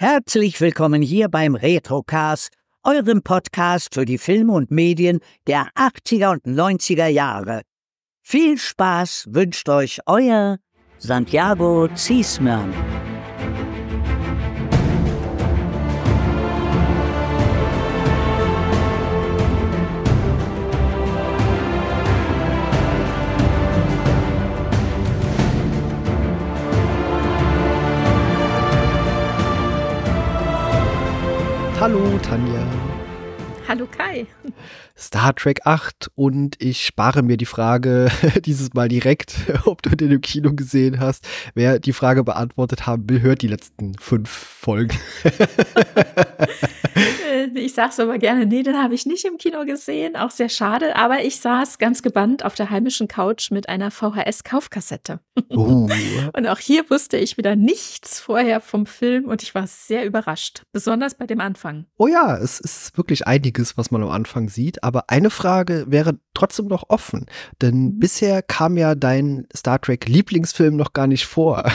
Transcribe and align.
Herzlich 0.00 0.60
willkommen 0.60 1.02
hier 1.02 1.28
beim 1.28 1.56
Retrocast, 1.56 2.52
eurem 2.84 3.20
Podcast 3.22 3.94
für 3.94 4.04
die 4.04 4.18
Filme 4.18 4.52
und 4.52 4.70
Medien 4.70 5.18
der 5.48 5.70
80er 5.74 6.30
und 6.30 6.44
90er 6.44 7.08
Jahre. 7.08 7.62
Viel 8.22 8.58
Spaß 8.58 9.26
wünscht 9.30 9.68
euch 9.68 9.98
euer 10.06 10.58
Santiago 10.98 11.88
Ziesmann. 11.96 12.72
Hallo 31.88 32.18
Tanja. 32.18 32.62
Hallo 33.66 33.86
Kai. 33.86 34.26
Star 34.98 35.34
Trek 35.34 35.60
8 35.64 36.10
und 36.16 36.56
ich 36.60 36.84
spare 36.84 37.22
mir 37.22 37.36
die 37.36 37.46
Frage 37.46 38.10
dieses 38.44 38.74
Mal 38.74 38.88
direkt, 38.88 39.36
ob 39.64 39.82
du 39.82 39.90
den 39.90 40.10
im 40.10 40.20
Kino 40.20 40.52
gesehen 40.52 40.98
hast. 40.98 41.26
Wer 41.54 41.78
die 41.78 41.92
Frage 41.92 42.24
beantwortet 42.24 42.86
haben 42.86 43.08
will, 43.08 43.22
hört 43.22 43.42
die 43.42 43.48
letzten 43.48 43.94
fünf 43.98 44.28
Folgen. 44.28 44.98
Ich 47.54 47.74
sag's 47.74 48.00
aber 48.00 48.18
gerne, 48.18 48.46
nee, 48.46 48.62
den 48.62 48.76
habe 48.82 48.94
ich 48.94 49.06
nicht 49.06 49.24
im 49.24 49.38
Kino 49.38 49.64
gesehen, 49.64 50.16
auch 50.16 50.30
sehr 50.30 50.48
schade, 50.48 50.96
aber 50.96 51.22
ich 51.22 51.40
saß 51.40 51.78
ganz 51.78 52.02
gebannt 52.02 52.44
auf 52.44 52.54
der 52.54 52.70
heimischen 52.70 53.08
Couch 53.08 53.50
mit 53.50 53.68
einer 53.68 53.90
VHS-Kaufkassette. 53.90 55.20
Uh. 55.50 55.88
und 56.32 56.46
auch 56.46 56.58
hier 56.58 56.88
wusste 56.90 57.16
ich 57.16 57.36
wieder 57.36 57.56
nichts 57.56 58.20
vorher 58.20 58.60
vom 58.60 58.86
Film 58.86 59.26
und 59.26 59.42
ich 59.42 59.54
war 59.54 59.66
sehr 59.66 60.04
überrascht, 60.04 60.62
besonders 60.72 61.14
bei 61.14 61.26
dem 61.26 61.40
Anfang. 61.40 61.86
Oh 61.96 62.06
ja, 62.06 62.36
es 62.36 62.60
ist 62.60 62.96
wirklich 62.96 63.26
einiges, 63.26 63.76
was 63.76 63.90
man 63.90 64.02
am 64.02 64.10
Anfang 64.10 64.48
sieht, 64.48 64.82
aber 64.88 65.10
eine 65.10 65.28
Frage 65.28 65.84
wäre 65.88 66.18
trotzdem 66.32 66.66
noch 66.66 66.84
offen, 66.88 67.26
denn 67.60 67.84
mhm. 67.84 67.98
bisher 67.98 68.42
kam 68.42 68.78
ja 68.78 68.94
dein 68.94 69.46
Star 69.54 69.80
Trek 69.80 70.08
Lieblingsfilm 70.08 70.76
noch 70.76 70.94
gar 70.94 71.06
nicht 71.06 71.26
vor. 71.26 71.70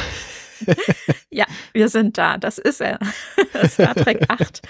ja, 1.29 1.45
wir 1.73 1.89
sind 1.89 2.17
da. 2.17 2.37
Das 2.37 2.57
ist 2.57 2.81
er. 2.81 2.99
Star 3.67 3.95
Trek 3.95 4.25
8. 4.27 4.61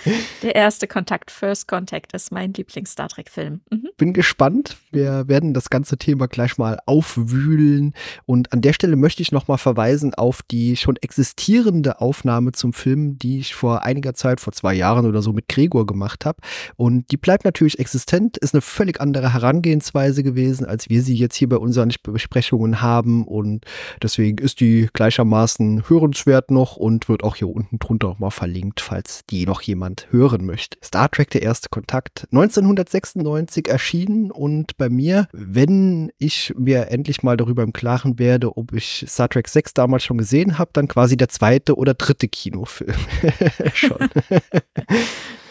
Der 0.41 0.55
erste 0.55 0.87
Kontakt, 0.87 1.31
First 1.31 1.67
Contact, 1.67 2.13
ist 2.13 2.31
mein 2.31 2.53
Lieblings-Star 2.53 3.09
Trek-Film. 3.09 3.61
Mhm. 3.69 3.89
Bin 3.97 4.13
gespannt. 4.13 4.77
Wir 4.91 5.27
werden 5.27 5.53
das 5.53 5.69
ganze 5.69 5.97
Thema 5.97 6.27
gleich 6.27 6.57
mal 6.57 6.79
aufwühlen. 6.85 7.93
Und 8.25 8.51
an 8.53 8.61
der 8.61 8.73
Stelle 8.73 8.95
möchte 8.95 9.21
ich 9.21 9.31
nochmal 9.31 9.57
verweisen 9.57 10.13
auf 10.13 10.41
die 10.43 10.75
schon 10.75 10.97
existierende 10.97 12.01
Aufnahme 12.01 12.51
zum 12.51 12.73
Film, 12.73 13.17
die 13.17 13.39
ich 13.39 13.55
vor 13.55 13.83
einiger 13.83 14.13
Zeit, 14.13 14.39
vor 14.39 14.53
zwei 14.53 14.73
Jahren 14.73 15.05
oder 15.05 15.21
so 15.21 15.33
mit 15.33 15.47
Gregor 15.47 15.85
gemacht 15.85 16.25
habe. 16.25 16.39
Und 16.75 17.11
die 17.11 17.17
bleibt 17.17 17.45
natürlich 17.45 17.79
existent, 17.79 18.37
ist 18.37 18.53
eine 18.53 18.61
völlig 18.61 19.01
andere 19.01 19.33
Herangehensweise 19.33 20.23
gewesen, 20.23 20.65
als 20.65 20.89
wir 20.89 21.01
sie 21.01 21.15
jetzt 21.15 21.35
hier 21.35 21.49
bei 21.49 21.57
unseren 21.57 21.91
Besprechungen 22.03 22.81
haben. 22.81 23.25
Und 23.25 23.65
deswegen 24.01 24.37
ist 24.37 24.59
die 24.59 24.89
gleichermaßen 24.93 25.72
hörenswert 25.87 26.51
noch 26.51 26.75
und 26.75 27.09
wird 27.09 27.23
auch 27.23 27.35
hier 27.35 27.49
unten 27.49 27.79
drunter 27.79 28.15
mal 28.19 28.29
verlinkt, 28.29 28.81
falls 28.81 29.21
die 29.29 29.45
noch 29.45 29.61
jemand 29.61 30.07
hören 30.11 30.45
möchte. 30.45 30.77
Star 30.83 31.09
Trek, 31.09 31.29
der 31.31 31.41
erste 31.41 31.69
Kontakt, 31.69 32.27
1996 32.31 33.67
erschienen 33.67 34.31
und 34.31 34.77
bei 34.77 34.89
mir, 34.89 35.27
wenn 35.31 36.11
ich 36.17 36.53
mir 36.57 36.89
endlich 36.89 37.23
mal 37.23 37.37
darüber 37.37 37.63
im 37.63 37.73
Klaren 37.73 38.19
werde, 38.19 38.57
ob 38.57 38.73
ich 38.73 39.05
Star 39.07 39.29
Trek 39.29 39.47
6 39.47 39.73
damals 39.73 40.03
schon 40.03 40.17
gesehen 40.17 40.57
habe, 40.57 40.71
dann 40.73 40.87
quasi 40.87 41.17
der 41.17 41.29
zweite 41.29 41.75
oder 41.75 41.93
dritte 41.93 42.27
Kinofilm 42.27 42.95
schon. 43.73 44.09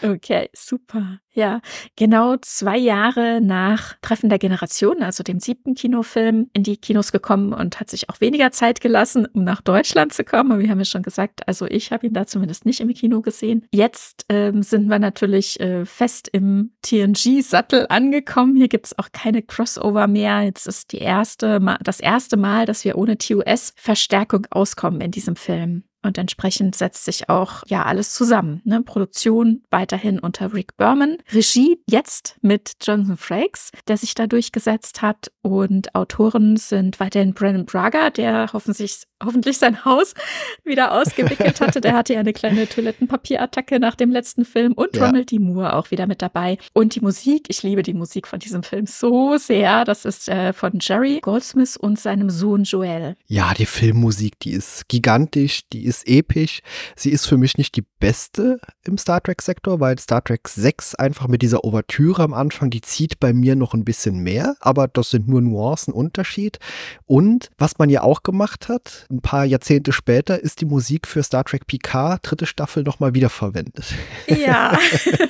Okay, 0.03 0.49
super. 0.53 1.21
Ja, 1.35 1.61
genau 1.95 2.35
zwei 2.37 2.77
Jahre 2.77 3.41
nach 3.41 3.95
Treffen 4.03 4.29
der 4.29 4.37
Generation, 4.37 5.01
also 5.01 5.23
dem 5.23 5.39
siebten 5.39 5.73
Kinofilm, 5.73 6.51
in 6.53 6.61
die 6.61 6.77
Kinos 6.77 7.11
gekommen 7.11 7.53
und 7.53 7.79
hat 7.79 7.89
sich 7.89 8.09
auch 8.11 8.21
weniger 8.21 8.51
Zeit 8.51 8.81
gelassen, 8.81 9.25
um 9.33 9.43
nach 9.43 9.61
Deutschland 9.61 10.13
zu 10.13 10.23
kommen. 10.23 10.59
Wir 10.59 10.69
haben 10.69 10.77
ja 10.77 10.85
schon 10.85 11.01
gesagt, 11.01 11.47
also 11.47 11.65
ich 11.65 11.91
habe 11.91 12.05
ihn 12.05 12.13
da 12.13 12.27
zumindest 12.27 12.67
nicht 12.67 12.81
im 12.81 12.93
Kino 12.93 13.21
gesehen. 13.21 13.67
Jetzt 13.73 14.25
ähm, 14.29 14.61
sind 14.61 14.87
wir 14.89 14.99
natürlich 14.99 15.59
äh, 15.59 15.85
fest 15.85 16.29
im 16.31 16.73
TNG-Sattel 16.83 17.87
angekommen. 17.89 18.55
Hier 18.55 18.67
gibt 18.67 18.85
es 18.85 18.99
auch 18.99 19.09
keine 19.11 19.41
Crossover 19.41 20.05
mehr. 20.05 20.41
Jetzt 20.41 20.67
ist 20.67 20.91
die 20.91 20.99
erste, 20.99 21.59
das 21.81 21.99
erste 21.99 22.37
Mal, 22.37 22.67
dass 22.67 22.85
wir 22.85 22.95
ohne 22.95 23.17
TUS-Verstärkung 23.17 24.45
auskommen 24.51 25.01
in 25.01 25.09
diesem 25.09 25.35
Film. 25.35 25.83
Und 26.03 26.17
entsprechend 26.17 26.75
setzt 26.75 27.05
sich 27.05 27.29
auch 27.29 27.63
ja 27.67 27.83
alles 27.83 28.13
zusammen. 28.13 28.61
Ne? 28.65 28.81
Produktion 28.81 29.63
weiterhin 29.69 30.19
unter 30.19 30.53
Rick 30.53 30.77
Berman, 30.77 31.17
Regie 31.31 31.79
jetzt 31.87 32.37
mit 32.41 32.73
Jonathan 32.81 33.17
Frakes, 33.17 33.71
der 33.87 33.97
sich 33.97 34.13
da 34.13 34.27
durchgesetzt 34.27 35.01
hat. 35.01 35.31
Und 35.41 35.95
Autoren 35.95 36.57
sind 36.57 36.99
weiterhin 36.99 37.33
Brandon 37.33 37.65
Braga, 37.65 38.09
der 38.09 38.49
hoffentlich, 38.53 39.03
hoffentlich 39.23 39.57
sein 39.57 39.85
Haus 39.85 40.13
wieder 40.63 40.91
ausgewickelt 40.91 41.61
hatte. 41.61 41.81
Der 41.81 41.93
hatte 41.93 42.13
ja 42.13 42.19
eine 42.19 42.33
kleine 42.33 42.67
Toilettenpapierattacke 42.67 43.79
nach 43.79 43.95
dem 43.95 44.11
letzten 44.11 44.45
Film. 44.45 44.73
Und 44.73 44.95
ja. 44.95 45.05
Ronald 45.05 45.31
D. 45.31 45.39
Moore 45.39 45.75
auch 45.75 45.91
wieder 45.91 46.07
mit 46.07 46.21
dabei. 46.21 46.57
Und 46.73 46.95
die 46.95 47.01
Musik, 47.01 47.45
ich 47.47 47.63
liebe 47.63 47.83
die 47.83 47.93
Musik 47.93 48.27
von 48.27 48.39
diesem 48.39 48.63
Film 48.63 48.85
so 48.85 49.37
sehr. 49.37 49.85
Das 49.85 50.05
ist 50.05 50.29
äh, 50.29 50.53
von 50.53 50.79
Jerry 50.79 51.19
Goldsmith 51.21 51.77
und 51.77 51.99
seinem 51.99 52.29
Sohn 52.29 52.63
Joel. 52.63 53.15
Ja, 53.27 53.53
die 53.53 53.65
Filmmusik, 53.65 54.39
die 54.39 54.51
ist 54.51 54.87
gigantisch, 54.89 55.61
die 55.71 55.85
ist 55.85 55.92
ist 55.93 56.07
episch. 56.07 56.61
Sie 56.95 57.11
ist 57.11 57.25
für 57.25 57.37
mich 57.37 57.57
nicht 57.57 57.75
die 57.75 57.83
beste 57.99 58.59
im 58.83 58.97
Star 58.97 59.21
Trek-Sektor, 59.21 59.79
weil 59.79 59.97
Star 59.99 60.23
Trek 60.23 60.47
6 60.47 60.95
einfach 60.95 61.27
mit 61.27 61.41
dieser 61.41 61.63
Ouvertüre 61.63 62.23
am 62.23 62.33
Anfang, 62.33 62.69
die 62.69 62.81
zieht 62.81 63.19
bei 63.19 63.33
mir 63.33 63.55
noch 63.55 63.73
ein 63.73 63.85
bisschen 63.85 64.19
mehr, 64.19 64.55
aber 64.59 64.87
das 64.87 65.11
sind 65.11 65.27
nur 65.27 65.41
Nuancen 65.41 65.93
Unterschied. 65.93 66.59
Und 67.05 67.49
was 67.57 67.77
man 67.77 67.89
ja 67.89 68.01
auch 68.01 68.23
gemacht 68.23 68.69
hat, 68.69 69.07
ein 69.09 69.21
paar 69.21 69.45
Jahrzehnte 69.45 69.91
später, 69.91 70.39
ist 70.39 70.61
die 70.61 70.65
Musik 70.65 71.07
für 71.07 71.23
Star 71.23 71.43
Trek 71.43 71.67
Picard, 71.67 72.19
dritte 72.23 72.45
Staffel, 72.45 72.83
nochmal 72.83 73.13
wiederverwendet. 73.13 73.93
Ja, 74.27 74.77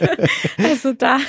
also 0.58 0.94
da, 0.94 1.20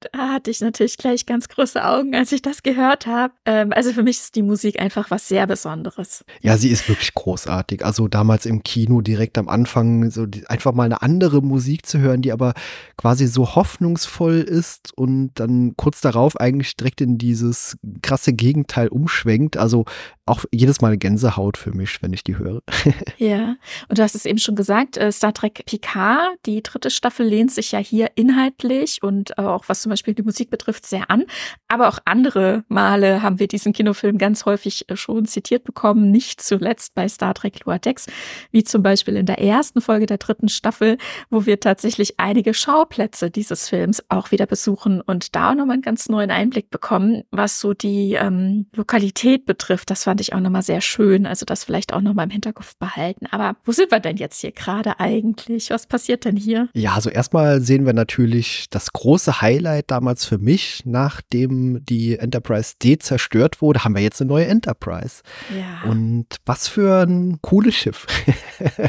da 0.00 0.18
hatte 0.30 0.50
ich 0.50 0.60
natürlich 0.60 0.96
gleich 0.96 1.26
ganz 1.26 1.48
große 1.48 1.84
Augen, 1.84 2.14
als 2.14 2.32
ich 2.32 2.42
das 2.42 2.62
gehört 2.62 3.06
habe. 3.06 3.34
Ähm, 3.44 3.72
also 3.72 3.92
für 3.92 4.02
mich 4.02 4.18
ist 4.18 4.36
die 4.36 4.42
Musik 4.42 4.80
einfach 4.80 5.10
was 5.10 5.28
sehr 5.28 5.46
Besonderes. 5.46 6.24
Ja, 6.40 6.56
sie 6.56 6.70
ist 6.70 6.88
wirklich 6.88 7.14
großartig. 7.14 7.84
Also 7.84 8.08
damals 8.08 8.46
im 8.46 8.62
Kino 8.70 9.00
direkt 9.00 9.36
am 9.36 9.48
Anfang 9.48 10.12
so 10.12 10.26
die, 10.26 10.46
einfach 10.46 10.72
mal 10.72 10.84
eine 10.84 11.02
andere 11.02 11.42
Musik 11.42 11.86
zu 11.86 11.98
hören, 11.98 12.22
die 12.22 12.30
aber 12.30 12.54
quasi 12.96 13.26
so 13.26 13.56
hoffnungsvoll 13.56 14.36
ist 14.36 14.96
und 14.96 15.32
dann 15.34 15.74
kurz 15.76 16.00
darauf 16.00 16.38
eigentlich 16.38 16.76
direkt 16.76 17.00
in 17.00 17.18
dieses 17.18 17.76
krasse 18.00 18.32
Gegenteil 18.32 18.86
umschwenkt. 18.86 19.56
Also 19.56 19.86
auch 20.30 20.44
jedes 20.52 20.80
Mal 20.80 20.96
Gänsehaut 20.96 21.56
für 21.56 21.72
mich, 21.72 22.02
wenn 22.02 22.12
ich 22.12 22.22
die 22.22 22.38
höre. 22.38 22.62
ja, 23.18 23.56
und 23.88 23.98
du 23.98 24.02
hast 24.02 24.14
es 24.14 24.24
eben 24.24 24.38
schon 24.38 24.54
gesagt, 24.54 24.96
äh, 24.96 25.10
Star 25.10 25.34
Trek 25.34 25.64
Picard, 25.66 26.38
die 26.46 26.62
dritte 26.62 26.90
Staffel 26.90 27.26
lehnt 27.26 27.50
sich 27.50 27.72
ja 27.72 27.80
hier 27.80 28.12
inhaltlich 28.14 29.02
und 29.02 29.36
auch 29.38 29.64
was 29.66 29.82
zum 29.82 29.90
Beispiel 29.90 30.14
die 30.14 30.22
Musik 30.22 30.48
betrifft 30.48 30.86
sehr 30.86 31.10
an. 31.10 31.24
Aber 31.68 31.88
auch 31.88 31.98
andere 32.04 32.64
Male 32.68 33.22
haben 33.22 33.40
wir 33.40 33.48
diesen 33.48 33.72
Kinofilm 33.72 34.18
ganz 34.18 34.46
häufig 34.46 34.88
äh, 34.88 34.96
schon 34.96 35.26
zitiert 35.26 35.64
bekommen, 35.64 36.10
nicht 36.12 36.40
zuletzt 36.40 36.94
bei 36.94 37.08
Star 37.08 37.34
Trek 37.34 37.64
Lower 37.64 37.78
Decks, 37.78 38.06
wie 38.52 38.62
zum 38.62 38.82
Beispiel 38.82 39.16
in 39.16 39.26
der 39.26 39.40
ersten 39.40 39.80
Folge 39.80 40.06
der 40.06 40.18
dritten 40.18 40.48
Staffel, 40.48 40.96
wo 41.28 41.44
wir 41.44 41.58
tatsächlich 41.58 42.20
einige 42.20 42.54
Schauplätze 42.54 43.30
dieses 43.30 43.68
Films 43.68 44.02
auch 44.08 44.30
wieder 44.30 44.46
besuchen 44.46 45.00
und 45.00 45.34
da 45.34 45.54
nochmal 45.56 45.74
einen 45.74 45.82
ganz 45.82 46.08
neuen 46.08 46.30
Einblick 46.30 46.70
bekommen, 46.70 47.24
was 47.32 47.58
so 47.58 47.74
die 47.74 48.14
ähm, 48.14 48.66
Lokalität 48.76 49.44
betrifft. 49.44 49.90
Das 49.90 50.04
fand 50.04 50.19
fand 50.20 50.28
ich 50.28 50.34
auch 50.34 50.40
nochmal 50.40 50.62
sehr 50.62 50.82
schön. 50.82 51.24
Also 51.24 51.46
das 51.46 51.64
vielleicht 51.64 51.94
auch 51.94 52.02
nochmal 52.02 52.26
im 52.26 52.30
Hinterkopf 52.30 52.76
behalten. 52.76 53.26
Aber 53.30 53.56
wo 53.64 53.72
sind 53.72 53.90
wir 53.90 54.00
denn 54.00 54.18
jetzt 54.18 54.40
hier 54.40 54.52
gerade 54.52 55.00
eigentlich? 55.00 55.70
Was 55.70 55.86
passiert 55.86 56.26
denn 56.26 56.36
hier? 56.36 56.68
Ja, 56.74 56.92
also 56.92 57.08
erstmal 57.08 57.62
sehen 57.62 57.86
wir 57.86 57.94
natürlich 57.94 58.66
das 58.68 58.92
große 58.92 59.40
Highlight 59.40 59.90
damals 59.90 60.26
für 60.26 60.36
mich, 60.36 60.82
nachdem 60.84 61.84
die 61.86 62.18
Enterprise 62.18 62.74
D 62.82 62.98
zerstört 62.98 63.62
wurde, 63.62 63.82
haben 63.84 63.94
wir 63.94 64.02
jetzt 64.02 64.20
eine 64.20 64.28
neue 64.28 64.46
Enterprise. 64.46 65.22
Ja. 65.56 65.90
Und 65.90 66.26
was 66.44 66.68
für 66.68 67.06
ein 67.06 67.38
cooles 67.40 67.74
Schiff. 67.74 68.06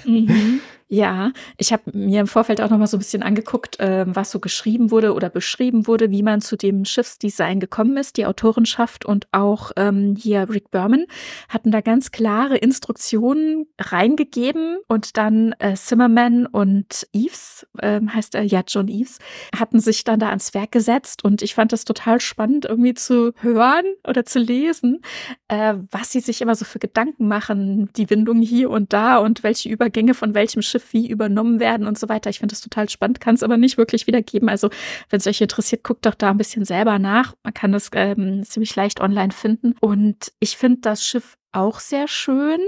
Mhm. 0.05 0.61
Ja, 0.93 1.31
ich 1.55 1.71
habe 1.71 1.83
mir 1.93 2.19
im 2.19 2.27
Vorfeld 2.27 2.59
auch 2.59 2.69
noch 2.69 2.77
mal 2.77 2.85
so 2.85 2.97
ein 2.97 2.99
bisschen 2.99 3.23
angeguckt, 3.23 3.79
äh, 3.79 4.03
was 4.09 4.29
so 4.29 4.41
geschrieben 4.41 4.91
wurde 4.91 5.13
oder 5.13 5.29
beschrieben 5.29 5.87
wurde, 5.87 6.11
wie 6.11 6.21
man 6.21 6.41
zu 6.41 6.57
dem 6.57 6.83
Schiffsdesign 6.83 7.61
gekommen 7.61 7.95
ist. 7.95 8.17
Die 8.17 8.25
Autorenschaft 8.25 9.05
und 9.05 9.25
auch 9.31 9.71
ähm, 9.77 10.17
hier 10.19 10.49
Rick 10.49 10.69
Berman 10.69 11.05
hatten 11.47 11.71
da 11.71 11.79
ganz 11.79 12.11
klare 12.11 12.57
Instruktionen 12.57 13.67
reingegeben 13.79 14.79
und 14.89 15.15
dann 15.15 15.55
äh, 15.59 15.75
Zimmerman 15.75 16.45
und 16.45 17.07
Eves, 17.13 17.65
äh, 17.77 18.01
heißt 18.05 18.35
er 18.35 18.43
ja 18.43 18.61
John 18.67 18.89
Eves, 18.89 19.19
hatten 19.57 19.79
sich 19.79 20.03
dann 20.03 20.19
da 20.19 20.27
ans 20.27 20.53
Werk 20.53 20.73
gesetzt 20.73 21.23
und 21.23 21.41
ich 21.41 21.55
fand 21.55 21.71
das 21.71 21.85
total 21.85 22.19
spannend 22.19 22.65
irgendwie 22.65 22.95
zu 22.95 23.31
hören 23.37 23.85
oder 24.05 24.25
zu 24.25 24.39
lesen, 24.39 25.01
äh, 25.47 25.75
was 25.89 26.11
sie 26.11 26.19
sich 26.19 26.41
immer 26.41 26.55
so 26.55 26.65
für 26.65 26.79
Gedanken 26.79 27.29
machen, 27.29 27.89
die 27.95 28.09
Windung 28.09 28.41
hier 28.41 28.69
und 28.69 28.91
da 28.91 29.19
und 29.19 29.43
welche 29.43 29.69
Übergänge 29.69 30.13
von 30.15 30.35
welchem 30.35 30.61
Schiff 30.61 30.80
Wie 30.91 31.09
übernommen 31.09 31.59
werden 31.59 31.87
und 31.87 31.97
so 31.97 32.09
weiter. 32.09 32.29
Ich 32.29 32.39
finde 32.39 32.53
das 32.53 32.61
total 32.61 32.89
spannend, 32.89 33.21
kann 33.21 33.35
es 33.35 33.43
aber 33.43 33.57
nicht 33.57 33.77
wirklich 33.77 34.07
wiedergeben. 34.07 34.49
Also 34.49 34.69
wenn 35.09 35.19
es 35.19 35.27
euch 35.27 35.41
interessiert, 35.41 35.83
guckt 35.83 36.05
doch 36.05 36.15
da 36.15 36.31
ein 36.31 36.37
bisschen 36.37 36.65
selber 36.65 36.99
nach. 36.99 37.35
Man 37.43 37.53
kann 37.53 37.71
das 37.71 37.89
ähm, 37.93 38.43
ziemlich 38.43 38.75
leicht 38.75 39.01
online 39.01 39.31
finden. 39.31 39.75
Und 39.79 40.31
ich 40.39 40.57
finde 40.57 40.81
das 40.81 41.05
Schiff 41.05 41.37
auch 41.51 41.79
sehr 41.79 42.07
schön. 42.07 42.59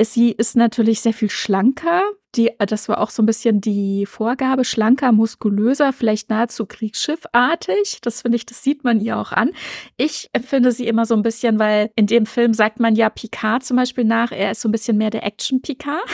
Sie 0.00 0.32
ist 0.32 0.56
natürlich 0.56 1.00
sehr 1.00 1.14
viel 1.14 1.30
schlanker. 1.30 2.02
Die, 2.34 2.50
das 2.58 2.90
war 2.90 3.00
auch 3.00 3.08
so 3.08 3.22
ein 3.22 3.26
bisschen 3.26 3.62
die 3.62 4.04
Vorgabe, 4.04 4.66
schlanker, 4.66 5.12
muskulöser, 5.12 5.94
vielleicht 5.94 6.28
nahezu 6.28 6.66
kriegsschiffartig. 6.66 8.00
Das 8.02 8.20
finde 8.20 8.36
ich, 8.36 8.44
das 8.44 8.62
sieht 8.62 8.84
man 8.84 9.00
ihr 9.00 9.16
auch 9.16 9.32
an. 9.32 9.52
Ich 9.96 10.28
empfinde 10.34 10.72
sie 10.72 10.86
immer 10.86 11.06
so 11.06 11.14
ein 11.14 11.22
bisschen, 11.22 11.58
weil 11.58 11.90
in 11.96 12.06
dem 12.06 12.26
Film 12.26 12.52
sagt 12.52 12.80
man 12.80 12.94
ja 12.96 13.08
Picard 13.08 13.64
zum 13.64 13.78
Beispiel 13.78 14.04
nach, 14.04 14.30
er 14.30 14.50
ist 14.50 14.60
so 14.60 14.68
ein 14.68 14.72
bisschen 14.72 14.98
mehr 14.98 15.08
der 15.08 15.24
Action-Picard. 15.24 16.06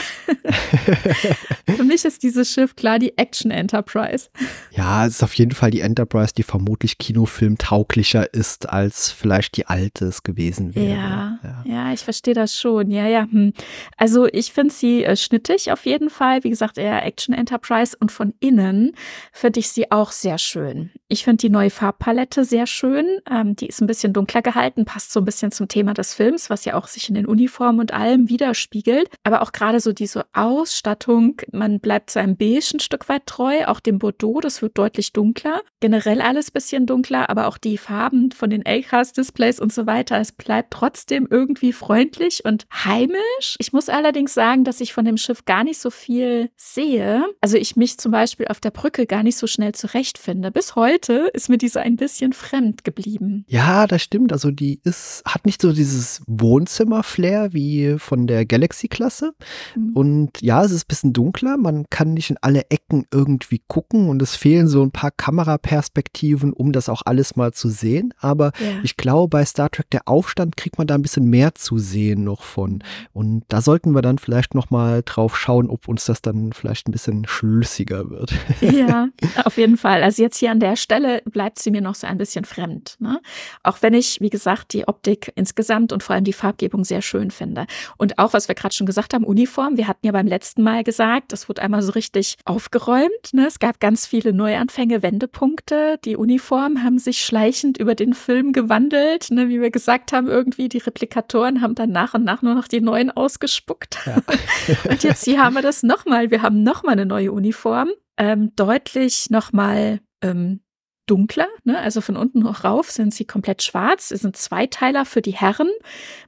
Für 1.75 1.83
mich 1.83 2.05
ist 2.05 2.23
dieses 2.23 2.49
Schiff 2.49 2.77
klar 2.77 2.97
die 2.97 3.17
Action-Enterprise. 3.17 4.29
Ja, 4.71 5.05
es 5.05 5.15
ist 5.15 5.23
auf 5.23 5.33
jeden 5.33 5.51
Fall 5.51 5.71
die 5.71 5.81
Enterprise, 5.81 6.33
die 6.33 6.43
vermutlich 6.43 6.97
kinofilmtauglicher 6.97 8.33
ist, 8.33 8.69
als 8.69 9.11
vielleicht 9.11 9.57
die 9.57 9.67
alte 9.67 10.05
es 10.05 10.23
gewesen 10.23 10.75
wäre. 10.75 10.95
Ja, 10.95 11.39
ja, 11.43 11.63
ja 11.65 11.93
ich 11.93 12.05
verstehe 12.05 12.14
das 12.21 12.57
schon. 12.57 12.91
Ja, 12.91 13.07
ja. 13.07 13.27
Hm. 13.29 13.53
Also 13.97 14.27
ich 14.27 14.53
finde 14.53 14.73
sie 14.73 15.03
äh, 15.03 15.15
schnittig 15.15 15.71
auf 15.71 15.85
jeden 15.85 16.09
Fall. 16.09 16.43
Wie 16.43 16.49
gesagt, 16.49 16.77
eher 16.77 17.05
Action 17.05 17.33
Enterprise. 17.33 17.95
Und 17.99 18.11
von 18.11 18.33
innen 18.39 18.93
finde 19.31 19.59
ich 19.59 19.69
sie 19.69 19.91
auch 19.91 20.11
sehr 20.11 20.37
schön. 20.37 20.91
Ich 21.07 21.23
finde 21.23 21.41
die 21.41 21.49
neue 21.49 21.69
Farbpalette 21.69 22.45
sehr 22.45 22.65
schön. 22.65 23.19
Ähm, 23.29 23.55
die 23.55 23.67
ist 23.67 23.81
ein 23.81 23.87
bisschen 23.87 24.13
dunkler 24.13 24.41
gehalten, 24.41 24.85
passt 24.85 25.11
so 25.11 25.21
ein 25.21 25.25
bisschen 25.25 25.51
zum 25.51 25.67
Thema 25.67 25.93
des 25.93 26.13
Films, 26.13 26.49
was 26.49 26.65
ja 26.65 26.73
auch 26.73 26.87
sich 26.87 27.09
in 27.09 27.15
den 27.15 27.25
Uniformen 27.25 27.79
und 27.79 27.93
allem 27.93 28.29
widerspiegelt. 28.29 29.09
Aber 29.23 29.41
auch 29.41 29.51
gerade 29.51 29.79
so 29.79 29.93
diese 29.93 30.25
Ausstattung, 30.33 31.41
man 31.51 31.79
bleibt 31.79 32.09
seinem 32.09 32.37
Beige 32.37 32.71
ein 32.73 32.79
Stück 32.79 33.07
weit 33.07 33.25
treu, 33.27 33.65
auch 33.65 33.79
dem 33.79 33.99
Bordeaux, 33.99 34.39
das 34.41 34.61
wird 34.61 34.77
deutlich 34.77 35.13
dunkler. 35.13 35.61
Generell 35.79 36.21
alles 36.21 36.51
bisschen 36.51 36.85
dunkler, 36.85 37.29
aber 37.29 37.47
auch 37.47 37.57
die 37.57 37.77
Farben 37.77 38.31
von 38.31 38.49
den 38.49 38.65
L-Cast-Displays 38.65 39.59
und 39.59 39.73
so 39.73 39.85
weiter. 39.85 40.19
Es 40.19 40.31
bleibt 40.31 40.71
trotzdem 40.71 41.27
irgendwie 41.29 41.73
freundlich 41.73 42.04
und 42.43 42.65
heimisch. 42.71 43.55
Ich 43.59 43.73
muss 43.73 43.89
allerdings 43.89 44.33
sagen, 44.33 44.63
dass 44.63 44.79
ich 44.79 44.93
von 44.93 45.05
dem 45.05 45.17
Schiff 45.17 45.45
gar 45.45 45.63
nicht 45.63 45.79
so 45.79 45.89
viel 45.89 46.49
sehe. 46.55 47.25
Also 47.41 47.57
ich 47.57 47.75
mich 47.75 47.97
zum 47.97 48.11
Beispiel 48.11 48.47
auf 48.47 48.59
der 48.59 48.71
Brücke 48.71 49.05
gar 49.05 49.23
nicht 49.23 49.37
so 49.37 49.47
schnell 49.47 49.73
zurechtfinde. 49.73 50.51
Bis 50.51 50.75
heute 50.75 51.29
ist 51.33 51.49
mir 51.49 51.57
diese 51.57 51.81
ein 51.81 51.95
bisschen 51.95 52.33
fremd 52.33 52.83
geblieben. 52.83 53.43
Ja, 53.47 53.87
das 53.87 54.03
stimmt. 54.03 54.31
Also 54.31 54.51
die 54.51 54.79
ist, 54.83 55.23
hat 55.25 55.45
nicht 55.45 55.61
so 55.61 55.73
dieses 55.73 56.21
Wohnzimmer-Flair 56.27 57.53
wie 57.53 57.95
von 57.97 58.27
der 58.27 58.45
Galaxy-Klasse. 58.45 59.33
Mhm. 59.75 59.93
Und 59.93 60.41
ja, 60.41 60.63
es 60.63 60.71
ist 60.71 60.85
ein 60.85 60.89
bisschen 60.89 61.13
dunkler. 61.13 61.57
Man 61.57 61.85
kann 61.89 62.13
nicht 62.13 62.29
in 62.29 62.37
alle 62.41 62.69
Ecken 62.69 63.05
irgendwie 63.11 63.61
gucken 63.67 64.09
und 64.09 64.21
es 64.21 64.35
fehlen 64.35 64.67
so 64.67 64.83
ein 64.83 64.91
paar 64.91 65.11
Kameraperspektiven, 65.11 66.53
um 66.53 66.71
das 66.71 66.89
auch 66.89 67.01
alles 67.05 67.35
mal 67.35 67.51
zu 67.51 67.69
sehen. 67.69 68.13
Aber 68.19 68.51
ja. 68.59 68.79
ich 68.83 68.95
glaube, 68.95 69.29
bei 69.29 69.45
Star 69.45 69.69
Trek 69.69 69.89
der 69.89 70.07
Aufstand 70.07 70.55
kriegt 70.55 70.77
man 70.77 70.87
da 70.87 70.95
ein 70.95 71.01
bisschen 71.01 71.29
mehr 71.29 71.55
zu 71.55 71.77
sehen 71.77 71.94
noch 71.95 72.43
von. 72.43 72.83
Und 73.13 73.43
da 73.47 73.61
sollten 73.61 73.91
wir 73.91 74.01
dann 74.01 74.17
vielleicht 74.17 74.55
noch 74.55 74.69
mal 74.69 75.01
drauf 75.03 75.37
schauen, 75.37 75.69
ob 75.69 75.87
uns 75.87 76.05
das 76.05 76.21
dann 76.21 76.53
vielleicht 76.53 76.87
ein 76.87 76.91
bisschen 76.91 77.27
schlüssiger 77.27 78.09
wird. 78.09 78.33
Ja, 78.75 79.09
auf 79.45 79.57
jeden 79.57 79.77
Fall. 79.77 80.03
Also 80.03 80.21
jetzt 80.21 80.37
hier 80.37 80.51
an 80.51 80.59
der 80.59 80.75
Stelle 80.75 81.21
bleibt 81.25 81.59
sie 81.59 81.71
mir 81.71 81.81
noch 81.81 81.95
so 81.95 82.07
ein 82.07 82.17
bisschen 82.17 82.45
fremd. 82.45 82.97
Ne? 82.99 83.21
Auch 83.63 83.81
wenn 83.81 83.93
ich, 83.93 84.19
wie 84.21 84.29
gesagt, 84.29 84.73
die 84.73 84.87
Optik 84.87 85.31
insgesamt 85.35 85.93
und 85.93 86.03
vor 86.03 86.15
allem 86.15 86.23
die 86.23 86.33
Farbgebung 86.33 86.83
sehr 86.83 87.01
schön 87.01 87.31
finde. 87.31 87.67
Und 87.97 88.17
auch, 88.17 88.33
was 88.33 88.47
wir 88.47 88.55
gerade 88.55 88.73
schon 88.73 88.87
gesagt 88.87 89.13
haben, 89.13 89.23
Uniform. 89.23 89.77
Wir 89.77 89.87
hatten 89.87 90.05
ja 90.05 90.11
beim 90.11 90.27
letzten 90.27 90.63
Mal 90.63 90.83
gesagt, 90.83 91.31
das 91.31 91.47
wurde 91.47 91.61
einmal 91.61 91.81
so 91.81 91.91
richtig 91.91 92.37
aufgeräumt. 92.45 93.33
Ne? 93.33 93.47
Es 93.47 93.59
gab 93.59 93.79
ganz 93.79 94.07
viele 94.07 94.33
Neuanfänge, 94.33 95.03
Wendepunkte. 95.03 95.99
Die 96.03 96.15
Uniformen 96.15 96.83
haben 96.83 96.99
sich 96.99 97.23
schleichend 97.23 97.77
über 97.77 97.95
den 97.95 98.13
Film 98.13 98.51
gewandelt. 98.51 99.31
Ne? 99.31 99.49
Wie 99.49 99.61
wir 99.61 99.71
gesagt 99.71 100.13
haben, 100.13 100.27
irgendwie 100.27 100.69
die 100.69 100.79
Replikatoren 100.79 101.61
haben 101.61 101.75
dann 101.75 101.84
nach 101.87 102.13
und 102.13 102.23
nach 102.23 102.41
nur 102.41 102.55
noch 102.55 102.67
die 102.67 102.81
neuen 102.81 103.11
ausgespuckt. 103.11 103.97
Ja. 104.05 104.17
und 104.89 105.03
jetzt 105.03 105.25
hier 105.25 105.43
haben 105.43 105.55
wir 105.55 105.61
das 105.61 105.83
nochmal. 105.83 106.31
Wir 106.31 106.41
haben 106.41 106.63
nochmal 106.63 106.93
eine 106.93 107.05
neue 107.05 107.31
Uniform. 107.31 107.89
Ähm, 108.17 108.53
deutlich 108.55 109.29
nochmal 109.29 109.99
ähm, 110.21 110.61
dunkler, 111.05 111.47
ne? 111.63 111.77
also 111.79 112.01
von 112.01 112.17
unten 112.17 112.47
hoch 112.47 112.63
rauf 112.63 112.91
sind 112.91 113.13
sie 113.13 113.25
komplett 113.25 113.63
schwarz. 113.63 114.11
Es 114.11 114.21
sind 114.21 114.35
Zweiteiler 114.35 115.05
für 115.05 115.21
die 115.21 115.33
Herren, 115.33 115.69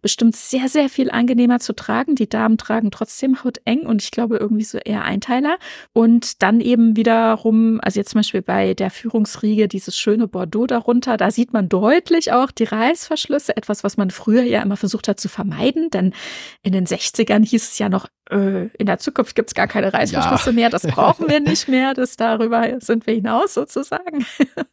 bestimmt 0.01 0.35
sehr, 0.35 0.69
sehr 0.69 0.89
viel 0.89 1.11
angenehmer 1.11 1.59
zu 1.59 1.73
tragen. 1.73 2.15
Die 2.15 2.29
Damen 2.29 2.57
tragen 2.57 2.91
trotzdem 2.91 3.43
hauteng 3.43 3.85
und 3.85 4.01
ich 4.01 4.11
glaube 4.11 4.37
irgendwie 4.37 4.63
so 4.63 4.77
eher 4.77 5.03
Einteiler. 5.03 5.57
Und 5.93 6.41
dann 6.43 6.61
eben 6.61 6.95
wiederum, 6.95 7.79
also 7.81 7.99
jetzt 7.99 8.11
zum 8.11 8.19
Beispiel 8.19 8.41
bei 8.41 8.73
der 8.73 8.91
Führungsriege 8.91 9.67
dieses 9.67 9.97
schöne 9.97 10.27
Bordeaux 10.27 10.67
darunter, 10.67 11.17
da 11.17 11.31
sieht 11.31 11.53
man 11.53 11.69
deutlich 11.69 12.31
auch 12.31 12.51
die 12.51 12.65
Reißverschlüsse, 12.65 13.57
etwas, 13.57 13.83
was 13.83 13.97
man 13.97 14.11
früher 14.11 14.43
ja 14.43 14.61
immer 14.61 14.77
versucht 14.77 15.07
hat 15.07 15.19
zu 15.19 15.29
vermeiden, 15.29 15.89
denn 15.89 16.13
in 16.61 16.73
den 16.73 16.85
60ern 16.85 17.45
hieß 17.45 17.63
es 17.63 17.77
ja 17.79 17.89
noch, 17.89 18.07
in 18.29 18.85
der 18.85 18.97
Zukunft 18.97 19.35
gibt 19.35 19.49
es 19.49 19.55
gar 19.55 19.67
keine 19.67 19.93
Reißverschlüsse 19.93 20.49
ja. 20.49 20.55
mehr, 20.55 20.69
das 20.69 20.83
brauchen 20.83 21.29
wir 21.29 21.39
nicht 21.39 21.67
mehr, 21.67 21.93
das 21.93 22.17
darüber 22.17 22.79
sind 22.79 23.07
wir 23.07 23.13
hinaus 23.13 23.53
sozusagen. 23.53 24.25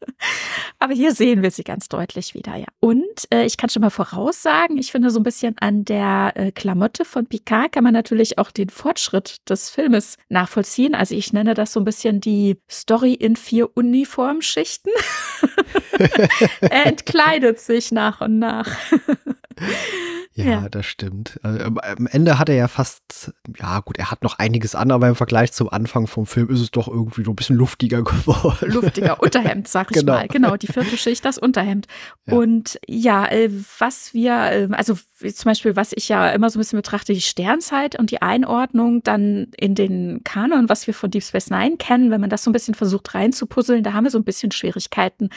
Aber 0.79 0.93
hier 0.93 1.15
sehen 1.15 1.43
wir 1.43 1.51
sie 1.51 1.63
ganz 1.63 1.89
deutlich 1.89 2.35
wieder, 2.35 2.57
ja. 2.57 2.67
Und 2.81 3.33
äh, 3.33 3.45
ich 3.45 3.57
kann 3.57 3.71
schon 3.71 3.83
mal 3.83 3.91
voraussagen, 3.91 4.77
ich 4.77 4.91
finde 4.91 5.11
so 5.11 5.21
ein 5.21 5.23
bisschen 5.23 5.57
an 5.61 5.85
der 5.85 6.33
äh, 6.35 6.53
Klamotte 6.53 7.05
von 7.05 7.27
Picard 7.27 7.73
kann 7.73 7.85
man 7.85 7.93
natürlich 7.93 8.39
auch 8.39 8.51
den 8.51 8.71
Fortschritt 8.71 9.49
des 9.49 9.71
Filmes 9.71 10.17
nachvollziehen. 10.29 10.95
Also 10.95 11.15
ich 11.15 11.33
nenne 11.33 11.55
das 11.55 11.73
so 11.73 11.81
ein 11.81 11.85
bisschen 11.85 12.21
die 12.21 12.59
Story 12.71 13.15
in 13.15 13.37
vier 13.37 13.77
Uniformschichten. 13.77 14.93
er 16.61 16.87
entkleidet 16.87 17.61
sich 17.61 17.93
nach 17.93 18.21
und 18.21 18.39
nach. 18.39 18.69
Ja, 20.37 20.45
ja, 20.45 20.69
das 20.69 20.85
stimmt. 20.87 21.39
Also, 21.45 21.65
am 21.65 22.09
Ende 22.09 22.41
hat 22.41 22.49
er 22.49 22.57
ja 22.57 22.67
fast, 22.67 23.33
ja 23.57 23.79
gut, 23.79 23.99
er 23.99 24.11
hat 24.11 24.25
noch 24.25 24.41
einiges 24.41 24.75
an, 24.75 24.91
aber 24.91 25.07
im 25.07 25.15
Vergleich 25.15 25.53
zum 25.53 25.69
Anfang 25.69 26.09
vom 26.09 26.27
Film 26.27 26.51
ist 26.51 26.61
es 26.61 26.73
doch 26.73 26.89
irgendwie 26.89 27.23
so 27.23 27.31
ein 27.31 27.37
bisschen 27.37 27.55
luftiger 27.55 28.03
geworden. 28.03 28.73
Luftiger, 28.73 29.23
Unterhemd, 29.23 29.69
sag 29.69 29.93
ich 29.93 29.99
genau. 30.01 30.15
mal. 30.15 30.27
Genau, 30.27 30.57
die 30.57 30.67
vierte 30.67 30.97
Schicht, 30.97 31.25
das 31.25 31.39
Unterhemd. 31.39 31.87
Ja. 32.27 32.35
Und 32.35 32.81
ja, 32.89 33.27
äh, 33.27 33.49
was 33.79 34.13
wir, 34.13 34.33
äh, 34.33 34.69
also 34.73 34.95
zum 34.95 35.45
Beispiel, 35.45 35.77
was 35.77 35.93
ich 35.95 36.09
ja 36.09 36.29
immer 36.31 36.51
so 36.51 36.59
ein 36.59 36.63
bisschen 36.63 36.79
betrachte, 36.79 37.15
die 37.15 37.21
Sternzeit 37.21 37.97
und 37.97 38.11
die 38.11 38.21
Einordnung 38.21 39.05
dann 39.05 39.53
in 39.57 39.77
den 39.77 40.25
Kanon, 40.25 40.69
was 40.69 40.89
wir 40.89 40.95
von 40.95 41.13
Deep 41.13 41.23
Space 41.23 41.51
Nine 41.51 41.77
kennen, 41.77 42.11
wenn 42.11 42.21
man 42.21 42.31
das 42.31 42.43
so 42.43 42.51
ein 42.51 42.53
bisschen 42.53 42.75
versucht 42.75 43.15
reinzupuzzeln, 43.15 43.85
da 43.85 43.93
haben 43.93 44.03
wir 44.03 44.11
so 44.11 44.19
ein 44.19 44.25
bisschen 44.25 44.51
Schwierigkeiten. 44.51 45.31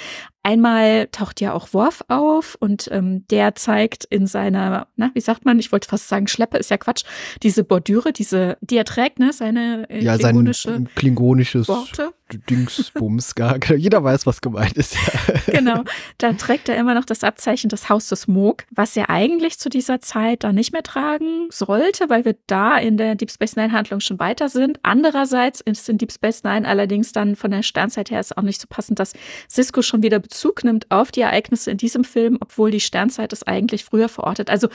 Einmal 0.48 1.10
taucht 1.12 1.42
ja 1.42 1.52
auch 1.52 1.74
Worf 1.74 2.06
auf 2.08 2.56
und 2.62 2.88
ähm, 2.94 3.28
der 3.28 3.56
zeigt 3.56 4.06
in 4.06 4.28
seiner, 4.28 4.88
na, 4.96 5.12
wie 5.14 5.20
sagt 5.20 5.44
man, 5.44 5.60
ich 5.60 5.74
wollte 5.74 5.90
fast 5.90 6.08
sagen, 6.08 6.26
Schleppe 6.28 6.58
ist 6.58 6.72
ja 6.72 6.78
Quatsch, 6.78 7.04
diese 7.44 7.66
Bordüre, 7.66 8.14
diese, 8.14 8.58
die 8.62 8.78
er 8.78 8.86
trägt, 8.86 9.20
ne, 9.20 9.34
seine 9.34 9.90
äh, 9.90 10.02
ja, 10.02 10.18
klingonische 10.18 10.70
sein 10.70 10.90
klingonisches 10.96 11.68
Worte. 11.68 12.14
Dingsbums, 12.34 13.36
gar, 13.36 13.58
jeder 13.76 14.04
weiß, 14.04 14.26
was 14.26 14.42
gemeint 14.42 14.74
ist. 14.74 14.96
genau, 15.48 15.84
da 16.18 16.34
trägt 16.34 16.70
er 16.70 16.78
immer 16.78 16.94
noch 16.94 17.06
das 17.06 17.24
Abzeichen 17.24 17.70
des 17.70 17.90
Hauses 17.90 18.28
Moog, 18.28 18.66
was 18.72 18.96
er 18.98 19.10
eigentlich 19.10 19.60
zu 19.60 19.70
dieser 19.70 20.02
Zeit 20.02 20.44
da 20.44 20.52
nicht 20.52 20.74
mehr 20.74 20.84
tragen 20.84 21.48
sollte, 21.50 22.10
weil 22.10 22.26
wir 22.26 22.36
da 22.48 22.78
in 22.78 22.98
der 22.98 23.16
Deep 23.16 23.32
Space 23.32 23.56
Nine 23.56 23.72
Handlung 23.72 24.00
schon 24.00 24.20
weiter 24.20 24.50
sind. 24.50 24.80
Andererseits 24.84 25.62
ist 25.62 25.88
in 25.90 25.98
Deep 25.98 26.12
Space 26.12 26.44
Nine 26.44 26.68
allerdings 26.68 27.12
dann 27.12 27.36
von 27.36 27.52
der 27.52 27.64
Sternzeit 27.64 28.12
her 28.12 28.20
ist 28.20 28.38
auch 28.38 28.44
nicht 28.44 28.62
so 28.62 28.68
passend, 28.70 29.00
dass 29.00 29.14
Cisco 29.50 29.82
schon 29.82 30.04
wieder 30.04 30.20
Bezug 30.20 30.64
nimmt 30.64 30.90
auf 30.92 31.12
die 31.12 31.22
Ereignisse 31.22 31.72
in 31.72 31.78
diesem 31.78 32.04
Film, 32.04 32.38
obwohl 32.42 32.72
die 32.72 32.80
Sternzeit 32.80 33.34
ist 33.34 33.48
eigentlich 33.48 33.86
früher 33.86 34.10
verortet. 34.10 34.50
Also 34.50 34.68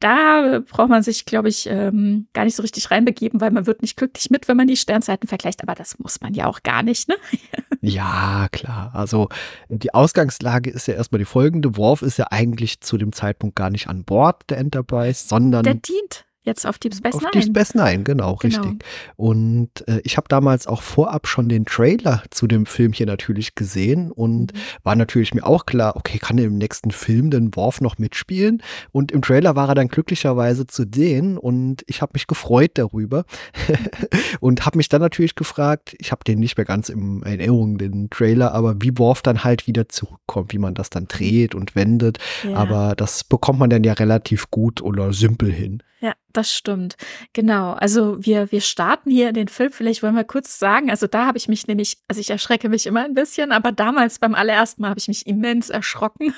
da 0.00 0.60
braucht 0.66 0.88
man 0.88 1.02
sich, 1.02 1.24
glaube 1.24 1.48
ich, 1.48 1.66
ähm, 1.68 2.28
gar 2.32 2.44
nicht 2.44 2.56
so 2.56 2.62
richtig 2.62 2.90
reinbegeben, 2.90 3.40
weil 3.40 3.50
man 3.50 3.66
wird 3.66 3.82
nicht 3.82 3.96
glücklich 3.96 4.30
mit, 4.30 4.48
wenn 4.48 4.56
man 4.56 4.66
die 4.66 4.76
Sternzeiten 4.76 5.28
vergleicht. 5.28 5.62
Aber 5.62 5.74
das 5.74 5.98
muss 5.98 6.20
man 6.20 6.34
ja 6.34 6.46
auch 6.46 6.62
gar 6.62 6.82
nicht, 6.82 6.93
ne? 7.08 7.16
ja, 7.80 8.48
klar. 8.52 8.90
Also 8.94 9.28
die 9.68 9.92
Ausgangslage 9.94 10.70
ist 10.70 10.88
ja 10.88 10.94
erstmal 10.94 11.18
die 11.18 11.24
folgende. 11.24 11.76
Worf 11.76 12.02
ist 12.02 12.18
ja 12.18 12.26
eigentlich 12.30 12.80
zu 12.80 12.98
dem 12.98 13.12
Zeitpunkt 13.12 13.56
gar 13.56 13.70
nicht 13.70 13.88
an 13.88 14.04
Bord 14.04 14.42
der 14.48 14.58
Enterprise, 14.58 15.28
sondern. 15.28 15.64
Der 15.64 15.74
dient 15.74 16.24
Jetzt 16.44 16.66
auf 16.66 16.78
Deep 16.78 16.94
Space 16.94 17.14
Nine. 17.14 17.24
Auf 17.24 17.30
Deep 17.30 17.44
Space 17.44 17.74
Nine, 17.74 18.04
genau, 18.04 18.36
genau. 18.36 18.62
richtig. 18.62 18.84
Und 19.16 19.88
äh, 19.88 20.00
ich 20.04 20.18
habe 20.18 20.28
damals 20.28 20.66
auch 20.66 20.82
vorab 20.82 21.26
schon 21.26 21.48
den 21.48 21.64
Trailer 21.64 22.22
zu 22.30 22.46
dem 22.46 22.66
Film 22.66 22.92
hier 22.92 23.06
natürlich 23.06 23.54
gesehen 23.54 24.12
und 24.12 24.52
mhm. 24.52 24.58
war 24.82 24.94
natürlich 24.94 25.32
mir 25.32 25.46
auch 25.46 25.64
klar, 25.64 25.96
okay, 25.96 26.18
kann 26.18 26.36
er 26.36 26.44
im 26.44 26.58
nächsten 26.58 26.90
Film 26.90 27.30
den 27.30 27.56
Worf 27.56 27.80
noch 27.80 27.96
mitspielen? 27.96 28.62
Und 28.92 29.10
im 29.10 29.22
Trailer 29.22 29.56
war 29.56 29.70
er 29.70 29.74
dann 29.74 29.88
glücklicherweise 29.88 30.66
zu 30.66 30.84
sehen 30.94 31.38
und 31.38 31.82
ich 31.86 32.02
habe 32.02 32.10
mich 32.12 32.26
gefreut 32.26 32.72
darüber 32.74 33.24
und 34.40 34.66
habe 34.66 34.76
mich 34.76 34.90
dann 34.90 35.00
natürlich 35.00 35.36
gefragt, 35.36 35.96
ich 35.98 36.12
habe 36.12 36.24
den 36.24 36.40
nicht 36.40 36.58
mehr 36.58 36.66
ganz 36.66 36.90
in 36.90 37.22
Erinnerung, 37.22 37.78
den 37.78 38.10
Trailer, 38.10 38.52
aber 38.52 38.82
wie 38.82 38.98
Worf 38.98 39.22
dann 39.22 39.44
halt 39.44 39.66
wieder 39.66 39.88
zurückkommt, 39.88 40.52
wie 40.52 40.58
man 40.58 40.74
das 40.74 40.90
dann 40.90 41.06
dreht 41.06 41.54
und 41.54 41.74
wendet. 41.74 42.18
Ja. 42.46 42.56
Aber 42.56 42.94
das 42.94 43.24
bekommt 43.24 43.60
man 43.60 43.70
dann 43.70 43.82
ja 43.82 43.94
relativ 43.94 44.50
gut 44.50 44.82
oder 44.82 45.14
simpel 45.14 45.50
hin. 45.50 45.82
Ja, 46.04 46.12
das 46.34 46.52
stimmt. 46.52 46.96
Genau. 47.32 47.72
Also 47.72 48.22
wir, 48.22 48.52
wir 48.52 48.60
starten 48.60 49.10
hier 49.10 49.30
in 49.30 49.34
den 49.34 49.48
Film. 49.48 49.72
Vielleicht 49.72 50.02
wollen 50.02 50.14
wir 50.14 50.24
kurz 50.24 50.58
sagen, 50.58 50.90
also 50.90 51.06
da 51.06 51.24
habe 51.24 51.38
ich 51.38 51.48
mich 51.48 51.66
nämlich, 51.66 51.96
also 52.08 52.20
ich 52.20 52.28
erschrecke 52.28 52.68
mich 52.68 52.84
immer 52.84 53.04
ein 53.04 53.14
bisschen, 53.14 53.52
aber 53.52 53.72
damals 53.72 54.18
beim 54.18 54.34
allerersten 54.34 54.82
Mal 54.82 54.90
habe 54.90 55.00
ich 55.00 55.08
mich 55.08 55.26
immens 55.26 55.70
erschrocken. 55.70 56.34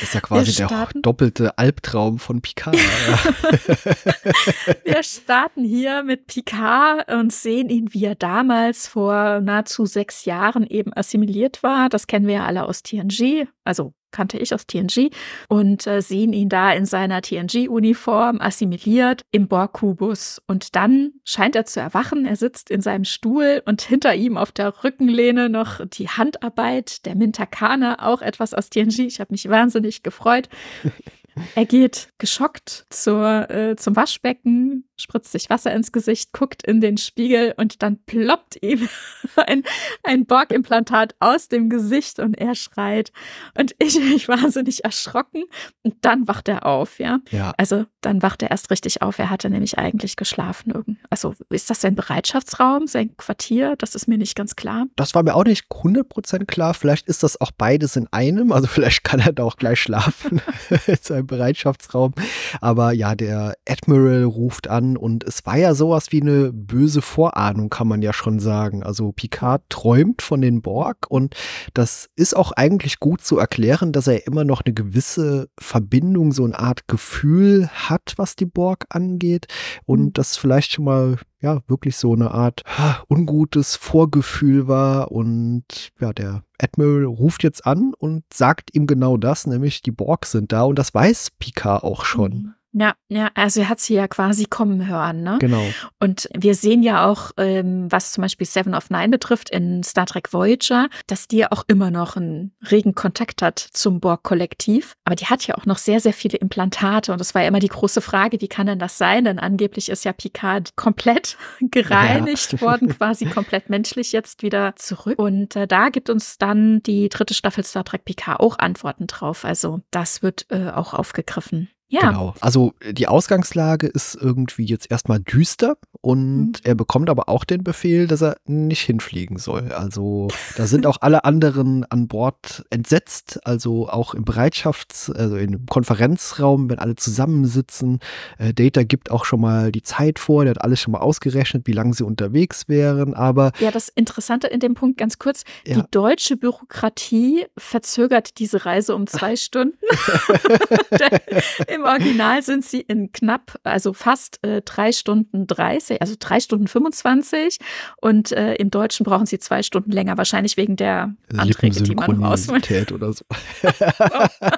Das 0.00 0.02
ist 0.02 0.14
ja 0.14 0.20
quasi 0.20 0.54
der 0.54 0.88
doppelte 0.96 1.56
Albtraum 1.56 2.18
von 2.18 2.42
Picard. 2.42 2.76
wir 4.84 5.02
starten 5.02 5.64
hier 5.64 6.02
mit 6.02 6.26
Picard 6.26 7.10
und 7.10 7.32
sehen 7.32 7.70
ihn, 7.70 7.94
wie 7.94 8.04
er 8.04 8.16
damals 8.16 8.86
vor 8.86 9.40
nahezu 9.40 9.86
sechs 9.86 10.26
Jahren 10.26 10.66
eben 10.66 10.94
assimiliert 10.94 11.62
war. 11.62 11.88
Das 11.88 12.06
kennen 12.06 12.26
wir 12.26 12.34
ja 12.34 12.44
alle 12.44 12.66
aus 12.66 12.82
TNG. 12.82 13.46
Also 13.64 13.94
kannte 14.10 14.38
ich 14.38 14.54
aus 14.54 14.66
TNG, 14.66 15.10
und 15.48 15.86
äh, 15.86 16.02
sehen 16.02 16.32
ihn 16.32 16.48
da 16.48 16.72
in 16.72 16.86
seiner 16.86 17.22
TNG-Uniform 17.22 18.40
assimiliert 18.40 19.22
im 19.30 19.48
Borg-Kubus. 19.48 20.40
Und 20.46 20.76
dann 20.76 21.12
scheint 21.24 21.56
er 21.56 21.64
zu 21.64 21.80
erwachen. 21.80 22.26
Er 22.26 22.36
sitzt 22.36 22.70
in 22.70 22.80
seinem 22.80 23.04
Stuhl 23.04 23.62
und 23.64 23.82
hinter 23.82 24.14
ihm 24.14 24.36
auf 24.36 24.52
der 24.52 24.84
Rückenlehne 24.84 25.48
noch 25.48 25.80
die 25.86 26.08
Handarbeit 26.08 27.06
der 27.06 27.14
Mintakana, 27.14 28.06
auch 28.06 28.22
etwas 28.22 28.54
aus 28.54 28.70
TNG. 28.70 29.00
Ich 29.00 29.20
habe 29.20 29.32
mich 29.32 29.48
wahnsinnig 29.48 30.02
gefreut. 30.02 30.48
Er 31.54 31.64
geht 31.64 32.08
geschockt 32.18 32.86
zur, 32.90 33.50
äh, 33.50 33.76
zum 33.76 33.96
Waschbecken, 33.96 34.84
spritzt 34.96 35.32
sich 35.32 35.50
Wasser 35.50 35.72
ins 35.72 35.92
Gesicht, 35.92 36.32
guckt 36.32 36.62
in 36.64 36.80
den 36.80 36.98
Spiegel 36.98 37.54
und 37.56 37.82
dann 37.82 38.02
ploppt 38.04 38.62
ihm 38.62 38.88
ein, 39.36 39.64
ein 40.02 40.26
Borg-Implantat 40.26 41.14
aus 41.20 41.48
dem 41.48 41.70
Gesicht 41.70 42.18
und 42.18 42.34
er 42.34 42.54
schreit. 42.54 43.12
Und 43.58 43.74
ich 43.78 43.94
bin 43.94 44.20
wahnsinnig 44.28 44.84
erschrocken. 44.84 45.44
Und 45.82 45.96
dann 46.02 46.28
wacht 46.28 46.48
er 46.48 46.66
auf, 46.66 46.98
ja? 46.98 47.20
ja. 47.30 47.52
Also 47.56 47.86
dann 48.00 48.22
wacht 48.22 48.42
er 48.42 48.50
erst 48.50 48.70
richtig 48.70 49.02
auf. 49.02 49.18
Er 49.18 49.30
hatte 49.30 49.50
nämlich 49.50 49.78
eigentlich 49.78 50.16
geschlafen. 50.16 50.98
Also 51.10 51.34
ist 51.48 51.70
das 51.70 51.80
sein 51.80 51.94
Bereitschaftsraum, 51.94 52.86
sein 52.86 53.16
Quartier? 53.16 53.76
Das 53.76 53.94
ist 53.94 54.06
mir 54.06 54.18
nicht 54.18 54.36
ganz 54.36 54.56
klar. 54.56 54.86
Das 54.96 55.14
war 55.14 55.22
mir 55.22 55.34
auch 55.34 55.44
nicht 55.44 55.66
100% 55.70 56.46
klar. 56.46 56.74
Vielleicht 56.74 57.08
ist 57.08 57.22
das 57.22 57.40
auch 57.40 57.50
beides 57.52 57.96
in 57.96 58.06
einem. 58.12 58.52
Also 58.52 58.66
vielleicht 58.66 59.04
kann 59.04 59.20
er 59.20 59.32
da 59.32 59.44
auch 59.44 59.56
gleich 59.56 59.80
schlafen. 59.80 60.40
seinem 61.20 61.26
Bereitschaftsraum. 61.26 62.12
Aber 62.60 62.92
ja, 62.92 63.14
der 63.14 63.54
Admiral 63.68 64.24
ruft 64.24 64.68
an 64.68 64.96
und 64.96 65.24
es 65.24 65.44
war 65.46 65.56
ja 65.56 65.74
sowas 65.74 66.06
wie 66.10 66.20
eine 66.20 66.52
böse 66.52 67.02
Vorahnung, 67.02 67.70
kann 67.70 67.88
man 67.88 68.02
ja 68.02 68.12
schon 68.12 68.40
sagen. 68.40 68.82
Also 68.82 69.12
Picard 69.12 69.62
träumt 69.68 70.22
von 70.22 70.40
den 70.40 70.62
Borg 70.62 71.06
und 71.08 71.34
das 71.74 72.08
ist 72.16 72.36
auch 72.36 72.52
eigentlich 72.52 72.98
gut 73.00 73.20
zu 73.20 73.38
erklären, 73.38 73.92
dass 73.92 74.06
er 74.06 74.26
immer 74.26 74.44
noch 74.44 74.62
eine 74.64 74.74
gewisse 74.74 75.48
Verbindung, 75.58 76.32
so 76.32 76.44
eine 76.44 76.58
Art 76.58 76.88
Gefühl 76.88 77.68
hat, 77.68 78.14
was 78.16 78.36
die 78.36 78.46
Borg 78.46 78.86
angeht 78.88 79.46
und 79.84 80.00
mhm. 80.00 80.12
das 80.12 80.36
vielleicht 80.36 80.72
schon 80.72 80.84
mal 80.84 81.18
ja 81.40 81.60
wirklich 81.66 81.96
so 81.96 82.12
eine 82.12 82.30
Art 82.30 82.62
ungutes 83.08 83.76
Vorgefühl 83.76 84.68
war 84.68 85.10
und 85.10 85.92
ja, 86.00 86.12
der 86.12 86.44
Admiral 86.60 87.04
ruft 87.04 87.42
jetzt 87.42 87.66
an 87.66 87.94
und 87.96 88.24
sagt 88.32 88.74
ihm 88.74 88.86
genau 88.86 89.16
das, 89.16 89.46
nämlich 89.46 89.82
die 89.82 89.92
Borg 89.92 90.26
sind 90.26 90.52
da 90.52 90.62
und 90.64 90.78
das 90.78 90.94
weiß 90.94 91.30
Picard 91.38 91.82
auch 91.82 92.04
schon. 92.04 92.32
Mhm. 92.32 92.54
Ja, 92.72 92.94
ja, 93.08 93.30
also 93.34 93.60
er 93.60 93.68
hat 93.68 93.80
sie 93.80 93.94
ja 93.94 94.06
quasi 94.06 94.44
kommen 94.44 94.86
hören, 94.86 95.22
ne? 95.22 95.38
Genau. 95.40 95.64
Und 95.98 96.28
wir 96.36 96.54
sehen 96.54 96.82
ja 96.82 97.04
auch, 97.06 97.32
ähm, 97.36 97.90
was 97.90 98.12
zum 98.12 98.22
Beispiel 98.22 98.46
Seven 98.46 98.74
of 98.74 98.90
Nine 98.90 99.08
betrifft 99.08 99.50
in 99.50 99.82
Star 99.82 100.06
Trek 100.06 100.32
Voyager, 100.32 100.88
dass 101.08 101.26
die 101.26 101.38
ja 101.38 101.48
auch 101.50 101.64
immer 101.66 101.90
noch 101.90 102.16
einen 102.16 102.54
regen 102.70 102.94
Kontakt 102.94 103.42
hat 103.42 103.58
zum 103.58 103.98
Borg-Kollektiv. 103.98 104.94
Aber 105.04 105.16
die 105.16 105.26
hat 105.26 105.46
ja 105.46 105.56
auch 105.56 105.66
noch 105.66 105.78
sehr, 105.78 105.98
sehr 105.98 106.12
viele 106.12 106.38
Implantate. 106.38 107.10
Und 107.12 107.20
das 107.20 107.34
war 107.34 107.42
ja 107.42 107.48
immer 107.48 107.58
die 107.58 107.68
große 107.68 108.00
Frage, 108.00 108.40
wie 108.40 108.48
kann 108.48 108.68
denn 108.68 108.78
das 108.78 108.98
sein? 108.98 109.24
Denn 109.24 109.40
angeblich 109.40 109.88
ist 109.88 110.04
ja 110.04 110.12
Picard 110.12 110.76
komplett 110.76 111.36
gereinigt 111.60 112.52
ja. 112.52 112.60
worden, 112.60 112.96
quasi 112.96 113.26
komplett 113.26 113.68
menschlich 113.68 114.12
jetzt 114.12 114.42
wieder 114.44 114.74
zurück. 114.76 115.18
Und 115.18 115.56
äh, 115.56 115.66
da 115.66 115.88
gibt 115.88 116.08
uns 116.08 116.38
dann 116.38 116.82
die 116.84 117.08
dritte 117.08 117.34
Staffel 117.34 117.64
Star 117.64 117.84
Trek 117.84 118.04
Picard 118.04 118.38
auch 118.38 118.58
Antworten 118.60 119.08
drauf. 119.08 119.44
Also 119.44 119.80
das 119.90 120.22
wird 120.22 120.46
äh, 120.50 120.70
auch 120.70 120.94
aufgegriffen. 120.94 121.68
Ja. 121.90 122.10
Genau. 122.10 122.34
Also 122.40 122.72
die 122.88 123.08
Ausgangslage 123.08 123.88
ist 123.88 124.14
irgendwie 124.14 124.64
jetzt 124.64 124.90
erstmal 124.90 125.18
düster 125.18 125.76
und 126.00 126.52
mhm. 126.52 126.52
er 126.62 126.76
bekommt 126.76 127.10
aber 127.10 127.28
auch 127.28 127.44
den 127.44 127.64
Befehl, 127.64 128.06
dass 128.06 128.22
er 128.22 128.36
nicht 128.46 128.82
hinfliegen 128.82 129.38
soll. 129.38 129.72
Also 129.72 130.28
da 130.56 130.68
sind 130.68 130.86
auch 130.86 130.98
alle 131.00 131.24
anderen 131.24 131.84
an 131.90 132.06
Bord 132.06 132.64
entsetzt, 132.70 133.40
also 133.44 133.88
auch 133.88 134.14
im 134.14 134.24
Bereitschafts-, 134.24 135.12
also 135.12 135.36
im 135.36 135.66
Konferenzraum, 135.66 136.70
wenn 136.70 136.78
alle 136.78 136.94
zusammensitzen. 136.94 137.98
Äh, 138.38 138.54
Data 138.54 138.84
gibt 138.84 139.10
auch 139.10 139.24
schon 139.24 139.40
mal 139.40 139.72
die 139.72 139.82
Zeit 139.82 140.20
vor, 140.20 140.44
der 140.44 140.52
hat 140.52 140.62
alles 140.62 140.80
schon 140.80 140.92
mal 140.92 141.00
ausgerechnet, 141.00 141.66
wie 141.66 141.72
lange 141.72 141.92
sie 141.94 142.04
unterwegs 142.04 142.68
wären, 142.68 143.14
aber. 143.14 143.50
Ja, 143.58 143.72
das 143.72 143.88
Interessante 143.88 144.46
in 144.46 144.60
dem 144.60 144.74
Punkt 144.74 144.96
ganz 144.96 145.18
kurz, 145.18 145.42
ja. 145.66 145.74
die 145.74 145.82
deutsche 145.90 146.36
Bürokratie 146.36 147.46
verzögert 147.58 148.38
diese 148.38 148.64
Reise 148.64 148.94
um 148.94 149.08
zwei 149.08 149.34
Stunden. 149.40 149.76
Im 151.80 151.86
Original 151.86 152.42
sind 152.42 152.62
sie 152.62 152.82
in 152.82 153.10
knapp, 153.10 153.58
also 153.64 153.94
fast 153.94 154.44
äh, 154.44 154.60
drei 154.60 154.92
Stunden 154.92 155.46
30, 155.46 156.02
also 156.02 156.14
drei 156.18 156.38
Stunden 156.38 156.68
25. 156.68 157.56
Und 158.02 158.32
äh, 158.32 158.54
im 158.56 158.70
Deutschen 158.70 159.04
brauchen 159.04 159.24
sie 159.24 159.38
zwei 159.38 159.62
Stunden 159.62 159.90
länger, 159.90 160.18
wahrscheinlich 160.18 160.58
wegen 160.58 160.76
der 160.76 161.14
Anträge, 161.34 161.82
die 161.82 161.94
man 161.94 162.22
ausmacht. 162.22 162.92
oder 162.92 163.14
so. 163.14 163.24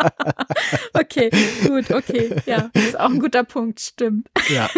okay, 0.94 1.30
gut, 1.66 1.90
okay. 1.90 2.30
Ja, 2.46 2.70
das 2.72 2.84
ist 2.84 3.00
auch 3.00 3.10
ein 3.10 3.20
guter 3.20 3.44
Punkt, 3.44 3.80
stimmt. 3.80 4.28
Ja. 4.48 4.68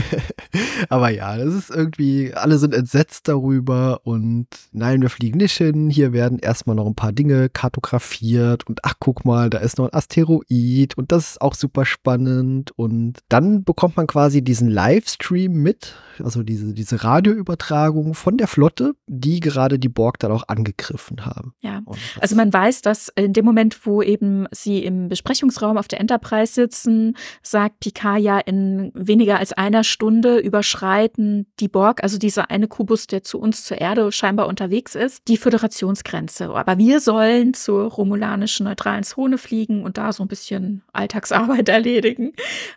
Aber 0.88 1.10
ja, 1.10 1.36
das 1.36 1.54
ist 1.54 1.70
irgendwie, 1.70 2.32
alle 2.34 2.58
sind 2.58 2.74
entsetzt 2.74 3.28
darüber 3.28 4.00
und 4.04 4.46
nein, 4.72 5.02
wir 5.02 5.10
fliegen 5.10 5.38
nicht 5.38 5.56
hin. 5.56 5.90
Hier 5.90 6.12
werden 6.12 6.38
erstmal 6.38 6.76
noch 6.76 6.86
ein 6.86 6.94
paar 6.94 7.12
Dinge 7.12 7.48
kartografiert 7.48 8.66
und 8.66 8.80
ach, 8.84 8.94
guck 8.98 9.24
mal, 9.24 9.50
da 9.50 9.58
ist 9.58 9.78
noch 9.78 9.86
ein 9.86 9.94
Asteroid 9.94 10.96
und 10.96 11.12
das 11.12 11.30
ist 11.30 11.40
auch 11.40 11.54
super 11.54 11.84
spannend. 11.84 12.72
Und 12.76 13.18
dann 13.28 13.64
bekommt 13.64 13.96
man 13.96 14.06
quasi 14.06 14.42
diesen 14.42 14.68
Livestream 14.68 15.52
mit, 15.52 15.94
also 16.22 16.42
diese, 16.42 16.72
diese 16.74 17.02
Radioübertragung 17.04 18.14
von 18.14 18.36
der 18.36 18.46
Flotte, 18.46 18.94
die 19.06 19.40
gerade 19.40 19.78
die 19.78 19.88
Borg 19.88 20.18
dann 20.18 20.32
auch 20.32 20.48
angegriffen 20.48 21.24
haben. 21.24 21.54
Ja, 21.60 21.82
also 22.20 22.36
man 22.36 22.52
weiß, 22.52 22.82
dass 22.82 23.08
in 23.16 23.32
dem 23.32 23.44
Moment, 23.44 23.86
wo 23.86 24.02
eben 24.02 24.46
sie 24.50 24.84
im 24.84 24.95
Besprechungsraum 25.08 25.76
auf 25.78 25.88
der 25.88 26.00
Enterprise 26.00 26.52
sitzen, 26.52 27.16
sagt 27.42 27.80
Picard 27.80 28.20
ja 28.20 28.38
in 28.38 28.90
weniger 28.94 29.38
als 29.38 29.52
einer 29.52 29.84
Stunde 29.84 30.38
überschreiten 30.38 31.46
die 31.60 31.68
Borg, 31.68 32.02
also 32.02 32.18
dieser 32.18 32.50
eine 32.50 32.68
Kubus, 32.68 33.06
der 33.06 33.22
zu 33.22 33.38
uns 33.38 33.64
zur 33.64 33.78
Erde 33.78 34.10
scheinbar 34.12 34.48
unterwegs 34.48 34.94
ist, 34.94 35.28
die 35.28 35.36
Föderationsgrenze. 35.36 36.50
Aber 36.50 36.78
wir 36.78 37.00
sollen 37.00 37.54
zur 37.54 37.90
romulanischen 37.90 38.64
neutralen 38.64 39.04
Zone 39.04 39.38
fliegen 39.38 39.82
und 39.82 39.98
da 39.98 40.12
so 40.12 40.24
ein 40.24 40.28
bisschen 40.28 40.82
Alltagsarbeit 40.92 41.68
erledigen. 41.68 42.32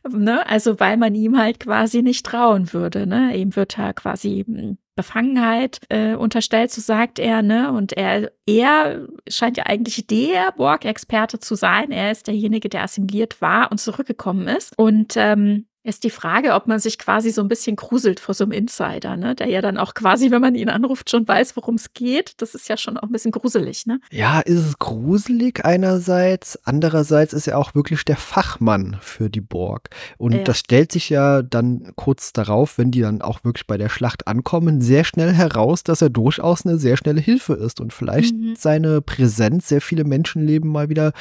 Ne? 0.10 0.46
Also 0.48 0.80
weil 0.80 0.98
man 0.98 1.16
ihm 1.16 1.38
halt 1.38 1.60
quasi 1.60 2.02
nicht 2.02 2.26
trauen 2.26 2.74
würde. 2.74 3.08
Ne? 3.08 3.36
Ihm 3.36 3.56
wird 3.56 3.78
er 3.78 3.94
quasi 3.94 4.44
hm, 4.48 4.78
Befangenheit 5.00 5.80
äh, 5.88 6.16
unterstellt, 6.16 6.72
so 6.72 6.82
sagt 6.82 7.20
er, 7.20 7.42
ne? 7.42 7.72
Und 7.72 7.94
er, 7.94 8.34
er 8.46 9.08
scheint 9.30 9.56
ja 9.56 9.66
eigentlich 9.66 10.06
der 10.08 10.52
Borg-Experte 10.58 11.40
zu 11.40 11.56
sein. 11.56 11.92
Er 11.92 12.12
ist 12.12 12.28
derjenige, 12.28 12.68
der 12.68 12.84
assimiliert 12.84 13.42
war 13.42 13.72
und 13.72 13.78
zurückgekommen 13.78 14.50
ist. 14.50 14.78
Und 14.78 15.14
ähm, 15.16 15.68
ist 15.90 16.04
die 16.04 16.10
Frage, 16.10 16.54
ob 16.54 16.68
man 16.68 16.80
sich 16.80 16.98
quasi 16.98 17.32
so 17.32 17.42
ein 17.42 17.48
bisschen 17.48 17.76
gruselt 17.76 18.20
vor 18.20 18.34
so 18.34 18.44
einem 18.44 18.54
Insider, 18.54 19.18
ne? 19.18 19.36
der 19.36 19.48
ja 19.48 19.62
dann 19.62 19.78
auch 19.78 19.94
quasi, 19.94 20.32
wenn 20.32 20.42
man 20.42 20.56
ihn 20.56 20.70
anruft, 20.70 21.10
schon 21.10 21.28
weiß, 21.28 21.56
worum 21.58 21.76
es 21.76 21.94
geht. 21.94 22.34
Das 22.42 22.56
ist 22.56 22.70
ja 22.70 22.78
schon 22.78 22.98
auch 22.98 23.04
ein 23.04 23.12
bisschen 23.12 23.32
gruselig, 23.32 23.86
ne? 23.86 24.00
Ja, 24.12 24.40
ist 24.40 24.66
es 24.66 24.80
gruselig 24.80 25.66
einerseits, 25.66 26.60
andererseits 26.64 27.34
ist 27.34 27.48
er 27.48 27.58
auch 27.58 27.76
wirklich 27.76 28.06
der 28.06 28.18
Fachmann 28.18 28.98
für 29.02 29.30
die 29.30 29.42
Borg. 29.42 29.90
Und 30.18 30.34
ja. 30.34 30.44
das 30.44 30.60
stellt 30.60 30.92
sich 30.92 31.10
ja 31.10 31.42
dann 31.42 31.92
kurz 31.96 32.32
darauf, 32.34 32.78
wenn 32.78 32.92
die 32.92 33.02
dann 33.02 33.22
auch 33.22 33.44
wirklich 33.44 33.68
bei 33.68 33.78
der 33.78 33.90
Schlacht 33.90 34.28
ankommen, 34.28 34.82
sehr 34.82 35.04
schnell 35.04 35.34
heraus, 35.34 35.84
dass 35.84 36.02
er 36.02 36.10
durchaus 36.10 36.66
eine 36.66 36.78
sehr 36.78 36.98
schnelle 36.98 37.22
Hilfe 37.22 37.54
ist 37.54 37.82
und 37.82 37.94
vielleicht 37.94 38.36
mhm. 38.36 38.56
seine 38.58 39.02
Präsenz 39.02 39.68
sehr 39.68 39.82
viele 39.82 40.04
Menschenleben 40.04 40.70
mal 40.70 40.90
wieder 40.90 41.14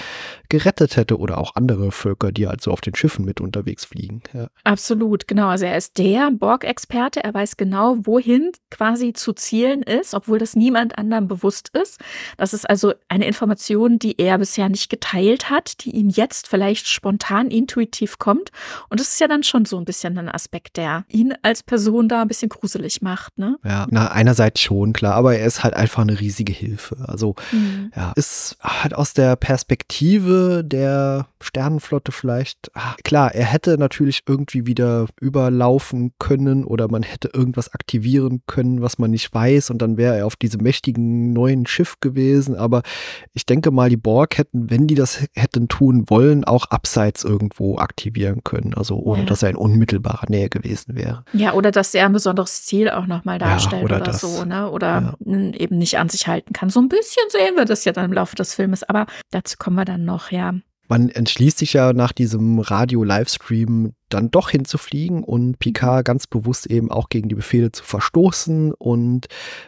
gerettet 0.49 0.97
hätte 0.97 1.19
oder 1.19 1.39
auch 1.39 1.57
andere 1.57 1.91
Völker, 1.91 2.33
die 2.33 2.47
halt 2.47 2.61
so 2.61 2.71
auf 2.71 2.81
den 2.81 2.95
Schiffen 2.95 3.25
mit 3.25 3.41
unterwegs 3.41 3.85
fliegen. 3.85 4.23
Ja. 4.35 4.49
Absolut, 4.65 5.29
genau. 5.29 5.49
Also 5.49 5.65
er 5.65 5.77
ist 5.77 5.99
der 5.99 6.31
Borg-Experte. 6.31 7.23
Er 7.23 7.35
weiß 7.35 7.57
genau, 7.57 7.97
wohin 8.03 8.53
quasi 8.71 9.13
zu 9.13 9.33
zielen 9.33 9.83
ist, 9.83 10.15
obwohl 10.15 10.39
das 10.39 10.57
niemand 10.57 10.99
anderem 10.99 11.29
bewusst 11.29 11.71
ist. 11.71 12.01
Das 12.37 12.53
ist 12.55 12.69
also 12.69 12.95
eine 13.09 13.27
Information, 13.27 13.99
die 13.99 14.19
er 14.19 14.39
bisher 14.39 14.69
nicht 14.69 14.91
geteilt 14.91 15.51
hat, 15.51 15.85
die 15.85 15.91
ihm 15.91 16.09
jetzt 16.09 16.49
vielleicht 16.49 16.89
spontan 16.89 17.51
intuitiv 17.51 18.19
kommt. 18.19 18.51
Und 18.89 19.01
das 19.01 19.09
ist 19.09 19.21
ja 19.21 19.29
dann 19.29 19.43
schon 19.43 19.65
so 19.65 19.79
ein 19.79 19.85
bisschen 19.85 20.19
ein 20.19 20.29
Aspekt, 20.29 20.77
der 20.77 21.05
ihn 21.09 21.35
als 21.43 21.63
Person 21.63 22.09
da 22.09 22.23
ein 22.23 22.29
bisschen 22.29 22.49
gruselig 22.49 23.03
macht. 23.03 23.39
Ne? 23.39 23.59
Ja, 23.65 23.87
na, 23.91 24.11
einerseits 24.11 24.61
schon, 24.61 24.93
klar, 24.93 25.15
aber 25.15 25.37
er 25.37 25.47
ist 25.47 25.63
halt 25.63 25.75
einfach 25.75 26.03
eine 26.03 26.19
riesige 26.19 26.53
Hilfe. 26.53 26.97
Also, 27.07 27.35
mhm. 27.53 27.93
ja, 27.95 28.13
ist 28.17 28.57
halt 28.63 28.95
aus 28.95 29.15
der 29.15 29.37
Perspektive 29.37 30.63
der 30.65 31.27
Sternenflotte 31.41 32.13
vielleicht, 32.13 32.71
ach, 32.75 32.97
klar, 33.05 33.35
er 33.35 33.45
hätte 33.45 33.79
natürlich 33.79 34.23
irgendwie 34.27 34.38
wieder 34.47 35.07
überlaufen 35.21 36.13
können 36.19 36.65
oder 36.65 36.89
man 36.89 37.03
hätte 37.03 37.31
irgendwas 37.33 37.73
aktivieren 37.73 38.43
können, 38.47 38.83
was 38.83 38.99
man 38.99 39.11
nicht 39.11 39.33
weiß 39.33 39.71
und 39.71 39.83
dann 39.83 39.97
wäre 39.97 40.19
er 40.19 40.27
auf 40.27 40.37
diesem 40.37 40.63
mächtigen 40.63 41.33
neuen 41.33 41.67
Schiff 41.67 42.01
gewesen. 42.01 42.55
Aber 42.55 42.83
ich 43.35 43.47
denke 43.47 43.71
mal, 43.71 43.91
die 43.91 43.97
Borg 43.97 44.39
hätten, 44.39 44.71
wenn 44.71 44.87
die 44.87 44.95
das 44.95 45.25
hätten 45.35 45.69
tun 45.69 46.05
wollen, 46.09 46.45
auch 46.45 46.67
abseits 46.67 47.25
irgendwo 47.25 47.79
aktivieren 47.79 48.43
können. 48.45 48.75
Also 48.75 48.97
ohne, 48.97 49.23
ja. 49.23 49.27
dass 49.27 49.43
er 49.43 49.51
in 49.51 49.57
unmittelbarer 49.57 50.27
Nähe 50.29 50.49
gewesen 50.49 50.97
wäre. 50.97 51.25
Ja, 51.33 51.55
oder 51.55 51.71
dass 51.71 51.95
er 51.95 52.07
ein 52.07 52.13
besonderes 52.13 52.65
Ziel 52.65 52.91
auch 52.91 53.07
nochmal 53.07 53.39
darstellt 53.39 53.83
ja, 53.83 53.87
oder, 53.87 54.01
oder 54.01 54.13
so, 54.13 54.45
ne? 54.45 54.71
Oder 54.71 55.17
ja. 55.27 55.53
eben 55.53 55.79
nicht 55.79 55.99
an 55.99 56.09
sich 56.09 56.27
halten 56.27 56.53
kann. 56.53 56.71
So 56.71 56.81
ein 56.81 56.89
bisschen 56.89 57.25
sehen 57.31 57.57
wir 57.57 57.65
das 57.65 57.85
ja 57.85 57.93
dann 57.93 58.07
im 58.07 58.13
Laufe 58.13 58.37
des 58.37 58.55
Filmes, 58.55 58.83
aber 58.83 59.07
dazu 59.31 59.57
kommen 59.59 59.77
wir 59.77 59.85
dann 59.85 60.05
noch, 60.05 60.31
ja. 60.31 60.55
Man 60.89 61.11
entschließt 61.11 61.59
sich 61.59 61.75
ja 61.75 61.93
nach 61.93 62.13
diesem 62.13 62.61
Radio-Livestream 62.61 63.93
dann 64.09 64.31
doch 64.31 64.51
hinzufliegen 64.51 65.23
und 65.25 65.59
Picard 65.59 66.05
ganz 66.05 66.27
bewusst 66.27 66.67
eben 66.67 66.91
auch 66.91 67.09
gegen 67.09 67.29
die 67.29 67.35
Befehle 67.35 67.73
zu 67.73 67.85
verstoßen. 67.85 68.73
Und 68.73 69.27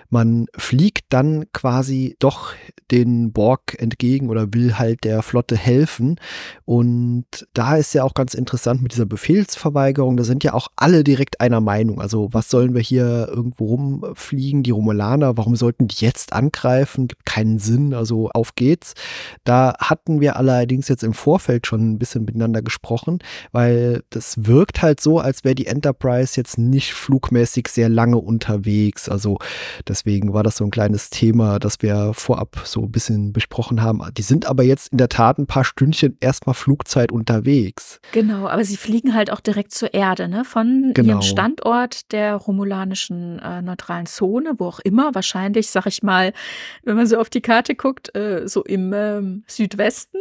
man 0.09 0.47
fliegt 0.57 1.07
dann 1.11 1.51
quasi 1.53 2.17
doch 2.19 2.53
den 2.91 3.33
Borg 3.33 3.77
entgegen 3.79 4.29
oder 4.31 4.53
will 4.53 4.79
halt 4.79 5.05
der 5.05 5.23
Flotte 5.23 5.57
helfen. 5.57 6.17
Und 6.65 7.25
da 7.53 7.77
ist 7.77 7.95
ja 7.95 8.05
auch 8.05 8.15
ganz 8.15 8.35
interessant 8.35 8.83
mit 8.83 8.93
dieser 8.93 9.07
Befehlsverweigerung, 9.07 10.17
da 10.17 10.25
sind 10.25 10.45
ja 10.45 10.55
auch 10.55 10.69
alle 10.77 11.05
direkt 11.05 11.41
einer 11.41 11.61
Meinung, 11.61 12.01
also 12.01 12.29
was 12.33 12.51
sollen 12.51 12.75
wir 12.75 12.81
hier 12.81 13.29
irgendwo 13.29 13.67
rumfliegen, 13.67 14.63
die 14.63 14.71
Romulaner, 14.71 15.37
warum 15.37 15.57
sollten 15.57 15.89
die 15.89 16.05
jetzt 16.05 16.33
angreifen, 16.33 17.09
gibt 17.09 17.27
keinen 17.27 17.59
Sinn, 17.59 17.95
also 17.95 18.31
auf 18.31 18.55
geht's. 18.55 18.95
Da 19.45 19.75
hatten 19.79 20.21
wir 20.21 20.37
allerdings 20.37 20.89
jetzt 20.89 21.05
im 21.05 21.15
Vorfeld 21.15 21.67
schon 21.67 21.93
ein 21.93 21.99
bisschen 21.99 22.25
miteinander 22.25 22.63
gesprochen, 22.63 23.19
weil 23.53 24.03
das 24.11 24.30
es 24.31 24.47
wirkt 24.47 24.83
halt 24.83 25.01
so, 25.01 25.19
als 25.19 25.45
wäre 25.45 25.55
die 25.55 25.67
Enterprise 25.67 26.35
jetzt 26.37 26.59
nicht 26.59 26.93
flugmäßig 26.93 27.69
sehr 27.69 27.89
lange 27.89 28.19
unterwegs. 28.19 29.09
Also 29.09 29.39
deswegen 29.89 30.33
war 30.33 30.43
das 30.43 30.57
so 30.57 30.65
ein 30.65 30.71
kleines 30.71 31.11
Thema, 31.11 31.59
das 31.59 31.83
wir 31.83 32.13
vorab 32.15 32.63
so 32.65 32.83
ein 32.83 32.93
bisschen 32.93 33.33
besprochen 33.33 33.83
haben. 33.83 34.03
Die 34.17 34.23
sind 34.23 34.47
aber 34.47 34.63
jetzt 34.63 34.93
in 34.93 34.99
der 34.99 35.09
Tat 35.09 35.39
ein 35.39 35.47
paar 35.47 35.65
Stündchen 35.65 36.17
erstmal 36.21 36.55
Flugzeit 36.55 37.11
unterwegs. 37.11 38.01
Genau, 38.13 38.47
aber 38.47 38.65
sie 38.65 38.77
fliegen 38.77 39.15
halt 39.15 39.33
auch 39.33 39.41
direkt 39.41 39.73
zur 39.73 39.93
Erde, 39.95 40.29
ne? 40.29 40.45
Von 40.45 40.93
genau. 40.95 41.15
ihrem 41.15 41.23
Standort 41.23 42.13
der 42.13 42.37
romulanischen 42.37 43.39
äh, 43.41 43.63
neutralen 43.63 44.07
Zone, 44.07 44.55
wo 44.59 44.67
auch 44.67 44.81
immer, 44.81 45.15
wahrscheinlich, 45.15 45.71
sag 45.71 45.87
ich 45.87 46.03
mal, 46.03 46.33
wenn 46.85 46.97
man 46.97 47.07
so 47.07 47.19
auf 47.19 47.31
die 47.31 47.41
Karte 47.41 47.75
guckt, 47.75 48.15
äh, 48.15 48.47
so 48.47 48.63
im 48.63 48.93
ähm, 48.93 49.45
Südwesten. 49.47 50.19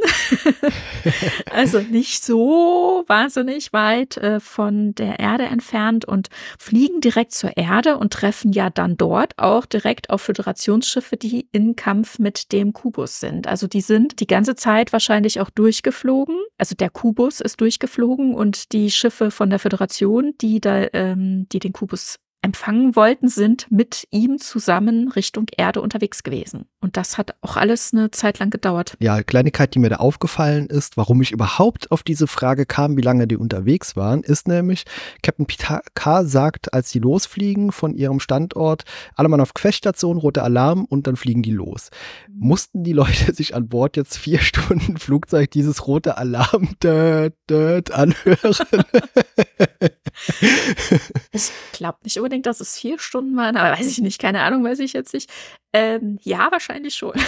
also 1.51 1.79
nicht 1.79 2.23
so 2.23 3.03
wahnsinnig 3.07 3.71
weit 3.73 3.98
weit 3.99 4.17
äh, 4.17 4.39
von 4.39 4.95
der 4.95 5.19
Erde 5.19 5.45
entfernt 5.45 6.05
und 6.05 6.29
fliegen 6.57 7.01
direkt 7.01 7.33
zur 7.33 7.55
Erde 7.57 7.97
und 7.97 8.13
treffen 8.13 8.51
ja 8.51 8.69
dann 8.69 8.97
dort 8.97 9.33
auch 9.37 9.65
direkt 9.65 10.09
auf 10.09 10.21
Föderationsschiffe, 10.21 11.17
die 11.17 11.47
in 11.51 11.75
Kampf 11.75 12.19
mit 12.19 12.51
dem 12.51 12.73
Kubus 12.73 13.19
sind. 13.19 13.47
Also 13.47 13.67
die 13.67 13.81
sind 13.81 14.19
die 14.19 14.27
ganze 14.27 14.55
Zeit 14.55 14.93
wahrscheinlich 14.93 15.39
auch 15.39 15.49
durchgeflogen. 15.49 16.37
Also 16.57 16.75
der 16.75 16.89
Kubus 16.89 17.41
ist 17.41 17.61
durchgeflogen 17.61 18.33
und 18.33 18.71
die 18.73 18.91
Schiffe 18.91 19.31
von 19.31 19.49
der 19.49 19.59
Föderation, 19.59 20.33
die 20.41 20.59
da, 20.59 20.87
ähm, 20.93 21.47
die 21.51 21.59
den 21.59 21.73
Kubus 21.73 22.17
empfangen 22.41 22.95
wollten, 22.95 23.27
sind 23.27 23.67
mit 23.69 24.07
ihm 24.11 24.37
zusammen 24.37 25.09
Richtung 25.09 25.47
Erde 25.55 25.81
unterwegs 25.81 26.23
gewesen. 26.23 26.65
Und 26.81 26.95
das 26.95 27.17
hat 27.17 27.35
auch 27.41 27.57
alles 27.57 27.93
eine 27.93 28.11
Zeit 28.11 28.39
lang 28.39 28.49
gedauert. 28.49 28.95
Ja, 28.99 29.21
Kleinigkeit, 29.21 29.75
die 29.75 29.79
mir 29.79 29.89
da 29.89 29.97
aufgefallen 29.97 30.67
ist, 30.67 30.95
warum 30.95 31.21
ich 31.21 31.31
überhaupt 31.31 31.91
auf 31.91 32.03
diese 32.03 32.27
Frage 32.27 32.65
kam, 32.65 32.95
wie 32.95 33.01
lange 33.01 33.27
die 33.27 33.35
unterwegs 33.35 33.97
waren, 33.97 34.23
ist 34.23 34.47
nämlich, 34.47 34.85
Captain 35.21 35.45
Picard 35.45 36.29
sagt, 36.29 36.73
als 36.73 36.89
sie 36.89 36.99
losfliegen 36.99 37.73
von 37.73 37.93
ihrem 37.93 38.21
Standort, 38.21 38.83
alle 39.15 39.27
Mann 39.27 39.41
auf 39.41 39.53
Questsstation, 39.53 40.17
roter 40.17 40.43
Alarm 40.43 40.85
und 40.85 41.07
dann 41.07 41.17
fliegen 41.17 41.41
die 41.41 41.51
los. 41.51 41.89
Mussten 42.29 42.83
die 42.83 42.93
Leute 42.93 43.33
sich 43.33 43.55
an 43.55 43.67
Bord 43.67 43.97
jetzt 43.97 44.17
vier 44.17 44.39
Stunden 44.39 44.97
Flugzeug 44.97 45.51
dieses 45.51 45.87
rote 45.87 46.17
Alarm 46.17 46.69
död, 46.83 47.33
död, 47.49 47.91
anhören? 47.91 48.85
ich 51.31 51.51
glaube 51.73 51.97
nicht 52.03 52.17
unbedingt, 52.17 52.28
dass 52.45 52.59
es 52.61 52.77
vier 52.77 52.99
Stunden 52.99 53.35
waren, 53.35 53.57
aber 53.57 53.77
weiß 53.77 53.87
ich 53.87 53.99
nicht, 53.99 54.19
keine 54.21 54.41
Ahnung, 54.41 54.63
weiß 54.63 54.79
ich 54.79 54.93
jetzt 54.93 55.13
nicht. 55.13 55.29
Ähm, 55.71 56.17
ja, 56.23 56.47
wahrscheinlich 56.51 56.95
schon. 56.95 57.13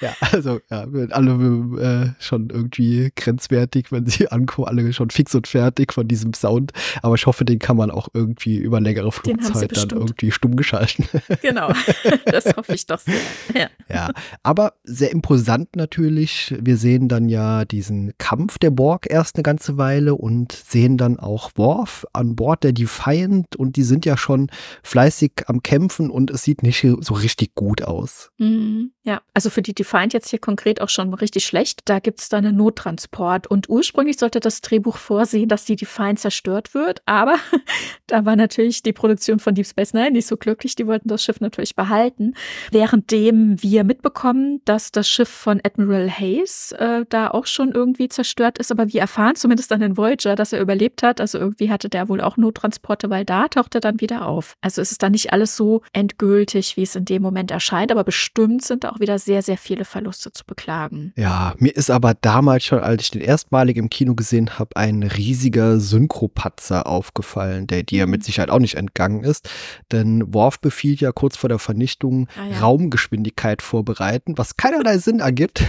ja, 0.00 0.14
also 0.32 0.60
ja, 0.70 0.86
alle 1.10 1.32
äh, 1.80 2.22
schon 2.22 2.50
irgendwie 2.50 3.10
grenzwertig, 3.16 3.90
wenn 3.90 4.04
sie 4.04 4.28
ankommen, 4.28 4.68
alle 4.68 4.92
schon 4.92 5.08
fix 5.08 5.34
und 5.34 5.48
fertig 5.48 5.94
von 5.94 6.06
diesem 6.06 6.34
Sound. 6.34 6.72
Aber 7.00 7.14
ich 7.14 7.24
hoffe, 7.24 7.46
den 7.46 7.58
kann 7.60 7.78
man 7.78 7.90
auch 7.90 8.08
irgendwie 8.12 8.58
über 8.58 8.78
längere 8.78 9.10
Flugzeit 9.10 9.74
dann 9.74 9.88
irgendwie 9.88 10.30
stumm 10.30 10.54
geschalten. 10.54 11.06
genau, 11.40 11.72
das 12.26 12.44
hoffe 12.54 12.74
ich 12.74 12.84
doch 12.84 12.98
sehr. 13.00 13.14
Ja. 13.54 13.70
ja, 13.88 14.10
aber 14.42 14.74
sehr 14.84 15.10
imposant 15.12 15.76
natürlich. 15.76 16.54
Wir 16.60 16.76
sehen 16.76 17.08
dann 17.08 17.30
ja 17.30 17.64
diesen 17.64 18.12
Kampf 18.18 18.58
der 18.58 18.70
Borg 18.70 19.06
erst 19.08 19.36
eine 19.36 19.44
ganze 19.44 19.78
Weile 19.78 20.14
und 20.14 20.52
sehen 20.52 20.98
dann 20.98 21.18
auch 21.18 21.52
Worf 21.54 22.06
an 22.12 22.36
Bord 22.36 22.64
der 22.64 22.72
Defiant 22.72 23.56
und 23.56 23.76
die 23.76 23.82
sind 23.82 24.04
ja 24.04 24.18
schon 24.18 24.50
fleißig 24.82 25.44
am 25.46 25.62
kämpfen 25.62 25.69
und 26.10 26.30
es 26.30 26.42
sieht 26.42 26.62
nicht 26.62 26.86
so 27.00 27.14
richtig 27.14 27.54
gut 27.54 27.82
aus. 27.82 28.30
Mhm. 28.38 28.92
Ja, 29.02 29.22
also 29.34 29.50
für 29.50 29.62
die 29.62 29.72
Defiant 29.72 30.12
jetzt 30.12 30.28
hier 30.28 30.38
konkret 30.38 30.80
auch 30.80 30.88
schon 30.88 31.14
richtig 31.14 31.44
schlecht. 31.44 31.82
Da 31.84 32.00
gibt 32.00 32.20
es 32.20 32.28
dann 32.28 32.44
einen 32.44 32.56
Nottransport 32.56 33.46
und 33.46 33.68
ursprünglich 33.68 34.18
sollte 34.18 34.40
das 34.40 34.60
Drehbuch 34.60 34.96
vorsehen, 34.96 35.48
dass 35.48 35.64
die 35.64 35.76
Defiant 35.76 36.18
zerstört 36.18 36.74
wird, 36.74 37.02
aber 37.06 37.36
da 38.06 38.24
war 38.24 38.36
natürlich 38.36 38.82
die 38.82 38.92
Produktion 38.92 39.38
von 39.38 39.54
Deep 39.54 39.66
Space 39.66 39.94
Nine 39.94 40.10
nicht 40.10 40.26
so 40.26 40.36
glücklich. 40.36 40.74
Die 40.74 40.86
wollten 40.86 41.08
das 41.08 41.24
Schiff 41.24 41.40
natürlich 41.40 41.76
behalten. 41.76 42.34
Währenddem 42.72 43.62
wir 43.62 43.84
mitbekommen, 43.84 44.60
dass 44.64 44.92
das 44.92 45.08
Schiff 45.08 45.28
von 45.28 45.60
Admiral 45.64 46.10
Hayes 46.10 46.72
äh, 46.72 47.04
da 47.08 47.30
auch 47.30 47.46
schon 47.46 47.72
irgendwie 47.72 48.08
zerstört 48.08 48.58
ist, 48.58 48.70
aber 48.72 48.92
wir 48.92 49.00
erfahren 49.00 49.36
zumindest 49.36 49.72
an 49.72 49.80
den 49.80 49.96
Voyager, 49.96 50.34
dass 50.34 50.52
er 50.52 50.60
überlebt 50.60 51.02
hat. 51.02 51.20
Also 51.20 51.38
irgendwie 51.38 51.70
hatte 51.70 51.88
der 51.88 52.08
wohl 52.08 52.20
auch 52.20 52.36
Nottransporte, 52.36 53.08
weil 53.08 53.24
da 53.24 53.48
taucht 53.48 53.74
er 53.74 53.80
dann 53.80 54.00
wieder 54.00 54.26
auf. 54.26 54.56
Also 54.60 54.82
es 54.82 54.90
ist 54.90 55.02
dann 55.02 55.12
nicht 55.12 55.32
alles 55.32 55.56
so 55.56 55.59
endgültig, 55.92 56.76
wie 56.76 56.82
es 56.82 56.96
in 56.96 57.04
dem 57.04 57.22
Moment 57.22 57.50
erscheint, 57.50 57.92
aber 57.92 58.04
bestimmt 58.04 58.62
sind 58.62 58.86
auch 58.86 58.98
wieder 59.00 59.18
sehr, 59.18 59.42
sehr 59.42 59.58
viele 59.58 59.84
Verluste 59.84 60.32
zu 60.32 60.44
beklagen. 60.44 61.12
Ja, 61.16 61.54
mir 61.58 61.76
ist 61.76 61.90
aber 61.90 62.14
damals 62.14 62.64
schon, 62.64 62.80
als 62.80 63.02
ich 63.02 63.10
den 63.10 63.20
erstmalig 63.20 63.76
im 63.76 63.90
Kino 63.90 64.14
gesehen 64.14 64.58
habe, 64.58 64.76
ein 64.76 65.02
riesiger 65.02 65.78
Synchropatzer 65.78 66.86
aufgefallen, 66.86 67.66
der 67.66 67.82
dir 67.82 68.06
mit 68.06 68.22
mhm. 68.22 68.24
Sicherheit 68.24 68.50
auch 68.50 68.58
nicht 68.58 68.76
entgangen 68.76 69.22
ist. 69.22 69.50
Denn 69.92 70.32
Worf 70.32 70.60
befiehlt 70.60 71.00
ja 71.00 71.12
kurz 71.12 71.36
vor 71.36 71.48
der 71.48 71.58
Vernichtung 71.58 72.28
ah, 72.36 72.46
ja. 72.50 72.60
Raumgeschwindigkeit 72.60 73.60
vorbereiten, 73.60 74.38
was 74.38 74.56
keinerlei 74.56 74.98
Sinn 74.98 75.20
ergibt. 75.20 75.62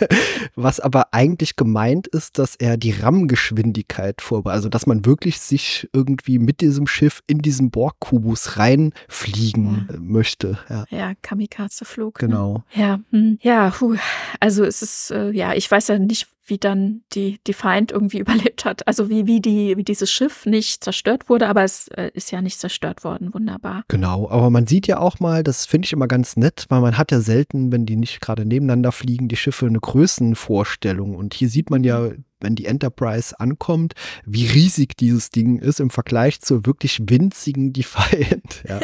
was 0.56 0.80
aber 0.80 1.12
eigentlich 1.12 1.56
gemeint 1.56 2.08
ist, 2.08 2.38
dass 2.38 2.56
er 2.56 2.76
die 2.76 2.90
RAM-Geschwindigkeit 2.90 4.20
vorbereitet. 4.20 4.58
Also, 4.58 4.68
dass 4.68 4.86
man 4.86 5.04
wirklich 5.04 5.38
sich 5.40 5.88
irgendwie 5.92 6.38
mit 6.38 6.60
diesem 6.60 6.86
Schiff 6.86 7.22
in 7.26 7.38
diesen 7.38 7.70
Borg-Kubus 7.70 8.56
reinfliegt 8.56 9.27
fliegen 9.30 9.86
ja. 9.90 9.96
möchte. 9.98 10.58
Ja, 10.68 10.84
ja 10.90 11.12
Kamikaze-Flug. 11.22 12.20
Ne? 12.22 12.28
Genau. 12.28 12.64
Ne? 12.74 12.82
Ja, 12.82 13.00
hm. 13.10 13.38
ja, 13.42 13.70
puh. 13.70 13.96
also 14.40 14.64
es 14.64 14.82
ist, 14.82 15.10
äh, 15.10 15.30
ja, 15.30 15.54
ich 15.54 15.70
weiß 15.70 15.88
ja 15.88 15.98
nicht, 15.98 16.28
wie 16.48 16.58
dann 16.58 17.02
die, 17.12 17.38
die 17.46 17.52
Feind 17.52 17.92
irgendwie 17.92 18.18
überlebt 18.20 18.64
hat. 18.64 18.86
Also 18.86 19.08
wie, 19.08 19.26
wie, 19.26 19.40
die, 19.40 19.76
wie 19.76 19.84
dieses 19.84 20.10
Schiff 20.10 20.46
nicht 20.46 20.82
zerstört 20.82 21.28
wurde, 21.28 21.48
aber 21.48 21.64
es 21.64 21.88
äh, 21.88 22.10
ist 22.14 22.30
ja 22.30 22.40
nicht 22.40 22.58
zerstört 22.58 23.04
worden. 23.04 23.32
Wunderbar. 23.34 23.84
Genau, 23.88 24.28
aber 24.30 24.50
man 24.50 24.66
sieht 24.66 24.86
ja 24.86 24.98
auch 24.98 25.20
mal, 25.20 25.42
das 25.42 25.66
finde 25.66 25.86
ich 25.86 25.92
immer 25.92 26.08
ganz 26.08 26.36
nett, 26.36 26.66
weil 26.68 26.80
man 26.80 26.98
hat 26.98 27.12
ja 27.12 27.20
selten, 27.20 27.72
wenn 27.72 27.86
die 27.86 27.96
nicht 27.96 28.20
gerade 28.20 28.44
nebeneinander 28.44 28.92
fliegen, 28.92 29.28
die 29.28 29.36
Schiffe 29.36 29.66
eine 29.66 29.80
Größenvorstellung. 29.80 31.14
Und 31.14 31.34
hier 31.34 31.48
sieht 31.48 31.70
man 31.70 31.84
ja 31.84 32.10
wenn 32.40 32.54
die 32.54 32.66
Enterprise 32.66 33.38
ankommt, 33.38 33.94
wie 34.24 34.46
riesig 34.46 34.96
dieses 34.96 35.30
Ding 35.30 35.58
ist 35.58 35.80
im 35.80 35.90
Vergleich 35.90 36.40
zur 36.40 36.66
wirklich 36.66 37.00
winzigen 37.04 37.72
Defiant. 37.72 38.62
Ja. 38.68 38.80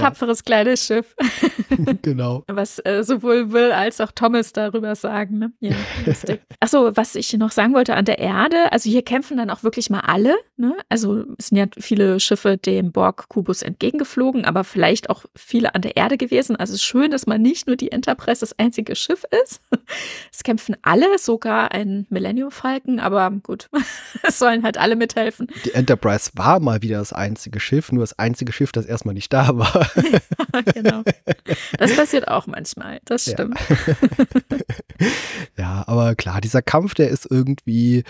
Tapferes 0.00 0.44
kleines 0.44 0.86
Schiff. 0.86 1.16
genau. 2.02 2.44
Was 2.46 2.78
äh, 2.84 3.02
sowohl 3.02 3.52
Will 3.52 3.72
als 3.72 4.00
auch 4.00 4.12
Thomas 4.12 4.52
darüber 4.52 4.94
sagen, 4.94 5.38
Ne? 5.40 5.52
Ja, 5.60 5.74
lustig. 6.06 6.42
Achso, 6.60 6.94
was 6.98 7.14
ich 7.14 7.32
noch 7.32 7.50
sagen 7.50 7.72
wollte 7.72 7.94
an 7.96 8.04
der 8.04 8.18
Erde, 8.18 8.70
also 8.72 8.90
hier 8.90 9.00
kämpfen 9.00 9.38
dann 9.38 9.48
auch 9.48 9.62
wirklich 9.62 9.88
mal 9.88 10.00
alle. 10.00 10.36
Ne? 10.58 10.76
Also 10.90 11.24
es 11.38 11.46
sind 11.46 11.56
ja 11.56 11.64
viele 11.78 12.20
Schiffe 12.20 12.58
dem 12.58 12.92
Borg-Kubus 12.92 13.62
entgegengeflogen, 13.62 14.44
aber 14.44 14.64
vielleicht 14.64 15.08
auch 15.08 15.24
viele 15.34 15.74
an 15.74 15.80
der 15.80 15.96
Erde 15.96 16.18
gewesen. 16.18 16.56
Also 16.56 16.74
es 16.74 16.80
ist 16.80 16.84
schön, 16.84 17.10
dass 17.10 17.26
man 17.26 17.40
nicht 17.40 17.66
nur 17.66 17.76
die 17.76 17.90
Enterprise 17.90 18.40
das 18.40 18.58
einzige 18.58 18.94
Schiff 18.94 19.24
ist. 19.42 19.62
Es 20.32 20.44
kämpfen 20.44 20.76
alle, 20.82 21.18
sogar 21.18 21.72
ein 21.72 22.06
Millennium 22.10 22.50
Falcon, 22.52 23.00
aber 23.00 23.28
gut, 23.42 23.68
es 24.22 24.38
sollen 24.38 24.62
halt 24.62 24.78
alle 24.78 24.94
mithelfen. 24.94 25.48
Die 25.64 25.74
Enterprise 25.74 26.30
war 26.34 26.60
mal 26.60 26.80
wieder 26.82 26.98
das 26.98 27.12
einzige 27.12 27.58
Schiff, 27.58 27.90
nur 27.90 28.02
das 28.02 28.18
einzige 28.18 28.52
Schiff, 28.52 28.70
das 28.70 28.86
erstmal 28.86 29.14
nicht 29.14 29.32
da 29.32 29.58
war. 29.58 29.90
ja, 30.54 30.60
genau. 30.60 31.02
Das 31.76 31.96
passiert 31.96 32.28
auch 32.28 32.46
manchmal, 32.46 33.00
das 33.04 33.24
stimmt. 33.24 33.58
Ja. 33.58 35.08
Ja, 35.56 35.84
aber 35.86 36.14
klar, 36.14 36.40
dieser 36.40 36.62
Kampf, 36.62 36.94
der 36.94 37.08
ist 37.08 37.26
irgendwie 37.30 37.98
äh, 37.98 38.04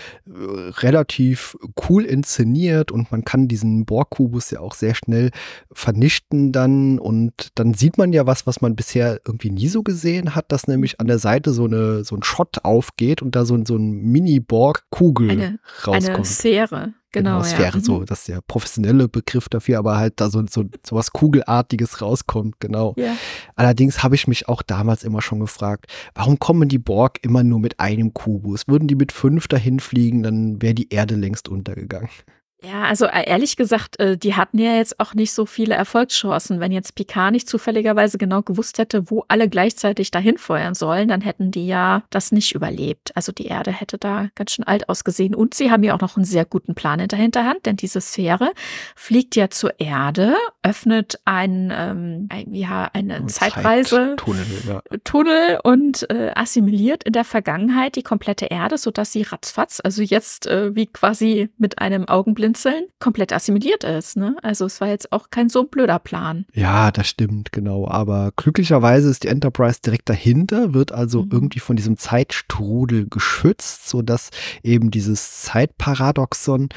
relativ 0.79 1.57
cool 1.89 2.05
inszeniert 2.05 2.91
und 2.91 3.11
man 3.11 3.23
kann 3.23 3.47
diesen 3.47 3.85
Borg-Kubus 3.85 4.51
ja 4.51 4.59
auch 4.59 4.73
sehr 4.73 4.95
schnell 4.95 5.31
vernichten 5.71 6.51
dann 6.51 6.99
und 6.99 7.49
dann 7.55 7.73
sieht 7.73 7.97
man 7.97 8.13
ja 8.13 8.25
was, 8.27 8.47
was 8.47 8.61
man 8.61 8.75
bisher 8.75 9.19
irgendwie 9.25 9.51
nie 9.51 9.67
so 9.67 9.83
gesehen 9.83 10.35
hat, 10.35 10.51
dass 10.51 10.67
nämlich 10.67 10.99
an 10.99 11.07
der 11.07 11.19
Seite 11.19 11.53
so 11.53 11.65
eine 11.65 12.03
so 12.03 12.15
ein 12.15 12.23
Shot 12.23 12.63
aufgeht 12.63 13.21
und 13.21 13.35
da 13.35 13.45
so, 13.45 13.59
so 13.65 13.75
ein 13.75 13.91
Mini-Borg-Kugel 13.91 15.59
rauskommt. 15.85 16.15
Eine 16.15 16.25
Sphäre. 16.25 16.93
Genau, 17.13 17.41
genau 17.41 17.43
Sphäre, 17.43 17.77
ja. 17.77 17.83
so, 17.83 17.99
mhm. 17.99 18.05
das 18.05 18.19
ist 18.19 18.27
der 18.29 18.41
professionelle 18.41 19.09
Begriff 19.09 19.49
dafür, 19.49 19.79
aber 19.79 19.97
halt 19.97 20.13
da 20.21 20.29
so, 20.29 20.43
so, 20.49 20.65
so 20.85 20.95
was 20.95 21.11
Kugelartiges 21.11 22.01
rauskommt, 22.01 22.59
genau. 22.59 22.93
Ja. 22.97 23.15
Allerdings 23.55 24.01
habe 24.01 24.15
ich 24.15 24.27
mich 24.27 24.47
auch 24.47 24.61
damals 24.61 25.03
immer 25.03 25.21
schon 25.21 25.41
gefragt, 25.41 25.87
warum 26.15 26.39
kommen 26.39 26.69
die 26.69 26.79
Borg 26.79 27.19
immer 27.21 27.43
nur 27.43 27.59
mit 27.59 27.79
einem 27.79 28.13
Kubus? 28.13 28.67
Würden 28.67 28.87
die 28.87 28.95
mit 28.95 29.11
fünf 29.11 29.47
dahin 29.47 29.79
fliegen, 29.79 30.23
dann 30.23 30.61
wäre 30.61 30.73
die 30.73 30.89
Erde 30.89 31.15
längst 31.15 31.49
untergegangen. 31.49 32.09
Ja, 32.63 32.83
also 32.83 33.05
äh, 33.05 33.27
ehrlich 33.27 33.55
gesagt, 33.55 33.99
äh, 33.99 34.17
die 34.17 34.35
hatten 34.35 34.59
ja 34.59 34.75
jetzt 34.75 34.99
auch 34.99 35.15
nicht 35.15 35.31
so 35.31 35.47
viele 35.47 35.73
Erfolgschancen. 35.73 36.59
Wenn 36.59 36.71
jetzt 36.71 36.93
Picard 36.93 37.31
nicht 37.31 37.49
zufälligerweise 37.49 38.19
genau 38.19 38.43
gewusst 38.43 38.77
hätte, 38.77 39.09
wo 39.09 39.25
alle 39.29 39.49
gleichzeitig 39.49 40.11
dahin 40.11 40.37
feuern 40.37 40.75
sollen, 40.75 41.07
dann 41.07 41.21
hätten 41.21 41.49
die 41.49 41.65
ja 41.65 42.03
das 42.11 42.31
nicht 42.31 42.53
überlebt. 42.53 43.15
Also 43.15 43.31
die 43.31 43.47
Erde 43.47 43.71
hätte 43.71 43.97
da 43.97 44.27
ganz 44.35 44.51
schön 44.51 44.65
alt 44.65 44.89
ausgesehen. 44.89 45.33
Und 45.33 45.55
sie 45.55 45.71
haben 45.71 45.81
ja 45.81 45.95
auch 45.95 46.01
noch 46.01 46.17
einen 46.17 46.25
sehr 46.25 46.45
guten 46.45 46.75
Plan 46.75 46.99
in 46.99 47.07
der 47.07 47.17
Hinterhand, 47.17 47.65
denn 47.65 47.77
diese 47.77 47.99
Sphäre 47.99 48.51
fliegt 48.95 49.35
ja 49.35 49.49
zur 49.49 49.79
Erde, 49.79 50.35
öffnet 50.61 51.19
ein, 51.25 51.73
ähm, 51.75 52.27
ein 52.29 52.53
ja, 52.53 52.89
eine 52.93 53.15
ein 53.15 53.29
Zeitreise, 53.29 54.15
Tunnel, 54.17 54.45
ja. 54.67 54.81
Tunnel 55.03 55.59
und 55.63 56.07
äh, 56.11 56.31
assimiliert 56.35 57.05
in 57.05 57.13
der 57.13 57.23
Vergangenheit 57.23 57.95
die 57.95 58.03
komplette 58.03 58.45
Erde, 58.45 58.77
sodass 58.77 59.11
sie 59.11 59.23
ratzfatz, 59.23 59.81
also 59.83 60.03
jetzt 60.03 60.45
äh, 60.45 60.75
wie 60.75 60.85
quasi 60.85 61.49
mit 61.57 61.79
einem 61.79 62.07
Augenblick 62.07 62.50
Blinzeln 62.51 62.85
komplett 62.99 63.33
assimiliert 63.33 63.83
ist. 63.83 64.17
Ne? 64.17 64.35
Also 64.41 64.65
es 64.65 64.81
war 64.81 64.87
jetzt 64.87 65.11
auch 65.11 65.29
kein 65.29 65.49
so 65.49 65.63
blöder 65.63 65.99
Plan. 65.99 66.45
Ja, 66.53 66.91
das 66.91 67.07
stimmt, 67.07 67.51
genau. 67.51 67.87
Aber 67.87 68.31
glücklicherweise 68.35 69.09
ist 69.09 69.23
die 69.23 69.29
Enterprise 69.29 69.79
direkt 69.83 70.09
dahinter, 70.09 70.73
wird 70.73 70.91
also 70.91 71.23
mhm. 71.23 71.29
irgendwie 71.31 71.59
von 71.59 71.75
diesem 71.75 71.97
Zeitstrudel 71.97 73.07
geschützt, 73.09 73.87
sodass 73.87 74.29
eben 74.63 74.91
dieses 74.91 75.41
Zeitparadoxon 75.43 76.69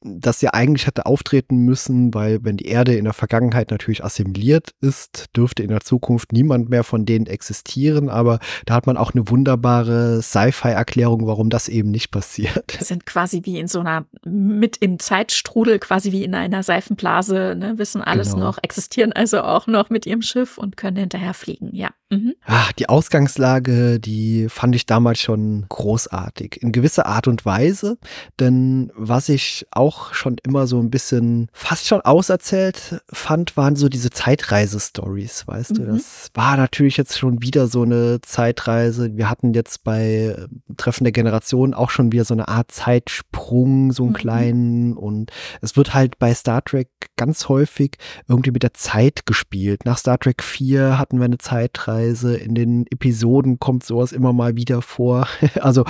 das 0.00 0.40
ja 0.42 0.50
eigentlich 0.50 0.86
hätte 0.86 1.06
auftreten 1.06 1.58
müssen, 1.58 2.14
weil 2.14 2.38
wenn 2.42 2.56
die 2.56 2.66
Erde 2.66 2.94
in 2.94 3.04
der 3.04 3.12
Vergangenheit 3.12 3.70
natürlich 3.70 4.04
assimiliert 4.04 4.70
ist, 4.80 5.26
dürfte 5.36 5.62
in 5.62 5.70
der 5.70 5.80
Zukunft 5.80 6.32
niemand 6.32 6.68
mehr 6.68 6.84
von 6.84 7.04
denen 7.04 7.26
existieren. 7.26 8.08
Aber 8.08 8.38
da 8.66 8.74
hat 8.74 8.86
man 8.86 8.96
auch 8.96 9.12
eine 9.12 9.28
wunderbare 9.28 10.22
Sci-Fi-Erklärung, 10.22 11.26
warum 11.26 11.50
das 11.50 11.68
eben 11.68 11.90
nicht 11.90 12.10
passiert. 12.10 12.78
Wir 12.78 12.86
sind 12.86 13.06
quasi 13.06 13.42
wie 13.44 13.58
in 13.58 13.66
so 13.66 13.80
einer, 13.80 14.06
mit 14.24 14.76
im 14.76 14.98
Zeitstrudel, 14.98 15.78
quasi 15.78 16.12
wie 16.12 16.24
in 16.24 16.34
einer 16.34 16.62
Seifenblase, 16.62 17.56
ne, 17.58 17.78
wissen 17.78 18.00
alles 18.00 18.32
genau. 18.32 18.46
noch, 18.46 18.58
existieren 18.62 19.12
also 19.12 19.40
auch 19.42 19.66
noch 19.66 19.90
mit 19.90 20.06
ihrem 20.06 20.22
Schiff 20.22 20.58
und 20.58 20.76
können 20.76 20.96
hinterher 20.96 21.34
fliegen, 21.34 21.74
ja. 21.74 21.90
Mhm. 22.10 22.34
Ach, 22.46 22.72
die 22.72 22.88
Ausgangslage, 22.88 24.00
die 24.00 24.48
fand 24.48 24.74
ich 24.74 24.86
damals 24.86 25.20
schon 25.20 25.66
großartig. 25.68 26.62
In 26.62 26.72
gewisser 26.72 27.04
Art 27.04 27.28
und 27.28 27.44
Weise, 27.44 27.98
denn 28.40 28.90
was 28.94 29.28
ich 29.28 29.66
auch 29.70 29.87
auch 29.88 30.12
schon 30.12 30.36
immer 30.42 30.66
so 30.66 30.78
ein 30.80 30.90
bisschen 30.90 31.48
fast 31.54 31.86
schon 31.86 32.02
auserzählt 32.02 33.02
fand, 33.10 33.56
waren 33.56 33.74
so 33.74 33.88
diese 33.88 34.10
Zeitreise-Stories, 34.10 35.46
weißt 35.46 35.70
mhm. 35.72 35.74
du. 35.76 35.92
Das 35.92 36.28
war 36.34 36.58
natürlich 36.58 36.98
jetzt 36.98 37.18
schon 37.18 37.40
wieder 37.40 37.68
so 37.68 37.82
eine 37.82 38.20
Zeitreise. 38.20 39.16
Wir 39.16 39.30
hatten 39.30 39.54
jetzt 39.54 39.84
bei 39.84 40.36
äh, 40.36 40.48
Treffen 40.76 41.04
der 41.04 41.12
Generation 41.12 41.72
auch 41.72 41.88
schon 41.88 42.12
wieder 42.12 42.26
so 42.26 42.34
eine 42.34 42.48
Art 42.48 42.70
Zeitsprung, 42.70 43.92
so 43.92 44.02
einen 44.02 44.12
mhm. 44.12 44.16
kleinen. 44.16 44.96
Und 44.96 45.32
es 45.62 45.76
wird 45.76 45.94
halt 45.94 46.18
bei 46.18 46.34
Star 46.34 46.62
Trek 46.62 46.90
ganz 47.16 47.48
häufig 47.48 47.96
irgendwie 48.28 48.50
mit 48.50 48.62
der 48.62 48.74
Zeit 48.74 49.24
gespielt. 49.24 49.86
Nach 49.86 49.96
Star 49.96 50.18
Trek 50.18 50.42
4 50.42 50.98
hatten 50.98 51.18
wir 51.18 51.24
eine 51.24 51.38
Zeitreise. 51.38 52.36
In 52.36 52.54
den 52.54 52.86
Episoden 52.88 53.58
kommt 53.58 53.84
sowas 53.84 54.12
immer 54.12 54.34
mal 54.34 54.54
wieder 54.54 54.82
vor. 54.82 55.26
also, 55.60 55.84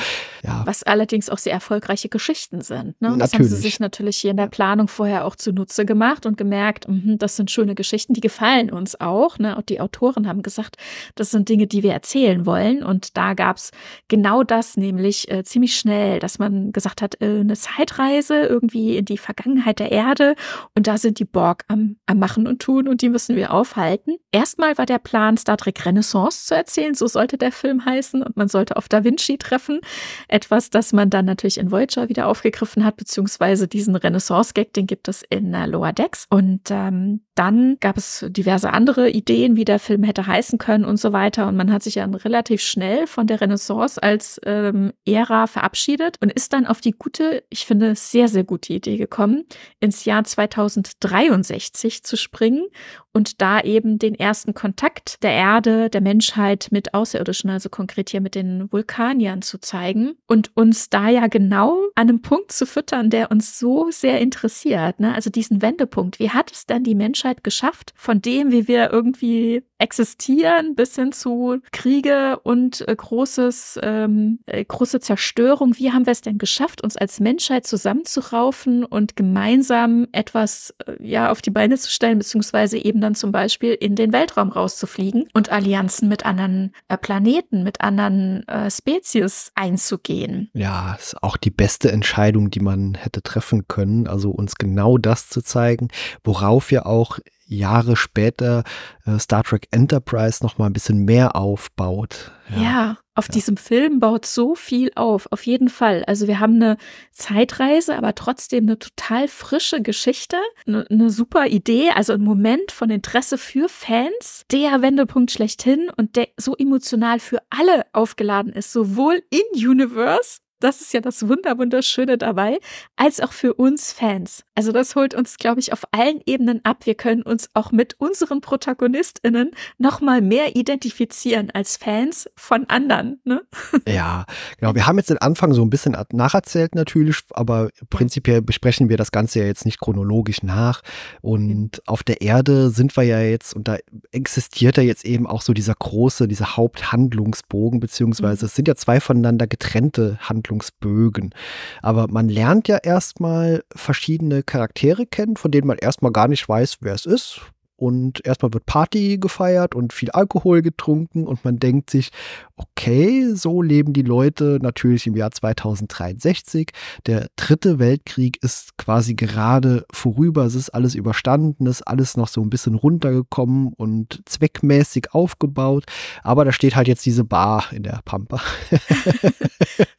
ja. 0.45 0.63
Was 0.67 0.85
allerdings 0.85 1.29
auch 1.29 1.39
sehr 1.39 1.53
erfolgreiche 1.53 2.09
Geschichten 2.09 2.61
sind. 2.61 3.01
Ne? 3.01 3.17
Das 3.19 3.35
haben 3.35 3.43
sie 3.43 3.57
sich 3.57 3.81
natürlich 3.89 4.19
hier 4.19 4.33
in 4.33 4.37
der 4.37 4.49
Planung 4.49 4.87
vorher 4.87 5.25
auch 5.25 5.35
zunutze 5.35 5.87
gemacht 5.87 6.27
und 6.27 6.37
gemerkt, 6.37 6.87
mh, 6.89 7.17
das 7.17 7.37
sind 7.37 7.51
schöne 7.51 7.75
Geschichten, 7.75 8.13
die 8.13 8.21
gefallen 8.21 8.71
uns 8.71 9.01
auch. 9.01 9.39
Ne? 9.39 9.57
Und 9.57 9.71
die 9.71 9.81
Autoren 9.81 10.29
haben 10.29 10.43
gesagt, 10.43 10.77
das 11.15 11.31
sind 11.31 11.49
Dinge, 11.49 11.67
die 11.67 11.83
wir 11.83 11.93
erzählen 11.93 12.45
wollen. 12.45 12.83
Und 12.83 13.17
da 13.17 13.33
gab 13.33 13.57
es 13.57 13.71
genau 14.09 14.43
das, 14.43 14.77
nämlich 14.77 15.31
äh, 15.31 15.43
ziemlich 15.43 15.77
schnell, 15.77 16.19
dass 16.21 16.39
man 16.39 16.73
gesagt 16.73 17.01
hat, 17.01 17.21
äh, 17.23 17.41
eine 17.41 17.57
Zeitreise 17.57 18.43
irgendwie 18.43 18.99
in 18.99 19.07
die 19.07 19.19
Vergangenheit 19.19 19.79
der 19.79 19.91
Erde. 19.91 20.35
Und 20.75 20.87
da 20.87 20.99
sind 20.99 21.19
die 21.19 21.25
Borg 21.25 21.65
am, 21.69 21.97
am 22.07 22.19
Machen 22.19 22.47
und 22.47 22.61
Tun 22.61 22.89
und 22.89 23.01
die 23.01 23.09
müssen 23.09 23.37
wir 23.37 23.55
aufhalten. 23.55 24.17
Erstmal 24.33 24.77
war 24.77 24.87
der 24.87 24.99
Plan, 24.99 25.39
Star 25.39 25.57
Trek 25.57 25.87
Renaissance 25.87 26.45
zu 26.47 26.55
erzählen, 26.55 26.95
so 26.95 27.07
sollte 27.07 27.39
der 27.39 27.53
Film 27.53 27.85
heißen. 27.85 28.23
Und 28.23 28.37
man 28.37 28.49
sollte 28.49 28.77
auf 28.77 28.89
Da 28.89 29.05
Vinci 29.05 29.39
treffen. 29.39 29.81
Etwas, 30.29 30.69
das 30.69 30.93
man 30.93 31.09
dann 31.09 31.25
natürlich 31.25 31.57
in 31.57 31.71
Voyager 31.71 32.09
wieder 32.11 32.27
aufgegriffen 32.27 32.85
hat, 32.85 32.97
beziehungsweise 32.97 33.69
die 33.69 33.78
diesen 33.79 33.97
Renaissance-Gag, 33.97 34.73
den 34.73 34.87
gibt 34.87 35.09
es 35.09 35.23
in 35.23 35.55
äh, 35.55 35.67
Lower 35.67 35.93
Decks. 35.93 36.27
Und 36.29 36.71
ähm, 36.71 37.21
dann 37.35 37.77
gab 37.79 37.97
es 37.97 38.27
diverse 38.29 38.73
andere 38.73 39.11
Ideen, 39.11 39.55
wie 39.55 39.65
der 39.65 39.79
Film 39.79 40.03
hätte 40.03 40.27
heißen 40.27 40.59
können 40.59 40.85
und 40.85 40.97
so 40.97 41.13
weiter. 41.13 41.47
Und 41.47 41.57
man 41.57 41.73
hat 41.73 41.85
sich 41.85 41.95
dann 41.95 42.15
relativ 42.15 42.61
schnell 42.61 43.07
von 43.07 43.29
der 43.29 43.41
Renaissance 43.41 44.03
als 44.03 44.41
ähm, 44.45 44.93
Ära 45.07 45.47
verabschiedet 45.47 46.17
und 46.21 46.33
ist 46.33 46.53
dann 46.53 46.67
auf 46.67 46.81
die 46.81 46.91
gute, 46.91 47.45
ich 47.49 47.65
finde, 47.65 47.95
sehr, 47.95 48.27
sehr 48.27 48.45
gute 48.45 48.73
Idee 48.73 48.97
gekommen, 48.97 49.45
ins 49.79 50.05
Jahr 50.05 50.25
2063 50.25 52.03
zu 52.03 52.17
springen 52.17 52.67
und 53.13 53.41
da 53.41 53.61
eben 53.61 53.99
den 53.99 54.15
ersten 54.15 54.55
Kontakt 54.55 55.23
der 55.23 55.33
Erde, 55.33 55.91
der 55.91 56.01
Menschheit 56.01 56.69
mit 56.71 56.95
Außerirdischen, 56.95 57.51
also 57.51 57.69
konkret 57.69 58.11
hier 58.11 58.21
mit 58.21 58.35
den 58.35 58.71
Vulkaniern 58.71 59.43
zu 59.43 59.59
zeigen 59.59 60.13
und 60.27 60.57
uns 60.57 60.89
da 60.89 61.09
ja 61.09 61.27
genau 61.27 61.75
an 61.95 62.09
einem 62.09 62.23
Punkt 62.23 62.53
zu 62.53 62.65
füttern, 62.65 63.11
der 63.11 63.31
uns 63.31 63.59
so 63.59 63.68
sehr 63.91 64.21
interessiert. 64.21 65.01
Ne? 65.01 65.15
Also 65.15 65.31
diesen 65.31 65.63
Wendepunkt. 65.63 66.19
Wie 66.19 66.31
hat 66.31 66.51
es 66.53 66.67
denn 66.67 66.85
die 66.85 66.95
Menschheit 66.95 67.45
geschafft, 67.45 67.93
von 67.97 68.21
dem, 68.21 68.51
wie 68.51 68.69
wir 68.69 68.91
irgendwie 68.93 69.63
existieren, 69.79 70.75
bis 70.75 70.95
hin 70.95 71.13
zu 71.13 71.59
Kriege 71.73 72.41
und 72.43 72.87
äh, 72.89 72.95
großes, 72.95 73.79
ähm, 73.83 74.41
äh, 74.47 74.65
große 74.65 75.01
Zerstörung? 75.01 75.79
Wie 75.79 75.93
haben 75.93 76.07
wir 76.07 76.13
es 76.13 76.21
denn 76.21 76.39
geschafft, 76.39 76.83
uns 76.83 76.97
als 76.97 77.21
Menschheit 77.21 77.67
zusammenzuraufen 77.67 78.85
und 78.85 79.17
gemeinsam 79.17 80.07
etwas 80.13 80.75
äh, 80.87 80.97
ja 81.01 81.31
auf 81.31 81.43
die 81.43 81.51
Beine 81.51 81.77
zu 81.77 81.91
stellen, 81.91 82.19
beziehungsweise 82.19 82.79
eben 82.79 83.01
dann 83.01 83.15
zum 83.15 83.33
Beispiel 83.33 83.73
in 83.73 83.95
den 83.95 84.13
Weltraum 84.13 84.51
rauszufliegen 84.51 85.29
und 85.33 85.51
Allianzen 85.51 86.09
mit 86.09 86.27
anderen 86.27 86.73
äh, 86.89 86.97
Planeten, 86.97 87.63
mit 87.63 87.81
anderen 87.81 88.47
äh, 88.49 88.71
Spezies 88.71 89.53
einzugehen. 89.55 90.51
Ja, 90.55 90.95
ist 90.95 91.23
auch 91.23 91.37
die 91.37 91.51
beste 91.51 91.93
Entscheidung, 91.93 92.51
die 92.51 92.61
man 92.61 92.95
hätte 92.95 93.23
treffen 93.23 93.69
können. 93.69 94.09
Also 94.09 94.31
uns 94.31 94.57
genau 94.57 94.99
das 94.99 95.29
zu 95.29 95.43
zeigen, 95.43 95.89
worauf 96.25 96.73
ja 96.73 96.85
auch 96.85 97.19
Jahre 97.49 97.97
später 97.97 98.65
äh, 99.05 99.19
Star 99.19 99.43
Trek 99.43 99.67
Enterprise 99.71 100.43
noch 100.43 100.59
mal 100.59 100.67
ein 100.67 100.73
bisschen 100.73 101.05
mehr 101.05 101.35
aufbaut. 101.37 102.31
Ja, 102.51 102.63
ja 102.63 102.99
auf 103.19 103.27
ja. 103.27 103.33
diesem 103.33 103.57
Film 103.57 103.99
baut 103.99 104.27
so 104.27 104.55
viel 104.55 104.93
auf, 104.95 105.27
auf 105.33 105.45
jeden 105.45 105.69
Fall. 105.69 106.05
Also 106.07 106.29
wir 106.29 106.39
haben 106.39 106.55
eine 106.55 106.77
Zeitreise, 107.11 107.97
aber 107.97 108.15
trotzdem 108.15 108.65
eine 108.65 108.79
total 108.79 109.27
frische 109.27 109.83
Geschichte, 109.83 110.37
eine, 110.69 110.87
eine 110.89 111.11
super 111.11 111.49
Idee, 111.49 111.91
also 111.97 112.13
ein 112.13 112.21
Moment 112.21 112.71
von 112.71 112.91
Interesse 112.91 113.37
für 113.37 113.69
Fans, 113.69 114.45
der 114.53 114.83
Wendepunkt 114.83 115.33
schlechthin 115.33 115.91
und 115.97 116.15
der 116.15 116.29
so 116.37 116.55
emotional 116.55 117.19
für 117.19 117.41
alle 117.51 117.87
aufgeladen 117.93 118.53
ist, 118.53 118.73
sowohl 118.73 119.21
in 119.31 119.69
Universe 119.69 120.39
Das 120.61 120.81
ist 120.81 120.93
ja 120.93 121.01
das 121.01 121.29
Wunderwunderschöne 121.29 122.19
dabei, 122.19 122.59
als 122.97 123.21
auch 123.21 123.33
für 123.33 123.55
uns 123.55 123.93
Fans. 123.93 124.45
Also 124.55 124.73
das 124.73 124.97
holt 124.97 125.15
uns, 125.15 125.37
glaube 125.37 125.61
ich, 125.61 125.73
auf 125.73 125.85
allen 125.93 126.21
Ebenen 126.27 126.61
ab. 126.65 126.85
Wir 126.85 126.97
können 126.97 127.23
uns 127.23 127.49
auch 127.55 127.71
mit 127.71 127.95
unseren 128.01 128.41
ProtagonistInnen 128.41 129.53
noch 129.79 130.01
mal 130.01 130.21
mehr 130.21 130.57
identifizieren 130.57 131.51
als 131.53 131.77
Fans 131.77 132.29
von 132.35 132.69
anderen. 132.69 133.21
Ne? 133.25 133.43
Ja, 133.89 134.27
genau. 134.59 134.75
Wir 134.75 134.87
haben 134.87 134.99
jetzt 134.99 135.11
den 135.11 135.19
Anfang 135.19 135.55
so 135.55 135.63
ein 135.63 135.71
bisschen 135.71 135.97
nacherzählt 136.13 136.75
natürlich, 136.75 137.21
aber 137.31 137.71
prinzipiell 137.91 138.43
besprechen 138.43 138.89
wir 138.89 138.97
das 138.97 139.13
Ganze 139.13 139.41
ja 139.41 139.47
jetzt 139.47 139.65
nicht 139.65 139.81
chronologisch 139.81 140.43
nach. 140.43 140.83
Und 141.23 141.83
auf 141.87 142.03
der 142.03 142.21
Erde 142.21 142.71
sind 142.71 142.97
wir 142.97 143.05
ja 143.05 143.21
jetzt, 143.21 143.55
und 143.55 143.69
da 143.69 143.79
existiert 144.13 144.77
ja 144.77 144.83
jetzt 144.83 145.05
eben 145.05 145.27
auch 145.27 145.43
so 145.43 145.55
dieser 145.55 145.75
große, 145.75 146.29
dieser 146.29 146.57
Haupthandlungsbogen, 146.57 147.81
beziehungsweise 147.81 148.45
mhm. 148.45 148.47
es 148.47 148.55
sind 148.57 148.69
ja 148.69 148.75
zwei 148.75 149.01
voneinander 149.01 149.47
getrennte 149.47 150.19
Handlungsbogen. 150.21 150.48
Handlungsbögen. 150.49 151.35
Aber 151.83 152.09
man 152.09 152.29
lernt 152.29 152.69
ja 152.69 152.79
erstmal 152.79 153.63
verschiedene 153.75 154.43
Charaktere 154.43 155.07
kennen, 155.07 155.37
von 155.37 155.51
denen 155.51 155.67
man 155.67 155.79
erstmal 155.79 156.13
gar 156.13 156.29
nicht 156.29 156.49
weiß, 156.49 156.79
wer 156.81 156.95
es 156.95 157.07
ist 157.07 157.41
und 157.79 158.27
erstmal 158.27 158.53
wird 158.53 158.67
Party 158.67 159.19
gefeiert 159.19 159.75
und 159.77 159.93
viel 159.93 160.11
Alkohol 160.11 160.63
getrunken 160.63 161.27
und 161.27 161.45
man 161.45 161.59
denkt 161.61 161.91
sich, 161.91 162.11
okay, 162.57 163.33
so 163.35 163.63
leben 163.63 163.93
die 163.93 164.03
Leute 164.03 164.59
natürlich 164.61 165.07
im 165.07 165.17
Jahr 165.17 165.31
2063. 165.31 166.71
Der 167.07 167.29
dritte 167.37 167.79
Weltkrieg 167.79 168.43
ist 168.43 168.77
quasi 168.79 169.15
gerade 169.15 169.87
vorüber, 169.93 170.45
es 170.45 170.57
ist 170.57 170.71
alles 170.71 170.97
überstanden, 170.97 171.67
ist 171.67 171.83
alles 171.83 172.17
noch 172.17 172.27
so 172.27 172.43
ein 172.43 172.51
bisschen 172.51 172.75
runtergekommen 172.75 173.73
und 173.75 174.23
zweckmäßig 174.27 175.15
aufgebaut, 175.15 175.85
aber 176.25 176.45
da 176.45 176.51
steht 176.51 176.75
halt 176.75 176.89
jetzt 176.89 177.07
diese 177.07 177.23
Bar 177.23 177.67
in 177.71 177.85
der 177.85 178.01
Pampa. 178.05 178.41
das 178.71 178.81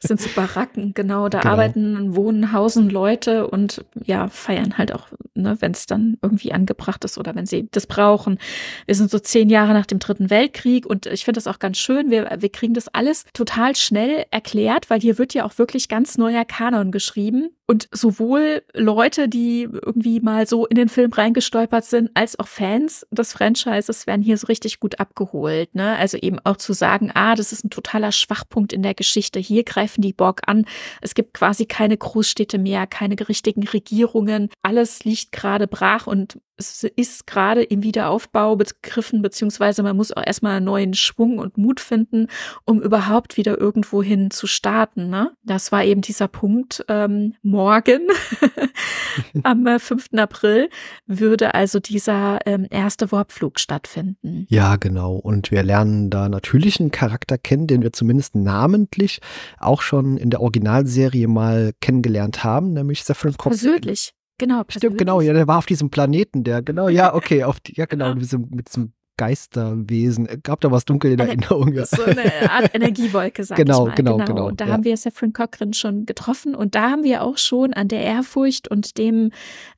sind 0.00 0.20
so 0.20 0.28
Baracken, 0.36 0.92
genau, 0.92 1.30
da 1.30 1.40
genau. 1.40 1.52
arbeiten, 1.52 2.14
wohnen, 2.14 2.52
hausen 2.52 2.90
Leute 2.90 3.46
und 3.46 3.86
ja, 4.04 4.28
feiern 4.28 4.76
halt 4.76 4.92
auch, 4.92 5.08
ne, 5.34 5.56
wenn 5.60 5.72
es 5.72 5.86
dann 5.86 6.18
irgendwie 6.20 6.52
angebracht 6.52 7.04
ist 7.06 7.16
oder 7.16 7.34
wenn 7.34 7.46
sie 7.46 7.69
das 7.70 7.86
brauchen. 7.86 8.38
Wir 8.86 8.94
sind 8.94 9.10
so 9.10 9.18
zehn 9.18 9.50
Jahre 9.50 9.72
nach 9.72 9.86
dem 9.86 9.98
Dritten 9.98 10.30
Weltkrieg 10.30 10.86
und 10.86 11.06
ich 11.06 11.24
finde 11.24 11.38
das 11.38 11.46
auch 11.46 11.58
ganz 11.58 11.78
schön. 11.78 12.10
Wir, 12.10 12.28
wir 12.38 12.50
kriegen 12.50 12.74
das 12.74 12.88
alles 12.88 13.24
total 13.32 13.76
schnell 13.76 14.26
erklärt, 14.30 14.90
weil 14.90 15.00
hier 15.00 15.18
wird 15.18 15.34
ja 15.34 15.44
auch 15.44 15.58
wirklich 15.58 15.88
ganz 15.88 16.18
neuer 16.18 16.44
Kanon 16.44 16.92
geschrieben. 16.92 17.50
Und 17.70 17.88
sowohl 17.92 18.64
Leute, 18.74 19.28
die 19.28 19.62
irgendwie 19.62 20.18
mal 20.18 20.44
so 20.48 20.66
in 20.66 20.74
den 20.74 20.88
Film 20.88 21.12
reingestolpert 21.12 21.84
sind, 21.84 22.10
als 22.14 22.36
auch 22.36 22.48
Fans 22.48 23.06
des 23.12 23.32
Franchises 23.32 24.08
werden 24.08 24.22
hier 24.22 24.36
so 24.38 24.48
richtig 24.48 24.80
gut 24.80 24.98
abgeholt. 24.98 25.72
Ne? 25.72 25.94
Also 25.96 26.18
eben 26.18 26.40
auch 26.42 26.56
zu 26.56 26.72
sagen, 26.72 27.12
ah, 27.14 27.36
das 27.36 27.52
ist 27.52 27.64
ein 27.64 27.70
totaler 27.70 28.10
Schwachpunkt 28.10 28.72
in 28.72 28.82
der 28.82 28.94
Geschichte. 28.94 29.38
Hier 29.38 29.62
greifen 29.62 30.02
die 30.02 30.12
Borg 30.12 30.40
an. 30.46 30.64
Es 31.00 31.14
gibt 31.14 31.32
quasi 31.32 31.64
keine 31.64 31.96
Großstädte 31.96 32.58
mehr, 32.58 32.88
keine 32.88 33.14
richtigen 33.28 33.62
Regierungen. 33.62 34.48
Alles 34.62 35.04
liegt 35.04 35.30
gerade 35.30 35.68
brach 35.68 36.08
und 36.08 36.40
es 36.60 36.84
ist 36.84 37.26
gerade 37.26 37.62
im 37.62 37.82
Wiederaufbau 37.82 38.54
begriffen, 38.54 39.22
beziehungsweise 39.22 39.82
man 39.82 39.96
muss 39.96 40.12
auch 40.12 40.24
erstmal 40.24 40.58
einen 40.58 40.66
neuen 40.66 40.94
Schwung 40.94 41.38
und 41.38 41.56
Mut 41.56 41.80
finden, 41.80 42.26
um 42.66 42.82
überhaupt 42.82 43.38
wieder 43.38 43.58
irgendwohin 43.58 44.30
zu 44.30 44.46
starten. 44.46 45.08
Ne? 45.08 45.32
Das 45.42 45.72
war 45.72 45.84
eben 45.84 46.02
dieser 46.02 46.28
Punkt. 46.28 46.84
Ähm, 46.88 47.34
morgen, 47.60 48.08
am 49.42 49.66
5. 49.78 50.06
Äh, 50.12 50.20
April, 50.20 50.70
würde 51.06 51.54
also 51.54 51.78
dieser 51.78 52.38
ähm, 52.46 52.66
erste 52.70 53.12
Warpflug 53.12 53.60
stattfinden. 53.60 54.46
Ja, 54.48 54.76
genau. 54.76 55.16
Und 55.16 55.50
wir 55.50 55.62
lernen 55.62 56.08
da 56.08 56.30
natürlich 56.30 56.80
einen 56.80 56.90
Charakter 56.90 57.36
kennen, 57.36 57.66
den 57.66 57.82
wir 57.82 57.92
zumindest 57.92 58.34
namentlich 58.34 59.20
auch 59.58 59.82
schon 59.82 60.16
in 60.16 60.30
der 60.30 60.40
Originalserie 60.40 61.28
mal 61.28 61.72
kennengelernt 61.82 62.44
haben, 62.44 62.72
nämlich 62.72 63.04
Saffron 63.04 63.36
Cobb. 63.36 63.52
Persönlich. 63.52 64.14
Genau, 64.38 64.62
Stimmt, 64.68 64.96
genau, 64.96 65.20
ja, 65.20 65.34
der 65.34 65.46
war 65.46 65.58
auf 65.58 65.66
diesem 65.66 65.90
Planeten, 65.90 66.44
der, 66.44 66.62
genau, 66.62 66.88
ja, 66.88 67.14
okay, 67.14 67.44
auf 67.44 67.60
die, 67.60 67.74
ja, 67.76 67.84
genau, 67.84 68.06
ja. 68.06 68.14
Mit, 68.14 68.22
diesem, 68.22 68.48
mit 68.48 68.68
diesem 68.68 68.94
Geisterwesen. 69.20 70.26
Gab 70.42 70.62
da 70.62 70.70
was 70.70 70.86
dunkel 70.86 71.12
in 71.12 71.18
Erinnerung? 71.18 71.74
Ja. 71.74 71.84
So 71.90 72.04
eine 72.04 72.50
Art 72.50 72.74
Energiewolke, 72.74 73.42
sag 73.44 73.56
genau, 73.56 73.82
ich 73.82 73.88
mal. 73.88 73.94
Genau, 73.96 74.16
genau, 74.16 74.26
genau. 74.26 74.46
Und 74.46 74.60
da 74.60 74.66
ja. 74.66 74.72
haben 74.72 74.84
wir 74.84 74.96
Saffron 74.96 75.32
Cochran 75.32 75.72
schon 75.72 76.06
getroffen 76.06 76.54
und 76.54 76.74
da 76.74 76.90
haben 76.90 77.02
wir 77.02 77.22
auch 77.22 77.36
schon 77.36 77.74
an 77.74 77.88
der 77.88 78.00
Ehrfurcht 78.00 78.68
und 78.68 78.96
dem 78.96 79.30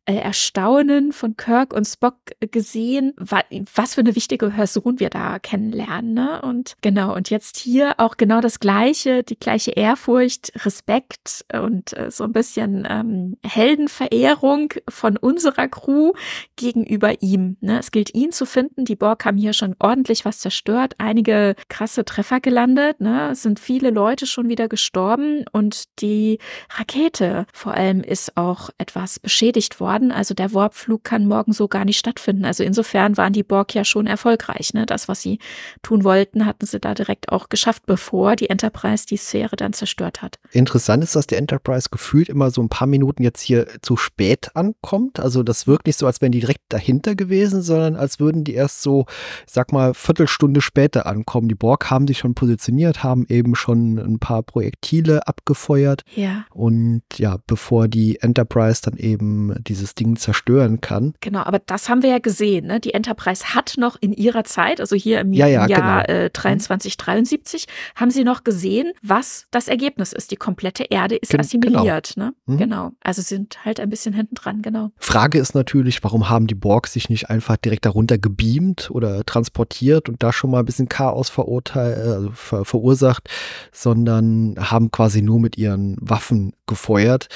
äh, 0.05 0.15
Erstaunen 0.15 1.13
von 1.13 1.37
Kirk 1.37 1.73
und 1.73 1.87
Spock 1.87 2.17
gesehen, 2.51 3.15
wa 3.17 3.43
was 3.75 3.95
für 3.95 4.01
eine 4.01 4.17
wichtige 4.17 4.51
Person 4.51 4.99
wir 4.99 5.11
da 5.11 5.39
kennenlernen. 5.39 6.15
Ne? 6.15 6.43
Und 6.43 6.75
genau, 6.81 7.15
und 7.15 7.31
jetzt 7.31 7.57
hier 7.57 7.95
auch 7.99 8.17
genau 8.17 8.41
das 8.41 8.59
Gleiche, 8.59 9.23
die 9.23 9.39
gleiche 9.39 9.73
Ehrfurcht, 9.73 10.53
Respekt 10.65 11.45
und 11.53 11.97
äh, 11.97 12.11
so 12.11 12.25
ein 12.25 12.33
bisschen 12.33 12.87
ähm, 12.89 13.37
Heldenverehrung 13.45 14.75
von 14.89 15.17
unserer 15.17 15.69
Crew 15.69 16.13
gegenüber 16.57 17.23
ihm. 17.23 17.57
Ne? 17.61 17.79
Es 17.79 17.91
gilt 17.91 18.15
ihn 18.15 18.33
zu 18.33 18.45
finden. 18.45 18.85
Die 18.85 18.97
Borg 18.97 19.25
haben 19.25 19.32
hier 19.37 19.53
schon 19.53 19.75
ordentlich 19.79 20.25
was 20.25 20.41
zerstört, 20.41 20.95
einige 20.99 21.55
krasse 21.69 22.05
Treffer 22.05 22.41
gelandet. 22.41 23.01
Ne? 23.01 23.31
Es 23.33 23.43
sind 23.43 23.61
viele 23.61 23.91
Leute 23.91 24.27
schon 24.27 24.49
wieder 24.49 24.69
gestorben 24.69 25.45
und 25.53 25.85
die 26.01 26.39
Rakete 26.77 27.47
vor 27.53 27.75
allem 27.75 28.01
ist 28.03 28.37
auch 28.37 28.71
etwas 28.79 29.19
beschädigt 29.19 29.81
worden 29.81 29.93
worden. 29.93 30.13
Also 30.13 30.35
der 30.35 30.55
Warpflug 30.55 31.05
kann 31.05 31.27
morgen 31.27 31.53
so 31.53 31.69
gar 31.69 31.85
nicht 31.85 31.99
stattfinden. 31.99 32.45
Also 32.45 32.63
insofern 32.63 33.17
waren 33.17 33.33
die 33.33 33.43
Borg 33.43 33.75
ja 33.75 33.85
schon 33.85 34.07
erfolgreich. 34.07 34.75
Ne? 34.75 34.87
Das, 34.87 35.09
was 35.09 35.23
sie 35.23 35.39
tun 35.83 36.05
wollten, 36.05 36.47
hatten 36.47 36.67
sie 36.67 36.81
da 36.81 36.95
direkt 36.95 37.31
auch 37.31 37.49
geschafft, 37.49 37.85
bevor 37.87 38.37
die 38.37 38.49
Enterprise 38.49 39.07
die 39.07 39.17
Sphäre 39.17 39.57
dann 39.57 39.73
zerstört 39.73 40.23
hat. 40.23 40.39
Interessant 40.51 41.03
ist, 41.05 41.17
dass 41.17 41.27
die 41.27 41.37
Enterprise 41.37 41.89
gefühlt 41.91 42.29
immer 42.29 42.51
so 42.51 42.63
ein 42.63 42.69
paar 42.69 42.87
Minuten 42.87 43.23
jetzt 43.23 43.41
hier 43.41 43.67
zu 43.83 43.97
spät 43.97 44.55
ankommt. 44.55 45.21
Also 45.21 45.43
das 45.43 45.67
wirkt 45.67 45.87
nicht 45.87 45.99
so, 45.99 46.07
als 46.07 46.21
wären 46.21 46.33
die 46.33 46.41
direkt 46.41 46.61
dahinter 46.69 47.15
gewesen, 47.15 47.63
sondern 47.63 47.97
als 47.97 48.21
würden 48.21 48.45
die 48.45 48.55
erst 48.55 48.83
so, 48.83 49.07
sag 49.47 49.73
mal, 49.73 49.95
Viertelstunde 49.95 50.61
später 50.61 51.07
ankommen. 51.07 51.49
Die 51.49 51.55
Borg 51.55 51.91
haben 51.91 52.07
sich 52.07 52.19
schon 52.19 52.35
positioniert, 52.35 53.03
haben 53.03 53.27
eben 53.29 53.55
schon 53.55 53.99
ein 53.99 54.19
paar 54.19 54.43
Projektile 54.43 55.27
abgefeuert. 55.27 56.03
Ja. 56.15 56.45
Und 56.51 57.03
ja, 57.17 57.39
bevor 57.47 57.89
die 57.89 58.21
Enterprise 58.21 58.81
dann 58.83 58.97
eben 58.97 59.55
diese 59.67 59.83
dieses 59.83 59.95
Ding 59.95 60.17
zerstören 60.17 60.81
kann. 60.81 61.15
Genau, 61.21 61.41
aber 61.41 61.59
das 61.59 61.89
haben 61.89 62.03
wir 62.03 62.11
ja 62.11 62.19
gesehen. 62.19 62.67
Ne? 62.67 62.79
Die 62.79 62.95
Enterprise 62.95 63.55
hat 63.55 63.75
noch 63.79 63.97
in 64.01 64.13
ihrer 64.13 64.45
Zeit, 64.45 64.81
also 64.81 64.95
hier 64.95 65.21
im 65.21 65.33
ja, 65.33 65.47
ja, 65.47 65.67
Jahr 65.67 66.05
genau. 66.05 66.25
äh, 66.25 66.31
23, 66.31 66.97
73, 66.97 67.67
haben 67.97 68.11
sie 68.11 68.23
noch 68.23 68.45
gesehen, 68.45 68.93
was 69.03 69.47
das 69.51 69.69
Ergebnis 69.69 70.13
ist. 70.13 70.31
Die 70.31 70.37
komplette 70.37 70.85
Erde 70.85 71.17
ist 71.17 71.31
Gen 71.31 71.41
assimiliert. 71.41 72.15
Genau. 72.15 72.27
Ne? 72.27 72.35
Mhm. 72.47 72.59
genau. 72.59 72.91
Also 73.01 73.23
sind 73.23 73.65
halt 73.65 73.81
ein 73.81 73.91
bisschen 73.91 74.15
hinten 74.15 74.35
dran, 74.35 74.63
genau. 74.63 74.91
Frage 74.99 75.39
ist 75.39 75.55
natürlich, 75.55 76.05
warum 76.05 76.29
haben 76.29 76.47
die 76.47 76.55
Borg 76.55 76.87
sich 76.87 77.09
nicht 77.09 77.31
einfach 77.31 77.57
direkt 77.57 77.87
darunter 77.87 78.19
gebeamt 78.19 78.91
oder 79.03 79.25
transportiert 79.25 80.09
und 80.09 80.23
da 80.23 80.33
schon 80.33 80.51
mal 80.51 80.61
ein 80.61 80.65
bisschen 80.65 80.89
Chaos 80.89 81.29
verurteilt, 81.29 81.99
äh, 81.99 82.11
also 82.11 82.31
ver 82.33 82.65
verursacht, 82.65 83.29
sondern 83.73 84.55
haben 84.59 84.91
quasi 84.91 85.23
nur 85.23 85.41
mit 85.41 85.59
ihren 85.59 85.97
Waffen 86.01 86.53
gefeuert. 86.67 87.29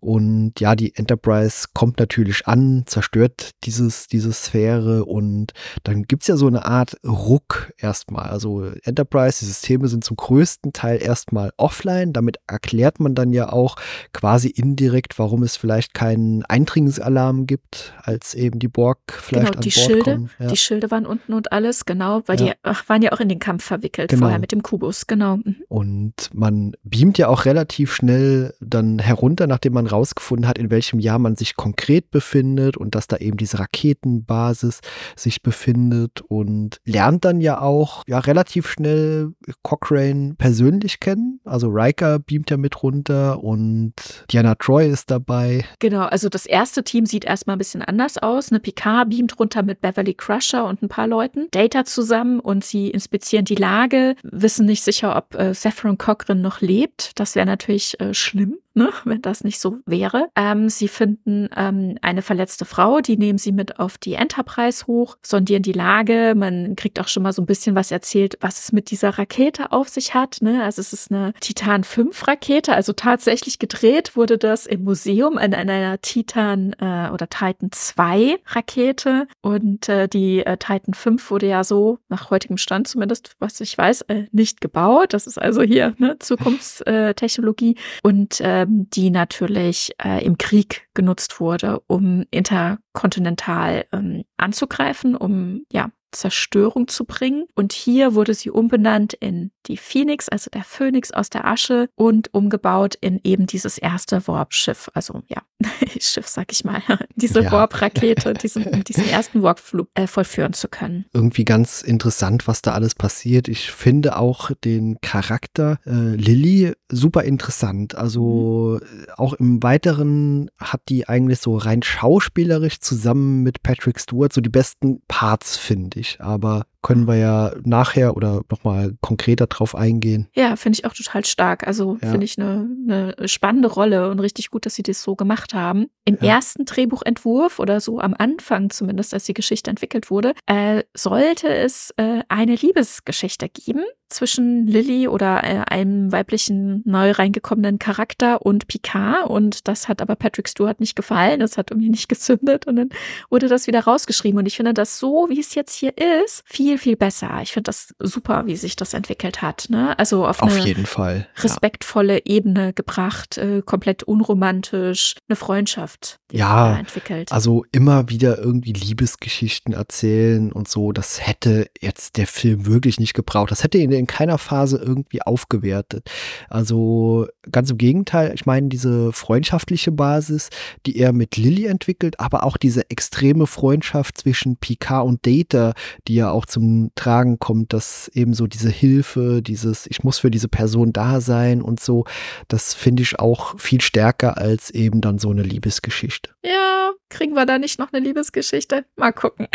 Und 0.00 0.60
ja, 0.60 0.76
die 0.76 0.94
Enterprise 0.94 1.68
kommt 1.72 1.98
natürlich 1.98 2.46
an, 2.46 2.84
zerstört 2.86 3.50
dieses, 3.64 4.06
diese 4.06 4.32
Sphäre 4.32 5.04
und 5.04 5.52
dann 5.82 6.04
gibt 6.04 6.22
es 6.22 6.28
ja 6.28 6.36
so 6.36 6.46
eine 6.46 6.64
Art 6.64 6.96
Ruck 7.04 7.72
erstmal. 7.78 8.30
Also 8.30 8.70
Enterprise, 8.82 9.40
die 9.40 9.46
Systeme 9.46 9.88
sind 9.88 10.04
zum 10.04 10.16
größten 10.16 10.72
Teil 10.72 11.02
erstmal 11.02 11.52
offline. 11.56 12.12
Damit 12.12 12.38
erklärt 12.46 13.00
man 13.00 13.14
dann 13.14 13.32
ja 13.32 13.52
auch 13.52 13.76
quasi 14.12 14.48
indirekt, 14.48 15.18
warum 15.18 15.42
es 15.42 15.56
vielleicht 15.56 15.94
keinen 15.94 16.44
Eindringensalarm 16.44 17.46
gibt, 17.46 17.94
als 18.02 18.34
eben 18.34 18.58
die 18.58 18.68
Borg 18.68 18.98
vielleicht 19.08 19.52
genau, 19.52 19.60
die 19.60 19.70
an 19.70 19.74
Bord 19.74 19.86
Schilde, 19.86 20.04
kommen. 20.04 20.30
Ja. 20.38 20.46
Die 20.46 20.56
Schilde 20.56 20.90
waren 20.90 21.06
unten 21.14 21.32
und 21.32 21.52
alles, 21.52 21.84
genau, 21.84 22.22
weil 22.26 22.40
ja. 22.40 22.46
die 22.46 22.52
ach, 22.62 22.88
waren 22.88 23.02
ja 23.02 23.12
auch 23.12 23.20
in 23.20 23.28
den 23.28 23.38
Kampf 23.38 23.64
verwickelt 23.64 24.10
genau. 24.10 24.22
vorher 24.22 24.38
mit 24.38 24.52
dem 24.52 24.62
Kubus, 24.62 25.06
genau. 25.06 25.36
Mhm. 25.36 25.56
Und 25.68 26.30
man 26.32 26.74
beamt 26.82 27.18
ja 27.18 27.28
auch 27.28 27.44
relativ 27.44 27.94
schnell 27.94 28.54
dann 28.60 28.98
herunter, 28.98 29.46
nachdem 29.46 29.74
man 29.74 29.86
rausgefunden 29.86 30.48
hat, 30.48 30.58
in 30.58 30.70
welchem 30.70 30.98
Jahr 30.98 31.18
man 31.18 31.36
sich 31.36 31.56
konkret 31.56 32.10
befindet 32.10 32.76
und 32.76 32.94
dass 32.94 33.06
da 33.06 33.16
eben 33.16 33.36
diese 33.36 33.58
Raketenbasis 33.58 34.80
sich 35.16 35.42
befindet 35.42 36.20
und 36.22 36.80
lernt 36.84 37.24
dann 37.24 37.40
ja 37.40 37.60
auch 37.60 38.02
ja 38.06 38.18
relativ 38.18 38.68
schnell 38.68 39.32
Cochrane 39.62 40.34
persönlich 40.36 41.00
kennen. 41.00 41.40
Also 41.44 41.68
Riker 41.68 42.18
beamt 42.18 42.50
ja 42.50 42.56
mit 42.56 42.82
runter 42.82 43.42
und 43.42 43.94
Diana 44.30 44.54
Troy 44.56 44.88
ist 44.88 45.10
dabei. 45.10 45.64
Genau, 45.78 46.02
also 46.02 46.28
das 46.28 46.46
erste 46.46 46.82
Team 46.82 47.06
sieht 47.06 47.24
erstmal 47.24 47.56
ein 47.56 47.58
bisschen 47.58 47.82
anders 47.82 48.18
aus. 48.18 48.50
Eine 48.50 48.60
Picard 48.60 49.10
beamt 49.10 49.38
runter 49.38 49.62
mit 49.62 49.80
Beverly 49.80 50.14
Crusher 50.14 50.64
und 50.66 50.82
ein 50.82 50.88
paar 50.88 51.03
Leuten. 51.06 51.48
Data 51.50 51.84
zusammen 51.84 52.40
und 52.40 52.64
sie 52.64 52.90
inspizieren 52.90 53.44
die 53.44 53.54
Lage, 53.54 54.16
wissen 54.22 54.66
nicht 54.66 54.82
sicher, 54.82 55.16
ob 55.16 55.34
äh, 55.34 55.54
Saffron 55.54 55.98
Cochrane 55.98 56.40
noch 56.40 56.60
lebt. 56.60 57.18
Das 57.18 57.34
wäre 57.34 57.46
natürlich 57.46 57.98
äh, 58.00 58.14
schlimm. 58.14 58.58
Ne, 58.74 58.90
wenn 59.04 59.22
das 59.22 59.44
nicht 59.44 59.60
so 59.60 59.78
wäre. 59.86 60.28
Ähm, 60.36 60.68
sie 60.68 60.88
finden 60.88 61.48
ähm, 61.56 61.96
eine 62.02 62.22
verletzte 62.22 62.64
Frau, 62.64 63.00
die 63.00 63.16
nehmen 63.16 63.38
sie 63.38 63.52
mit 63.52 63.78
auf 63.78 63.98
die 63.98 64.14
Enterprise 64.14 64.86
hoch, 64.86 65.16
sondieren 65.22 65.62
die 65.62 65.72
Lage. 65.72 66.34
Man 66.36 66.76
kriegt 66.76 67.00
auch 67.00 67.08
schon 67.08 67.22
mal 67.22 67.32
so 67.32 67.42
ein 67.42 67.46
bisschen 67.46 67.74
was 67.74 67.90
erzählt, 67.90 68.36
was 68.40 68.64
es 68.64 68.72
mit 68.72 68.90
dieser 68.90 69.10
Rakete 69.10 69.72
auf 69.72 69.88
sich 69.88 70.14
hat. 70.14 70.38
Ne? 70.40 70.62
Also 70.62 70.80
es 70.80 70.92
ist 70.92 71.10
eine 71.10 71.32
Titan 71.40 71.84
5 71.84 72.26
Rakete, 72.26 72.74
also 72.74 72.92
tatsächlich 72.92 73.58
gedreht 73.58 74.16
wurde 74.16 74.38
das 74.38 74.66
im 74.66 74.84
Museum 74.84 75.38
an 75.38 75.54
einer 75.54 76.00
Titan 76.00 76.74
äh, 76.80 77.10
oder 77.12 77.28
Titan 77.28 77.70
2 77.70 78.38
Rakete 78.46 79.26
und 79.40 79.88
äh, 79.88 80.08
die 80.08 80.44
äh, 80.44 80.56
Titan 80.56 80.94
5 80.94 81.30
wurde 81.30 81.46
ja 81.46 81.64
so 81.64 81.98
nach 82.08 82.30
heutigem 82.30 82.56
Stand 82.56 82.88
zumindest, 82.88 83.36
was 83.38 83.60
ich 83.60 83.76
weiß, 83.76 84.02
äh, 84.02 84.24
nicht 84.32 84.60
gebaut. 84.60 85.12
Das 85.12 85.26
ist 85.26 85.38
also 85.38 85.62
hier 85.62 85.94
ne, 85.98 86.16
Zukunftstechnologie 86.18 87.76
und 88.02 88.40
ähm, 88.64 88.88
die 88.90 89.10
natürlich 89.10 89.92
äh, 90.02 90.24
im 90.24 90.38
Krieg 90.38 90.88
genutzt 90.94 91.40
wurde, 91.40 91.80
um 91.86 92.24
interkontinental 92.30 93.86
ähm, 93.92 94.24
anzugreifen, 94.36 95.14
um 95.16 95.64
ja 95.72 95.90
Zerstörung 96.14 96.88
zu 96.88 97.04
bringen. 97.04 97.44
Und 97.54 97.72
hier 97.72 98.14
wurde 98.14 98.34
sie 98.34 98.50
umbenannt 98.50 99.14
in 99.14 99.50
die 99.66 99.76
Phoenix, 99.76 100.28
also 100.28 100.50
der 100.50 100.64
Phönix 100.64 101.10
aus 101.10 101.30
der 101.30 101.46
Asche 101.46 101.88
und 101.94 102.32
umgebaut 102.32 102.96
in 103.00 103.20
eben 103.24 103.46
dieses 103.46 103.78
erste 103.78 104.26
Warp-Schiff. 104.26 104.90
Also 104.94 105.22
ja, 105.28 105.42
Schiff, 106.00 106.28
sag 106.28 106.52
ich 106.52 106.64
mal, 106.64 106.82
diese 107.16 107.42
ja. 107.42 107.52
Warp-Rakete, 107.52 108.34
diesen, 108.34 108.84
diesen 108.84 109.08
ersten 109.08 109.42
Warp-Flug 109.42 109.88
äh, 109.94 110.06
vollführen 110.06 110.52
zu 110.52 110.68
können. 110.68 111.06
Irgendwie 111.12 111.44
ganz 111.44 111.82
interessant, 111.82 112.46
was 112.46 112.62
da 112.62 112.72
alles 112.72 112.94
passiert. 112.94 113.48
Ich 113.48 113.70
finde 113.70 114.16
auch 114.18 114.50
den 114.64 114.98
Charakter 115.00 115.78
äh, 115.86 115.90
Lilly 115.90 116.72
super 116.90 117.24
interessant. 117.24 117.94
Also 117.94 118.80
mhm. 118.80 119.06
auch 119.16 119.34
im 119.34 119.62
Weiteren 119.62 120.50
hat 120.58 120.82
die 120.88 121.08
eigentlich 121.08 121.40
so 121.40 121.56
rein 121.56 121.82
schauspielerisch 121.82 122.80
zusammen 122.80 123.42
mit 123.42 123.62
Patrick 123.62 123.98
Stewart 123.98 124.32
so 124.32 124.40
die 124.40 124.50
besten 124.50 125.02
Parts, 125.08 125.56
finde 125.56 126.00
ich. 126.00 126.03
Aber 126.20 126.66
können 126.84 127.08
wir 127.08 127.16
ja 127.16 127.52
nachher 127.64 128.14
oder 128.14 128.42
nochmal 128.50 128.94
konkreter 129.00 129.46
drauf 129.46 129.74
eingehen. 129.74 130.28
Ja, 130.34 130.54
finde 130.54 130.78
ich 130.78 130.84
auch 130.84 130.92
total 130.92 131.24
stark. 131.24 131.66
Also 131.66 131.96
ja. 132.00 132.10
finde 132.10 132.26
ich 132.26 132.38
eine, 132.38 132.68
eine 132.86 133.26
spannende 133.26 133.68
Rolle 133.68 134.10
und 134.10 134.20
richtig 134.20 134.50
gut, 134.50 134.66
dass 134.66 134.74
sie 134.74 134.82
das 134.82 135.02
so 135.02 135.16
gemacht 135.16 135.54
haben. 135.54 135.86
Im 136.04 136.18
ja. 136.20 136.34
ersten 136.34 136.66
Drehbuchentwurf 136.66 137.58
oder 137.58 137.80
so 137.80 137.98
am 138.00 138.14
Anfang 138.16 138.68
zumindest, 138.68 139.14
als 139.14 139.24
die 139.24 139.32
Geschichte 139.34 139.70
entwickelt 139.70 140.10
wurde, 140.10 140.34
äh, 140.44 140.82
sollte 140.94 141.48
es 141.48 141.94
äh, 141.96 142.20
eine 142.28 142.54
Liebesgeschichte 142.54 143.48
geben 143.48 143.84
zwischen 144.08 144.66
Lilly 144.66 145.08
oder 145.08 145.42
äh, 145.44 145.64
einem 145.66 146.12
weiblichen 146.12 146.82
neu 146.84 147.10
reingekommenen 147.10 147.78
Charakter 147.78 148.42
und 148.42 148.68
Picard 148.68 149.28
und 149.28 149.66
das 149.66 149.88
hat 149.88 150.00
aber 150.00 150.14
Patrick 150.14 150.48
Stewart 150.48 150.78
nicht 150.80 150.94
gefallen, 150.94 151.40
das 151.40 151.58
hat 151.58 151.70
irgendwie 151.70 151.90
nicht 151.90 152.08
gezündet 152.08 152.66
und 152.66 152.76
dann 152.76 152.90
wurde 153.30 153.48
das 153.48 153.66
wieder 153.66 153.80
rausgeschrieben 153.80 154.38
und 154.38 154.46
ich 154.46 154.56
finde 154.56 154.74
das 154.74 154.98
so, 154.98 155.26
wie 155.28 155.40
es 155.40 155.54
jetzt 155.54 155.74
hier 155.74 155.94
ist, 155.96 156.44
viel, 156.46 156.73
viel 156.78 156.96
besser. 156.96 157.40
Ich 157.42 157.52
finde 157.52 157.68
das 157.68 157.94
super, 157.98 158.46
wie 158.46 158.56
sich 158.56 158.76
das 158.76 158.94
entwickelt 158.94 159.42
hat. 159.42 159.66
Ne? 159.68 159.98
Also 159.98 160.26
auf, 160.26 160.42
auf 160.42 160.58
jeden 160.58 160.86
Fall. 160.86 161.28
respektvolle 161.38 162.14
ja. 162.14 162.20
Ebene 162.24 162.72
gebracht, 162.72 163.38
äh, 163.38 163.62
komplett 163.64 164.02
unromantisch, 164.02 165.14
eine 165.28 165.36
Freundschaft 165.36 166.18
ja, 166.32 166.76
entwickelt. 166.78 167.30
Also 167.32 167.64
immer 167.72 168.08
wieder 168.08 168.38
irgendwie 168.38 168.72
Liebesgeschichten 168.72 169.72
erzählen 169.72 170.52
und 170.52 170.68
so, 170.68 170.92
das 170.92 171.24
hätte 171.24 171.68
jetzt 171.80 172.16
der 172.16 172.26
Film 172.26 172.66
wirklich 172.66 172.98
nicht 172.98 173.14
gebraucht. 173.14 173.50
Das 173.50 173.62
hätte 173.62 173.78
ihn 173.78 173.92
in 173.92 174.06
keiner 174.06 174.38
Phase 174.38 174.78
irgendwie 174.78 175.22
aufgewertet. 175.22 176.10
Also 176.48 177.28
ganz 177.50 177.70
im 177.70 177.78
Gegenteil, 177.78 178.32
ich 178.34 178.46
meine, 178.46 178.68
diese 178.68 179.12
freundschaftliche 179.12 179.92
Basis, 179.92 180.50
die 180.86 180.96
er 180.98 181.12
mit 181.12 181.36
Lilly 181.36 181.66
entwickelt, 181.66 182.18
aber 182.18 182.44
auch 182.44 182.56
diese 182.56 182.90
extreme 182.90 183.46
Freundschaft 183.46 184.18
zwischen 184.18 184.56
Picard 184.56 185.06
und 185.06 185.24
Data, 185.26 185.74
die 186.08 186.16
ja 186.16 186.30
auch 186.30 186.46
zum 186.46 186.63
Tragen 186.94 187.38
kommt, 187.38 187.72
dass 187.72 188.08
eben 188.08 188.34
so 188.34 188.46
diese 188.46 188.70
Hilfe, 188.70 189.42
dieses, 189.42 189.86
ich 189.86 190.04
muss 190.04 190.18
für 190.18 190.30
diese 190.30 190.48
Person 190.48 190.92
da 190.92 191.20
sein 191.20 191.62
und 191.62 191.80
so, 191.80 192.04
das 192.48 192.74
finde 192.74 193.02
ich 193.02 193.18
auch 193.18 193.58
viel 193.58 193.80
stärker 193.80 194.38
als 194.38 194.70
eben 194.70 195.00
dann 195.00 195.18
so 195.18 195.30
eine 195.30 195.42
Liebesgeschichte. 195.42 196.30
Ja, 196.44 196.92
kriegen 197.08 197.34
wir 197.34 197.46
da 197.46 197.58
nicht 197.58 197.78
noch 197.78 197.92
eine 197.92 198.04
Liebesgeschichte? 198.04 198.84
Mal 198.96 199.12
gucken. 199.12 199.48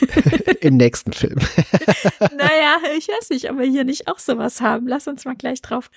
Im 0.60 0.76
nächsten 0.76 1.12
Film. 1.12 1.36
naja, 2.36 2.78
ich 2.96 3.08
weiß 3.08 3.30
nicht, 3.30 3.50
ob 3.50 3.58
wir 3.58 3.66
hier 3.66 3.84
nicht 3.84 4.08
auch 4.08 4.18
sowas 4.18 4.60
haben. 4.60 4.86
Lass 4.86 5.08
uns 5.08 5.24
mal 5.24 5.36
gleich 5.36 5.62
drauf. 5.62 5.90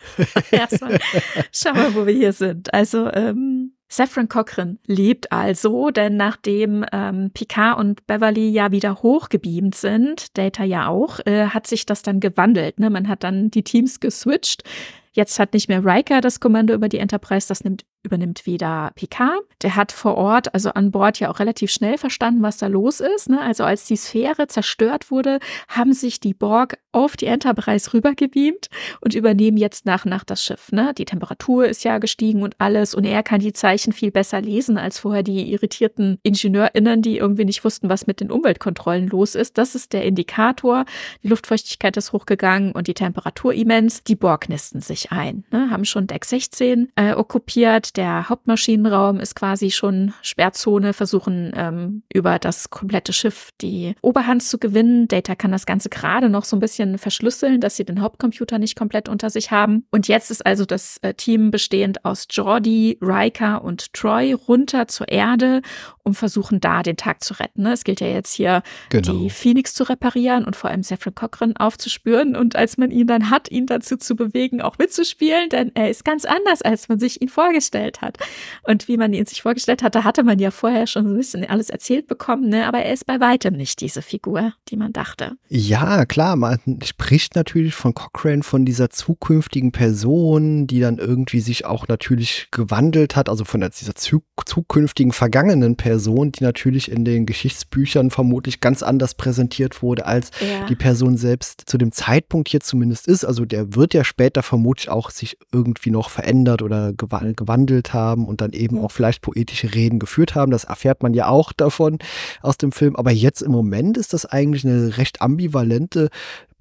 Erstmal 0.51 0.99
schauen 1.51 1.75
wir, 1.75 1.95
wo 1.95 2.05
wir 2.05 2.13
hier 2.13 2.33
sind. 2.33 2.73
Also, 2.73 3.11
ähm, 3.11 3.73
Saffron 3.91 4.29
Cochran 4.29 4.79
lebt 4.87 5.33
also, 5.33 5.89
denn 5.89 6.15
nachdem 6.15 6.85
ähm, 6.93 7.29
Picard 7.33 7.77
und 7.77 8.07
Beverly 8.07 8.49
ja 8.49 8.71
wieder 8.71 9.03
hochgebeamt 9.03 9.75
sind, 9.75 10.37
Data 10.37 10.63
ja 10.63 10.87
auch, 10.87 11.19
äh, 11.25 11.47
hat 11.47 11.67
sich 11.67 11.85
das 11.85 12.01
dann 12.01 12.21
gewandelt. 12.21 12.79
Ne? 12.79 12.89
Man 12.89 13.09
hat 13.09 13.25
dann 13.25 13.51
die 13.51 13.63
Teams 13.63 13.99
geswitcht. 13.99 14.63
Jetzt 15.11 15.39
hat 15.39 15.53
nicht 15.53 15.67
mehr 15.67 15.83
Riker 15.83 16.21
das 16.21 16.39
Kommando 16.39 16.73
über 16.73 16.87
die 16.87 16.99
Enterprise, 16.99 17.49
das 17.49 17.65
nimmt 17.65 17.83
übernimmt 18.03 18.45
wieder 18.45 18.91
Picard. 18.95 19.41
Der 19.61 19.75
hat 19.75 19.91
vor 19.91 20.15
Ort, 20.15 20.53
also 20.53 20.71
an 20.71 20.91
Bord, 20.91 21.19
ja 21.19 21.29
auch 21.29 21.39
relativ 21.39 21.71
schnell 21.71 21.97
verstanden, 21.97 22.41
was 22.41 22.57
da 22.57 22.67
los 22.67 22.99
ist. 22.99 23.29
Ne? 23.29 23.39
Also 23.39 23.63
als 23.63 23.85
die 23.85 23.95
Sphäre 23.95 24.47
zerstört 24.47 25.11
wurde, 25.11 25.39
haben 25.67 25.93
sich 25.93 26.19
die 26.19 26.33
Borg 26.33 26.77
auf 26.91 27.15
die 27.15 27.27
Enterprise 27.27 27.93
rübergebeamt 27.93 28.67
und 29.01 29.15
übernehmen 29.15 29.57
jetzt 29.57 29.85
nach 29.85 30.05
und 30.05 30.09
nach 30.09 30.23
das 30.23 30.43
Schiff. 30.43 30.71
Ne? 30.71 30.93
Die 30.97 31.05
Temperatur 31.05 31.65
ist 31.65 31.83
ja 31.83 31.99
gestiegen 31.99 32.41
und 32.41 32.55
alles 32.57 32.95
und 32.95 33.05
er 33.05 33.23
kann 33.23 33.39
die 33.39 33.53
Zeichen 33.53 33.93
viel 33.93 34.11
besser 34.11 34.41
lesen 34.41 34.77
als 34.77 34.99
vorher 34.99 35.23
die 35.23 35.51
irritierten 35.51 36.19
IngenieurInnen, 36.23 37.01
die 37.01 37.17
irgendwie 37.17 37.45
nicht 37.45 37.63
wussten, 37.63 37.89
was 37.89 38.07
mit 38.07 38.19
den 38.19 38.31
Umweltkontrollen 38.31 39.07
los 39.07 39.35
ist. 39.35 39.57
Das 39.57 39.75
ist 39.75 39.93
der 39.93 40.03
Indikator. 40.03 40.85
Die 41.23 41.27
Luftfeuchtigkeit 41.27 41.95
ist 41.97 42.13
hochgegangen 42.13 42.71
und 42.71 42.87
die 42.87 42.93
Temperatur 42.93 43.53
immens. 43.53 44.03
Die 44.03 44.15
Borg 44.15 44.49
nisten 44.49 44.81
sich 44.81 45.11
ein, 45.11 45.45
ne? 45.51 45.69
haben 45.69 45.85
schon 45.85 46.07
Deck 46.07 46.25
16 46.25 46.91
äh, 46.95 47.13
okkupiert 47.13 47.90
der 47.97 48.29
Hauptmaschinenraum 48.29 49.19
ist 49.19 49.35
quasi 49.35 49.71
schon 49.71 50.13
Sperrzone, 50.21 50.93
versuchen 50.93 51.51
ähm, 51.55 52.03
über 52.13 52.39
das 52.39 52.69
komplette 52.69 53.13
Schiff 53.13 53.49
die 53.61 53.95
Oberhand 54.01 54.43
zu 54.43 54.57
gewinnen. 54.57 55.07
Data 55.07 55.35
kann 55.35 55.51
das 55.51 55.65
Ganze 55.65 55.89
gerade 55.89 56.29
noch 56.29 56.45
so 56.45 56.55
ein 56.55 56.59
bisschen 56.59 56.97
verschlüsseln, 56.97 57.59
dass 57.59 57.75
sie 57.75 57.85
den 57.85 58.01
Hauptcomputer 58.01 58.59
nicht 58.59 58.77
komplett 58.77 59.09
unter 59.09 59.29
sich 59.29 59.51
haben. 59.51 59.85
Und 59.91 60.07
jetzt 60.07 60.31
ist 60.31 60.45
also 60.45 60.65
das 60.65 60.97
äh, 61.01 61.13
Team 61.13 61.51
bestehend 61.51 62.05
aus 62.05 62.27
Jordi, 62.29 62.97
Riker 63.01 63.63
und 63.63 63.93
Troy 63.93 64.33
runter 64.33 64.87
zur 64.87 65.09
Erde, 65.09 65.61
um 66.03 66.13
versuchen, 66.13 66.59
da 66.59 66.83
den 66.83 66.97
Tag 66.97 67.23
zu 67.23 67.33
retten. 67.39 67.63
Ne? 67.63 67.73
Es 67.73 67.83
gilt 67.83 68.01
ja 68.01 68.07
jetzt 68.07 68.33
hier, 68.33 68.63
genau. 68.89 69.11
die 69.13 69.29
Phoenix 69.29 69.73
zu 69.73 69.83
reparieren 69.83 70.45
und 70.45 70.55
vor 70.55 70.69
allem 70.69 70.83
Zephyr 70.83 71.11
Cochran 71.11 71.57
aufzuspüren. 71.57 72.35
Und 72.35 72.55
als 72.55 72.77
man 72.77 72.91
ihn 72.91 73.07
dann 73.07 73.29
hat, 73.29 73.51
ihn 73.51 73.65
dazu 73.65 73.97
zu 73.97 74.15
bewegen, 74.15 74.61
auch 74.61 74.77
mitzuspielen, 74.77 75.49
denn 75.49 75.71
er 75.75 75.89
ist 75.89 76.05
ganz 76.05 76.25
anders, 76.25 76.61
als 76.61 76.89
man 76.89 76.99
sich 76.99 77.21
ihn 77.21 77.29
vorgestellt 77.29 77.80
vorgestellt 77.81 78.01
hat. 78.01 78.17
Und 78.63 78.87
wie 78.87 78.97
man 78.97 79.13
ihn 79.13 79.25
sich 79.25 79.41
vorgestellt 79.41 79.83
hatte, 79.83 80.03
hatte 80.03 80.23
man 80.23 80.39
ja 80.39 80.51
vorher 80.51 80.87
schon 80.87 81.05
so 81.05 81.13
ein 81.13 81.17
bisschen 81.17 81.49
alles 81.49 81.69
erzählt 81.69 82.07
bekommen, 82.07 82.49
ne? 82.49 82.67
aber 82.67 82.79
er 82.79 82.93
ist 82.93 83.05
bei 83.05 83.19
weitem 83.19 83.55
nicht 83.55 83.81
diese 83.81 84.01
Figur, 84.01 84.53
die 84.69 84.77
man 84.77 84.93
dachte. 84.93 85.33
Ja, 85.49 86.05
klar, 86.05 86.35
man 86.35 86.59
spricht 86.83 87.35
natürlich 87.35 87.73
von 87.73 87.93
Cochrane, 87.93 88.43
von 88.43 88.65
dieser 88.65 88.89
zukünftigen 88.89 89.71
Person, 89.71 90.67
die 90.67 90.79
dann 90.79 90.97
irgendwie 90.97 91.39
sich 91.39 91.65
auch 91.65 91.87
natürlich 91.87 92.47
gewandelt 92.51 93.15
hat, 93.15 93.29
also 93.29 93.45
von 93.45 93.61
dieser 93.61 93.95
zukünftigen 93.95 95.11
vergangenen 95.11 95.75
Person, 95.75 96.31
die 96.31 96.43
natürlich 96.43 96.91
in 96.91 97.05
den 97.05 97.25
Geschichtsbüchern 97.25 98.11
vermutlich 98.11 98.59
ganz 98.59 98.83
anders 98.83 99.15
präsentiert 99.15 99.81
wurde, 99.81 100.05
als 100.05 100.31
ja. 100.39 100.65
die 100.67 100.75
Person 100.75 101.17
selbst 101.17 101.63
zu 101.65 101.77
dem 101.77 101.91
Zeitpunkt 101.91 102.49
hier 102.49 102.59
zumindest 102.59 103.07
ist. 103.07 103.25
Also 103.25 103.45
der 103.45 103.75
wird 103.75 103.93
ja 103.93 104.03
später 104.03 104.43
vermutlich 104.43 104.89
auch 104.89 105.09
sich 105.09 105.37
irgendwie 105.51 105.91
noch 105.91 106.09
verändert 106.09 106.61
oder 106.61 106.93
gewandelt 106.93 107.70
gehandelt 107.71 107.93
haben 107.93 108.25
und 108.25 108.41
dann 108.41 108.51
eben 108.51 108.79
auch 108.79 108.91
vielleicht 108.91 109.21
poetische 109.21 109.73
Reden 109.73 109.99
geführt 109.99 110.35
haben. 110.35 110.51
Das 110.51 110.65
erfährt 110.65 111.03
man 111.03 111.13
ja 111.13 111.27
auch 111.27 111.53
davon 111.53 111.99
aus 112.41 112.57
dem 112.57 112.71
Film. 112.71 112.95
Aber 112.95 113.11
jetzt 113.11 113.41
im 113.41 113.51
Moment 113.51 113.97
ist 113.97 114.13
das 114.13 114.25
eigentlich 114.25 114.65
eine 114.65 114.97
recht 114.97 115.21
ambivalente 115.21 116.09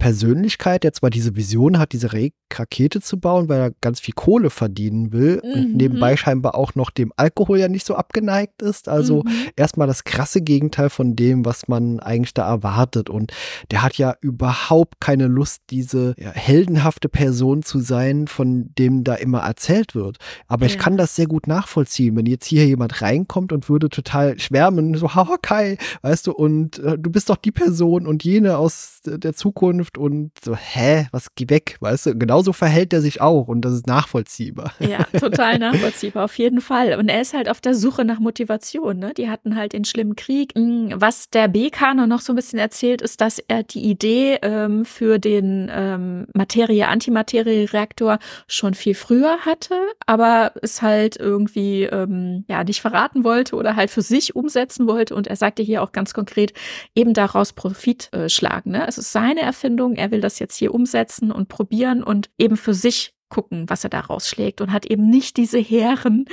Persönlichkeit, 0.00 0.82
der 0.82 0.94
zwar 0.94 1.10
diese 1.10 1.36
Vision 1.36 1.78
hat, 1.78 1.92
diese 1.92 2.10
Rakete 2.12 3.00
zu 3.00 3.20
bauen, 3.20 3.48
weil 3.48 3.60
er 3.60 3.70
ganz 3.82 4.00
viel 4.00 4.14
Kohle 4.14 4.48
verdienen 4.48 5.12
will 5.12 5.40
mhm. 5.44 5.52
und 5.52 5.76
nebenbei 5.76 6.16
scheinbar 6.16 6.54
auch 6.54 6.74
noch 6.74 6.90
dem 6.90 7.12
Alkohol 7.16 7.60
ja 7.60 7.68
nicht 7.68 7.86
so 7.86 7.94
abgeneigt 7.94 8.62
ist. 8.62 8.88
Also 8.88 9.22
mhm. 9.22 9.30
erstmal 9.56 9.86
das 9.86 10.04
krasse 10.04 10.40
Gegenteil 10.40 10.88
von 10.88 11.14
dem, 11.14 11.44
was 11.44 11.68
man 11.68 12.00
eigentlich 12.00 12.32
da 12.32 12.48
erwartet. 12.48 13.10
Und 13.10 13.32
der 13.70 13.82
hat 13.82 13.98
ja 13.98 14.14
überhaupt 14.22 15.00
keine 15.00 15.26
Lust, 15.26 15.64
diese 15.68 16.14
ja, 16.18 16.30
heldenhafte 16.32 17.10
Person 17.10 17.62
zu 17.62 17.78
sein, 17.78 18.26
von 18.26 18.70
dem 18.78 19.04
da 19.04 19.14
immer 19.14 19.40
erzählt 19.40 19.94
wird. 19.94 20.16
Aber 20.48 20.64
ja. 20.64 20.72
ich 20.72 20.78
kann 20.78 20.96
das 20.96 21.14
sehr 21.14 21.26
gut 21.26 21.46
nachvollziehen, 21.46 22.16
wenn 22.16 22.26
jetzt 22.26 22.46
hier 22.46 22.66
jemand 22.66 23.02
reinkommt 23.02 23.52
und 23.52 23.68
würde 23.68 23.90
total 23.90 24.38
schwärmen, 24.38 24.94
so, 24.94 25.14
haha, 25.14 25.36
Kai, 25.42 25.76
weißt 26.00 26.26
du, 26.26 26.32
und 26.32 26.78
äh, 26.78 26.96
du 26.98 27.10
bist 27.10 27.28
doch 27.28 27.36
die 27.36 27.52
Person 27.52 28.06
und 28.06 28.24
jene 28.24 28.56
aus 28.56 29.00
der 29.04 29.34
Zukunft, 29.34 29.89
trifft 29.90 29.98
und 29.98 30.32
so, 30.42 30.56
hä, 30.56 31.06
was 31.12 31.34
geh 31.34 31.48
weg, 31.48 31.76
weißt 31.80 32.06
du? 32.06 32.18
Genauso 32.18 32.52
verhält 32.52 32.92
er 32.92 33.00
sich 33.00 33.20
auch 33.20 33.48
und 33.48 33.62
das 33.62 33.72
ist 33.72 33.86
nachvollziehbar. 33.86 34.72
Ja, 34.78 35.04
total 35.18 35.58
nachvollziehbar, 35.58 36.24
auf 36.24 36.36
jeden 36.38 36.60
Fall. 36.60 36.98
Und 36.98 37.08
er 37.08 37.20
ist 37.20 37.34
halt 37.34 37.48
auf 37.48 37.60
der 37.60 37.74
Suche 37.74 38.04
nach 38.04 38.18
Motivation, 38.18 38.98
ne? 38.98 39.12
Die 39.14 39.28
hatten 39.28 39.56
halt 39.56 39.72
den 39.72 39.84
schlimmen 39.84 40.16
Krieg. 40.16 40.52
Hm, 40.54 40.92
was 40.94 41.30
der 41.30 41.48
B-Kanon 41.48 42.08
noch 42.08 42.20
so 42.20 42.32
ein 42.32 42.36
bisschen 42.36 42.58
erzählt, 42.58 43.02
ist, 43.02 43.20
dass 43.20 43.38
er 43.38 43.62
die 43.62 43.82
Idee 43.82 44.38
ähm, 44.42 44.84
für 44.84 45.18
den 45.18 45.70
ähm, 45.72 46.26
Materie-Antimaterie-Reaktor 46.34 48.18
schon 48.46 48.74
viel 48.74 48.94
früher 48.94 49.38
hatte, 49.44 49.74
aber 50.06 50.52
es 50.62 50.82
halt 50.82 51.16
irgendwie 51.16 51.84
ähm, 51.84 52.44
ja 52.48 52.64
nicht 52.64 52.80
verraten 52.80 53.24
wollte 53.24 53.56
oder 53.56 53.76
halt 53.76 53.90
für 53.90 54.02
sich 54.02 54.34
umsetzen 54.34 54.86
wollte. 54.86 55.14
Und 55.14 55.26
er 55.26 55.36
sagte 55.36 55.62
hier 55.62 55.82
auch 55.82 55.92
ganz 55.92 56.14
konkret, 56.14 56.52
eben 56.94 57.14
daraus 57.14 57.52
Profit 57.52 58.12
äh, 58.12 58.28
schlagen. 58.28 58.72
Ne? 58.72 58.86
Es 58.86 58.98
ist 58.98 59.12
seine 59.12 59.40
Erfindung, 59.40 59.79
er 59.88 60.10
will 60.10 60.20
das 60.20 60.38
jetzt 60.38 60.56
hier 60.56 60.74
umsetzen 60.74 61.32
und 61.32 61.48
probieren 61.48 62.02
und 62.02 62.30
eben 62.38 62.56
für 62.56 62.74
sich 62.74 63.14
gucken, 63.30 63.70
was 63.70 63.84
er 63.84 63.90
da 63.90 64.00
rausschlägt 64.00 64.60
und 64.60 64.72
hat 64.72 64.84
eben 64.86 65.08
nicht 65.08 65.36
diese 65.36 65.58
hehren 65.58 66.26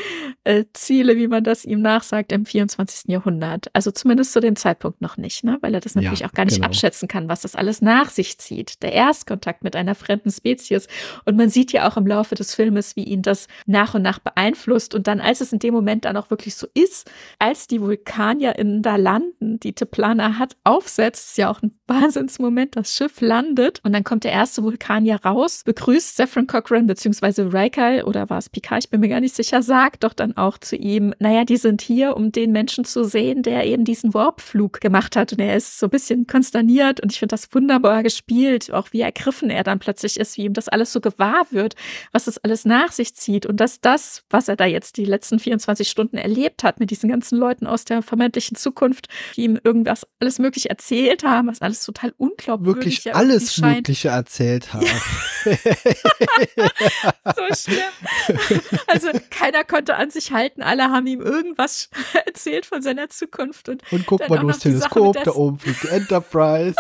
äh, 0.44 0.66
Ziele, 0.74 1.16
wie 1.16 1.28
man 1.28 1.44
das 1.44 1.64
ihm 1.64 1.82
nachsagt 1.82 2.32
im 2.32 2.46
24. 2.46 3.10
Jahrhundert. 3.10 3.68
Also 3.74 3.92
zumindest 3.92 4.34
zu 4.34 4.42
dem 4.42 4.56
Zeitpunkt 4.56 5.00
noch 5.00 5.16
nicht, 5.16 5.44
ne? 5.44 5.58
weil 5.62 5.74
er 5.74 5.80
das 5.80 5.96
natürlich 5.96 6.22
ja, 6.22 6.28
auch 6.28 6.34
gar 6.34 6.46
nicht 6.46 6.56
genau. 6.56 6.68
abschätzen 6.68 7.08
kann, 7.08 7.30
was 7.30 7.42
das 7.42 7.56
alles 7.56 7.82
nach 7.82 8.10
sich 8.10 8.38
zieht. 8.40 8.82
Der 8.84 8.92
Erstkontakt 8.92 9.64
mit 9.64 9.76
einer 9.76 9.96
fremden 9.96 10.32
Spezies. 10.32 10.88
Und 11.26 11.38
man 11.38 11.50
sieht 11.50 11.72
ja 11.72 11.88
auch 11.88 11.98
im 11.98 12.08
Laufe 12.08 12.36
des 12.36 12.56
Filmes, 12.56 12.96
wie 12.96 13.04
ihn 13.04 13.22
das 13.22 13.48
nach 13.66 13.94
und 13.94 14.02
nach 14.02 14.20
beeinflusst. 14.20 14.96
Und 14.96 15.08
dann, 15.08 15.22
als 15.22 15.42
es 15.42 15.54
in 15.54 15.60
dem 15.60 15.74
Moment 15.74 16.06
dann 16.06 16.18
auch 16.18 16.32
wirklich 16.32 16.56
so 16.56 16.68
ist, 16.74 17.10
als 17.40 17.68
die 17.68 17.80
VulkanierInnen 17.80 18.82
da 18.82 18.96
landen, 18.96 19.60
die 19.60 19.74
Teplana 19.74 20.40
hat, 20.40 20.58
aufsetzt, 20.64 21.30
ist 21.30 21.38
ja 21.38 21.50
auch 21.52 21.62
ein 21.62 21.78
Wahnsinnsmoment, 21.88 22.76
das 22.76 22.96
Schiff 22.96 23.22
landet 23.22 23.80
und 23.84 23.94
dann 23.94 24.04
kommt 24.04 24.24
der 24.24 24.32
erste 24.32 24.64
Vulkanier 24.64 25.24
raus, 25.24 25.62
begrüßt 25.64 26.18
Saffron 26.18 26.48
Cochran 26.48 26.87
beziehungsweise 26.88 27.54
Raikal 27.54 28.04
oder 28.04 28.30
war 28.30 28.38
es 28.38 28.50
Picard, 28.50 28.86
ich 28.86 28.90
bin 28.90 29.02
mir 29.02 29.10
gar 29.10 29.20
nicht 29.20 29.36
sicher, 29.36 29.62
sagt 29.62 30.04
doch 30.04 30.14
dann 30.14 30.36
auch 30.36 30.58
zu 30.58 30.76
ihm, 30.76 31.14
naja, 31.20 31.46
die 31.46 31.58
sind 31.58 31.82
hier, 31.82 32.16
um 32.16 32.32
den 32.32 32.52
Menschen 32.52 32.86
zu 32.86 33.04
sehen, 33.04 33.44
der 33.44 33.66
eben 33.66 33.86
diesen 33.86 34.14
Warpflug 34.14 34.82
gemacht 34.82 35.16
hat 35.16 35.34
und 35.34 35.40
er 35.40 35.56
ist 35.56 35.80
so 35.80 35.88
ein 35.88 35.90
bisschen 35.90 36.28
konsterniert 36.28 37.00
und 37.00 37.12
ich 37.12 37.20
finde 37.20 37.34
das 37.34 37.54
wunderbar 37.54 38.04
gespielt, 38.04 38.72
auch 38.74 38.90
wie 38.92 39.02
ergriffen 39.02 39.50
er 39.50 39.64
dann 39.64 39.80
plötzlich 39.80 40.20
ist, 40.20 40.38
wie 40.38 40.46
ihm 40.46 40.54
das 40.54 40.68
alles 40.68 40.92
so 40.92 41.02
gewahr 41.02 41.46
wird, 41.52 41.76
was 42.12 42.26
das 42.26 42.38
alles 42.40 42.66
nach 42.66 42.92
sich 42.92 43.16
zieht 43.16 43.46
und 43.46 43.60
dass 43.60 43.82
das, 43.82 44.24
was 44.30 44.48
er 44.48 44.56
da 44.56 44.66
jetzt 44.66 44.98
die 44.98 45.06
letzten 45.06 45.40
24 45.40 45.90
Stunden 45.90 46.18
erlebt 46.18 46.64
hat 46.64 46.80
mit 46.80 46.92
diesen 46.92 47.10
ganzen 47.10 47.38
Leuten 47.38 47.68
aus 47.68 47.86
der 47.86 48.02
vermeintlichen 48.02 48.56
Zukunft, 48.56 49.08
die 49.36 49.44
ihm 49.44 49.60
irgendwas 49.64 50.08
alles 50.20 50.40
mögliche 50.40 50.70
erzählt 50.70 51.24
haben, 51.24 51.48
was 51.48 51.62
alles 51.62 51.84
total 51.84 52.14
unglaubwürdig 52.18 53.06
Wirklich 53.06 53.16
alles 53.16 53.58
Mögliche 53.60 54.10
erzählt 54.10 54.74
haben. 54.74 54.86
Ja. 56.58 56.70
so 57.36 57.56
schlimm. 57.56 58.62
Also 58.88 59.10
keiner 59.30 59.64
konnte 59.64 59.96
an 59.96 60.10
sich 60.10 60.32
halten. 60.32 60.62
Alle 60.62 60.86
haben 60.86 61.08
ihm 61.08 61.22
irgendwas 61.22 61.90
erzählt 62.26 62.66
von 62.66 62.82
seiner 62.82 63.10
Zukunft. 63.10 63.70
Und, 63.70 63.84
und 63.92 64.06
guck 64.06 64.28
mal, 64.30 64.40
du 64.40 64.50
hast 64.50 64.60
Teleskop, 64.60 65.18
da 65.24 65.32
oben 65.32 65.60
fliegt 65.60 65.84
die 65.84 65.88
Enterprise. 65.90 66.76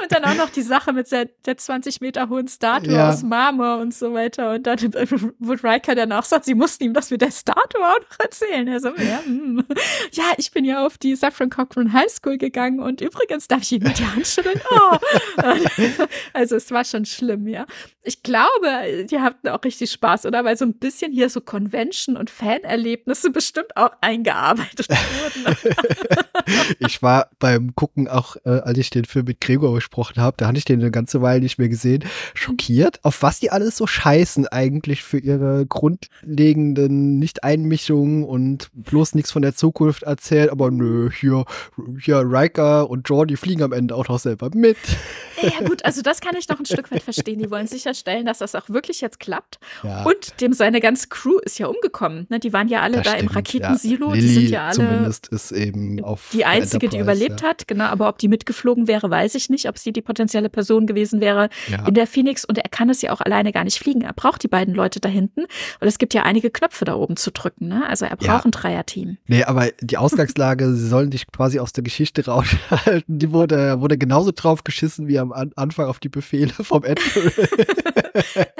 und 0.00 0.12
dann 0.12 0.24
auch 0.24 0.34
noch 0.34 0.50
die 0.50 0.62
Sache 0.62 0.92
mit 0.92 1.10
der, 1.10 1.26
der 1.44 1.56
20 1.56 2.00
Meter 2.00 2.28
hohen 2.28 2.48
Statue 2.48 2.94
ja. 2.94 3.10
aus 3.10 3.22
Marmor 3.22 3.78
und 3.78 3.94
so 3.94 4.14
weiter. 4.14 4.52
Und 4.52 4.66
dann 4.66 4.78
wird 4.80 5.64
Riker 5.64 5.94
dann 5.94 6.12
auch 6.12 6.24
sagt, 6.24 6.44
sie 6.44 6.54
mussten 6.54 6.84
ihm 6.84 6.94
das 6.94 7.10
mit 7.10 7.20
der 7.20 7.30
Statue 7.30 7.80
auch 7.80 8.00
noch 8.00 8.18
erzählen. 8.18 8.68
Er 8.68 8.80
so, 8.80 8.88
ja, 8.88 9.20
hm. 9.24 9.64
ja, 10.12 10.24
ich 10.36 10.50
bin 10.52 10.64
ja 10.64 10.86
auf 10.86 10.98
die 10.98 11.16
Saffron 11.16 11.50
Cochran 11.50 11.92
High 11.92 12.10
School 12.10 12.38
gegangen 12.38 12.80
und 12.80 13.00
übrigens 13.00 13.48
darf 13.48 13.62
ich 13.62 13.72
ihm 13.72 13.82
mit 13.82 13.98
die 13.98 14.06
Hand 14.06 14.26
schütteln. 14.26 14.60
Oh. 14.70 14.98
Also 16.32 16.56
es 16.56 16.70
war 16.70 16.84
schon 16.84 17.04
schlimm, 17.04 17.46
ja. 17.46 17.66
Ich 18.02 18.22
glaube, 18.22 18.41
glaube, 18.42 19.04
die 19.04 19.20
hatten 19.20 19.48
auch 19.48 19.62
richtig 19.64 19.90
Spaß, 19.92 20.26
oder? 20.26 20.44
Weil 20.44 20.56
so 20.56 20.64
ein 20.64 20.74
bisschen 20.74 21.12
hier 21.12 21.28
so 21.28 21.40
Convention- 21.40 22.16
und 22.16 22.30
Fanerlebnisse 22.30 23.30
bestimmt 23.30 23.76
auch 23.76 23.90
eingearbeitet 24.00 24.88
wurden. 24.88 25.56
ich 26.78 27.02
war 27.02 27.28
beim 27.38 27.74
Gucken 27.74 28.08
auch, 28.08 28.36
äh, 28.44 28.50
als 28.50 28.78
ich 28.78 28.90
den 28.90 29.04
Film 29.04 29.26
mit 29.26 29.40
Gregor 29.40 29.74
besprochen 29.74 30.20
habe, 30.20 30.36
da 30.38 30.48
hatte 30.48 30.58
ich 30.58 30.64
den 30.64 30.80
eine 30.80 30.90
ganze 30.90 31.22
Weile 31.22 31.40
nicht 31.40 31.58
mehr 31.58 31.68
gesehen, 31.68 32.04
schockiert, 32.34 33.00
auf 33.04 33.22
was 33.22 33.40
die 33.40 33.50
alles 33.50 33.76
so 33.76 33.86
scheißen 33.86 34.46
eigentlich 34.48 35.02
für 35.02 35.18
ihre 35.18 35.66
grundlegenden 35.66 37.18
Nicht-Einmischungen 37.18 38.24
und 38.24 38.70
bloß 38.74 39.14
nichts 39.14 39.30
von 39.30 39.42
der 39.42 39.54
Zukunft 39.54 40.02
erzählt, 40.02 40.50
aber 40.50 40.70
nö, 40.70 41.10
hier, 41.10 41.44
hier 42.00 42.22
Riker 42.24 42.88
und 42.90 43.08
Jordi 43.08 43.36
fliegen 43.36 43.62
am 43.62 43.72
Ende 43.72 43.94
auch 43.94 44.08
noch 44.08 44.18
selber 44.18 44.50
mit. 44.54 44.76
Ja 45.42 45.66
gut, 45.66 45.84
also 45.84 46.02
das 46.02 46.20
kann 46.20 46.36
ich 46.36 46.48
noch 46.48 46.58
ein 46.58 46.66
Stück 46.66 46.90
weit 46.90 47.02
verstehen. 47.02 47.38
Die 47.38 47.50
wollen 47.50 47.66
sicherstellen, 47.66 48.26
dass 48.26 48.31
das 48.38 48.54
auch 48.54 48.68
wirklich 48.68 49.00
jetzt 49.00 49.20
klappt. 49.20 49.58
Ja. 49.82 50.04
Und 50.04 50.40
dem 50.40 50.52
seine 50.52 50.80
ganze 50.80 51.08
Crew 51.08 51.38
ist 51.38 51.58
ja 51.58 51.66
umgekommen. 51.66 52.26
Ne? 52.28 52.38
Die 52.40 52.52
waren 52.52 52.68
ja 52.68 52.80
alle 52.80 52.98
das 52.98 53.04
da 53.04 53.10
stimmt, 53.12 53.30
im 53.30 53.36
Raketensilo. 53.36 54.08
Ja. 54.08 54.14
Lilly 54.14 54.26
die 54.26 54.34
sind 54.34 54.50
ja 54.50 54.66
alle. 54.66 54.74
Zumindest 54.74 55.28
ist 55.28 55.52
eben 55.52 56.02
auf. 56.02 56.30
Die 56.32 56.44
einzige, 56.44 56.88
die 56.88 56.98
überlebt 56.98 57.40
ja. 57.40 57.48
hat, 57.48 57.68
genau. 57.68 57.84
Aber 57.84 58.08
ob 58.08 58.18
die 58.18 58.28
mitgeflogen 58.28 58.86
wäre, 58.88 59.10
weiß 59.10 59.34
ich 59.34 59.50
nicht. 59.50 59.68
Ob 59.68 59.78
sie 59.78 59.92
die 59.92 60.02
potenzielle 60.02 60.48
Person 60.48 60.86
gewesen 60.86 61.20
wäre 61.20 61.48
in 61.86 61.94
der 61.94 62.06
Phoenix. 62.06 62.44
Und 62.44 62.58
er 62.58 62.68
kann 62.68 62.90
es 62.90 63.02
ja 63.02 63.12
auch 63.12 63.20
alleine 63.20 63.52
gar 63.52 63.64
nicht 63.64 63.78
fliegen. 63.78 64.02
Er 64.02 64.12
braucht 64.12 64.42
die 64.42 64.48
beiden 64.48 64.74
Leute 64.74 65.00
da 65.00 65.08
hinten. 65.08 65.42
Und 65.80 65.88
es 65.88 65.98
gibt 65.98 66.14
ja 66.14 66.22
einige 66.22 66.50
Knöpfe 66.50 66.84
da 66.84 66.94
oben 66.94 67.16
zu 67.16 67.30
drücken. 67.30 67.68
Ne? 67.68 67.86
Also 67.88 68.04
er 68.04 68.16
braucht 68.16 68.44
ein 68.44 68.50
Dreierteam. 68.50 69.18
Nee, 69.26 69.44
aber 69.44 69.70
die 69.80 69.96
Ausgangslage, 69.96 70.72
sie 70.74 70.88
sollen 70.88 71.10
dich 71.10 71.26
quasi 71.30 71.58
aus 71.58 71.72
der 71.72 71.84
Geschichte 71.84 72.24
raushalten. 72.26 73.18
Die 73.18 73.32
wurde, 73.32 73.80
wurde 73.80 73.98
genauso 73.98 74.32
drauf 74.34 74.64
geschissen 74.64 75.08
wie 75.08 75.18
am 75.18 75.32
Anfang 75.32 75.86
auf 75.86 75.98
die 75.98 76.08
Befehle 76.08 76.52
vom 76.52 76.84
Admiral. 76.84 77.32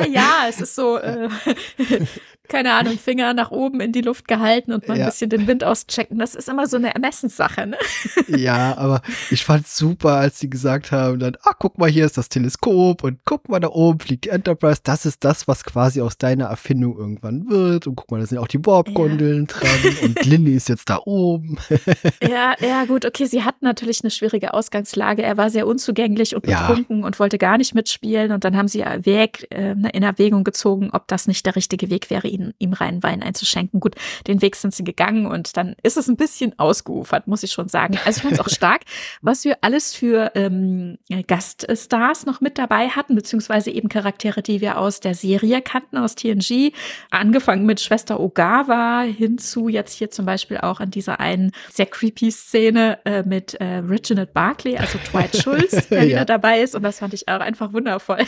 ja, 0.09 0.47
es 0.49 0.61
ist 0.61 0.75
so, 0.75 0.99
äh, 0.99 1.29
keine 2.49 2.75
Ahnung, 2.75 2.99
Finger 2.99 3.35
nach 3.35 3.51
oben 3.51 3.81
in 3.81 3.93
die 3.93 4.01
Luft 4.01 4.29
gehalten 4.29 4.73
und 4.73 4.87
mal 4.89 4.99
ja. 4.99 5.05
ein 5.05 5.11
bisschen 5.11 5.31
den 5.31 5.47
Wind 5.47 5.65
auschecken. 5.65 6.19
Das 6.19 6.35
ist 6.35 6.49
immer 6.49 6.67
so 6.67 6.77
eine 6.77 6.95
Ermessenssache, 6.95 7.67
ne? 7.67 7.77
Ja, 8.29 8.77
aber 8.77 9.03
ich 9.31 9.45
fand 9.45 9.67
super, 9.67 10.15
als 10.15 10.39
sie 10.39 10.51
gesagt 10.51 10.91
haben, 10.91 11.19
dann, 11.19 11.37
ah, 11.43 11.55
guck 11.59 11.79
mal, 11.79 11.89
hier 11.89 12.05
ist 12.05 12.19
das 12.19 12.29
Teleskop 12.29 13.05
und 13.05 13.21
guck 13.25 13.49
mal, 13.49 13.61
da 13.61 13.69
oben 13.69 14.01
fliegt 14.01 14.25
die 14.25 14.31
Enterprise. 14.31 14.81
Das 14.83 15.07
ist 15.07 15.25
das, 15.25 15.47
was 15.49 15.65
quasi 15.65 16.01
aus 16.01 16.19
deiner 16.19 16.47
Erfindung 16.47 16.97
irgendwann 16.97 17.49
wird. 17.49 17.87
Und 17.87 17.97
guck 17.97 18.11
mal, 18.11 18.21
da 18.21 18.27
sind 18.27 18.39
auch 18.39 18.49
die 18.49 18.65
Warp-Gondeln 18.65 19.47
ja. 19.47 19.59
dran 19.59 19.97
und 20.03 20.25
Lilly 20.25 20.55
ist 20.55 20.69
jetzt 20.69 20.91
da 20.91 21.01
oben. 21.05 21.59
ja, 22.23 22.55
ja, 22.61 22.85
gut, 22.85 23.07
okay, 23.07 23.27
sie 23.27 23.45
hat 23.45 23.63
natürlich 23.63 24.03
eine 24.03 24.11
schwierige 24.11 24.53
Ausgangslage. 24.55 25.23
Er 25.23 25.37
war 25.37 25.51
sehr 25.51 25.67
unzugänglich 25.67 26.35
und 26.35 26.43
betrunken 26.43 27.01
ja. 27.01 27.07
und 27.07 27.19
wollte 27.21 27.39
gar 27.39 27.59
nicht 27.59 27.75
mitspielen. 27.75 28.33
Und 28.33 28.45
dann 28.45 28.57
haben 28.57 28.69
sie 28.69 28.81
Weg, 28.81 29.47
äh, 29.51 29.73
in 29.73 30.03
Erwägung 30.03 30.45
gezogen, 30.45 30.91
ob 30.93 31.07
das 31.09 31.27
nicht 31.27 31.47
der 31.47 31.57
richtige 31.57 31.89
Weg 31.89 32.11
wäre, 32.11 32.29
ihn, 32.33 32.55
ihm 32.59 32.73
reinen 32.73 33.03
Wein 33.03 33.23
einzuschenken. 33.23 33.81
Gut, 33.81 33.95
den 34.27 34.43
Weg 34.43 34.57
sind 34.57 34.75
sie 34.75 34.85
gegangen 34.85 35.27
und 35.27 35.57
dann 35.57 35.77
ist 35.83 35.97
es 35.97 36.09
ein 36.09 36.17
bisschen 36.17 36.59
ausgeufert, 36.59 37.27
muss 37.27 37.43
ich 37.43 37.53
schon 37.53 37.69
sagen. 37.69 37.99
Also 38.05 38.19
ich 38.19 38.23
fand 38.23 38.35
es 38.35 38.41
auch 38.41 38.49
stark, 38.49 38.83
was 39.21 39.45
wir 39.45 39.59
alles 39.61 39.95
für 39.95 40.33
ähm, 40.35 40.99
Gaststars 41.27 42.27
noch 42.27 42.41
mit 42.41 42.59
dabei 42.59 42.89
hatten, 42.89 43.15
beziehungsweise 43.15 43.71
eben 43.71 43.89
Charaktere, 43.89 44.43
die 44.43 44.61
wir 44.61 44.79
aus 44.79 45.01
der 45.01 45.15
Serie 45.15 45.63
kannten, 45.63 45.97
aus 45.99 46.15
TNG. 46.15 46.73
Angefangen 47.11 47.67
mit 47.67 47.81
Schwester 47.81 48.21
Ogawa 48.21 49.03
hinzu 49.03 49.69
jetzt 49.69 49.95
hier 49.95 50.11
zum 50.11 50.27
Beispiel 50.27 50.59
auch 50.59 50.81
an 50.81 50.91
dieser 50.91 51.21
einen 51.21 51.53
sehr 51.73 51.87
creepy 51.87 52.31
Szene 52.31 52.99
äh, 53.05 53.23
mit 53.23 53.55
äh, 53.55 53.79
Reginald 53.79 54.33
Barclay, 54.33 54.77
also 54.77 54.99
Dwight 55.11 55.37
Schulz, 55.37 55.89
der 55.91 56.05
ja. 56.05 56.09
wieder 56.09 56.25
dabei 56.25 56.61
ist. 56.61 56.75
Und 56.75 56.83
das 56.83 56.99
fand 56.99 57.15
ich 57.15 57.29
auch 57.29 57.41
einfach 57.41 57.73
wundervoll. 57.73 58.19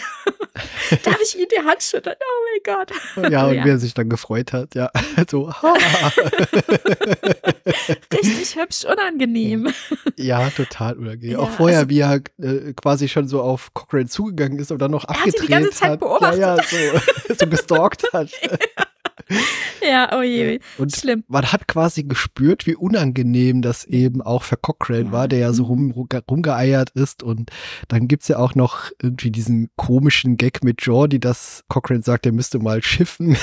Darf 1.05 1.19
ich 1.23 1.39
ihm 1.39 1.47
die 1.51 1.67
Hand 1.67 1.83
schütteln? 1.83 2.17
Oh 2.21 2.63
mein 2.67 2.77
Gott. 2.77 3.33
Ja, 3.33 3.47
und 3.47 3.55
ja. 3.55 3.65
wie 3.65 3.71
er 3.71 3.79
sich 3.79 3.94
dann 3.95 4.09
gefreut 4.09 4.53
hat, 4.53 4.75
ja. 4.75 4.91
So. 5.31 5.49
Richtig 8.13 8.57
hübsch 8.57 8.85
unangenehm. 8.85 9.73
Ja, 10.17 10.51
total 10.51 10.95
unangenehm. 10.95 11.33
Ja, 11.33 11.39
auch 11.39 11.51
vorher, 11.51 11.79
also, 11.79 11.91
wie 11.91 12.01
er 12.01 12.21
äh, 12.39 12.73
quasi 12.75 13.09
schon 13.09 13.29
so 13.29 13.41
auf 13.43 13.73
Cochrane 13.75 14.07
zugegangen 14.07 14.59
ist 14.59 14.71
und 14.71 14.79
dann 14.81 14.91
noch 14.91 15.05
abgedreht 15.05 15.35
hat. 15.35 15.35
Er 15.35 15.41
hat 15.41 15.49
die 15.49 15.53
ganze 15.53 15.71
Zeit 15.71 16.01
beobachtet. 16.01 16.41
Ja, 16.41 16.57
ja, 16.57 16.63
so, 17.29 17.35
so 17.39 17.47
gestalkt 17.47 18.05
hat. 18.13 18.31
Ja. 19.83 20.17
oh 20.17 20.23
je, 20.23 20.61
und 20.79 20.95
schlimm. 20.95 21.25
Man 21.29 21.51
hat 21.53 21.69
quasi 21.69 22.05
gespürt, 22.05 22.67
wie 22.67 22.75
unangenehm 22.75 23.63
das 23.63 23.85
eben 23.85 24.23
auch 24.23 24.43
für 24.43 24.57
Cochrane 24.57 25.07
ja. 25.07 25.13
war, 25.13 25.29
der 25.29 25.39
ja 25.39 25.53
so 25.53 25.65
rum, 25.65 25.93
rumgeeiert 26.31 26.91
ist. 26.91 27.23
Und 27.23 27.51
dann 27.89 28.09
gibt's 28.09 28.29
ja 28.29 28.39
auch 28.39 28.55
noch 28.55 28.91
irgendwie 29.01 29.31
diesen 29.31 29.71
komischen 29.77 30.37
Gag 30.37 30.65
mit 30.65 30.83
Jordi, 30.83 31.21
dass 31.21 31.65
Cochrane 31.69 32.03
sagt, 32.03 32.27
er 32.27 32.33
müsste 32.33 32.59
mal 32.59 32.83
schiffen. 32.83 33.37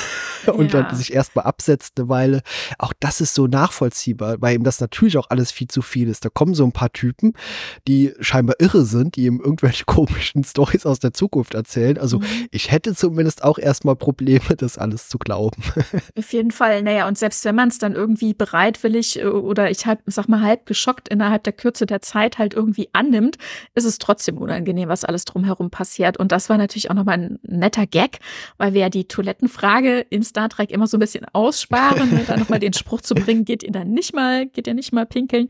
und 0.53 0.73
ja. 0.73 0.83
dann 0.83 0.95
sich 0.95 1.13
erstmal 1.13 1.45
absetzt 1.45 1.99
eine 1.99 2.09
Weile. 2.09 2.41
Auch 2.77 2.93
das 2.99 3.21
ist 3.21 3.33
so 3.33 3.47
nachvollziehbar, 3.47 4.41
weil 4.41 4.55
ihm 4.55 4.63
das 4.63 4.79
natürlich 4.79 5.17
auch 5.17 5.29
alles 5.29 5.51
viel 5.51 5.67
zu 5.67 5.81
viel 5.81 6.07
ist. 6.07 6.25
Da 6.25 6.29
kommen 6.29 6.53
so 6.53 6.63
ein 6.63 6.71
paar 6.71 6.91
Typen, 6.91 7.33
die 7.87 8.13
scheinbar 8.19 8.55
irre 8.59 8.85
sind, 8.85 9.15
die 9.15 9.25
ihm 9.25 9.39
irgendwelche 9.39 9.85
komischen 9.85 10.43
Stories 10.43 10.85
aus 10.85 10.99
der 10.99 11.13
Zukunft 11.13 11.53
erzählen. 11.53 11.97
Also 11.97 12.19
mhm. 12.19 12.25
ich 12.51 12.71
hätte 12.71 12.95
zumindest 12.95 13.43
auch 13.43 13.57
erstmal 13.57 13.95
Probleme, 13.95 14.55
das 14.57 14.77
alles 14.77 15.09
zu 15.09 15.17
glauben. 15.17 15.61
Auf 16.17 16.33
jeden 16.33 16.51
Fall. 16.51 16.83
Naja, 16.83 17.07
und 17.07 17.17
selbst 17.17 17.45
wenn 17.45 17.55
man 17.55 17.69
es 17.69 17.77
dann 17.77 17.93
irgendwie 17.93 18.33
bereitwillig 18.33 19.19
äh, 19.19 19.25
oder 19.25 19.69
ich 19.69 19.85
halt, 19.85 19.99
sag 20.05 20.27
mal, 20.27 20.41
halb 20.41 20.65
geschockt 20.65 21.09
innerhalb 21.09 21.43
der 21.43 21.53
Kürze 21.53 21.85
der 21.85 22.01
Zeit 22.01 22.37
halt 22.37 22.53
irgendwie 22.53 22.89
annimmt, 22.93 23.37
ist 23.75 23.85
es 23.85 23.97
trotzdem 23.97 24.37
unangenehm, 24.37 24.89
was 24.89 25.05
alles 25.05 25.25
drumherum 25.25 25.69
passiert. 25.69 26.17
Und 26.17 26.31
das 26.31 26.49
war 26.49 26.57
natürlich 26.57 26.89
auch 26.89 26.95
nochmal 26.95 27.17
ein 27.17 27.39
netter 27.43 27.87
Gag, 27.87 28.19
weil 28.57 28.73
wir 28.73 28.81
ja 28.81 28.89
die 28.89 29.07
Toilettenfrage 29.07 29.99
in 29.99 30.23
Star 30.31 30.49
Trek 30.49 30.71
immer 30.71 30.87
so 30.87 30.97
ein 30.97 30.99
bisschen 30.99 31.25
aussparen, 31.33 32.09
ne? 32.09 32.23
da 32.25 32.37
nochmal 32.37 32.59
den 32.59 32.73
Spruch 32.73 33.01
zu 33.01 33.13
bringen, 33.13 33.45
geht 33.45 33.63
ihr 33.63 33.71
dann 33.71 33.91
nicht 33.91 34.13
mal, 34.13 34.47
geht 34.47 34.65
ihr 34.65 34.73
nicht 34.73 34.93
mal 34.93 35.05
pinkeln. 35.05 35.49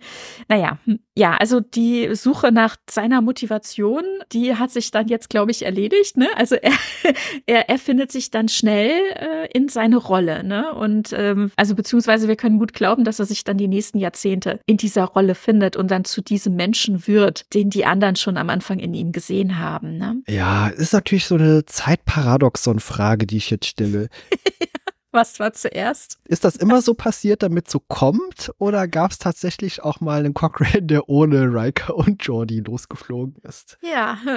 Naja, 0.50 0.80
hm, 0.86 1.00
ja, 1.16 1.38
also 1.38 1.60
die 1.60 2.16
Suche 2.16 2.52
nach 2.52 2.78
seiner 2.90 3.22
Motivation, 3.22 4.04
die 4.32 4.56
hat 4.56 4.72
sich 4.72 4.92
dann 4.92 5.08
jetzt, 5.08 5.30
glaube 5.30 5.52
ich, 5.52 5.64
erledigt. 5.64 6.18
Ne? 6.18 6.30
Also 6.36 6.56
er, 6.56 6.74
er, 7.46 7.70
er 7.70 7.78
findet 7.78 8.12
sich 8.12 8.32
dann 8.32 8.50
schnell 8.50 8.92
äh, 9.16 9.48
in 9.54 9.68
seine 9.68 9.98
Rolle. 9.98 10.44
Ne? 10.44 10.74
Und 10.74 11.14
ähm, 11.14 11.52
also 11.58 11.76
beziehungsweise 11.76 12.28
wir 12.28 12.38
können 12.38 12.60
gut 12.60 12.74
glauben, 12.74 13.04
dass 13.04 13.20
er 13.20 13.26
sich 13.26 13.44
dann 13.44 13.58
die 13.58 13.68
nächsten 13.68 14.00
Jahrzehnte 14.00 14.60
in 14.66 14.78
dieser 14.78 15.04
Rolle 15.04 15.36
findet 15.36 15.76
und 15.76 15.92
dann 15.92 16.06
zu 16.06 16.22
diesem 16.22 16.56
Menschen 16.56 17.08
wird, 17.08 17.54
den 17.54 17.70
die 17.70 17.86
anderen 17.86 18.16
schon 18.16 18.38
am 18.38 18.50
Anfang 18.50 18.80
in 18.80 18.94
ihm 18.94 19.12
gesehen 19.12 19.60
haben. 19.60 19.98
Ne? 19.98 20.22
Ja, 20.28 20.70
ist 20.70 20.94
natürlich 20.94 21.26
so 21.26 21.36
eine 21.36 21.66
Zeitparadoxon-Frage, 21.66 23.28
die 23.28 23.38
ich 23.38 23.50
jetzt 23.50 23.68
stelle. 23.68 24.10
Was 25.12 25.40
war 25.42 25.52
zuerst? 25.52 26.20
Ist 26.26 26.46
das 26.46 26.56
immer 26.56 26.82
so 26.82 26.94
passiert, 26.94 27.44
damit 27.44 27.70
so 27.70 27.80
kommt? 27.80 28.52
Oder 28.60 28.88
gab 28.88 29.12
es 29.12 29.20
tatsächlich 29.20 29.84
auch 29.84 30.00
mal 30.00 30.20
einen 30.20 30.34
Cochrane, 30.34 30.84
der 30.84 31.10
ohne 31.10 31.44
Riker 31.54 31.96
und 31.96 32.24
Jordi 32.24 32.62
losgeflogen 32.62 33.36
ist? 33.44 33.78
Ja. 33.82 34.18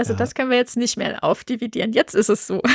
Also 0.00 0.14
ja. 0.14 0.18
das 0.18 0.34
können 0.34 0.48
wir 0.48 0.56
jetzt 0.56 0.78
nicht 0.78 0.96
mehr 0.96 1.22
aufdividieren. 1.22 1.92
Jetzt 1.92 2.14
ist 2.14 2.30
es 2.30 2.46
so. 2.46 2.62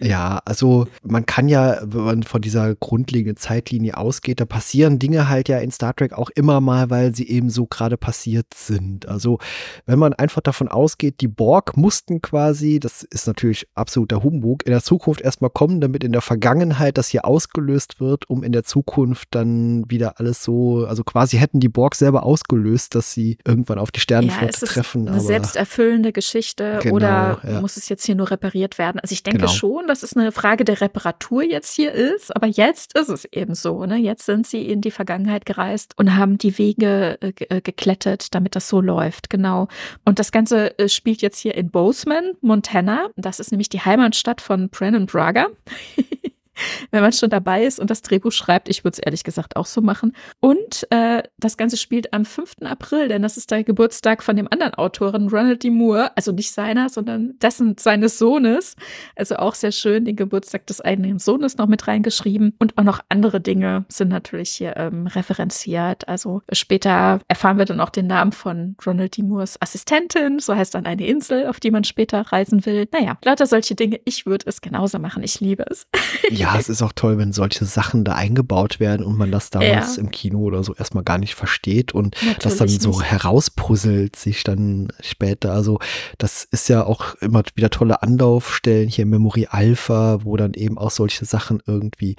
Ja, 0.00 0.40
also 0.44 0.86
man 1.02 1.26
kann 1.26 1.48
ja, 1.48 1.80
wenn 1.82 2.02
man 2.02 2.22
von 2.22 2.40
dieser 2.40 2.76
grundlegenden 2.76 3.36
Zeitlinie 3.36 3.96
ausgeht, 3.96 4.38
da 4.38 4.44
passieren 4.44 5.00
Dinge 5.00 5.28
halt 5.28 5.48
ja 5.48 5.58
in 5.58 5.72
Star 5.72 5.94
Trek 5.94 6.12
auch 6.12 6.30
immer 6.30 6.60
mal, 6.60 6.88
weil 6.88 7.16
sie 7.16 7.28
eben 7.28 7.50
so 7.50 7.66
gerade 7.66 7.96
passiert 7.96 8.46
sind. 8.54 9.08
Also 9.08 9.38
wenn 9.86 9.98
man 9.98 10.14
einfach 10.14 10.40
davon 10.40 10.68
ausgeht, 10.68 11.20
die 11.20 11.26
Borg 11.26 11.76
mussten 11.76 12.22
quasi, 12.22 12.78
das 12.78 13.02
ist 13.02 13.26
natürlich 13.26 13.66
absoluter 13.74 14.22
Humbug, 14.22 14.64
in 14.66 14.70
der 14.70 14.82
Zukunft 14.84 15.07
erstmal 15.16 15.50
kommen, 15.50 15.80
damit 15.80 16.04
in 16.04 16.12
der 16.12 16.20
Vergangenheit 16.20 16.98
das 16.98 17.08
hier 17.08 17.24
ausgelöst 17.24 18.00
wird, 18.00 18.28
um 18.28 18.42
in 18.42 18.52
der 18.52 18.64
Zukunft 18.64 19.28
dann 19.30 19.90
wieder 19.90 20.20
alles 20.20 20.42
so, 20.42 20.86
also 20.86 21.04
quasi 21.04 21.38
hätten 21.38 21.60
die 21.60 21.68
Borg 21.68 21.94
selber 21.94 22.24
ausgelöst, 22.24 22.94
dass 22.94 23.12
sie 23.12 23.38
irgendwann 23.46 23.78
auf 23.78 23.90
die 23.90 24.00
Sternenflotte 24.00 24.66
ja, 24.66 24.72
treffen. 24.72 25.08
Eine 25.08 25.20
selbsterfüllende 25.20 26.12
Geschichte 26.12 26.80
genau, 26.82 26.96
oder 26.96 27.40
ja. 27.42 27.60
muss 27.60 27.76
es 27.76 27.88
jetzt 27.88 28.04
hier 28.04 28.14
nur 28.14 28.30
repariert 28.30 28.78
werden? 28.78 29.00
Also 29.00 29.12
ich 29.12 29.22
denke 29.22 29.40
genau. 29.40 29.52
schon, 29.52 29.86
dass 29.86 30.02
es 30.02 30.16
eine 30.16 30.32
Frage 30.32 30.64
der 30.64 30.80
Reparatur 30.80 31.42
jetzt 31.42 31.74
hier 31.74 31.92
ist, 31.92 32.34
aber 32.34 32.46
jetzt 32.46 32.96
ist 32.98 33.08
es 33.08 33.24
eben 33.26 33.54
so. 33.54 33.86
Ne? 33.86 33.96
Jetzt 33.96 34.26
sind 34.26 34.46
sie 34.46 34.62
in 34.62 34.80
die 34.80 34.90
Vergangenheit 34.90 35.46
gereist 35.46 35.94
und 35.96 36.16
haben 36.16 36.38
die 36.38 36.58
Wege 36.58 37.18
äh, 37.20 37.32
äh 37.48 37.60
geklettet, 37.60 38.34
damit 38.34 38.56
das 38.56 38.68
so 38.68 38.80
läuft. 38.80 39.30
Genau. 39.30 39.68
Und 40.04 40.18
das 40.18 40.32
Ganze 40.32 40.78
äh, 40.78 40.88
spielt 40.88 41.22
jetzt 41.22 41.38
hier 41.38 41.54
in 41.54 41.70
Bozeman, 41.70 42.32
Montana. 42.40 43.08
Das 43.16 43.40
ist 43.40 43.50
nämlich 43.50 43.68
die 43.68 43.80
Heimatstadt 43.80 44.40
von 44.40 44.68
Brennan 44.68 44.97
Braga. 45.06 45.50
wenn 46.90 47.02
man 47.02 47.12
schon 47.12 47.30
dabei 47.30 47.64
ist 47.64 47.80
und 47.80 47.90
das 47.90 48.02
Drehbuch 48.02 48.32
schreibt. 48.32 48.68
Ich 48.68 48.84
würde 48.84 48.94
es 48.94 48.98
ehrlich 48.98 49.24
gesagt 49.24 49.56
auch 49.56 49.66
so 49.66 49.80
machen. 49.80 50.14
Und 50.40 50.86
äh, 50.90 51.22
das 51.38 51.56
Ganze 51.56 51.76
spielt 51.76 52.12
am 52.12 52.24
5. 52.24 52.56
April, 52.64 53.08
denn 53.08 53.22
das 53.22 53.36
ist 53.36 53.50
der 53.50 53.64
Geburtstag 53.64 54.22
von 54.22 54.36
dem 54.36 54.48
anderen 54.50 54.74
Autoren, 54.74 55.28
Ronald 55.28 55.62
D. 55.62 55.70
Moore. 55.70 56.16
Also 56.16 56.32
nicht 56.32 56.52
seiner, 56.52 56.88
sondern 56.88 57.38
dessen, 57.40 57.76
seines 57.78 58.18
Sohnes. 58.18 58.76
Also 59.16 59.36
auch 59.36 59.54
sehr 59.54 59.72
schön, 59.72 60.04
den 60.04 60.16
Geburtstag 60.16 60.66
des 60.66 60.80
eigenen 60.80 61.18
Sohnes 61.18 61.56
noch 61.58 61.66
mit 61.66 61.86
reingeschrieben. 61.86 62.54
Und 62.58 62.76
auch 62.78 62.84
noch 62.84 63.00
andere 63.08 63.40
Dinge 63.40 63.84
sind 63.88 64.08
natürlich 64.08 64.50
hier 64.50 64.76
ähm, 64.76 65.06
referenziert. 65.06 66.08
Also 66.08 66.42
später 66.52 67.20
erfahren 67.28 67.58
wir 67.58 67.64
dann 67.64 67.80
auch 67.80 67.90
den 67.90 68.06
Namen 68.06 68.32
von 68.32 68.76
Ronald 68.84 69.16
D. 69.16 69.22
Moores 69.22 69.60
Assistentin. 69.60 70.38
So 70.38 70.54
heißt 70.54 70.74
dann 70.74 70.86
eine 70.86 71.06
Insel, 71.06 71.46
auf 71.46 71.60
die 71.60 71.70
man 71.70 71.84
später 71.84 72.20
reisen 72.20 72.64
will. 72.66 72.88
Naja, 72.92 73.18
lauter 73.24 73.46
solche 73.46 73.74
Dinge. 73.74 74.00
Ich 74.04 74.26
würde 74.26 74.46
es 74.48 74.60
genauso 74.60 74.98
machen. 74.98 75.22
Ich 75.22 75.40
liebe 75.40 75.64
es. 75.68 75.86
Ja, 76.30 76.47
Ja, 76.54 76.58
es 76.58 76.68
ist 76.68 76.82
auch 76.82 76.92
toll, 76.94 77.18
wenn 77.18 77.32
solche 77.32 77.64
Sachen 77.64 78.04
da 78.04 78.14
eingebaut 78.14 78.80
werden 78.80 79.04
und 79.04 79.16
man 79.16 79.30
das 79.30 79.50
damals 79.50 79.96
ja. 79.96 80.02
im 80.02 80.10
Kino 80.10 80.40
oder 80.40 80.64
so 80.64 80.74
erstmal 80.74 81.04
gar 81.04 81.18
nicht 81.18 81.34
versteht 81.34 81.92
und 81.92 82.16
Natürlich 82.16 82.42
das 82.42 82.56
dann 82.56 82.68
so 82.68 82.90
nicht. 82.90 83.04
herauspuzzelt 83.04 84.16
sich 84.16 84.44
dann 84.44 84.88
später. 85.00 85.52
Also 85.52 85.78
das 86.18 86.44
ist 86.44 86.68
ja 86.68 86.84
auch 86.84 87.14
immer 87.16 87.42
wieder 87.54 87.70
tolle 87.70 88.02
Anlaufstellen 88.02 88.88
hier 88.88 89.02
im 89.02 89.10
Memory 89.10 89.48
Alpha, 89.50 90.24
wo 90.24 90.36
dann 90.36 90.54
eben 90.54 90.78
auch 90.78 90.90
solche 90.90 91.24
Sachen 91.24 91.62
irgendwie 91.66 92.16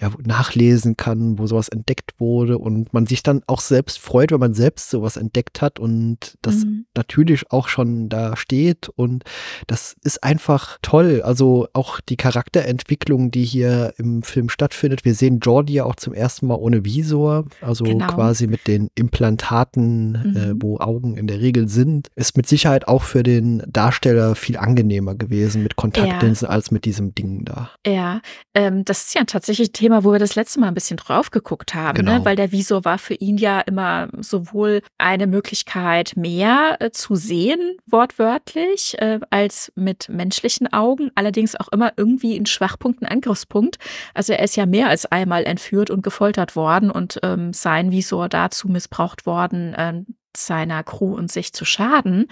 ja, 0.00 0.10
nachlesen 0.24 0.96
kann, 0.96 1.38
wo 1.38 1.46
sowas 1.46 1.68
entdeckt 1.68 2.14
wurde 2.18 2.58
und 2.58 2.92
man 2.92 3.06
sich 3.06 3.22
dann 3.22 3.42
auch 3.46 3.60
selbst 3.60 3.98
freut, 3.98 4.32
wenn 4.32 4.40
man 4.40 4.54
selbst 4.54 4.90
sowas 4.90 5.16
entdeckt 5.16 5.62
hat 5.62 5.78
und 5.78 6.36
das 6.42 6.64
mhm. 6.64 6.86
natürlich 6.96 7.50
auch 7.50 7.68
schon 7.68 8.08
da 8.08 8.36
steht 8.36 8.88
und 8.88 9.24
das 9.66 9.96
ist 10.02 10.24
einfach 10.24 10.78
toll. 10.82 11.22
Also 11.22 11.68
auch 11.72 12.00
die 12.00 12.16
Charakterentwicklung, 12.16 13.30
die 13.30 13.44
hier 13.44 13.67
hier 13.68 13.94
im 13.98 14.22
Film 14.22 14.48
stattfindet. 14.48 15.04
Wir 15.04 15.14
sehen 15.14 15.40
Jordi 15.40 15.74
ja 15.74 15.84
auch 15.84 15.96
zum 15.96 16.14
ersten 16.14 16.46
Mal 16.46 16.56
ohne 16.56 16.84
Visor, 16.84 17.44
also 17.60 17.84
genau. 17.84 18.06
quasi 18.06 18.46
mit 18.46 18.66
den 18.66 18.90
Implantaten, 18.94 20.14
äh, 20.14 20.18
mhm. 20.18 20.36
äh, 20.36 20.62
wo 20.62 20.78
Augen 20.78 21.16
in 21.16 21.26
der 21.26 21.40
Regel 21.40 21.68
sind. 21.68 22.08
Ist 22.16 22.36
mit 22.36 22.46
Sicherheit 22.46 22.88
auch 22.88 23.02
für 23.02 23.22
den 23.22 23.62
Darsteller 23.66 24.34
viel 24.34 24.56
angenehmer 24.56 25.14
gewesen 25.14 25.62
mit 25.62 25.76
Kontaktlinsen 25.76 26.46
ja. 26.46 26.52
als 26.52 26.70
mit 26.70 26.84
diesem 26.84 27.14
Ding 27.14 27.44
da. 27.44 27.70
Ja, 27.86 28.20
ähm, 28.54 28.84
das 28.84 29.06
ist 29.06 29.14
ja 29.14 29.24
tatsächlich 29.24 29.70
ein 29.70 29.72
Thema, 29.72 30.04
wo 30.04 30.12
wir 30.12 30.18
das 30.18 30.34
letzte 30.34 30.60
Mal 30.60 30.68
ein 30.68 30.74
bisschen 30.74 30.96
drauf 30.96 31.30
geguckt 31.30 31.74
haben, 31.74 31.98
ne? 31.98 32.04
genau. 32.04 32.18
ne? 32.18 32.24
weil 32.24 32.36
der 32.36 32.52
Visor 32.52 32.84
war 32.84 32.98
für 32.98 33.14
ihn 33.14 33.38
ja 33.38 33.60
immer 33.60 34.08
sowohl 34.18 34.82
eine 34.98 35.26
Möglichkeit, 35.26 36.12
mehr 36.16 36.76
äh, 36.80 36.90
zu 36.90 37.14
sehen, 37.14 37.76
wortwörtlich, 37.86 38.96
äh, 38.98 39.20
als 39.30 39.72
mit 39.74 40.08
menschlichen 40.08 40.72
Augen, 40.72 41.10
allerdings 41.14 41.56
auch 41.56 41.68
immer 41.68 41.92
irgendwie 41.96 42.36
in 42.36 42.46
Schwachpunkten, 42.46 43.06
Angriffspunkten 43.06 43.57
Punkt. 43.58 43.78
Also 44.14 44.32
er 44.34 44.44
ist 44.44 44.56
ja 44.56 44.66
mehr 44.66 44.88
als 44.88 45.04
einmal 45.06 45.42
entführt 45.44 45.90
und 45.90 46.02
gefoltert 46.02 46.54
worden 46.54 46.92
und 46.92 47.18
ähm, 47.24 47.52
sein 47.52 47.90
Visor 47.90 48.28
dazu 48.28 48.68
missbraucht 48.68 49.26
worden, 49.26 49.74
äh, 49.74 50.04
seiner 50.36 50.84
Crew 50.84 51.16
und 51.16 51.32
sich 51.32 51.52
zu 51.52 51.64
schaden. 51.64 52.28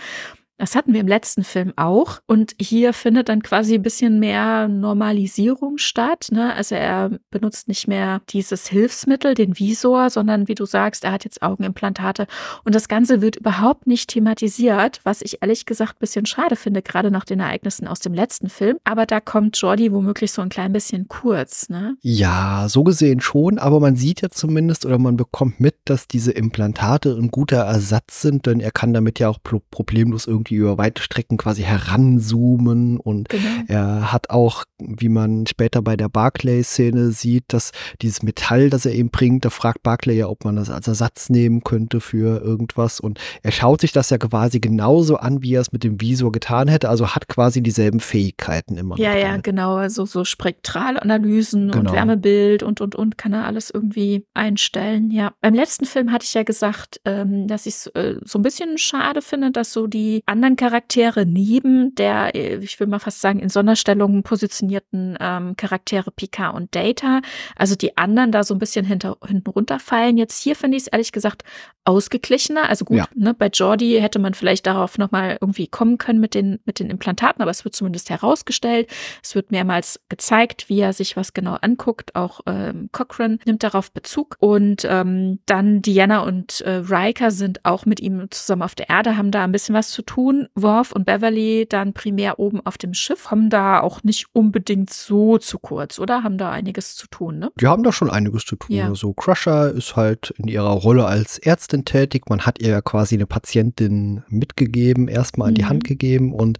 Das 0.59 0.75
hatten 0.75 0.95
wir 0.95 1.01
im 1.01 1.09
letzten 1.09 1.45
Film 1.45 1.73
auch. 1.77 2.21
Und 2.27 2.55
hier 2.59 2.93
findet 2.93 3.29
dann 3.29 3.43
quasi 3.43 3.75
ein 3.75 3.83
bisschen 3.83 4.19
mehr 4.19 4.69
Normalisierung 4.69 5.77
statt. 5.77 6.29
Ne? 6.31 6.55
Also 6.55 6.75
er 6.75 7.11
benutzt 7.31 7.69
nicht 7.69 7.89
mehr 7.89 8.23
dieses 8.31 8.67
Hilfsmittel, 8.67 9.35
den 9.35 9.59
Visor, 9.59 10.09
sondern 10.09 10.49
wie 10.49 10.55
du 10.55 10.65
sagst, 10.65 11.05
er 11.05 11.13
hat 11.13 11.25
jetzt 11.25 11.43
Augenimplantate. 11.43 12.27
Und 12.65 12.75
das 12.75 12.89
Ganze 12.89 13.21
wird 13.21 13.37
überhaupt 13.37 13.87
nicht 13.87 14.09
thematisiert, 14.09 15.01
was 15.05 15.21
ich 15.21 15.43
ehrlich 15.43 15.67
gesagt 15.67 15.97
ein 15.97 16.01
bisschen 16.01 16.25
schade 16.25 16.57
finde, 16.57 16.81
gerade 16.81 17.11
nach 17.11 17.25
den 17.25 17.41
Ereignissen 17.41 17.87
aus 17.87 18.01
dem 18.01 18.15
letzten 18.15 18.49
Film. 18.49 18.79
Aber 18.85 19.05
da 19.05 19.21
kommt 19.21 19.59
Jordi 19.59 19.93
womöglich 19.93 20.33
so 20.33 20.41
ein 20.41 20.49
klein 20.49 20.73
bisschen 20.73 21.09
kurz. 21.09 21.69
Ne? 21.69 21.97
Ja, 22.01 22.67
so 22.69 22.83
gesehen 22.83 23.21
schon. 23.21 23.59
Aber 23.59 23.79
man 23.79 23.97
sieht 23.97 24.23
ja 24.23 24.31
zumindest 24.31 24.87
oder 24.87 24.99
man 24.99 25.19
bekommt 25.19 25.61
mit, 25.61 25.77
dass 25.85 26.09
diese 26.09 26.33
Implantate 26.33 27.11
ein 27.11 27.31
guter 27.31 27.59
Ersatz 27.59 28.23
sind, 28.23 28.47
denn 28.47 28.61
er 28.61 28.71
kann 28.71 28.95
damit 28.95 29.19
ja 29.19 29.29
auch 29.29 29.39
problemlos 29.71 30.27
irgendwie 30.27 30.46
irgendwie 30.47 30.57
über 30.57 30.79
weite 30.79 31.03
Strecken 31.03 31.37
quasi 31.37 31.63
heranzoomen 31.63 32.99
und 32.99 33.29
genau. 33.29 33.49
er 33.69 34.13
hat 34.13 34.31
auch, 34.31 34.65
wie 34.79 35.09
man 35.09 35.47
später 35.47 35.83
bei 35.83 35.97
der 35.97 36.09
Barclay-Szene 36.09 37.11
sieht, 37.11 37.45
dass 37.49 37.73
dieses 38.03 38.23
Metall, 38.23 38.71
das 38.71 38.87
er 38.87 38.93
eben 38.93 39.11
bringt, 39.11 39.45
da 39.45 39.51
fragt 39.51 39.83
Barclay 39.83 40.17
ja, 40.17 40.29
ob 40.29 40.45
man 40.45 40.57
das 40.57 40.71
als 40.71 40.89
Ersatz 40.89 41.29
nehmen 41.29 41.63
könnte 41.63 42.01
für 42.01 42.41
irgendwas 42.41 43.01
und 43.01 43.19
er 43.43 43.53
schaut 43.53 43.81
sich 43.81 43.93
das 43.93 44.11
ja 44.11 44.19
quasi 44.19 44.61
genauso 44.61 45.17
an, 45.17 45.43
wie 45.43 45.55
er 45.55 45.61
es 45.61 45.73
mit 45.73 45.85
dem 45.85 46.01
Visor 46.01 46.33
getan 46.33 46.69
hätte, 46.69 46.89
also 46.89 47.15
hat 47.15 47.29
quasi 47.29 47.63
dieselben 47.63 48.01
Fähigkeiten 48.01 48.77
immer. 48.77 48.99
Ja, 48.99 49.15
ja, 49.17 49.37
genau, 49.39 49.77
also 49.77 50.07
so 50.07 50.25
Spektralanalysen 50.25 51.71
genau. 51.71 51.91
und 51.91 51.97
Wärmebild 51.97 52.63
und, 52.63 52.81
und, 52.81 52.95
und 52.95 53.19
kann 53.19 53.33
er 53.33 53.45
alles 53.45 53.71
irgendwie 53.71 54.25
einstellen, 54.35 55.11
ja. 55.11 55.33
Beim 55.41 55.55
letzten 55.55 55.87
Film 55.87 56.13
hatte 56.13 56.25
ich 56.25 56.35
ja 56.35 56.43
gesagt, 56.43 57.01
ähm, 57.05 57.47
dass 57.49 57.67
ich 57.67 57.75
es 57.75 57.87
äh, 57.89 58.17
so 58.25 58.39
ein 58.39 58.43
bisschen 58.43 58.79
schade 58.79 59.23
finde, 59.23 59.51
dass 59.51 59.73
so 59.73 59.87
die 59.87 60.23
anderen 60.37 60.57
Charaktere 60.57 61.25
neben 61.27 61.95
der, 61.95 62.35
äh, 62.35 62.57
ich 62.57 62.79
will 62.79 62.87
mal 62.87 62.99
fast 62.99 63.21
sagen, 63.21 63.41
in 63.41 63.49
Sonderstellungen 63.49 64.23
positionierten 64.23 65.17
ähm, 65.21 65.57
Charaktere 65.57 66.11
Picard 66.11 66.55
und 66.55 66.75
Data, 66.75 67.21
also 67.57 67.75
die 67.75 67.97
anderen 67.97 68.33
da 68.33 68.45
so 68.45 68.55
ein 68.55 68.59
bisschen 68.59 68.85
hinter, 68.85 69.17
hinten 69.27 69.51
runterfallen. 69.51 70.17
Jetzt 70.17 70.43
hier 70.43 70.57
finde 70.57 70.77
ich 70.77 70.85
es 70.85 70.89
ehrlich 70.89 71.13
gesagt 71.13 71.45
ausgeglichener. 71.87 72.69
Also 72.69 72.85
gut, 72.85 72.99
ja. 72.99 73.07
ne, 73.15 73.33
bei 73.33 73.47
Jordi 73.47 73.99
hätte 74.01 74.19
man 74.19 74.35
vielleicht 74.35 74.67
darauf 74.67 74.99
nochmal 74.99 75.39
irgendwie 75.41 75.69
kommen 75.69 75.99
können 75.99 76.21
mit 76.21 76.35
den, 76.35 76.59
mit 76.65 76.81
den 76.81 76.91
Implantaten, 76.91 77.41
aber 77.41 77.51
es 77.51 77.65
wird 77.65 77.75
zumindest 77.75 78.11
herausgestellt. 78.11 78.91
Es 79.23 79.35
wird 79.35 79.53
mehrmals 79.53 80.01
gezeigt, 80.09 80.69
wie 80.69 80.81
er 80.81 80.93
sich 80.93 81.17
was 81.17 81.33
genau 81.33 81.55
anguckt. 81.61 82.15
Auch 82.15 82.41
ähm, 82.47 82.91
Cochrane 82.93 83.39
nimmt 83.47 83.63
darauf 83.63 83.93
Bezug. 83.93 84.37
Und 84.41 84.87
ähm, 84.89 85.39
dann 85.47 85.81
Diana 85.81 86.21
und 86.21 86.61
äh, 86.63 86.83
Riker 86.89 87.31
sind 87.31 87.65
auch 87.65 87.87
mit 87.87 88.01
ihm 88.01 88.27
zusammen 88.31 88.63
auf 88.63 88.75
der 88.75 88.89
Erde, 88.89 89.17
haben 89.17 89.31
da 89.31 89.45
ein 89.45 89.53
bisschen 89.53 89.75
was 89.75 89.91
zu 89.91 90.03
tun. 90.03 90.26
Worf 90.55 90.93
und 90.93 91.05
Beverly 91.05 91.67
dann 91.69 91.93
primär 91.93 92.39
oben 92.39 92.65
auf 92.65 92.79
dem 92.79 92.95
Schiff, 92.95 93.31
haben 93.31 93.51
da 93.51 93.81
auch 93.81 94.03
nicht 94.03 94.27
unbedingt 94.33 94.91
so 94.91 95.39
zu 95.39 95.59
kurz, 95.59 95.99
oder? 95.99 96.23
Haben 96.23 96.39
da 96.39 96.51
einiges 96.51 96.97
zu 96.97 97.07
tun, 97.09 97.39
ne? 97.39 97.51
Die 97.61 97.67
haben 97.67 97.83
da 97.83 97.93
schon 97.93 98.11
einiges 98.11 98.45
zu 98.45 98.57
tun. 98.57 98.77
Ja. 98.77 98.89
Also 98.89 99.13
Crusher 99.13 99.71
ist 99.73 99.97
halt 99.97 100.35
in 100.39 100.49
ihrer 100.49 100.71
Rolle 100.71 101.07
als 101.07 101.39
Ärztin 101.39 101.85
tätig. 101.85 102.25
Man 102.29 102.43
hat 102.43 102.61
ihr 102.61 102.71
ja 102.71 102.81
quasi 102.81 103.15
eine 103.15 103.27
Patientin 103.27 104.23
mitgegeben, 104.29 105.09
erstmal 105.09 105.51
in 105.51 105.55
die 105.55 105.63
mhm. 105.63 105.69
Hand 105.69 105.85
gegeben. 105.85 106.33
Und 106.33 106.59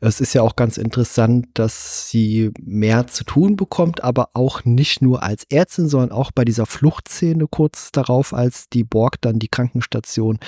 es 0.00 0.20
ist 0.20 0.34
ja 0.34 0.42
auch 0.42 0.56
ganz 0.56 0.76
interessant, 0.76 1.46
dass 1.54 2.08
sie 2.10 2.50
mehr 2.60 3.06
zu 3.06 3.24
tun 3.24 3.56
bekommt, 3.56 4.02
aber 4.02 4.30
auch 4.34 4.64
nicht 4.64 5.02
nur 5.02 5.22
als 5.22 5.44
Ärztin, 5.50 5.88
sondern 5.88 6.12
auch 6.12 6.32
bei 6.32 6.44
dieser 6.44 6.66
Fluchtszene 6.66 7.46
kurz 7.48 7.92
darauf, 7.92 8.34
als 8.34 8.68
die 8.68 8.84
Borg 8.84 9.20
dann 9.20 9.38
die 9.38 9.48
Krankenstation 9.48 10.38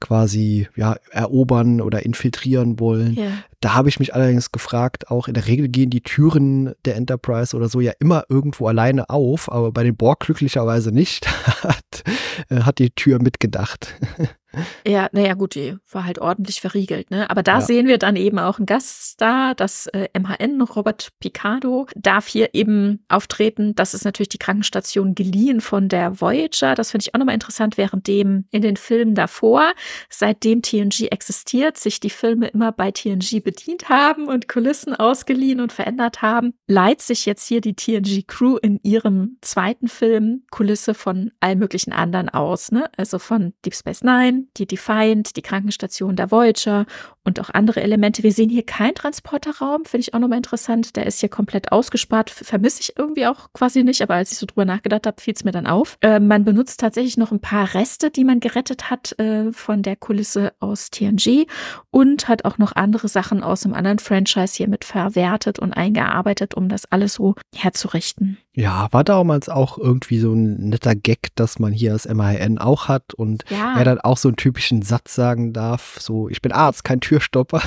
quasi 0.00 0.68
ja, 0.76 0.96
erobern 1.10 1.80
oder 1.80 2.04
infiltrieren 2.14 2.78
wollen. 2.78 3.14
Ja. 3.14 3.30
Da 3.60 3.74
habe 3.74 3.88
ich 3.88 3.98
mich 3.98 4.14
allerdings 4.14 4.52
gefragt, 4.52 5.10
auch 5.10 5.26
in 5.26 5.34
der 5.34 5.46
Regel 5.46 5.68
gehen 5.68 5.90
die 5.90 6.02
Türen 6.02 6.74
der 6.84 6.94
Enterprise 6.94 7.56
oder 7.56 7.68
so 7.68 7.80
ja 7.80 7.92
immer 7.98 8.24
irgendwo 8.28 8.68
alleine 8.68 9.10
auf, 9.10 9.50
aber 9.50 9.72
bei 9.72 9.82
den 9.82 9.96
Borg 9.96 10.20
glücklicherweise 10.20 10.92
nicht. 10.92 11.26
hat, 11.64 12.04
äh, 12.48 12.60
hat 12.60 12.78
die 12.78 12.90
Tür 12.90 13.20
mitgedacht. 13.20 13.94
Ja, 14.86 15.08
naja, 15.12 15.34
gut, 15.34 15.54
die 15.54 15.76
war 15.90 16.04
halt 16.04 16.18
ordentlich 16.18 16.60
verriegelt, 16.60 17.10
ne? 17.10 17.28
Aber 17.30 17.42
da 17.42 17.54
ja. 17.54 17.60
sehen 17.60 17.86
wir 17.86 17.98
dann 17.98 18.16
eben 18.16 18.38
auch 18.38 18.58
einen 18.58 18.66
Gaststar, 18.66 19.54
das 19.54 19.86
äh, 19.88 20.08
MHN, 20.18 20.60
Robert 20.62 21.10
Picardo, 21.20 21.86
darf 21.96 22.26
hier 22.26 22.54
eben 22.54 23.04
auftreten. 23.08 23.74
Das 23.74 23.94
ist 23.94 24.04
natürlich 24.04 24.28
die 24.28 24.38
Krankenstation 24.38 25.14
geliehen 25.14 25.60
von 25.60 25.88
der 25.88 26.20
Voyager. 26.20 26.74
Das 26.74 26.90
finde 26.90 27.04
ich 27.04 27.14
auch 27.14 27.18
nochmal 27.18 27.34
interessant, 27.34 27.78
währenddem 27.78 28.46
in 28.50 28.62
den 28.62 28.76
Filmen 28.76 29.14
davor, 29.14 29.72
seitdem 30.08 30.62
TNG 30.62 31.08
existiert, 31.10 31.76
sich 31.78 32.00
die 32.00 32.10
Filme 32.10 32.48
immer 32.48 32.72
bei 32.72 32.90
TNG 32.90 33.42
bedient 33.42 33.88
haben 33.88 34.28
und 34.28 34.48
Kulissen 34.48 34.94
ausgeliehen 34.94 35.60
und 35.60 35.72
verändert 35.72 36.22
haben, 36.22 36.54
leiht 36.66 37.00
sich 37.00 37.26
jetzt 37.26 37.46
hier 37.46 37.60
die 37.60 37.74
TNG-Crew 37.74 38.56
in 38.56 38.80
ihrem 38.82 39.38
zweiten 39.40 39.88
Film 39.88 40.44
Kulisse 40.50 40.94
von 40.94 41.32
allen 41.40 41.58
möglichen 41.58 41.92
anderen 41.92 42.28
aus, 42.28 42.72
ne? 42.72 42.90
Also 42.96 43.18
von 43.18 43.54
Deep 43.64 43.74
Space 43.74 44.02
Nine, 44.02 44.43
die 44.56 44.66
Defiant, 44.66 45.36
die 45.36 45.42
Krankenstation 45.42 46.16
der 46.16 46.30
Voyager 46.30 46.86
und 47.24 47.40
auch 47.40 47.50
andere 47.50 47.82
Elemente. 47.82 48.22
Wir 48.22 48.32
sehen 48.32 48.50
hier 48.50 48.64
keinen 48.64 48.94
Transporterraum, 48.94 49.84
finde 49.84 50.02
ich 50.02 50.14
auch 50.14 50.18
nochmal 50.18 50.36
interessant. 50.36 50.96
Der 50.96 51.06
ist 51.06 51.20
hier 51.20 51.28
komplett 51.28 51.72
ausgespart, 51.72 52.30
vermisse 52.30 52.80
ich 52.82 52.98
irgendwie 52.98 53.26
auch 53.26 53.52
quasi 53.52 53.82
nicht, 53.82 54.02
aber 54.02 54.14
als 54.14 54.32
ich 54.32 54.38
so 54.38 54.46
drüber 54.46 54.64
nachgedacht 54.64 55.06
habe, 55.06 55.20
fiel 55.20 55.34
es 55.34 55.44
mir 55.44 55.52
dann 55.52 55.66
auf. 55.66 55.96
Äh, 56.02 56.20
man 56.20 56.44
benutzt 56.44 56.80
tatsächlich 56.80 57.16
noch 57.16 57.32
ein 57.32 57.40
paar 57.40 57.74
Reste, 57.74 58.10
die 58.10 58.24
man 58.24 58.40
gerettet 58.40 58.90
hat 58.90 59.18
äh, 59.18 59.52
von 59.52 59.82
der 59.82 59.96
Kulisse 59.96 60.52
aus 60.60 60.90
TNG 60.90 61.46
und 61.90 62.28
hat 62.28 62.44
auch 62.44 62.58
noch 62.58 62.76
andere 62.76 63.08
Sachen 63.08 63.42
aus 63.42 63.64
einem 63.64 63.74
anderen 63.74 63.98
Franchise 63.98 64.56
hier 64.56 64.68
mit 64.68 64.84
verwertet 64.84 65.58
und 65.58 65.72
eingearbeitet, 65.72 66.54
um 66.54 66.68
das 66.68 66.84
alles 66.86 67.14
so 67.14 67.34
herzurichten. 67.54 68.38
Ja, 68.56 68.86
war 68.92 69.02
damals 69.02 69.48
auch 69.48 69.78
irgendwie 69.78 70.20
so 70.20 70.32
ein 70.32 70.68
netter 70.68 70.94
Gag, 70.94 71.34
dass 71.34 71.58
man 71.58 71.72
hier 71.72 71.92
das 71.92 72.06
MAN 72.06 72.58
auch 72.58 72.86
hat 72.86 73.12
und 73.12 73.44
ja. 73.50 73.76
er 73.76 73.84
dann 73.84 74.00
auch 74.00 74.16
so 74.16 74.30
einen 74.34 74.36
typischen 74.36 74.82
Satz 74.82 75.14
sagen 75.14 75.52
darf, 75.52 75.98
so 76.00 76.28
ich 76.28 76.42
bin 76.42 76.52
Arzt, 76.52 76.84
kein 76.84 77.00
Türstopper. 77.00 77.62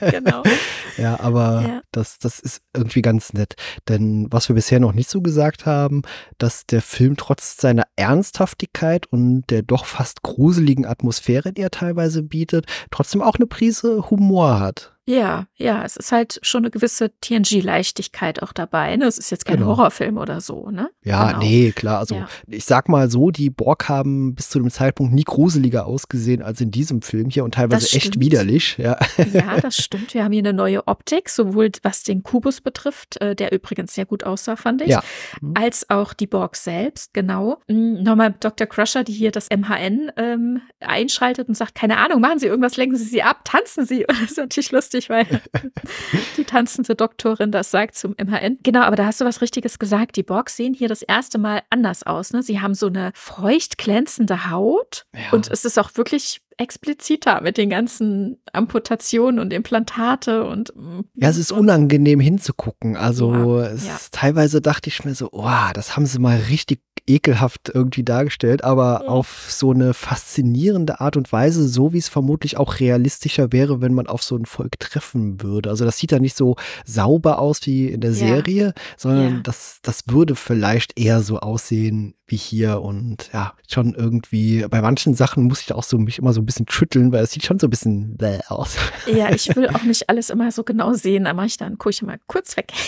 Genau. 0.00 0.42
ja, 0.96 1.20
aber 1.20 1.62
ja. 1.66 1.82
Das, 1.92 2.18
das 2.18 2.40
ist 2.40 2.60
irgendwie 2.74 3.02
ganz 3.02 3.32
nett. 3.32 3.54
Denn 3.88 4.26
was 4.30 4.48
wir 4.48 4.54
bisher 4.54 4.80
noch 4.80 4.92
nicht 4.92 5.08
so 5.08 5.22
gesagt 5.22 5.66
haben, 5.66 6.02
dass 6.38 6.66
der 6.66 6.82
Film 6.82 7.16
trotz 7.16 7.56
seiner 7.56 7.84
Ernsthaftigkeit 7.96 9.06
und 9.06 9.44
der 9.50 9.62
doch 9.62 9.84
fast 9.84 10.22
gruseligen 10.22 10.86
Atmosphäre, 10.86 11.52
die 11.52 11.62
er 11.62 11.70
teilweise 11.70 12.22
bietet, 12.22 12.66
trotzdem 12.90 13.22
auch 13.22 13.36
eine 13.36 13.46
Prise 13.46 14.10
Humor 14.10 14.60
hat. 14.60 14.97
Ja, 15.08 15.46
ja, 15.56 15.84
es 15.86 15.96
ist 15.96 16.12
halt 16.12 16.38
schon 16.42 16.64
eine 16.64 16.70
gewisse 16.70 17.10
TNG-Leichtigkeit 17.22 18.42
auch 18.42 18.52
dabei. 18.52 18.94
Ne? 18.96 19.06
Es 19.06 19.16
ist 19.16 19.30
jetzt 19.30 19.46
kein 19.46 19.56
genau. 19.56 19.68
Horrorfilm 19.68 20.18
oder 20.18 20.42
so, 20.42 20.70
ne? 20.70 20.90
Ja, 21.02 21.28
genau. 21.28 21.38
nee, 21.38 21.72
klar. 21.72 22.00
Also 22.00 22.16
ja. 22.16 22.28
ich 22.46 22.66
sag 22.66 22.90
mal 22.90 23.10
so, 23.10 23.30
die 23.30 23.48
Borg 23.48 23.88
haben 23.88 24.34
bis 24.34 24.50
zu 24.50 24.58
dem 24.58 24.70
Zeitpunkt 24.70 25.14
nie 25.14 25.24
gruseliger 25.24 25.86
ausgesehen 25.86 26.42
als 26.42 26.60
in 26.60 26.70
diesem 26.70 27.00
Film 27.00 27.30
hier 27.30 27.44
und 27.44 27.54
teilweise 27.54 27.96
echt 27.96 28.20
widerlich. 28.20 28.76
Ja. 28.76 28.98
ja, 29.32 29.58
das 29.58 29.78
stimmt. 29.78 30.12
Wir 30.12 30.24
haben 30.24 30.32
hier 30.32 30.42
eine 30.42 30.52
neue 30.52 30.86
Optik, 30.86 31.30
sowohl 31.30 31.70
was 31.82 32.02
den 32.02 32.22
Kubus 32.22 32.60
betrifft, 32.60 33.18
äh, 33.22 33.34
der 33.34 33.52
übrigens 33.52 33.94
sehr 33.94 34.04
gut 34.04 34.24
aussah, 34.24 34.56
fand 34.56 34.82
ich, 34.82 34.88
ja. 34.88 35.02
Mhm. 35.40 35.54
als 35.54 35.88
auch 35.88 36.12
die 36.12 36.26
Borg 36.26 36.54
selbst, 36.54 37.14
genau. 37.14 37.62
Hm, 37.66 38.02
nochmal 38.02 38.34
Dr. 38.38 38.66
Crusher, 38.66 39.04
die 39.04 39.14
hier 39.14 39.30
das 39.30 39.48
MHN 39.48 40.12
ähm, 40.18 40.60
einschaltet 40.80 41.48
und 41.48 41.54
sagt, 41.54 41.74
keine 41.74 41.96
Ahnung, 41.96 42.20
machen 42.20 42.38
Sie 42.38 42.46
irgendwas, 42.46 42.76
lenken 42.76 42.96
Sie 42.96 43.04
sie 43.04 43.22
ab, 43.22 43.40
tanzen 43.44 43.86
Sie. 43.86 44.04
Das 44.18 44.32
ist 44.32 44.36
natürlich 44.36 44.72
lustig 44.72 44.97
lustig, 44.98 45.10
weil 45.10 45.26
die 46.36 46.44
tanzende 46.44 46.94
Doktorin 46.94 47.52
das 47.52 47.70
sagt 47.70 47.96
zum 47.96 48.14
MHN. 48.18 48.58
Genau, 48.62 48.82
aber 48.82 48.96
da 48.96 49.06
hast 49.06 49.20
du 49.20 49.24
was 49.24 49.40
Richtiges 49.40 49.78
gesagt. 49.78 50.16
Die 50.16 50.22
Borg 50.22 50.50
sehen 50.50 50.74
hier 50.74 50.88
das 50.88 51.02
erste 51.02 51.38
Mal 51.38 51.62
anders 51.70 52.04
aus. 52.04 52.32
Ne? 52.32 52.42
Sie 52.42 52.60
haben 52.60 52.74
so 52.74 52.86
eine 52.86 53.12
feucht 53.14 53.78
glänzende 53.78 54.50
Haut 54.50 55.06
ja. 55.14 55.32
und 55.32 55.50
es 55.50 55.64
ist 55.64 55.78
auch 55.78 55.90
wirklich 55.94 56.40
expliziter 56.60 57.40
mit 57.40 57.56
den 57.56 57.70
ganzen 57.70 58.42
Amputationen 58.52 59.38
und 59.38 59.52
Implantate 59.52 60.44
und 60.44 60.74
mm, 60.74 61.02
ja, 61.14 61.28
es 61.28 61.36
ist 61.36 61.52
unangenehm 61.52 62.18
hinzugucken. 62.18 62.96
Also 62.96 63.60
ja, 63.60 63.74
ja. 63.74 63.96
teilweise 64.10 64.60
dachte 64.60 64.88
ich 64.88 65.04
mir 65.04 65.14
so, 65.14 65.28
oh, 65.30 65.70
das 65.72 65.94
haben 65.94 66.06
sie 66.06 66.18
mal 66.18 66.36
richtig 66.50 66.82
ekelhaft 67.08 67.70
irgendwie 67.72 68.04
dargestellt, 68.04 68.64
aber 68.64 69.02
ja. 69.02 69.08
auf 69.08 69.46
so 69.50 69.72
eine 69.72 69.94
faszinierende 69.94 71.00
Art 71.00 71.16
und 71.16 71.32
Weise, 71.32 71.66
so 71.66 71.92
wie 71.92 71.98
es 71.98 72.08
vermutlich 72.08 72.56
auch 72.56 72.80
realistischer 72.80 73.52
wäre, 73.52 73.80
wenn 73.80 73.94
man 73.94 74.06
auf 74.06 74.22
so 74.22 74.36
ein 74.36 74.46
Volk 74.46 74.78
treffen 74.78 75.42
würde. 75.42 75.70
Also 75.70 75.84
das 75.84 75.98
sieht 75.98 76.12
ja 76.12 76.18
nicht 76.18 76.36
so 76.36 76.56
sauber 76.84 77.38
aus 77.38 77.64
wie 77.66 77.86
in 77.86 78.00
der 78.00 78.12
Serie, 78.12 78.74
sondern 78.96 79.42
das, 79.42 79.78
das 79.82 80.04
würde 80.06 80.34
vielleicht 80.34 80.98
eher 80.98 81.22
so 81.22 81.38
aussehen 81.40 82.14
wie 82.28 82.36
hier 82.36 82.80
und 82.82 83.30
ja, 83.32 83.54
schon 83.68 83.94
irgendwie, 83.94 84.64
bei 84.68 84.80
manchen 84.80 85.14
Sachen 85.14 85.44
muss 85.44 85.62
ich 85.62 85.72
auch 85.72 85.82
so 85.82 85.98
mich 85.98 86.18
immer 86.18 86.32
so 86.32 86.40
ein 86.40 86.46
bisschen 86.46 86.66
schütteln, 86.68 87.10
weil 87.12 87.24
es 87.24 87.32
sieht 87.32 87.44
schon 87.44 87.58
so 87.58 87.66
ein 87.66 87.70
bisschen 87.70 88.16
bäh 88.16 88.38
aus. 88.48 88.76
Ja, 89.12 89.30
ich 89.30 89.54
will 89.56 89.68
auch 89.74 89.82
nicht 89.82 90.08
alles 90.08 90.30
immer 90.30 90.52
so 90.52 90.62
genau 90.64 90.92
sehen, 90.92 91.24
da 91.24 91.34
mache 91.34 91.46
ich 91.46 91.56
dann, 91.56 91.78
gucke 91.78 91.90
ich 91.90 92.02
mal 92.02 92.18
kurz 92.26 92.56
weg. 92.56 92.72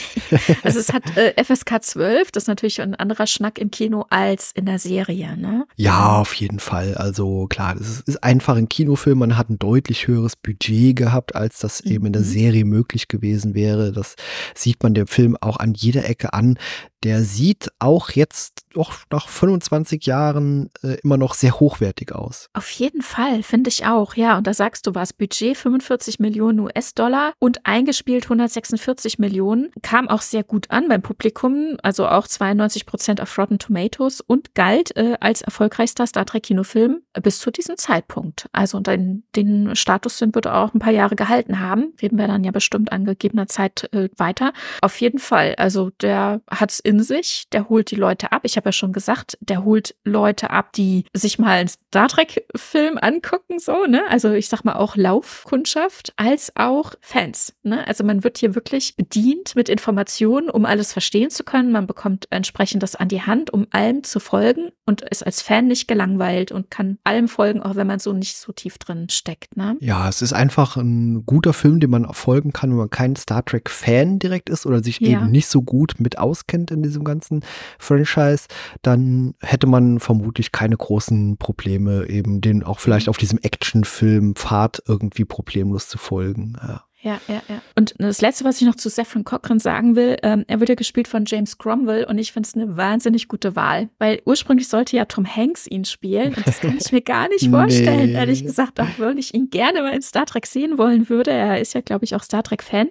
Also 0.62 0.78
es 0.78 0.93
hat 0.93 1.16
äh, 1.16 1.43
FSK 1.43 1.82
12, 1.82 2.32
das 2.32 2.45
ist 2.45 2.49
natürlich 2.49 2.80
ein 2.80 2.95
anderer 2.95 3.26
Schnack 3.26 3.59
im 3.59 3.70
Kino 3.70 4.05
als 4.11 4.53
in 4.53 4.66
der 4.66 4.78
Serie, 4.78 5.36
ne? 5.36 5.66
Ja, 5.76 6.18
auf 6.18 6.34
jeden 6.34 6.59
Fall. 6.59 6.95
Also 6.95 7.47
klar, 7.47 7.74
das 7.74 8.01
ist 8.01 8.22
einfach 8.22 8.57
ein 8.57 8.68
Kinofilm, 8.68 9.18
man 9.18 9.36
hat 9.36 9.49
ein 9.49 9.59
deutlich 9.59 10.07
höheres 10.07 10.36
Budget 10.36 10.97
gehabt, 10.97 11.34
als 11.34 11.61
das 11.61 11.80
eben 11.80 12.07
in 12.07 12.12
der 12.12 12.22
mhm. 12.22 12.26
Serie 12.26 12.64
möglich 12.64 13.09
gewesen 13.09 13.55
wäre. 13.55 13.93
Das 13.93 14.16
sieht 14.55 14.82
man 14.82 14.95
dem 14.95 15.07
Film 15.07 15.36
auch 15.41 15.59
an 15.59 15.74
jeder 15.74 16.09
Ecke 16.09 16.32
an 16.32 16.59
der 17.03 17.23
sieht 17.23 17.71
auch 17.79 18.11
jetzt 18.11 18.67
doch 18.73 18.93
nach 19.11 19.29
25 19.29 20.07
Jahren 20.07 20.71
äh, 20.83 20.99
immer 21.03 21.17
noch 21.17 21.35
sehr 21.35 21.59
hochwertig 21.59 22.13
aus. 22.13 22.49
Auf 22.53 22.71
jeden 22.71 23.03
Fall, 23.03 23.43
finde 23.43 23.69
ich 23.69 23.87
auch. 23.87 24.15
Ja, 24.15 24.39
und 24.39 24.47
da 24.47 24.55
sagst 24.55 24.87
du 24.87 24.95
was. 24.95 25.13
Budget 25.13 25.57
45 25.57 26.21
Millionen 26.21 26.61
US-Dollar 26.61 27.33
und 27.39 27.67
eingespielt 27.67 28.25
146 28.25 29.19
Millionen. 29.19 29.71
Kam 29.83 30.09
auch 30.09 30.23
sehr 30.23 30.45
gut 30.45 30.71
an 30.71 30.89
beim 30.89 31.03
Publikum, 31.03 31.77
also 31.83 32.07
auch 32.07 32.27
92 32.27 32.87
Prozent 32.87 33.21
auf 33.21 33.37
Rotten 33.37 33.59
Tomatoes 33.59 34.21
und 34.21 34.55
galt 34.55 34.97
äh, 34.97 35.17
als 35.21 35.43
erfolgreichster 35.43 36.07
Star 36.07 36.27
Trek 36.27 36.45
Kinofilm 36.45 37.03
bis 37.23 37.39
zu 37.39 37.51
diesem 37.51 37.77
Zeitpunkt. 37.77 38.49
Also 38.53 38.79
den, 38.81 39.25
den 39.37 39.75
Status 39.75 40.19
sind 40.19 40.35
wird 40.35 40.47
auch 40.47 40.75
ein 40.75 40.79
paar 40.79 40.93
Jahre 40.93 41.17
gehalten 41.17 41.61
haben. 41.61 41.93
Reden 42.01 42.19
wir 42.19 42.29
dann 42.29 42.45
ja 42.45 42.51
bestimmt 42.51 42.93
an 42.93 43.05
gegebener 43.05 43.47
Zeit 43.47 43.89
äh, 43.93 44.09
weiter. 44.17 44.53
Auf 44.81 45.01
jeden 45.01 45.19
Fall. 45.19 45.55
Also 45.57 45.91
der 46.01 46.41
hat 46.51 46.71
es 46.71 46.81
in 46.91 47.03
sich. 47.03 47.45
Der 47.53 47.68
holt 47.68 47.91
die 47.91 47.97
Leute 47.97 48.32
ab. 48.32 48.43
Ich 48.45 48.57
habe 48.57 48.68
ja 48.68 48.72
schon 48.72 48.93
gesagt, 48.93 49.38
der 49.41 49.64
holt 49.64 49.95
Leute 50.05 50.51
ab, 50.51 50.72
die 50.72 51.05
sich 51.14 51.38
mal 51.38 51.59
einen 51.59 51.68
Star 51.68 52.09
Trek-Film 52.09 52.99
angucken, 53.01 53.59
so, 53.59 53.86
ne? 53.86 54.03
Also 54.09 54.32
ich 54.32 54.49
sag 54.49 54.64
mal 54.64 54.74
auch 54.74 54.97
Laufkundschaft, 54.97 56.12
als 56.16 56.53
auch 56.57 56.95
Fans. 57.01 57.55
Ne? 57.62 57.86
Also 57.86 58.05
man 58.05 58.24
wird 58.24 58.38
hier 58.38 58.55
wirklich 58.55 58.97
bedient 58.97 59.55
mit 59.55 59.68
Informationen, 59.68 60.51
um 60.51 60.66
alles 60.66 60.93
verstehen 60.93 61.30
zu 61.30 61.45
können. 61.45 61.72
Man 61.72 61.86
bekommt 61.86 62.26
entsprechend 62.30 62.82
das 62.82 62.97
an 62.97 63.09
die 63.09 63.22
Hand, 63.22 63.53
um 63.53 63.66
allem 63.70 64.03
zu 64.03 64.18
folgen 64.18 64.70
und 64.86 65.03
ist 65.03 65.24
als 65.24 65.41
Fan 65.41 65.68
nicht 65.68 65.86
gelangweilt 65.86 66.51
und 66.51 66.70
kann 66.70 66.99
allem 67.05 67.28
folgen, 67.28 67.62
auch 67.62 67.76
wenn 67.76 67.86
man 67.86 68.01
so 68.01 68.12
nicht 68.12 68.36
so 68.36 68.53
tief 68.53 68.78
drin 68.78 69.09
steckt. 69.09 69.57
Ne? 69.57 69.76
Ja, 69.80 70.09
es 70.09 70.22
ist 70.22 70.32
einfach 70.32 70.76
ein 70.76 71.24
guter 71.24 71.53
Film, 71.53 71.78
den 71.78 71.91
man 71.91 72.12
folgen 72.12 72.53
kann, 72.53 72.70
wenn 72.70 72.78
man 72.78 72.91
kein 72.91 73.14
Star 73.14 73.45
Trek-Fan 73.45 74.18
direkt 74.18 74.51
ist 74.51 74.66
oder 74.66 74.82
sich 74.82 74.99
ja. 75.01 75.11
eben 75.11 75.30
nicht 75.30 75.47
so 75.47 75.62
gut 75.62 75.95
mit 75.99 76.18
auskennt 76.18 76.70
in 76.70 76.80
diesem 76.83 77.05
ganzen 77.05 77.43
Franchise, 77.78 78.47
dann 78.83 79.35
hätte 79.41 79.66
man 79.66 80.01
vermutlich 80.01 80.53
keine 80.53 80.76
großen 80.76 81.37
Probleme, 81.37 82.07
eben 82.07 82.41
den 82.41 82.62
auch 82.62 82.81
vielleicht 82.81 83.07
mhm. 83.07 83.11
auf 83.11 83.18
diesem 83.18 83.39
Actionfilm-Pfad 83.39 84.83
irgendwie 84.87 85.24
problemlos 85.24 85.89
zu 85.89 85.99
folgen. 85.99 86.57
Ja. 86.62 86.85
Ja, 87.03 87.19
ja, 87.29 87.41
ja. 87.49 87.63
Und 87.77 87.95
das 87.99 88.21
Letzte, 88.21 88.45
was 88.45 88.61
ich 88.61 88.67
noch 88.67 88.75
zu 88.75 88.91
Saffron 88.91 89.25
Cochran 89.25 89.59
sagen 89.59 89.97
will, 89.97 90.19
ähm, 90.23 90.45
er 90.49 90.61
wird 90.61 90.69
ja 90.69 90.75
gespielt 90.75 91.09
von 91.09 91.25
James 91.27 91.57
Cromwell 91.57 92.05
und 92.05 92.19
ich 92.19 92.33
finde 92.33 92.47
es 92.47 92.55
eine 92.55 92.77
wahnsinnig 92.77 93.27
gute 93.27 93.57
Wahl, 93.57 93.89
weil 93.99 94.21
ursprünglich 94.27 94.69
sollte 94.69 94.97
ja 94.97 95.07
Tom 95.07 95.25
Hanks 95.25 95.67
ihn 95.67 95.87
spielen 95.87 96.35
und 96.35 96.47
das 96.47 96.61
kann 96.61 96.77
ich 96.77 96.93
mir 96.93 97.01
gar 97.01 97.29
nicht 97.29 97.49
vorstellen, 97.51 98.11
nee. 98.11 98.19
ehrlich 98.19 98.45
gesagt, 98.45 98.81
auch 98.81 98.87
wenn 98.99 99.17
ich 99.17 99.33
ihn 99.33 99.49
gerne 99.49 99.81
mal 99.81 99.95
in 99.95 100.03
Star 100.03 100.27
Trek 100.27 100.47
sehen 100.47 100.77
wollen 100.77 101.09
würde. 101.09 101.31
Er 101.31 101.59
ist 101.59 101.73
ja, 101.73 101.81
glaube 101.81 102.05
ich, 102.05 102.15
auch 102.15 102.23
Star 102.23 102.43
Trek-Fan, 102.43 102.89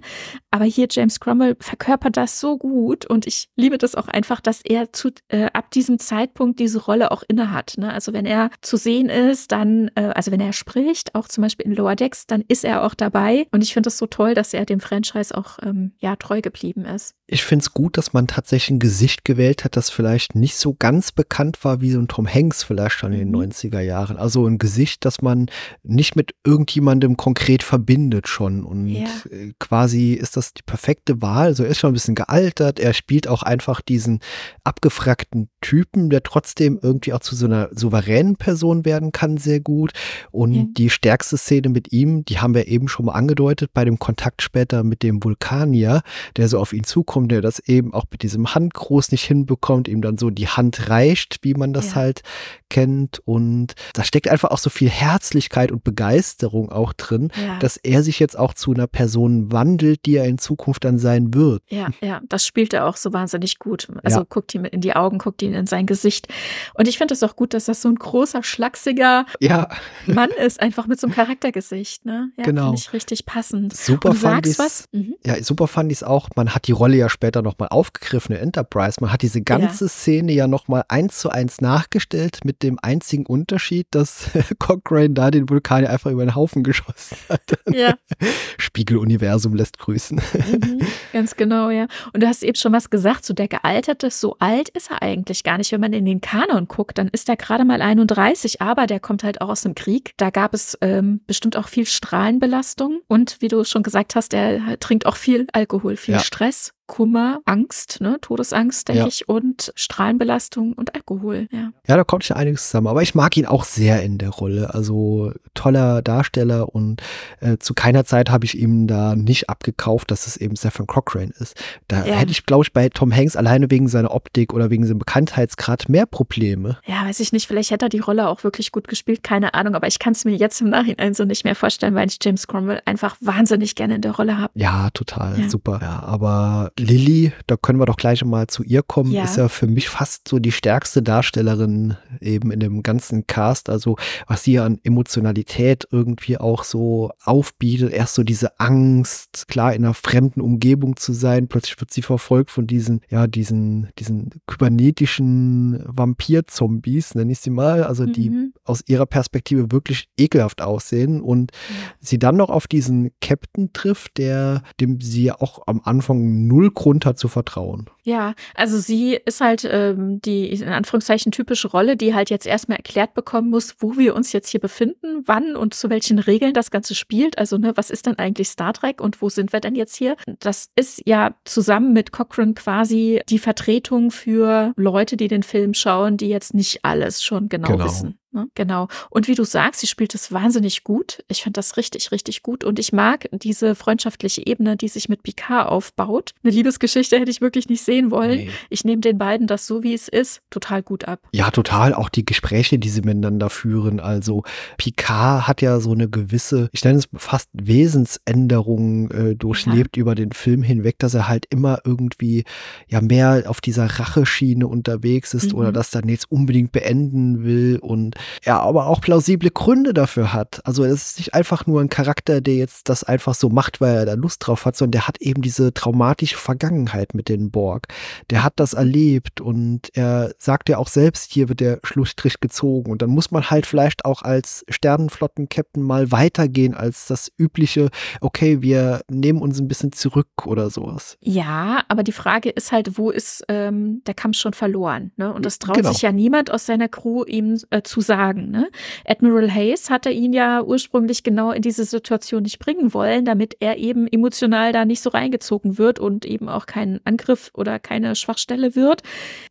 aber 0.49 0.65
hier 0.65 0.87
James 0.89 1.19
Cromwell 1.19 1.55
verkörpert 1.59 2.17
das 2.17 2.39
so 2.39 2.57
gut 2.57 3.05
und 3.05 3.27
ich 3.27 3.49
liebe 3.55 3.77
das 3.77 3.93
auch 3.93 4.07
einfach, 4.07 4.41
dass 4.41 4.61
er 4.63 4.91
zu, 4.91 5.11
äh, 5.27 5.49
ab 5.53 5.69
diesem 5.69 5.99
Zeitpunkt 5.99 6.59
diese 6.59 6.79
Rolle 6.79 7.11
auch 7.11 7.21
innehat. 7.27 7.75
Ne? 7.77 7.93
Also 7.93 8.11
wenn 8.13 8.25
er 8.25 8.49
zu 8.61 8.75
sehen 8.75 9.09
ist, 9.09 9.51
dann, 9.51 9.91
äh, 9.93 10.11
also 10.15 10.31
wenn 10.31 10.41
er 10.41 10.53
spricht, 10.53 11.13
auch 11.13 11.27
zum 11.27 11.43
Beispiel 11.43 11.67
in 11.67 11.75
Lower 11.75 11.95
Decks, 11.95 12.25
dann 12.25 12.43
ist 12.47 12.65
er 12.65 12.83
auch 12.83 12.95
dabei 12.95 13.45
und 13.51 13.63
ich 13.63 13.73
finde 13.73 13.87
das 13.87 13.98
so 13.99 14.07
toll, 14.07 14.33
dass 14.33 14.53
er 14.53 14.65
dem 14.65 14.79
Franchise 14.79 15.37
auch 15.37 15.59
ähm, 15.61 15.91
ja 15.99 16.15
treu 16.15 16.41
geblieben 16.41 16.85
ist. 16.85 17.15
Ich 17.27 17.43
finde 17.43 17.61
es 17.61 17.73
gut, 17.73 17.97
dass 17.97 18.11
man 18.13 18.25
tatsächlich 18.25 18.71
ein 18.71 18.79
Gesicht 18.79 19.23
gewählt 19.23 19.63
hat, 19.63 19.77
das 19.77 19.91
vielleicht 19.91 20.33
nicht 20.33 20.55
so 20.55 20.73
ganz 20.73 21.11
bekannt 21.11 21.63
war 21.63 21.79
wie 21.79 21.91
so 21.91 21.99
ein 21.99 22.07
Tom 22.07 22.27
Hanks 22.27 22.63
vielleicht 22.63 22.95
schon 22.95 23.13
in 23.13 23.19
den 23.19 23.35
90er 23.35 23.81
mhm. 23.81 23.87
Jahren. 23.87 24.17
Also 24.17 24.47
ein 24.47 24.57
Gesicht, 24.57 25.05
das 25.05 25.21
man 25.21 25.45
nicht 25.83 26.15
mit 26.15 26.33
irgendjemandem 26.43 27.17
konkret 27.17 27.61
verbindet 27.61 28.27
schon. 28.27 28.63
Und 28.63 28.87
ja. 28.87 29.07
Äh, 29.29 29.53
quasi 29.59 30.13
ist 30.13 30.37
das 30.37 30.55
die 30.55 30.63
perfekte 30.63 31.21
Wahl. 31.21 31.53
So 31.53 31.63
er 31.63 31.69
ist 31.69 31.77
schon 31.77 31.91
ein 31.91 31.93
bisschen 31.93 32.15
gealtert. 32.15 32.79
Er 32.79 32.93
spielt 32.93 33.27
auch 33.27 33.43
einfach 33.43 33.81
diesen 33.81 34.21
abgefragten 34.63 35.49
Typen, 35.61 36.09
der 36.09 36.23
trotzdem 36.23 36.79
irgendwie 36.81 37.13
auch 37.13 37.19
zu 37.19 37.35
so 37.35 37.45
einer 37.45 37.69
souveränen 37.71 38.37
Person 38.37 38.85
werden 38.85 39.11
kann, 39.11 39.37
sehr 39.37 39.59
gut. 39.59 39.91
Und 40.31 40.53
ja. 40.53 40.65
die 40.77 40.89
stärkste 40.89 41.37
Szene 41.37 41.69
mit 41.69 41.91
ihm, 41.91 42.25
die 42.25 42.39
haben 42.39 42.55
wir 42.55 42.67
eben 42.67 42.87
schon 42.87 43.05
mal 43.05 43.13
angedeutet 43.13 43.71
bei 43.73 43.85
dem 43.89 43.99
Kontakt 43.99 44.41
später 44.41 44.83
mit 44.83 45.03
dem 45.03 45.23
Vulkanier, 45.23 46.01
der 46.37 46.47
so 46.47 46.59
auf 46.59 46.73
ihn 46.73 46.83
zukommt, 46.83 47.31
der 47.31 47.41
das 47.41 47.59
eben 47.59 47.93
auch 47.93 48.05
mit 48.11 48.23
diesem 48.23 48.53
Handgruß 48.53 49.11
nicht 49.11 49.25
hinbekommt, 49.25 49.87
ihm 49.87 50.01
dann 50.01 50.17
so 50.17 50.29
die 50.29 50.47
Hand 50.47 50.89
reicht, 50.89 51.39
wie 51.41 51.53
man 51.53 51.73
das 51.73 51.89
ja. 51.89 51.95
halt 51.95 52.21
kennt. 52.69 53.19
Und 53.25 53.73
da 53.93 54.03
steckt 54.03 54.27
einfach 54.27 54.51
auch 54.51 54.57
so 54.57 54.69
viel 54.69 54.89
Herzlichkeit 54.89 55.71
und 55.71 55.83
Begeisterung 55.83 56.71
auch 56.71 56.93
drin, 56.93 57.31
ja. 57.35 57.57
dass 57.59 57.77
er 57.77 58.03
sich 58.03 58.19
jetzt 58.19 58.37
auch 58.37 58.53
zu 58.53 58.73
einer 58.73 58.87
Person 58.87 59.51
wandelt, 59.51 60.05
die 60.05 60.15
er 60.15 60.25
in 60.25 60.37
Zukunft 60.37 60.83
dann 60.83 60.99
sein 60.99 61.33
wird. 61.33 61.63
Ja, 61.69 61.87
ja, 62.01 62.21
das 62.29 62.45
spielt 62.45 62.73
er 62.73 62.85
auch 62.85 62.97
so 62.97 63.13
wahnsinnig 63.13 63.59
gut. 63.59 63.87
Also 64.03 64.19
ja. 64.19 64.25
guckt 64.29 64.53
ihm 64.53 64.65
in 64.65 64.81
die 64.81 64.95
Augen, 64.95 65.17
guckt 65.17 65.41
ihn 65.41 65.53
in 65.53 65.65
sein 65.65 65.85
Gesicht. 65.85 66.27
Und 66.75 66.87
ich 66.87 66.97
finde 66.97 67.13
es 67.13 67.23
auch 67.23 67.35
gut, 67.35 67.53
dass 67.53 67.65
das 67.65 67.81
so 67.81 67.89
ein 67.89 67.95
großer, 67.95 68.43
schlachsiger 68.43 69.25
ja. 69.39 69.69
Mann 70.05 70.29
ist, 70.29 70.59
einfach 70.59 70.87
mit 70.87 70.99
so 70.99 71.07
einem 71.07 71.15
Charaktergesicht. 71.15 72.05
Ne? 72.05 72.31
Ja, 72.37 72.43
genau. 72.43 72.65
Finde 72.65 72.79
ich 72.79 72.93
richtig 72.93 73.25
passend. 73.25 73.73
Super 73.81 74.13
fand 74.13 74.45
ich 74.45 74.57
mhm. 74.91 75.15
Ja, 75.25 75.41
super 75.41 75.67
fand 75.67 75.91
ich 75.91 75.99
es 75.99 76.03
auch. 76.03 76.29
Man 76.35 76.53
hat 76.53 76.67
die 76.67 76.73
Rolle 76.73 76.97
ja 76.97 77.09
später 77.09 77.41
nochmal 77.41 77.69
aufgegriffen 77.69 78.35
in 78.35 78.41
Enterprise. 78.41 78.97
Man 78.99 79.13
hat 79.13 79.21
diese 79.21 79.41
ganze 79.41 79.85
ja. 79.85 79.89
Szene 79.89 80.31
ja 80.33 80.47
nochmal 80.47 80.83
eins 80.89 81.19
zu 81.19 81.29
eins 81.29 81.61
nachgestellt 81.61 82.39
mit 82.43 82.61
dem 82.61 82.77
einzigen 82.81 83.25
Unterschied, 83.25 83.87
dass 83.91 84.31
Cochrane 84.59 85.11
da 85.11 85.31
den 85.31 85.49
Vulkan 85.49 85.85
einfach 85.85 86.11
über 86.11 86.25
den 86.25 86.35
Haufen 86.35 86.63
geschossen 86.63 87.17
hat. 87.29 87.41
Ja. 87.71 87.95
Spiegeluniversum 88.57 89.53
lässt 89.55 89.79
grüßen. 89.79 90.21
Mhm, 90.33 90.81
ganz 91.13 91.35
genau, 91.35 91.69
ja. 91.69 91.87
Und 92.13 92.23
du 92.23 92.27
hast 92.27 92.43
eben 92.43 92.55
schon 92.55 92.73
was 92.73 92.89
gesagt, 92.89 93.25
so 93.25 93.33
der 93.33 93.47
gealterte, 93.47 94.11
so 94.11 94.35
alt 94.39 94.69
ist 94.69 94.91
er 94.91 95.01
eigentlich 95.01 95.43
gar 95.43 95.57
nicht. 95.57 95.71
Wenn 95.71 95.81
man 95.81 95.93
in 95.93 96.05
den 96.05 96.21
Kanon 96.21 96.67
guckt, 96.67 96.97
dann 96.97 97.07
ist 97.09 97.29
er 97.29 97.37
gerade 97.37 97.65
mal 97.65 97.81
31, 97.81 98.61
aber 98.61 98.87
der 98.87 98.99
kommt 98.99 99.23
halt 99.23 99.41
auch 99.41 99.49
aus 99.49 99.61
dem 99.61 99.75
Krieg. 99.75 100.13
Da 100.17 100.29
gab 100.29 100.53
es 100.53 100.77
ähm, 100.81 101.21
bestimmt 101.27 101.57
auch 101.57 101.67
viel 101.67 101.85
Strahlenbelastung 101.85 103.01
und 103.07 103.37
wie 103.39 103.47
du 103.47 103.63
schon 103.63 103.83
gesagt 103.83 104.15
hast, 104.15 104.33
er 104.33 104.79
trinkt 104.79 105.05
auch 105.05 105.15
viel 105.15 105.47
Alkohol, 105.53 105.95
viel 105.95 106.15
ja. 106.15 106.19
Stress. 106.19 106.73
Kummer, 106.89 107.39
Angst, 107.45 108.01
ne, 108.01 108.17
Todesangst, 108.19 108.87
denke 108.87 109.01
ja. 109.01 109.07
ich, 109.07 109.29
und 109.29 109.71
Strahlenbelastung 109.75 110.73
und 110.73 110.95
Alkohol. 110.95 111.47
Ja. 111.51 111.69
ja, 111.87 111.95
da 111.95 112.03
kommt 112.03 112.27
ja 112.27 112.35
einiges 112.35 112.65
zusammen. 112.65 112.87
Aber 112.87 113.03
ich 113.03 113.13
mag 113.13 113.37
ihn 113.37 113.45
auch 113.45 113.63
sehr 113.63 114.01
in 114.01 114.17
der 114.17 114.29
Rolle. 114.29 114.73
Also 114.73 115.31
toller 115.53 116.01
Darsteller 116.01 116.73
und 116.73 117.01
äh, 117.41 117.57
zu 117.59 117.75
keiner 117.75 118.05
Zeit 118.05 118.31
habe 118.31 118.43
ich 118.45 118.57
ihm 118.57 118.87
da 118.87 119.15
nicht 119.15 119.49
abgekauft, 119.49 120.09
dass 120.09 120.25
es 120.25 120.35
eben 120.35 120.55
Stephen 120.55 120.87
Cochrane 120.87 121.31
ist. 121.39 121.61
Da 121.87 122.05
ja. 122.05 122.15
hätte 122.15 122.31
ich, 122.31 122.47
glaube 122.47 122.63
ich, 122.63 122.73
bei 122.73 122.89
Tom 122.89 123.15
Hanks 123.15 123.35
alleine 123.35 123.69
wegen 123.69 123.87
seiner 123.87 124.11
Optik 124.11 124.51
oder 124.51 124.71
wegen 124.71 124.85
seinem 124.85 124.97
Bekanntheitsgrad 124.97 125.89
mehr 125.89 126.07
Probleme. 126.07 126.79
Ja, 126.87 127.05
weiß 127.05 127.19
ich 127.19 127.31
nicht. 127.31 127.47
Vielleicht 127.47 127.69
hätte 127.69 127.85
er 127.85 127.89
die 127.89 127.99
Rolle 127.99 128.27
auch 128.27 128.43
wirklich 128.43 128.71
gut 128.71 128.87
gespielt, 128.87 129.21
keine 129.21 129.53
Ahnung. 129.53 129.75
Aber 129.75 129.85
ich 129.85 129.99
kann 129.99 130.13
es 130.13 130.25
mir 130.25 130.35
jetzt 130.35 130.59
im 130.59 130.69
Nachhinein 130.69 131.13
so 131.13 131.23
nicht 131.23 131.43
mehr 131.43 131.55
vorstellen, 131.55 131.93
weil 131.93 132.07
ich 132.07 132.17
James 132.19 132.47
Cromwell 132.47 132.81
einfach 132.85 133.15
wahnsinnig 133.21 133.75
gerne 133.75 133.95
in 133.95 134.01
der 134.01 134.13
Rolle 134.13 134.39
habe. 134.39 134.51
Ja, 134.55 134.89
total. 134.89 135.39
Ja. 135.39 135.49
Super. 135.49 135.77
Ja, 135.83 136.01
aber 136.01 136.71
Lilly, 136.79 137.33
da 137.47 137.57
können 137.57 137.79
wir 137.79 137.85
doch 137.85 137.97
gleich 137.97 138.23
mal 138.23 138.47
zu 138.47 138.63
ihr 138.63 138.83
kommen, 138.83 139.11
ja. 139.11 139.23
ist 139.23 139.37
ja 139.37 139.47
für 139.49 139.67
mich 139.67 139.89
fast 139.89 140.27
so 140.27 140.39
die 140.39 140.51
stärkste 140.51 141.01
Darstellerin 141.01 141.95
eben 142.21 142.51
in 142.51 142.59
dem 142.59 142.83
ganzen 142.83 143.27
Cast. 143.27 143.69
Also 143.69 143.97
was 144.27 144.43
sie 144.43 144.59
an 144.59 144.79
Emotionalität 144.83 145.87
irgendwie 145.91 146.37
auch 146.37 146.63
so 146.63 147.11
aufbietet. 147.23 147.91
Erst 147.91 148.15
so 148.15 148.23
diese 148.23 148.59
Angst, 148.59 149.47
klar 149.47 149.73
in 149.73 149.83
einer 149.83 149.93
fremden 149.93 150.41
Umgebung 150.41 150.95
zu 150.97 151.13
sein. 151.13 151.47
Plötzlich 151.47 151.79
wird 151.79 151.91
sie 151.91 152.01
verfolgt 152.01 152.51
von 152.51 152.67
diesen, 152.67 153.01
ja, 153.09 153.27
diesen, 153.27 153.89
diesen 153.97 154.29
kybernetischen 154.47 155.83
Vampir-Zombies, 155.85 157.15
nenne 157.15 157.31
ich 157.31 157.39
sie 157.39 157.49
mal. 157.49 157.83
Also 157.83 158.05
die 158.05 158.29
mhm. 158.29 158.53
aus 158.63 158.83
ihrer 158.87 159.05
Perspektive 159.05 159.71
wirklich 159.71 160.09
ekelhaft 160.17 160.61
aussehen. 160.61 161.21
Und 161.21 161.51
ja. 161.51 161.75
sie 161.99 162.19
dann 162.19 162.37
noch 162.37 162.49
auf 162.49 162.67
diesen 162.67 163.11
Captain 163.21 163.73
trifft, 163.73 164.17
der, 164.17 164.63
dem 164.79 165.01
sie 165.01 165.31
auch 165.31 165.67
am 165.67 165.81
Anfang 165.83 166.47
null 166.47 166.68
Grund 166.71 167.05
hat 167.05 167.17
zu 167.17 167.27
vertrauen. 167.27 167.89
Ja, 168.03 168.33
also 168.55 168.79
sie 168.79 169.19
ist 169.25 169.41
halt 169.41 169.67
ähm, 169.69 170.21
die 170.21 170.49
in 170.49 170.69
Anführungszeichen 170.69 171.31
typische 171.31 171.67
Rolle, 171.67 171.95
die 171.95 172.15
halt 172.15 172.29
jetzt 172.29 172.47
erstmal 172.47 172.77
erklärt 172.77 173.13
bekommen 173.13 173.49
muss, 173.49 173.75
wo 173.79 173.97
wir 173.97 174.15
uns 174.15 174.31
jetzt 174.31 174.49
hier 174.49 174.59
befinden, 174.59 175.23
wann 175.25 175.55
und 175.55 175.73
zu 175.73 175.89
welchen 175.89 176.19
Regeln 176.19 176.53
das 176.53 176.71
Ganze 176.71 176.95
spielt. 176.95 177.37
Also, 177.37 177.57
ne, 177.57 177.73
was 177.75 177.89
ist 177.89 178.05
denn 178.05 178.17
eigentlich 178.17 178.49
Star 178.49 178.73
Trek 178.73 179.01
und 179.01 179.21
wo 179.21 179.29
sind 179.29 179.53
wir 179.53 179.59
denn 179.59 179.75
jetzt 179.75 179.95
hier? 179.95 180.15
Das 180.39 180.69
ist 180.75 181.01
ja 181.05 181.35
zusammen 181.45 181.93
mit 181.93 182.11
Cochrane 182.11 182.53
quasi 182.53 183.21
die 183.29 183.39
Vertretung 183.39 184.11
für 184.11 184.73
Leute, 184.75 185.17
die 185.17 185.27
den 185.27 185.43
Film 185.43 185.73
schauen, 185.73 186.17
die 186.17 186.29
jetzt 186.29 186.53
nicht 186.53 186.83
alles 186.83 187.21
schon 187.23 187.49
genau, 187.49 187.67
genau. 187.67 187.85
wissen. 187.85 188.19
Ne? 188.31 188.47
Genau. 188.53 188.87
Und 189.09 189.27
wie 189.27 189.33
du 189.33 189.43
sagst, 189.43 189.81
sie 189.81 189.87
spielt 189.87 190.13
es 190.13 190.31
wahnsinnig 190.31 190.83
gut. 190.83 191.23
Ich 191.27 191.41
finde 191.41 191.57
das 191.57 191.77
richtig, 191.77 192.11
richtig 192.11 192.43
gut. 192.43 192.63
Und 192.63 192.77
ich 192.77 192.93
mag 192.93 193.27
diese 193.31 193.73
freundschaftliche 193.73 194.45
Ebene, 194.45 194.77
die 194.77 194.87
sich 194.87 195.09
mit 195.09 195.23
Picard 195.23 195.67
aufbaut. 195.67 196.33
Eine 196.43 196.53
Liebesgeschichte 196.53 197.19
hätte 197.19 197.31
ich 197.31 197.41
wirklich 197.41 197.69
nicht 197.69 197.83
sehen 197.83 198.11
wollen. 198.11 198.37
Nee. 198.37 198.49
Ich 198.69 198.83
nehme 198.83 199.01
den 199.01 199.17
beiden 199.17 199.47
das 199.47 199.65
so, 199.65 199.81
wie 199.81 199.95
es 199.95 200.07
ist, 200.07 200.41
total 200.51 200.83
gut 200.83 201.05
ab. 201.05 201.21
Ja, 201.31 201.49
total. 201.49 201.95
Auch 201.95 202.09
die 202.09 202.23
Gespräche, 202.23 202.77
die 202.77 202.89
sie 202.89 203.01
miteinander 203.01 203.49
führen. 203.49 203.99
Also 203.99 204.43
Picard 204.77 205.47
hat 205.47 205.63
ja 205.63 205.79
so 205.79 205.91
eine 205.91 206.07
gewisse, 206.07 206.69
ich 206.71 206.83
nenne 206.83 206.99
es 206.99 207.09
fast 207.15 207.49
Wesensänderung 207.53 209.09
äh, 209.09 209.35
durchlebt 209.35 209.97
ja. 209.97 210.01
über 210.01 210.13
den 210.13 210.33
Film 210.33 210.61
hinweg, 210.61 210.99
dass 210.99 211.15
er 211.15 211.27
halt 211.27 211.47
immer 211.49 211.79
irgendwie 211.83 212.43
ja 212.87 213.01
mehr 213.01 213.45
auf 213.47 213.59
dieser 213.59 213.85
Racheschiene 213.85 214.67
unterwegs 214.67 215.33
ist 215.33 215.53
mhm. 215.53 215.59
oder 215.59 215.71
das 215.71 215.89
dann 215.89 216.07
jetzt 216.09 216.31
unbedingt 216.31 216.71
beenden 216.71 217.43
will 217.43 217.79
und 217.81 218.18
er 218.43 218.61
aber 218.61 218.87
auch 218.87 219.01
plausible 219.01 219.51
Gründe 219.51 219.93
dafür 219.93 220.33
hat. 220.33 220.61
Also 220.65 220.83
es 220.83 221.11
ist 221.11 221.17
nicht 221.19 221.33
einfach 221.33 221.67
nur 221.67 221.81
ein 221.81 221.89
Charakter, 221.89 222.41
der 222.41 222.55
jetzt 222.55 222.89
das 222.89 223.03
einfach 223.03 223.35
so 223.35 223.49
macht, 223.49 223.81
weil 223.81 223.95
er 223.95 224.05
da 224.05 224.13
Lust 224.13 224.45
drauf 224.45 224.65
hat, 224.65 224.75
sondern 224.75 224.91
der 224.91 225.07
hat 225.07 225.21
eben 225.21 225.41
diese 225.41 225.73
traumatische 225.73 226.37
Vergangenheit 226.37 227.13
mit 227.13 227.29
den 227.29 227.51
Borg. 227.51 227.87
Der 228.29 228.43
hat 228.43 228.53
das 228.57 228.73
erlebt 228.73 229.41
und 229.41 229.89
er 229.93 230.31
sagt 230.37 230.69
ja 230.69 230.77
auch 230.77 230.87
selbst, 230.87 231.31
hier 231.31 231.49
wird 231.49 231.59
der 231.59 231.79
Schlussstrich 231.83 232.39
gezogen 232.39 232.91
und 232.91 233.01
dann 233.01 233.09
muss 233.09 233.31
man 233.31 233.49
halt 233.49 233.65
vielleicht 233.65 234.05
auch 234.05 234.21
als 234.21 234.63
Sternenflotten-Captain 234.69 235.83
mal 235.83 236.11
weitergehen 236.11 236.73
als 236.73 237.07
das 237.07 237.31
übliche, 237.37 237.89
okay, 238.21 238.61
wir 238.61 239.01
nehmen 239.09 239.41
uns 239.41 239.59
ein 239.59 239.67
bisschen 239.67 239.91
zurück 239.91 240.45
oder 240.45 240.69
sowas. 240.69 241.17
Ja, 241.21 241.83
aber 241.87 242.03
die 242.03 242.11
Frage 242.11 242.49
ist 242.49 242.71
halt, 242.71 242.97
wo 242.97 243.09
ist 243.09 243.43
ähm, 243.47 244.01
der 244.05 244.13
Kampf 244.13 244.37
schon 244.37 244.53
verloren? 244.53 245.11
Ne? 245.17 245.33
Und 245.33 245.45
das 245.45 245.59
traut 245.59 245.77
genau. 245.77 245.91
sich 245.91 246.01
ja 246.01 246.11
niemand 246.11 246.51
aus 246.51 246.65
seiner 246.65 246.87
Crew 246.87 247.23
ihm 247.25 247.59
äh, 247.69 247.81
zu 247.81 248.01
sagen. 248.09 248.49
Ne? 248.49 248.71
Admiral 249.05 249.53
Hayes 249.53 249.91
hatte 249.91 250.09
ihn 250.09 250.33
ja 250.33 250.63
ursprünglich 250.63 251.21
genau 251.21 251.51
in 251.51 251.61
diese 251.61 251.85
Situation 251.85 252.41
nicht 252.41 252.57
bringen 252.57 252.91
wollen, 252.95 253.23
damit 253.23 253.55
er 253.59 253.77
eben 253.77 254.07
emotional 254.07 254.73
da 254.73 254.83
nicht 254.83 255.01
so 255.01 255.11
reingezogen 255.11 255.77
wird 255.77 255.99
und 255.99 256.25
eben 256.25 256.49
auch 256.49 256.65
kein 256.65 256.99
Angriff 257.05 257.51
oder 257.53 257.77
keine 257.77 258.15
Schwachstelle 258.15 258.75
wird. 258.75 259.03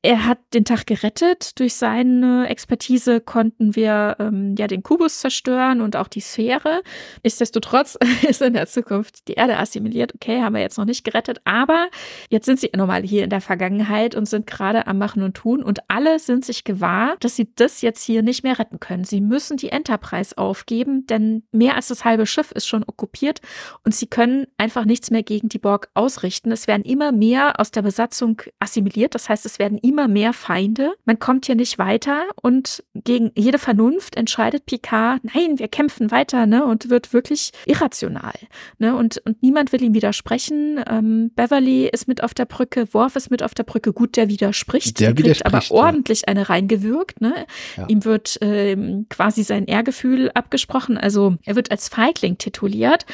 Er 0.02 0.26
hat 0.26 0.38
den 0.54 0.64
Tag 0.64 0.88
gerettet. 0.88 1.58
Durch 1.60 1.74
seine 1.74 2.48
Expertise 2.48 3.20
konnten 3.20 3.76
wir 3.76 4.16
ähm, 4.18 4.56
ja 4.58 4.66
den 4.66 4.82
Kubus 4.82 5.20
zerstören 5.20 5.80
und 5.80 5.94
auch 5.94 6.08
die 6.08 6.20
Sphäre. 6.20 6.82
Nichtsdestotrotz 7.22 7.96
ist 8.28 8.42
in 8.42 8.54
der 8.54 8.66
Zukunft 8.66 9.28
die 9.28 9.34
Erde 9.34 9.56
assimiliert. 9.56 10.16
Okay, 10.16 10.42
haben 10.42 10.56
wir 10.56 10.62
jetzt 10.62 10.78
noch 10.78 10.84
nicht 10.84 11.04
gerettet, 11.04 11.40
aber 11.44 11.88
jetzt 12.28 12.46
sind 12.46 12.58
sie 12.58 12.70
nochmal 12.76 13.02
hier 13.04 13.22
in 13.22 13.30
der 13.30 13.40
Vergangenheit 13.40 14.16
und 14.16 14.26
sind 14.26 14.48
gerade 14.48 14.88
am 14.88 14.98
Machen 14.98 15.22
und 15.22 15.34
Tun 15.34 15.62
und 15.62 15.78
alle 15.88 16.18
sind 16.18 16.44
sich 16.44 16.64
gewahr, 16.64 17.14
dass 17.20 17.36
sie 17.36 17.48
das 17.54 17.82
jetzt 17.82 18.02
hier 18.02 18.22
nicht 18.22 18.42
mehr 18.42 18.47
retten 18.52 18.80
können. 18.80 19.04
Sie 19.04 19.20
müssen 19.20 19.56
die 19.56 19.70
Enterprise 19.70 20.36
aufgeben, 20.38 21.06
denn 21.06 21.42
mehr 21.52 21.74
als 21.76 21.88
das 21.88 22.04
halbe 22.04 22.26
Schiff 22.26 22.52
ist 22.52 22.66
schon 22.66 22.84
okkupiert 22.86 23.40
und 23.84 23.94
sie 23.94 24.06
können 24.06 24.46
einfach 24.56 24.84
nichts 24.84 25.10
mehr 25.10 25.22
gegen 25.22 25.48
die 25.48 25.58
Borg 25.58 25.88
ausrichten. 25.94 26.52
Es 26.52 26.66
werden 26.66 26.84
immer 26.84 27.12
mehr 27.12 27.60
aus 27.60 27.70
der 27.70 27.82
Besatzung 27.82 28.42
assimiliert, 28.58 29.14
das 29.14 29.28
heißt, 29.28 29.44
es 29.46 29.58
werden 29.58 29.78
immer 29.78 30.08
mehr 30.08 30.32
Feinde. 30.32 30.94
Man 31.04 31.18
kommt 31.18 31.46
hier 31.46 31.54
nicht 31.54 31.78
weiter 31.78 32.24
und 32.40 32.84
gegen 32.94 33.32
jede 33.36 33.58
Vernunft 33.58 34.16
entscheidet 34.16 34.66
Picard, 34.66 35.22
nein, 35.22 35.58
wir 35.58 35.68
kämpfen 35.68 36.10
weiter, 36.10 36.46
ne, 36.46 36.64
und 36.64 36.90
wird 36.90 37.12
wirklich 37.12 37.52
irrational, 37.66 38.34
ne, 38.78 38.94
und, 38.94 39.18
und 39.24 39.42
niemand 39.42 39.72
will 39.72 39.82
ihm 39.82 39.94
widersprechen. 39.94 40.80
Ähm, 40.88 41.30
Beverly 41.34 41.88
ist 41.88 42.08
mit 42.08 42.22
auf 42.22 42.34
der 42.34 42.44
Brücke, 42.44 42.92
Worf 42.92 43.16
ist 43.16 43.30
mit 43.30 43.42
auf 43.42 43.54
der 43.54 43.64
Brücke, 43.64 43.92
gut, 43.92 44.16
der 44.16 44.28
widerspricht, 44.28 45.00
der, 45.00 45.12
der 45.12 45.24
kriegt 45.24 45.46
aber 45.46 45.62
ordentlich 45.70 46.22
ja. 46.22 46.28
eine 46.28 46.48
reingewürgt, 46.48 47.20
ne, 47.20 47.46
ja. 47.76 47.86
ihm 47.88 48.04
wird 48.04 48.37
ähm, 48.40 49.06
quasi 49.08 49.42
sein 49.42 49.66
Ehrgefühl 49.66 50.30
abgesprochen, 50.34 50.98
also 50.98 51.36
er 51.44 51.56
wird 51.56 51.70
als 51.70 51.88
Feigling 51.88 52.38
tituliert 52.38 53.06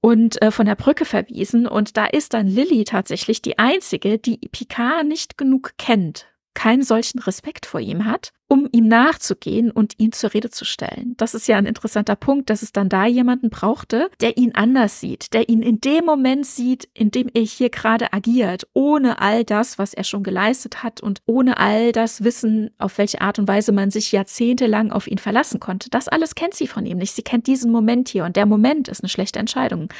und 0.00 0.40
äh, 0.42 0.50
von 0.50 0.66
der 0.66 0.76
Brücke 0.76 1.04
verwiesen. 1.04 1.66
Und 1.66 1.96
da 1.96 2.06
ist 2.06 2.34
dann 2.34 2.46
Lilly 2.46 2.84
tatsächlich 2.84 3.42
die 3.42 3.58
einzige, 3.58 4.18
die 4.18 4.38
Picard 4.38 5.06
nicht 5.06 5.38
genug 5.38 5.72
kennt, 5.78 6.26
keinen 6.54 6.82
solchen 6.82 7.18
Respekt 7.18 7.66
vor 7.66 7.80
ihm 7.80 8.04
hat 8.04 8.32
um 8.48 8.66
ihm 8.72 8.88
nachzugehen 8.88 9.70
und 9.70 9.94
ihn 9.98 10.12
zur 10.12 10.32
Rede 10.32 10.50
zu 10.50 10.64
stellen. 10.64 11.14
Das 11.18 11.34
ist 11.34 11.48
ja 11.48 11.58
ein 11.58 11.66
interessanter 11.66 12.16
Punkt, 12.16 12.48
dass 12.48 12.62
es 12.62 12.72
dann 12.72 12.88
da 12.88 13.06
jemanden 13.06 13.50
brauchte, 13.50 14.10
der 14.22 14.38
ihn 14.38 14.54
anders 14.54 15.00
sieht, 15.00 15.34
der 15.34 15.50
ihn 15.50 15.60
in 15.60 15.80
dem 15.80 16.06
Moment 16.06 16.46
sieht, 16.46 16.88
in 16.94 17.10
dem 17.10 17.28
er 17.32 17.42
hier 17.42 17.68
gerade 17.68 18.12
agiert, 18.14 18.66
ohne 18.72 19.20
all 19.20 19.44
das, 19.44 19.78
was 19.78 19.92
er 19.92 20.04
schon 20.04 20.22
geleistet 20.22 20.82
hat 20.82 21.02
und 21.02 21.20
ohne 21.26 21.58
all 21.58 21.92
das 21.92 22.24
Wissen, 22.24 22.70
auf 22.78 22.96
welche 22.96 23.20
Art 23.20 23.38
und 23.38 23.48
Weise 23.48 23.70
man 23.72 23.90
sich 23.90 24.12
jahrzehntelang 24.12 24.92
auf 24.92 25.06
ihn 25.06 25.18
verlassen 25.18 25.60
konnte. 25.60 25.90
Das 25.90 26.08
alles 26.08 26.34
kennt 26.34 26.54
sie 26.54 26.66
von 26.66 26.86
ihm 26.86 26.98
nicht. 26.98 27.14
Sie 27.14 27.22
kennt 27.22 27.46
diesen 27.46 27.70
Moment 27.70 28.08
hier 28.08 28.24
und 28.24 28.36
der 28.36 28.46
Moment 28.46 28.88
ist 28.88 29.02
eine 29.02 29.10
schlechte 29.10 29.38
Entscheidung. 29.38 29.92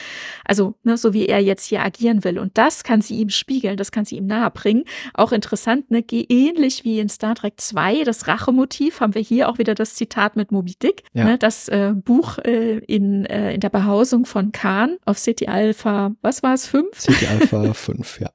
Also, 0.45 0.75
ne, 0.85 0.97
so 0.97 1.13
wie 1.13 1.27
er 1.27 1.41
jetzt 1.41 1.67
hier 1.67 1.83
agieren 1.83 2.25
will. 2.25 2.39
Und 2.39 2.57
das 2.57 2.83
kann 2.83 3.03
sie 3.03 3.19
ihm 3.19 3.29
spiegeln, 3.29 3.77
das 3.77 3.93
kann 3.93 4.07
sie 4.07 4.17
ihm 4.17 4.27
nahebringen. 4.27 4.85
Auch 5.13 5.33
interessant, 5.33 5.91
ne, 5.91 6.03
ähnlich 6.09 6.85
wie 6.85 6.99
in 6.99 7.11
Star 7.11 7.35
Trek 7.35 7.55
2, 7.59 8.05
das 8.05 8.27
Rachemotiv 8.39 9.01
haben 9.01 9.15
wir 9.15 9.23
hier 9.23 9.49
auch 9.49 9.59
wieder 9.59 9.75
das 9.75 9.95
Zitat 9.95 10.37
mit 10.37 10.53
Moby 10.53 10.75
Dick, 10.81 11.03
ja. 11.13 11.25
ne, 11.25 11.39
das 11.39 11.69
äh, 11.69 11.93
Buch 11.95 12.39
äh, 12.39 12.79
in, 12.79 13.25
äh, 13.27 13.55
in 13.55 13.61
der 13.61 13.71
Behausung 13.71 14.27
von 14.27 14.53
Khan 14.53 14.97
auf 15.05 15.19
City 15.19 15.47
Alpha, 15.47 16.13
was 16.23 16.43
war 16.43 16.55
es, 16.55 16.67
5? 16.67 16.99
City 16.99 17.27
Alpha 17.27 17.73
5, 17.75 18.21
ja. 18.21 18.31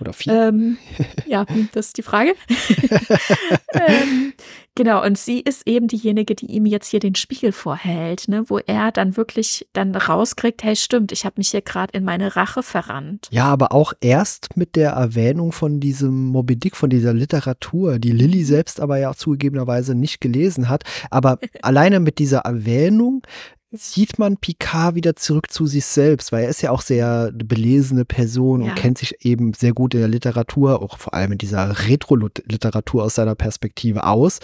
Oder 0.00 0.12
vier? 0.12 0.48
Ähm, 0.48 0.78
ja, 1.26 1.46
das 1.72 1.88
ist 1.88 1.98
die 1.98 2.02
Frage. 2.02 2.34
ähm, 3.72 4.34
genau, 4.78 5.04
und 5.04 5.18
sie 5.18 5.40
ist 5.40 5.66
eben 5.66 5.88
diejenige, 5.88 6.34
die 6.34 6.46
ihm 6.46 6.64
jetzt 6.64 6.88
hier 6.88 7.00
den 7.00 7.16
Spiegel 7.16 7.52
vorhält, 7.52 8.28
ne, 8.28 8.44
wo 8.46 8.58
er 8.58 8.92
dann 8.92 9.16
wirklich 9.16 9.68
dann 9.72 9.94
rauskriegt, 9.94 10.62
hey, 10.62 10.76
stimmt, 10.76 11.12
ich 11.12 11.24
habe 11.24 11.34
mich 11.36 11.50
hier 11.50 11.62
gerade 11.62 11.98
in 11.98 12.04
meine 12.04 12.36
Rache 12.36 12.62
verrannt. 12.62 13.28
Ja, 13.30 13.46
aber 13.46 13.72
auch 13.72 13.92
erst 14.00 14.56
mit 14.56 14.76
der 14.76 14.92
Erwähnung 14.92 15.52
von 15.52 15.80
diesem 15.80 16.26
Moby 16.26 16.56
Dick, 16.56 16.76
von 16.76 16.88
dieser 16.88 17.12
Literatur, 17.12 17.98
die 17.98 18.12
Lilly 18.12 18.44
selbst 18.44 18.80
aber 18.80 18.98
ja 18.98 19.10
auch 19.10 19.16
zugegebenerweise 19.16 19.96
nicht 19.96 20.20
gelesen 20.20 20.68
hat. 20.68 20.84
Aber 21.10 21.38
alleine 21.62 21.98
mit 21.98 22.18
dieser 22.18 22.40
Erwähnung 22.40 23.22
sieht 23.70 24.18
man 24.18 24.38
Picard 24.38 24.94
wieder 24.94 25.14
zurück 25.14 25.50
zu 25.50 25.66
sich 25.66 25.84
selbst, 25.84 26.32
weil 26.32 26.44
er 26.44 26.50
ist 26.50 26.62
ja 26.62 26.70
auch 26.70 26.80
sehr 26.80 27.30
belesene 27.32 28.04
Person 28.04 28.62
ja. 28.62 28.70
und 28.70 28.76
kennt 28.76 28.98
sich 28.98 29.24
eben 29.24 29.52
sehr 29.52 29.72
gut 29.72 29.94
in 29.94 30.00
der 30.00 30.08
Literatur, 30.08 30.82
auch 30.82 30.98
vor 30.98 31.12
allem 31.12 31.32
in 31.32 31.38
dieser 31.38 31.86
Retro-Literatur 31.86 33.04
aus 33.04 33.16
seiner 33.16 33.34
Perspektive 33.34 34.04
aus. 34.04 34.38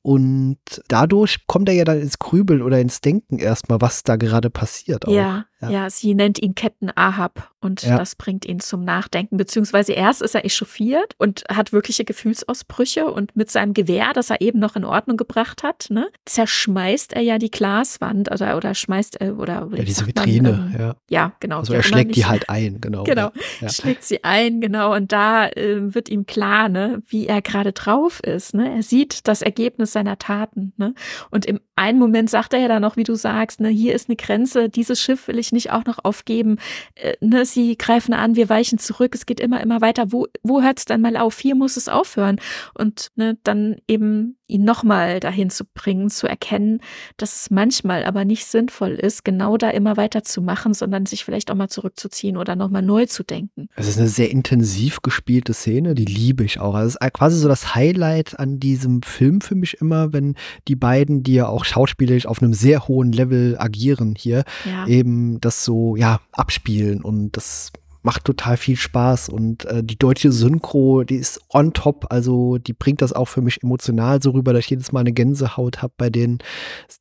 Und 0.00 0.58
dadurch 0.88 1.46
kommt 1.46 1.68
er 1.68 1.74
ja 1.74 1.84
dann 1.84 2.00
ins 2.00 2.18
Grübeln 2.18 2.62
oder 2.62 2.80
ins 2.80 3.00
Denken 3.02 3.38
erstmal, 3.38 3.80
was 3.80 4.02
da 4.02 4.16
gerade 4.16 4.48
passiert. 4.48 5.06
Auch. 5.06 5.12
Ja, 5.12 5.44
ja. 5.60 5.70
ja, 5.70 5.90
sie 5.90 6.14
nennt 6.14 6.40
ihn 6.40 6.54
Captain 6.54 6.90
Ahab 6.94 7.52
und 7.60 7.82
ja. 7.82 7.98
das 7.98 8.14
bringt 8.14 8.46
ihn 8.46 8.60
zum 8.60 8.84
Nachdenken, 8.84 9.36
beziehungsweise 9.36 9.92
erst 9.92 10.22
ist 10.22 10.34
er 10.34 10.44
echauffiert 10.44 11.14
und 11.18 11.44
hat 11.50 11.72
wirkliche 11.72 12.04
Gefühlsausbrüche 12.04 13.06
und 13.06 13.36
mit 13.36 13.50
seinem 13.50 13.74
Gewehr, 13.74 14.12
das 14.14 14.30
er 14.30 14.40
eben 14.40 14.58
noch 14.58 14.76
in 14.76 14.84
Ordnung 14.84 15.16
gebracht 15.16 15.62
hat, 15.62 15.88
ne, 15.90 16.08
zerschmeißt 16.24 17.12
er 17.12 17.22
ja 17.22 17.38
die 17.38 17.50
Glaswand 17.50 18.30
oder, 18.30 18.56
oder 18.56 18.74
schmeißt 18.74 19.20
er 19.20 19.38
oder, 19.38 19.66
oder 19.66 19.78
ja, 19.78 19.84
diese 19.84 20.06
Vitrine, 20.06 20.52
man, 20.52 20.74
ähm, 20.74 20.80
ja. 20.80 20.96
Ja, 21.10 21.32
genau. 21.40 21.58
Also 21.58 21.74
er 21.74 21.82
schlägt 21.82 22.16
die 22.16 22.24
halt 22.24 22.48
ein, 22.48 22.80
genau. 22.80 23.04
Genau, 23.04 23.30
ja. 23.60 23.68
schlägt 23.68 24.04
sie 24.04 24.24
ein, 24.24 24.60
genau 24.60 24.94
und 24.94 25.12
da 25.12 25.48
äh, 25.48 25.94
wird 25.94 26.08
ihm 26.08 26.24
klar, 26.24 26.68
ne, 26.68 27.02
wie 27.06 27.26
er 27.26 27.42
gerade 27.42 27.72
drauf 27.72 28.20
ist, 28.20 28.54
ne? 28.54 28.76
Er 28.76 28.82
sieht 28.82 29.28
das 29.28 29.42
Ergebnis 29.42 29.92
seiner 29.92 30.18
Taten, 30.18 30.72
ne? 30.78 30.94
Und 31.30 31.44
im 31.44 31.60
einen 31.76 31.98
Moment 31.98 32.28
sagt 32.28 32.52
er 32.52 32.60
ja 32.60 32.68
dann 32.68 32.82
noch, 32.82 32.96
wie 32.96 33.04
du 33.04 33.14
sagst, 33.14 33.60
ne, 33.60 33.68
hier 33.68 33.94
ist 33.94 34.08
eine 34.08 34.16
Grenze, 34.16 34.68
dieses 34.68 35.00
Schiff 35.00 35.28
will 35.28 35.38
ich 35.38 35.49
nicht 35.52 35.70
auch 35.72 35.84
noch 35.84 35.98
aufgeben, 36.02 36.58
äh, 36.94 37.14
ne, 37.20 37.44
sie 37.44 37.76
greifen 37.76 38.14
an, 38.14 38.36
wir 38.36 38.48
weichen 38.48 38.78
zurück, 38.78 39.14
es 39.14 39.26
geht 39.26 39.40
immer, 39.40 39.60
immer 39.60 39.80
weiter. 39.80 40.12
Wo, 40.12 40.26
wo 40.42 40.62
hört 40.62 40.78
es 40.78 40.84
dann 40.84 41.00
mal 41.00 41.16
auf? 41.16 41.38
Hier 41.38 41.54
muss 41.54 41.76
es 41.76 41.88
aufhören. 41.88 42.40
Und 42.74 43.08
ne, 43.16 43.38
dann 43.42 43.76
eben 43.88 44.36
ihn 44.50 44.64
nochmal 44.64 45.20
dahin 45.20 45.48
zu 45.48 45.64
bringen, 45.64 46.10
zu 46.10 46.26
erkennen, 46.26 46.80
dass 47.16 47.36
es 47.36 47.50
manchmal 47.50 48.04
aber 48.04 48.24
nicht 48.24 48.46
sinnvoll 48.46 48.90
ist, 48.90 49.24
genau 49.24 49.56
da 49.56 49.70
immer 49.70 49.96
weiterzumachen, 49.96 50.74
sondern 50.74 51.06
sich 51.06 51.24
vielleicht 51.24 51.50
auch 51.50 51.54
mal 51.54 51.68
zurückzuziehen 51.68 52.36
oder 52.36 52.56
nochmal 52.56 52.82
neu 52.82 53.06
zu 53.06 53.22
denken. 53.22 53.68
Es 53.76 53.88
ist 53.88 53.98
eine 53.98 54.08
sehr 54.08 54.30
intensiv 54.30 55.00
gespielte 55.02 55.54
Szene, 55.54 55.94
die 55.94 56.04
liebe 56.04 56.44
ich 56.44 56.60
auch. 56.60 56.74
Also 56.74 56.88
es 56.88 56.94
ist 57.00 57.12
quasi 57.14 57.38
so 57.38 57.48
das 57.48 57.74
Highlight 57.74 58.38
an 58.38 58.58
diesem 58.58 59.02
Film 59.02 59.40
für 59.40 59.54
mich 59.54 59.80
immer, 59.80 60.12
wenn 60.12 60.34
die 60.68 60.76
beiden, 60.76 61.22
die 61.22 61.34
ja 61.34 61.48
auch 61.48 61.64
schauspielerisch 61.64 62.26
auf 62.26 62.42
einem 62.42 62.52
sehr 62.52 62.88
hohen 62.88 63.12
Level 63.12 63.56
agieren 63.58 64.14
hier, 64.18 64.44
ja. 64.64 64.86
eben 64.86 65.39
das 65.40 65.64
so, 65.64 65.96
ja, 65.96 66.20
abspielen 66.32 67.02
und 67.02 67.36
das 67.36 67.72
macht 68.02 68.24
total 68.24 68.56
viel 68.56 68.76
Spaß 68.76 69.28
und 69.28 69.64
äh, 69.66 69.82
die 69.82 69.98
deutsche 69.98 70.32
Synchro, 70.32 71.04
die 71.04 71.16
ist 71.16 71.40
on 71.52 71.72
top, 71.72 72.06
also 72.10 72.58
die 72.58 72.72
bringt 72.72 73.02
das 73.02 73.12
auch 73.12 73.26
für 73.26 73.42
mich 73.42 73.62
emotional 73.62 74.22
so 74.22 74.30
rüber, 74.30 74.52
dass 74.52 74.64
ich 74.64 74.70
jedes 74.70 74.92
Mal 74.92 75.00
eine 75.00 75.12
Gänsehaut 75.12 75.82
habe 75.82 75.92
bei 75.96 76.10
den 76.10 76.38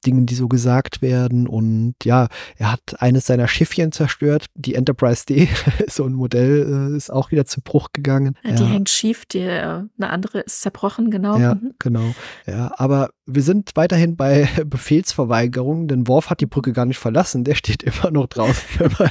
Dingen, 0.06 0.26
die 0.26 0.36
so 0.36 0.48
gesagt 0.48 1.02
werden 1.02 1.48
und 1.48 1.96
ja, 2.04 2.28
er 2.58 2.72
hat 2.72 3.02
eines 3.02 3.26
seiner 3.26 3.48
Schiffchen 3.48 3.92
zerstört, 3.92 4.48
die 4.56 4.76
Enterprise 4.76 5.26
D, 5.26 5.48
so 5.88 6.06
ein 6.06 6.14
Modell 6.14 6.92
äh, 6.94 6.98
ist 6.98 7.12
auch 7.12 7.32
wieder 7.32 7.46
zu 7.46 7.62
Bruch 7.62 7.90
gegangen. 7.94 8.36
Ja, 8.44 8.52
die 8.52 8.64
ja. 8.64 8.70
hängt 8.70 8.90
schief, 8.90 9.26
die, 9.26 9.40
äh, 9.40 9.84
eine 9.98 10.10
andere 10.10 10.40
ist 10.40 10.62
zerbrochen, 10.62 11.12
genau. 11.12 11.38
Ja, 11.38 11.56
mhm. 11.56 11.74
genau. 11.80 12.14
Ja, 12.46 12.74
aber 12.78 13.10
wir 13.26 13.44
sind 13.44 13.72
weiterhin 13.76 14.16
bei 14.16 14.50
Befehlsverweigerung, 14.66 15.88
denn 15.88 16.08
Worf 16.08 16.30
hat 16.30 16.42
die 16.42 16.46
Brücke 16.46 16.74
gar 16.74 16.86
nicht 16.86 17.00
verlassen, 17.00 17.44
der 17.44 17.56
steht 17.56 17.84
immer 17.84 18.12
noch 18.12 18.28
draußen, 18.28 18.68
wenn 18.80 18.92
man 18.98 19.10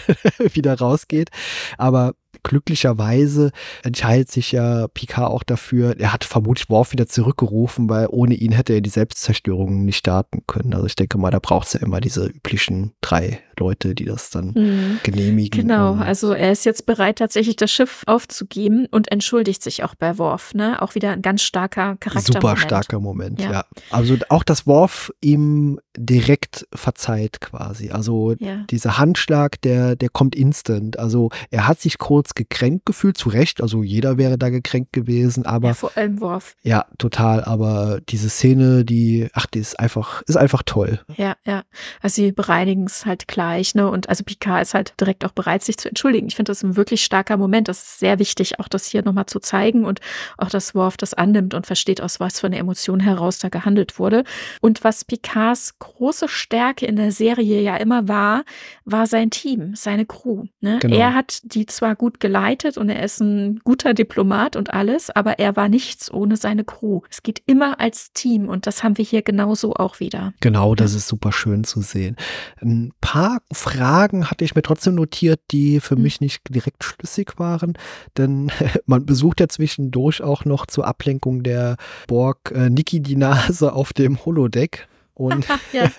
wieder 0.53 0.79
rausgeht. 0.79 1.31
Aber 1.79 2.15
glücklicherweise 2.43 3.51
entscheidet 3.83 4.31
sich 4.31 4.53
ja 4.53 4.89
Picard 4.89 5.31
auch 5.31 5.43
dafür, 5.43 5.99
er 5.99 6.13
hat 6.13 6.25
vermutlich 6.25 6.69
Worf 6.71 6.93
wieder 6.93 7.07
zurückgerufen, 7.07 7.89
weil 7.89 8.09
ohne 8.11 8.35
ihn 8.35 8.53
hätte 8.53 8.75
er 8.75 8.81
die 8.81 8.91
Selbstzerstörung 8.91 9.85
nicht 9.85 9.99
starten 9.99 10.43
können. 10.47 10.75
Also 10.75 10.87
ich 10.87 10.97
denke 10.97 11.19
mal, 11.19 11.31
da 11.31 11.39
braucht 11.39 11.69
es 11.69 11.73
ja 11.75 11.81
immer 11.81 12.01
diese 12.01 12.27
üblichen 12.27 12.93
drei 13.01 13.41
Leute, 13.59 13.95
die 13.95 14.05
das 14.05 14.31
dann 14.31 14.53
mhm. 14.55 15.01
genehmigen. 15.03 15.63
Genau, 15.63 15.95
also 15.95 16.33
er 16.33 16.53
ist 16.53 16.65
jetzt 16.65 16.87
bereit, 16.87 17.19
tatsächlich 17.19 17.57
das 17.57 17.71
Schiff 17.71 18.03
aufzugeben 18.07 18.87
und 18.91 19.11
entschuldigt 19.11 19.63
sich 19.63 19.85
auch 19.85 19.95
bei 19.95 20.19
Worf. 20.19 20.55
Ne? 20.55 20.81
Auch 20.83 20.95
wieder 20.95 21.13
ein 21.13 21.23
ganz 21.23 21.43
starker 21.43 21.97
Charakter. 21.97 22.33
Super 22.33 22.57
starker 22.57 23.01
Moment, 23.01 23.41
ja. 23.41 23.53
ja. 23.53 23.65
Also 23.91 24.17
auch 24.29 24.43
das 24.43 24.67
Worf 24.67 25.13
ihm 25.21 25.79
direkt 25.97 26.67
verzeiht 26.73 27.41
quasi. 27.41 27.91
Also 27.91 28.35
ja. 28.39 28.65
dieser 28.71 28.99
Handschlag, 28.99 29.61
der, 29.63 29.97
der 29.97 30.09
kommt 30.09 30.35
instant. 30.35 30.99
Also 30.99 31.31
er 31.51 31.67
hat 31.67 31.81
sich 31.81 31.99
kurz 31.99 32.35
gekränkt 32.35 32.87
gefühlt, 32.87 33.19
zu 33.19 33.29
Recht. 33.29 33.61
Also 33.61 33.83
jeder 33.83 34.19
wäre 34.19 34.39
da 34.39 34.49
gekränkt 34.49 34.93
gewesen, 34.93 35.45
aber. 35.45 35.69
Ja, 35.69 35.75
vor 35.75 35.97
allem 35.97 36.21
Worf. 36.21 36.55
Ja, 36.63 36.87
total. 36.99 37.45
Aber 37.45 38.01
diese 38.09 38.29
Szene, 38.31 38.85
die, 38.85 39.29
ach, 39.33 39.47
die 39.47 39.59
ist 39.59 39.79
einfach, 39.79 40.23
ist 40.23 40.37
einfach 40.37 40.63
toll. 40.65 41.01
Ja, 41.17 41.35
ja. 41.45 41.63
Also 42.01 42.23
sie 42.23 42.33
bereinigen 42.33 42.85
es 42.85 43.07
halt 43.07 43.29
gleich, 43.49 43.75
ne? 43.75 43.91
Und 43.91 44.09
also 44.09 44.25
Picard 44.25 44.63
ist 44.63 44.75
halt 44.75 44.95
direkt 45.01 45.25
auch 45.25 45.33
bereit, 45.33 45.63
sich 45.63 45.79
zu 45.79 45.89
entschuldigen. 45.89 46.29
Ich 46.29 46.37
finde 46.37 46.51
das 46.51 46.63
ein 46.63 46.77
wirklich 46.77 47.05
starker 47.05 47.37
Moment. 47.37 47.69
Das 47.69 47.79
ist 47.79 47.99
sehr 47.99 48.19
wichtig, 48.19 48.61
auch 48.61 48.69
das 48.69 48.87
hier 48.87 49.03
nochmal 49.03 49.27
zu 49.27 49.41
zeigen 49.41 49.85
und 49.85 50.01
auch, 50.37 50.51
dass 50.51 50.75
Worf 50.75 50.97
das 50.97 51.15
annimmt 51.15 51.55
und 51.55 51.67
versteht, 51.67 52.01
aus 52.01 52.21
was 52.21 52.41
für 52.41 52.47
einer 52.47 52.59
Emotion 52.59 53.01
heraus 53.01 53.39
da 53.39 53.49
gehandelt 53.49 53.99
wurde. 53.99 54.25
Und 54.61 54.85
was 54.85 55.05
Picards 55.05 55.79
große 55.79 56.29
Stärke 56.29 56.87
in 56.87 56.97
der 56.97 57.13
Serie 57.13 57.63
ja 57.63 57.77
immer 57.77 58.09
war, 58.09 58.45
war 58.85 59.07
sein 59.07 59.31
Team, 59.31 59.75
seine 59.75 60.07
Crew. 60.07 60.45
Ne? 60.61 60.79
Genau. 60.81 60.97
Er 60.97 61.15
hat 61.15 61.41
die 61.45 61.67
zwar 61.67 61.97
gut 61.97 62.21
geleitet 62.21 62.77
und 62.77 62.89
er 62.91 63.03
ist 63.03 63.21
ein 63.21 63.61
guter 63.65 63.95
Diplomat 63.95 64.57
und 64.57 64.73
alles, 64.73 65.11
aber 65.11 65.39
er 65.39 65.57
war 65.57 65.69
nichts 65.69 66.13
ohne 66.13 66.37
seine 66.37 66.65
Crew. 66.65 67.01
Es 67.11 67.23
geht 67.23 67.43
immer 67.47 67.81
als 67.81 68.13
Team 68.13 68.49
und 68.49 68.67
das 68.67 68.83
haben 68.83 68.99
wir 68.99 69.05
hier 69.05 69.23
genauso 69.23 69.75
auch 69.75 70.01
wieder. 70.01 70.33
Genau, 70.41 70.75
das 70.75 70.95
ist 70.95 71.09
super 71.09 71.33
schön 71.33 71.65
zu 71.65 71.81
sehen. 71.81 72.17
Ein 72.61 72.93
paar 73.01 73.38
Fragen 73.53 74.31
hatte 74.31 74.45
ich 74.45 74.55
mir 74.55 74.63
trotzdem 74.63 74.95
notiert, 74.95 75.41
die 75.51 75.81
für 75.81 75.97
mhm. 75.97 76.03
mich 76.03 76.21
nicht 76.21 76.43
direkt 76.49 76.85
schlüssig 76.85 77.39
waren, 77.39 77.75
denn 78.17 78.51
man 78.87 79.07
besucht 79.07 79.41
ja 79.41 79.49
zwischendurch 79.49 80.23
auch 80.23 80.45
noch 80.45 80.67
zur 80.67 80.87
Ablenkung 80.87 81.43
der 81.43 81.77
Borg 82.07 82.53
äh, 82.55 82.71
Niki 82.71 83.01
die 83.01 83.17
Nase 83.17 83.73
auf 83.73 83.93
dem 83.93 84.25
Holodeck. 84.25 84.89
Und 85.19 85.47
ja, 85.73 85.91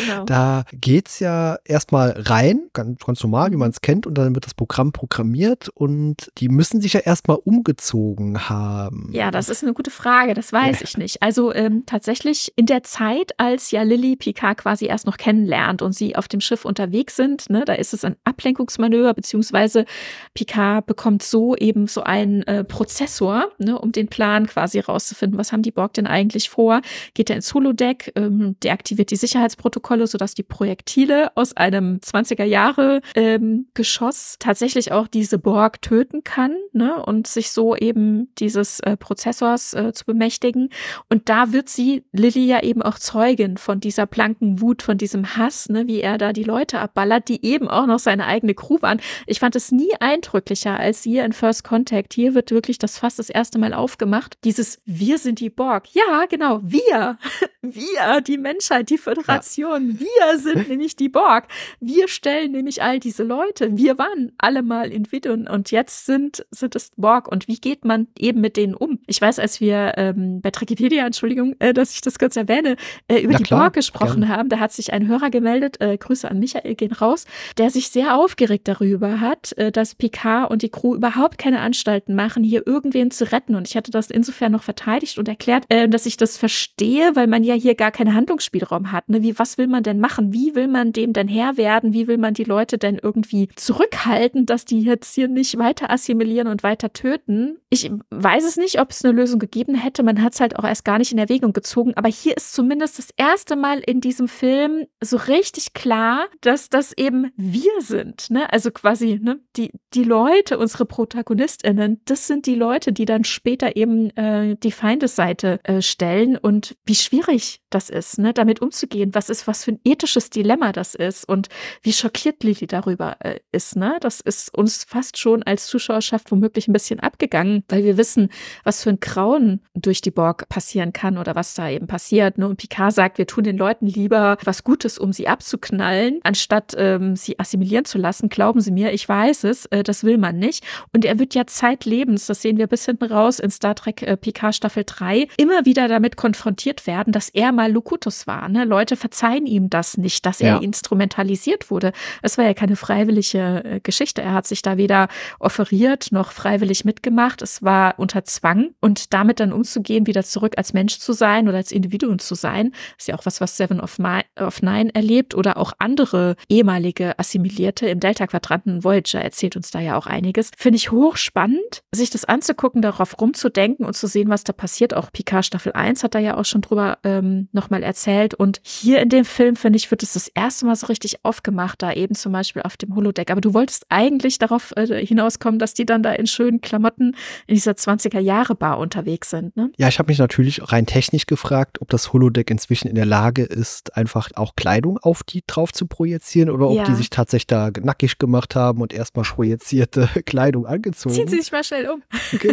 genau. 0.00 0.24
da 0.26 0.64
geht 0.72 1.08
es 1.08 1.18
ja 1.20 1.58
erstmal 1.64 2.12
rein, 2.16 2.62
ganz, 2.72 3.04
ganz 3.04 3.22
normal, 3.22 3.50
wie 3.50 3.54
mhm. 3.54 3.60
man 3.60 3.70
es 3.70 3.82
kennt, 3.82 4.06
und 4.06 4.14
dann 4.14 4.34
wird 4.34 4.46
das 4.46 4.54
Programm 4.54 4.92
programmiert 4.92 5.68
und 5.68 6.32
die 6.38 6.48
müssen 6.48 6.80
sich 6.80 6.94
ja 6.94 7.00
erstmal 7.00 7.36
umgezogen 7.36 8.48
haben. 8.48 9.10
Ja, 9.12 9.30
das 9.30 9.50
ist 9.50 9.62
eine 9.62 9.74
gute 9.74 9.90
Frage, 9.90 10.32
das 10.32 10.54
weiß 10.54 10.80
ja. 10.80 10.84
ich 10.84 10.96
nicht. 10.96 11.22
Also 11.22 11.52
ähm, 11.52 11.84
tatsächlich 11.84 12.52
in 12.56 12.64
der 12.64 12.82
Zeit, 12.82 13.32
als 13.38 13.70
ja 13.72 13.82
Lilly 13.82 14.16
Picard 14.16 14.56
quasi 14.56 14.86
erst 14.86 15.06
noch 15.06 15.18
kennenlernt 15.18 15.82
und 15.82 15.92
sie 15.92 16.16
auf 16.16 16.26
dem 16.26 16.40
Schiff 16.40 16.64
unterwegs 16.64 17.16
sind, 17.16 17.50
ne, 17.50 17.64
da 17.66 17.74
ist 17.74 17.92
es 17.92 18.04
ein 18.04 18.16
Ablenkungsmanöver, 18.24 19.12
beziehungsweise 19.12 19.84
Picard 20.32 20.86
bekommt 20.86 21.22
so 21.22 21.54
eben 21.56 21.88
so 21.88 22.02
einen 22.04 22.42
äh, 22.44 22.64
Prozessor, 22.64 23.48
ne, 23.58 23.78
um 23.78 23.92
den 23.92 24.08
Plan 24.08 24.46
quasi 24.46 24.80
rauszufinden, 24.80 25.38
was 25.38 25.52
haben 25.52 25.62
die 25.62 25.72
Borg 25.72 25.92
denn 25.92 26.06
eigentlich 26.06 26.48
vor, 26.48 26.80
geht 27.12 27.28
er 27.28 27.36
ins 27.36 27.52
Holodeck, 27.52 28.12
äh, 28.14 28.29
ähm, 28.30 28.56
deaktiviert 28.62 29.10
die 29.10 29.16
Sicherheitsprotokolle, 29.16 30.06
sodass 30.06 30.34
die 30.34 30.42
Projektile 30.42 31.36
aus 31.36 31.56
einem 31.56 31.96
20er 31.96 32.44
Jahre 32.44 33.00
ähm, 33.14 33.66
Geschoss 33.74 34.36
tatsächlich 34.38 34.92
auch 34.92 35.08
diese 35.08 35.38
Borg 35.38 35.82
töten 35.82 36.24
kann 36.24 36.54
ne, 36.72 37.02
und 37.04 37.26
sich 37.26 37.50
so 37.50 37.76
eben 37.76 38.32
dieses 38.38 38.80
äh, 38.80 38.96
Prozessors 38.96 39.74
äh, 39.74 39.92
zu 39.92 40.04
bemächtigen. 40.04 40.70
Und 41.08 41.28
da 41.28 41.52
wird 41.52 41.68
sie, 41.68 42.04
Lilly 42.12 42.46
ja 42.46 42.62
eben 42.62 42.82
auch 42.82 42.98
Zeugin 42.98 43.56
von 43.56 43.80
dieser 43.80 44.06
blanken 44.06 44.60
Wut, 44.60 44.82
von 44.82 44.98
diesem 44.98 45.36
Hass, 45.36 45.68
ne, 45.68 45.86
wie 45.86 46.00
er 46.00 46.18
da 46.18 46.32
die 46.32 46.44
Leute 46.44 46.78
abballert, 46.78 47.28
die 47.28 47.44
eben 47.44 47.68
auch 47.68 47.86
noch 47.86 47.98
seine 47.98 48.26
eigene 48.26 48.54
Crew 48.54 48.78
waren. 48.80 49.00
Ich 49.26 49.40
fand 49.40 49.56
es 49.56 49.72
nie 49.72 49.92
eindrücklicher 50.00 50.78
als 50.78 51.02
hier 51.02 51.24
in 51.24 51.32
First 51.32 51.64
Contact. 51.64 52.14
Hier 52.14 52.34
wird 52.34 52.50
wirklich 52.50 52.78
das 52.78 52.98
fast 52.98 53.18
das 53.18 53.30
erste 53.30 53.58
Mal 53.58 53.74
aufgemacht. 53.74 54.38
Dieses 54.44 54.80
Wir 54.84 55.18
sind 55.18 55.40
die 55.40 55.50
Borg. 55.50 55.88
Ja, 55.92 56.26
genau, 56.28 56.60
wir. 56.62 57.18
wir 57.62 58.19
die 58.20 58.38
Menschheit, 58.38 58.90
die 58.90 58.98
Föderation. 58.98 59.98
Ja. 59.98 60.00
Wir 60.00 60.38
sind 60.38 60.68
nämlich 60.68 60.96
die 60.96 61.08
Borg. 61.08 61.48
Wir 61.80 62.08
stellen 62.08 62.52
nämlich 62.52 62.82
all 62.82 62.98
diese 62.98 63.22
Leute. 63.22 63.76
Wir 63.76 63.98
waren 63.98 64.32
alle 64.38 64.62
mal 64.62 64.90
in 64.90 65.10
Vidun 65.10 65.46
und 65.48 65.70
jetzt 65.70 66.06
sind, 66.06 66.46
sind 66.50 66.74
es 66.76 66.92
Borg. 66.96 67.28
Und 67.28 67.48
wie 67.48 67.58
geht 67.58 67.84
man 67.84 68.08
eben 68.18 68.40
mit 68.40 68.56
denen 68.56 68.74
um? 68.74 69.00
Ich 69.06 69.20
weiß, 69.20 69.38
als 69.38 69.60
wir 69.60 69.94
ähm, 69.96 70.40
bei 70.40 70.50
Trakipedia, 70.50 71.04
Entschuldigung, 71.06 71.54
äh, 71.58 71.72
dass 71.72 71.92
ich 71.92 72.00
das 72.00 72.18
kurz 72.18 72.36
erwähne, 72.36 72.76
äh, 73.08 73.20
über 73.20 73.32
Na 73.32 73.38
die 73.38 73.44
klar, 73.44 73.60
Borg 73.60 73.74
gesprochen 73.74 74.22
gern. 74.22 74.28
haben, 74.28 74.48
da 74.48 74.58
hat 74.58 74.72
sich 74.72 74.92
ein 74.92 75.06
Hörer 75.06 75.30
gemeldet, 75.30 75.80
äh, 75.80 75.96
Grüße 75.96 76.30
an 76.30 76.38
Michael 76.38 76.74
gehen 76.74 76.92
raus, 76.92 77.26
der 77.58 77.70
sich 77.70 77.90
sehr 77.90 78.16
aufgeregt 78.16 78.68
darüber 78.68 79.20
hat, 79.20 79.52
äh, 79.58 79.70
dass 79.70 79.94
Picard 79.94 80.50
und 80.50 80.62
die 80.62 80.70
Crew 80.70 80.94
überhaupt 80.94 81.38
keine 81.38 81.60
Anstalten 81.60 82.14
machen, 82.14 82.42
hier 82.42 82.66
irgendwen 82.66 83.10
zu 83.10 83.30
retten. 83.30 83.54
Und 83.54 83.68
ich 83.68 83.76
hatte 83.76 83.90
das 83.90 84.10
insofern 84.10 84.52
noch 84.52 84.62
verteidigt 84.62 85.18
und 85.18 85.28
erklärt, 85.28 85.64
äh, 85.68 85.88
dass 85.88 86.06
ich 86.06 86.16
das 86.16 86.36
verstehe, 86.36 87.14
weil 87.14 87.26
man 87.26 87.44
ja 87.44 87.54
hier 87.54 87.74
gar 87.74 87.90
keine 87.90 87.99
Handlungsspielraum 88.08 88.92
hat. 88.92 89.08
Ne? 89.08 89.22
Wie, 89.22 89.38
was 89.38 89.58
will 89.58 89.66
man 89.66 89.82
denn 89.82 90.00
machen? 90.00 90.32
Wie 90.32 90.54
will 90.54 90.68
man 90.68 90.92
dem 90.92 91.12
denn 91.12 91.28
Herr 91.28 91.56
werden? 91.56 91.92
Wie 91.92 92.06
will 92.08 92.18
man 92.18 92.34
die 92.34 92.44
Leute 92.44 92.78
denn 92.78 92.98
irgendwie 93.00 93.48
zurückhalten, 93.56 94.46
dass 94.46 94.64
die 94.64 94.80
jetzt 94.80 95.14
hier 95.14 95.28
nicht 95.28 95.58
weiter 95.58 95.90
assimilieren 95.90 96.48
und 96.48 96.62
weiter 96.62 96.92
töten? 96.92 97.58
Ich 97.68 97.90
weiß 98.10 98.44
es 98.44 98.56
nicht, 98.56 98.80
ob 98.80 98.90
es 98.90 99.04
eine 99.04 99.14
Lösung 99.14 99.38
gegeben 99.38 99.74
hätte. 99.74 100.02
Man 100.02 100.22
hat 100.22 100.34
es 100.34 100.40
halt 100.40 100.58
auch 100.58 100.64
erst 100.64 100.84
gar 100.84 100.98
nicht 100.98 101.12
in 101.12 101.18
Erwägung 101.18 101.52
gezogen. 101.52 101.92
Aber 101.96 102.08
hier 102.08 102.36
ist 102.36 102.54
zumindest 102.54 102.98
das 102.98 103.10
erste 103.16 103.56
Mal 103.56 103.80
in 103.80 104.00
diesem 104.00 104.28
Film 104.28 104.86
so 105.02 105.16
richtig 105.16 105.74
klar, 105.74 106.26
dass 106.40 106.68
das 106.68 106.92
eben 106.96 107.30
wir 107.36 107.80
sind. 107.80 108.30
Ne? 108.30 108.50
Also 108.52 108.70
quasi 108.70 109.18
ne? 109.22 109.40
die, 109.56 109.72
die 109.94 110.04
Leute, 110.04 110.58
unsere 110.58 110.86
ProtagonistInnen, 110.86 112.00
das 112.04 112.26
sind 112.26 112.46
die 112.46 112.54
Leute, 112.54 112.92
die 112.92 113.04
dann 113.04 113.24
später 113.24 113.76
eben 113.76 114.10
äh, 114.16 114.56
die 114.56 114.72
Feindesseite 114.72 115.60
äh, 115.64 115.82
stellen. 115.82 116.36
Und 116.36 116.76
wie 116.84 116.94
schwierig 116.94 117.60
das 117.70 117.89
ist, 117.90 118.18
ne, 118.18 118.32
damit 118.32 118.62
umzugehen, 118.62 119.14
was 119.14 119.28
ist, 119.28 119.46
was 119.46 119.64
für 119.64 119.72
ein 119.72 119.80
ethisches 119.84 120.30
Dilemma 120.30 120.72
das 120.72 120.94
ist 120.94 121.28
und 121.28 121.48
wie 121.82 121.92
schockiert 121.92 122.42
Lili 122.42 122.66
darüber 122.66 123.16
äh, 123.20 123.40
ist, 123.52 123.76
ne? 123.76 123.98
Das 124.00 124.20
ist 124.20 124.54
uns 124.56 124.84
fast 124.84 125.18
schon 125.18 125.42
als 125.42 125.66
Zuschauerschaft 125.66 126.30
womöglich 126.30 126.68
ein 126.68 126.72
bisschen 126.72 127.00
abgegangen, 127.00 127.64
weil 127.68 127.84
wir 127.84 127.96
wissen, 127.96 128.30
was 128.64 128.82
für 128.82 128.90
ein 128.90 129.00
Grauen 129.00 129.60
durch 129.74 130.00
die 130.00 130.10
Borg 130.10 130.48
passieren 130.48 130.92
kann 130.92 131.18
oder 131.18 131.34
was 131.34 131.54
da 131.54 131.68
eben 131.68 131.86
passiert. 131.86 132.38
Ne? 132.38 132.48
Und 132.48 132.56
Picard 132.56 132.92
sagt, 132.92 133.18
wir 133.18 133.26
tun 133.26 133.44
den 133.44 133.56
Leuten 133.56 133.86
lieber 133.86 134.36
was 134.44 134.64
Gutes, 134.64 134.98
um 134.98 135.12
sie 135.12 135.28
abzuknallen, 135.28 136.20
anstatt 136.22 136.74
ähm, 136.76 137.16
sie 137.16 137.38
assimilieren 137.38 137.84
zu 137.84 137.98
lassen. 137.98 138.28
Glauben 138.28 138.60
Sie 138.60 138.70
mir, 138.70 138.92
ich 138.92 139.08
weiß 139.08 139.44
es, 139.44 139.66
äh, 139.66 139.82
das 139.82 140.04
will 140.04 140.18
man 140.18 140.38
nicht. 140.38 140.64
Und 140.92 141.04
er 141.04 141.18
wird 141.18 141.34
ja 141.34 141.46
zeitlebens, 141.46 142.26
das 142.26 142.42
sehen 142.42 142.58
wir 142.58 142.66
bis 142.66 142.84
hinten 142.84 143.04
raus 143.04 143.38
in 143.38 143.50
Star 143.50 143.74
Trek 143.74 144.02
äh, 144.02 144.16
Picard 144.16 144.54
Staffel 144.54 144.84
3, 144.86 145.28
immer 145.36 145.64
wieder 145.64 145.88
damit 145.88 146.16
konfrontiert 146.16 146.86
werden, 146.86 147.12
dass 147.12 147.28
er 147.28 147.52
mal 147.52 147.70
Locutus 147.80 148.26
war. 148.26 148.48
Ne? 148.50 148.64
Leute 148.64 148.94
verzeihen 148.94 149.46
ihm 149.46 149.70
das 149.70 149.96
nicht, 149.96 150.26
dass 150.26 150.42
er 150.42 150.60
instrumentalisiert 150.62 151.70
wurde. 151.70 151.92
Es 152.20 152.36
war 152.36 152.44
ja 152.44 152.52
keine 152.52 152.76
freiwillige 152.76 153.64
äh, 153.64 153.80
Geschichte. 153.80 154.20
Er 154.20 154.34
hat 154.34 154.46
sich 154.46 154.60
da 154.60 154.76
weder 154.76 155.08
offeriert 155.38 156.08
noch 156.12 156.32
freiwillig 156.32 156.84
mitgemacht. 156.84 157.40
Es 157.40 157.62
war 157.62 157.94
unter 157.98 158.24
Zwang 158.24 158.70
und 158.80 159.14
damit 159.14 159.40
dann 159.40 159.52
umzugehen, 159.52 160.06
wieder 160.06 160.24
zurück 160.24 160.54
als 160.58 160.74
Mensch 160.74 160.98
zu 160.98 161.14
sein 161.14 161.48
oder 161.48 161.56
als 161.56 161.72
Individuum 161.72 162.18
zu 162.18 162.34
sein, 162.34 162.72
ist 162.98 163.08
ja 163.08 163.16
auch 163.16 163.24
was, 163.24 163.40
was 163.40 163.56
Seven 163.56 163.80
of, 163.80 163.98
of 164.38 164.60
Nine 164.60 164.94
erlebt 164.94 165.34
oder 165.34 165.56
auch 165.56 165.72
andere 165.78 166.36
ehemalige 166.48 167.18
Assimilierte 167.18 167.86
im 167.86 168.00
Delta-Quadranten. 168.00 168.84
Voyager 168.84 169.22
erzählt 169.22 169.56
uns 169.56 169.70
da 169.70 169.80
ja 169.80 169.96
auch 169.96 170.06
einiges. 170.06 170.50
Finde 170.56 170.76
ich 170.76 170.90
hochspannend, 170.90 171.82
sich 171.92 172.10
das 172.10 172.26
anzugucken, 172.26 172.82
darauf 172.82 173.18
rumzudenken 173.18 173.86
und 173.86 173.94
zu 173.94 174.06
sehen, 174.06 174.28
was 174.28 174.44
da 174.44 174.52
passiert. 174.52 174.92
Auch 174.92 175.10
Picard 175.10 175.46
Staffel 175.46 175.72
1 175.72 176.04
hat 176.04 176.14
da 176.14 176.18
ja 176.18 176.36
auch 176.36 176.44
schon 176.44 176.60
drüber 176.60 176.98
ähm, 177.04 177.48
nochmal 177.70 177.82
erzählt. 177.82 178.34
Und 178.34 178.60
hier 178.62 179.00
in 179.00 179.08
dem 179.08 179.24
Film, 179.24 179.56
finde 179.56 179.76
ich, 179.76 179.90
wird 179.90 180.02
es 180.02 180.14
das 180.14 180.28
erste 180.28 180.66
Mal 180.66 180.76
so 180.76 180.86
richtig 180.86 181.24
aufgemacht, 181.24 181.82
da 181.82 181.92
eben 181.92 182.14
zum 182.14 182.32
Beispiel 182.32 182.62
auf 182.62 182.76
dem 182.76 182.94
Holodeck. 182.94 183.30
Aber 183.30 183.40
du 183.40 183.54
wolltest 183.54 183.86
eigentlich 183.88 184.38
darauf 184.38 184.72
äh, 184.76 185.04
hinauskommen, 185.04 185.58
dass 185.58 185.74
die 185.74 185.86
dann 185.86 186.02
da 186.02 186.12
in 186.12 186.26
schönen 186.26 186.60
Klamotten 186.60 187.14
in 187.46 187.54
dieser 187.54 187.72
20er-Jahre-Bar 187.72 188.78
unterwegs 188.78 189.30
sind. 189.30 189.56
Ne? 189.56 189.70
Ja, 189.78 189.88
ich 189.88 189.98
habe 189.98 190.10
mich 190.10 190.18
natürlich 190.18 190.72
rein 190.72 190.86
technisch 190.86 191.26
gefragt, 191.26 191.80
ob 191.80 191.88
das 191.90 192.12
Holodeck 192.12 192.50
inzwischen 192.50 192.88
in 192.88 192.96
der 192.96 193.06
Lage 193.06 193.42
ist, 193.42 193.96
einfach 193.96 194.30
auch 194.34 194.54
Kleidung 194.56 194.98
auf 194.98 195.22
die 195.22 195.42
drauf 195.46 195.72
zu 195.72 195.86
projizieren 195.86 196.50
oder 196.50 196.68
ob 196.68 196.76
ja. 196.76 196.84
die 196.84 196.94
sich 196.94 197.10
tatsächlich 197.10 197.46
da 197.46 197.70
nackig 197.80 198.18
gemacht 198.18 198.56
haben 198.56 198.82
und 198.82 198.92
erstmal 198.92 199.24
projizierte 199.24 200.08
Kleidung 200.26 200.66
angezogen. 200.66 201.14
Ziehen 201.14 201.28
Sie 201.28 201.38
sich 201.38 201.52
mal 201.52 201.64
schnell 201.64 201.88
um. 201.88 202.02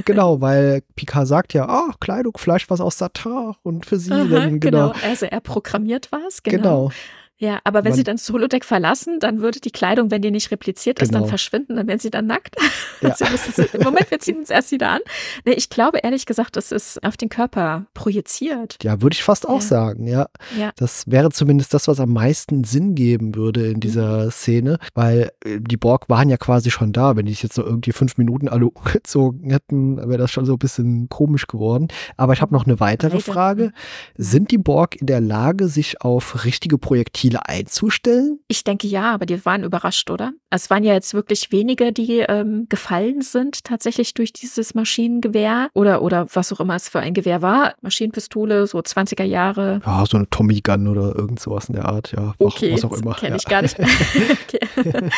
genau, 0.05 0.41
weil 0.41 0.82
Picard 0.95 1.28
sagt 1.28 1.53
ja, 1.53 1.68
ah, 1.68 1.93
Kleidung, 1.99 2.34
vielleicht 2.38 2.70
was 2.70 2.82
aus 2.82 2.97
Satar 2.97 3.57
und 3.63 3.86
für 3.86 3.97
sie 3.97 4.11
Aha, 4.11 4.26
dann, 4.26 4.59
genau. 4.59 4.91
genau 4.91 5.07
also 5.08 5.26
er 5.26 5.39
programmiert 5.39 6.10
was, 6.12 6.43
genau. 6.43 6.58
genau. 6.58 6.91
Ja, 7.39 7.59
aber 7.63 7.83
wenn 7.83 7.91
Man- 7.91 7.97
sie 7.97 8.03
dann 8.03 8.17
das 8.17 8.27
Holodeck 8.29 8.65
verlassen, 8.65 9.19
dann 9.19 9.41
würde 9.41 9.59
die 9.59 9.69
Kleidung, 9.71 10.09
wenn 10.09 10.21
die 10.23 10.31
nicht 10.31 10.49
repliziert 10.51 10.99
ist, 11.01 11.09
Genau. 11.09 11.19
dann 11.21 11.29
verschwinden, 11.29 11.75
dann 11.75 11.88
werden 11.88 11.99
sie 11.99 12.09
dann 12.09 12.25
nackt. 12.27 12.55
Ja. 12.99 13.13
sie 13.15 13.25
sie, 13.51 13.61
Im 13.73 13.83
Moment, 13.83 14.09
wir 14.09 14.17
ziehen 14.19 14.38
uns 14.38 14.49
erst 14.49 14.71
wieder 14.71 14.89
an. 14.89 15.01
Nee, 15.45 15.51
ich 15.53 15.69
glaube 15.69 15.99
ehrlich 15.99 16.25
gesagt, 16.25 16.55
das 16.55 16.71
ist 16.71 17.03
auf 17.05 17.15
den 17.15 17.29
Körper 17.29 17.85
projiziert. 17.93 18.77
Ja, 18.83 19.03
würde 19.03 19.13
ich 19.13 19.23
fast 19.23 19.47
auch 19.47 19.61
Ja. 19.61 19.67
sagen, 19.67 20.07
ja. 20.07 20.27
Ja. 20.57 20.71
Das 20.77 21.03
wäre 21.05 21.29
zumindest 21.29 21.75
das, 21.75 21.88
was 21.88 21.99
am 21.99 22.11
meisten 22.13 22.63
Sinn 22.63 22.95
geben 22.95 23.35
würde 23.35 23.67
in 23.67 23.79
dieser 23.81 24.31
Szene, 24.31 24.79
weil 24.95 25.29
äh, 25.45 25.59
die 25.61 25.77
Borg 25.77 26.09
waren 26.09 26.29
ja 26.29 26.38
quasi 26.38 26.71
schon 26.71 26.91
da. 26.91 27.15
Wenn 27.15 27.27
die 27.27 27.33
sich 27.33 27.43
jetzt 27.43 27.57
noch 27.59 27.65
irgendwie 27.65 27.91
fünf 27.91 28.17
Minuten 28.17 28.47
alle 28.49 28.65
umgezogen 28.69 29.51
hätten, 29.51 29.97
wäre 29.97 30.17
das 30.17 30.31
schon 30.31 30.45
so 30.47 30.53
ein 30.53 30.59
bisschen 30.59 31.07
komisch 31.07 31.45
geworden. 31.45 31.89
Aber 32.17 32.33
ich 32.33 32.41
habe 32.41 32.53
noch 32.55 32.65
eine 32.65 32.79
weitere. 32.79 33.19
Frage. 33.19 33.73
Sind 34.15 34.49
die 34.49 34.57
Borg 34.57 34.95
in 34.95 35.05
der 35.05 35.21
Lage, 35.21 35.67
sich 35.67 36.01
auf 36.01 36.45
richtige 36.45 36.79
Projektile 36.79 37.26
einzustellen? 37.36 38.39
Ich 38.47 38.63
denke 38.63 38.88
ja, 38.88 39.13
aber 39.13 39.25
die 39.25 39.43
waren 39.45 39.63
überrascht, 39.63 40.09
oder? 40.09 40.34
Es 40.49 40.69
waren 40.69 40.84
ja 40.84 40.93
jetzt 40.93 41.13
wirklich 41.13 41.51
wenige, 41.51 41.91
die 41.91 42.19
ähm, 42.19 42.67
gefallen 42.69 43.21
sind, 43.21 43.63
tatsächlich 43.63 44.13
durch 44.13 44.32
dieses 44.32 44.73
Maschinengewehr 44.75 45.69
oder, 45.73 46.01
oder 46.01 46.28
was 46.34 46.53
auch 46.53 46.59
immer 46.59 46.75
es 46.75 46.89
für 46.89 46.99
ein 46.99 47.13
Gewehr 47.13 47.41
war. 47.41 47.73
Maschinenpistole, 47.82 48.65
so 48.67 48.80
20er 48.80 49.23
Jahre. 49.23 49.82
Ja, 49.86 50.05
so 50.05 50.17
eine 50.17 50.30
Tommy 50.30 50.61
Gun 50.61 50.88
oder 50.88 51.15
irgend 51.15 51.39
sowas 51.39 51.67
in 51.67 51.75
der 51.75 51.86
Art, 51.86 52.13
ja. 52.13 52.34
Okay, 52.39 52.73
was 52.73 52.86
auch 52.86 52.93
immer. 52.93 53.15
kenne 53.15 53.32
ja. 53.32 53.36
ich 53.36 53.45
gar 53.45 53.61
nicht. 53.61 53.78
okay. 53.80 55.09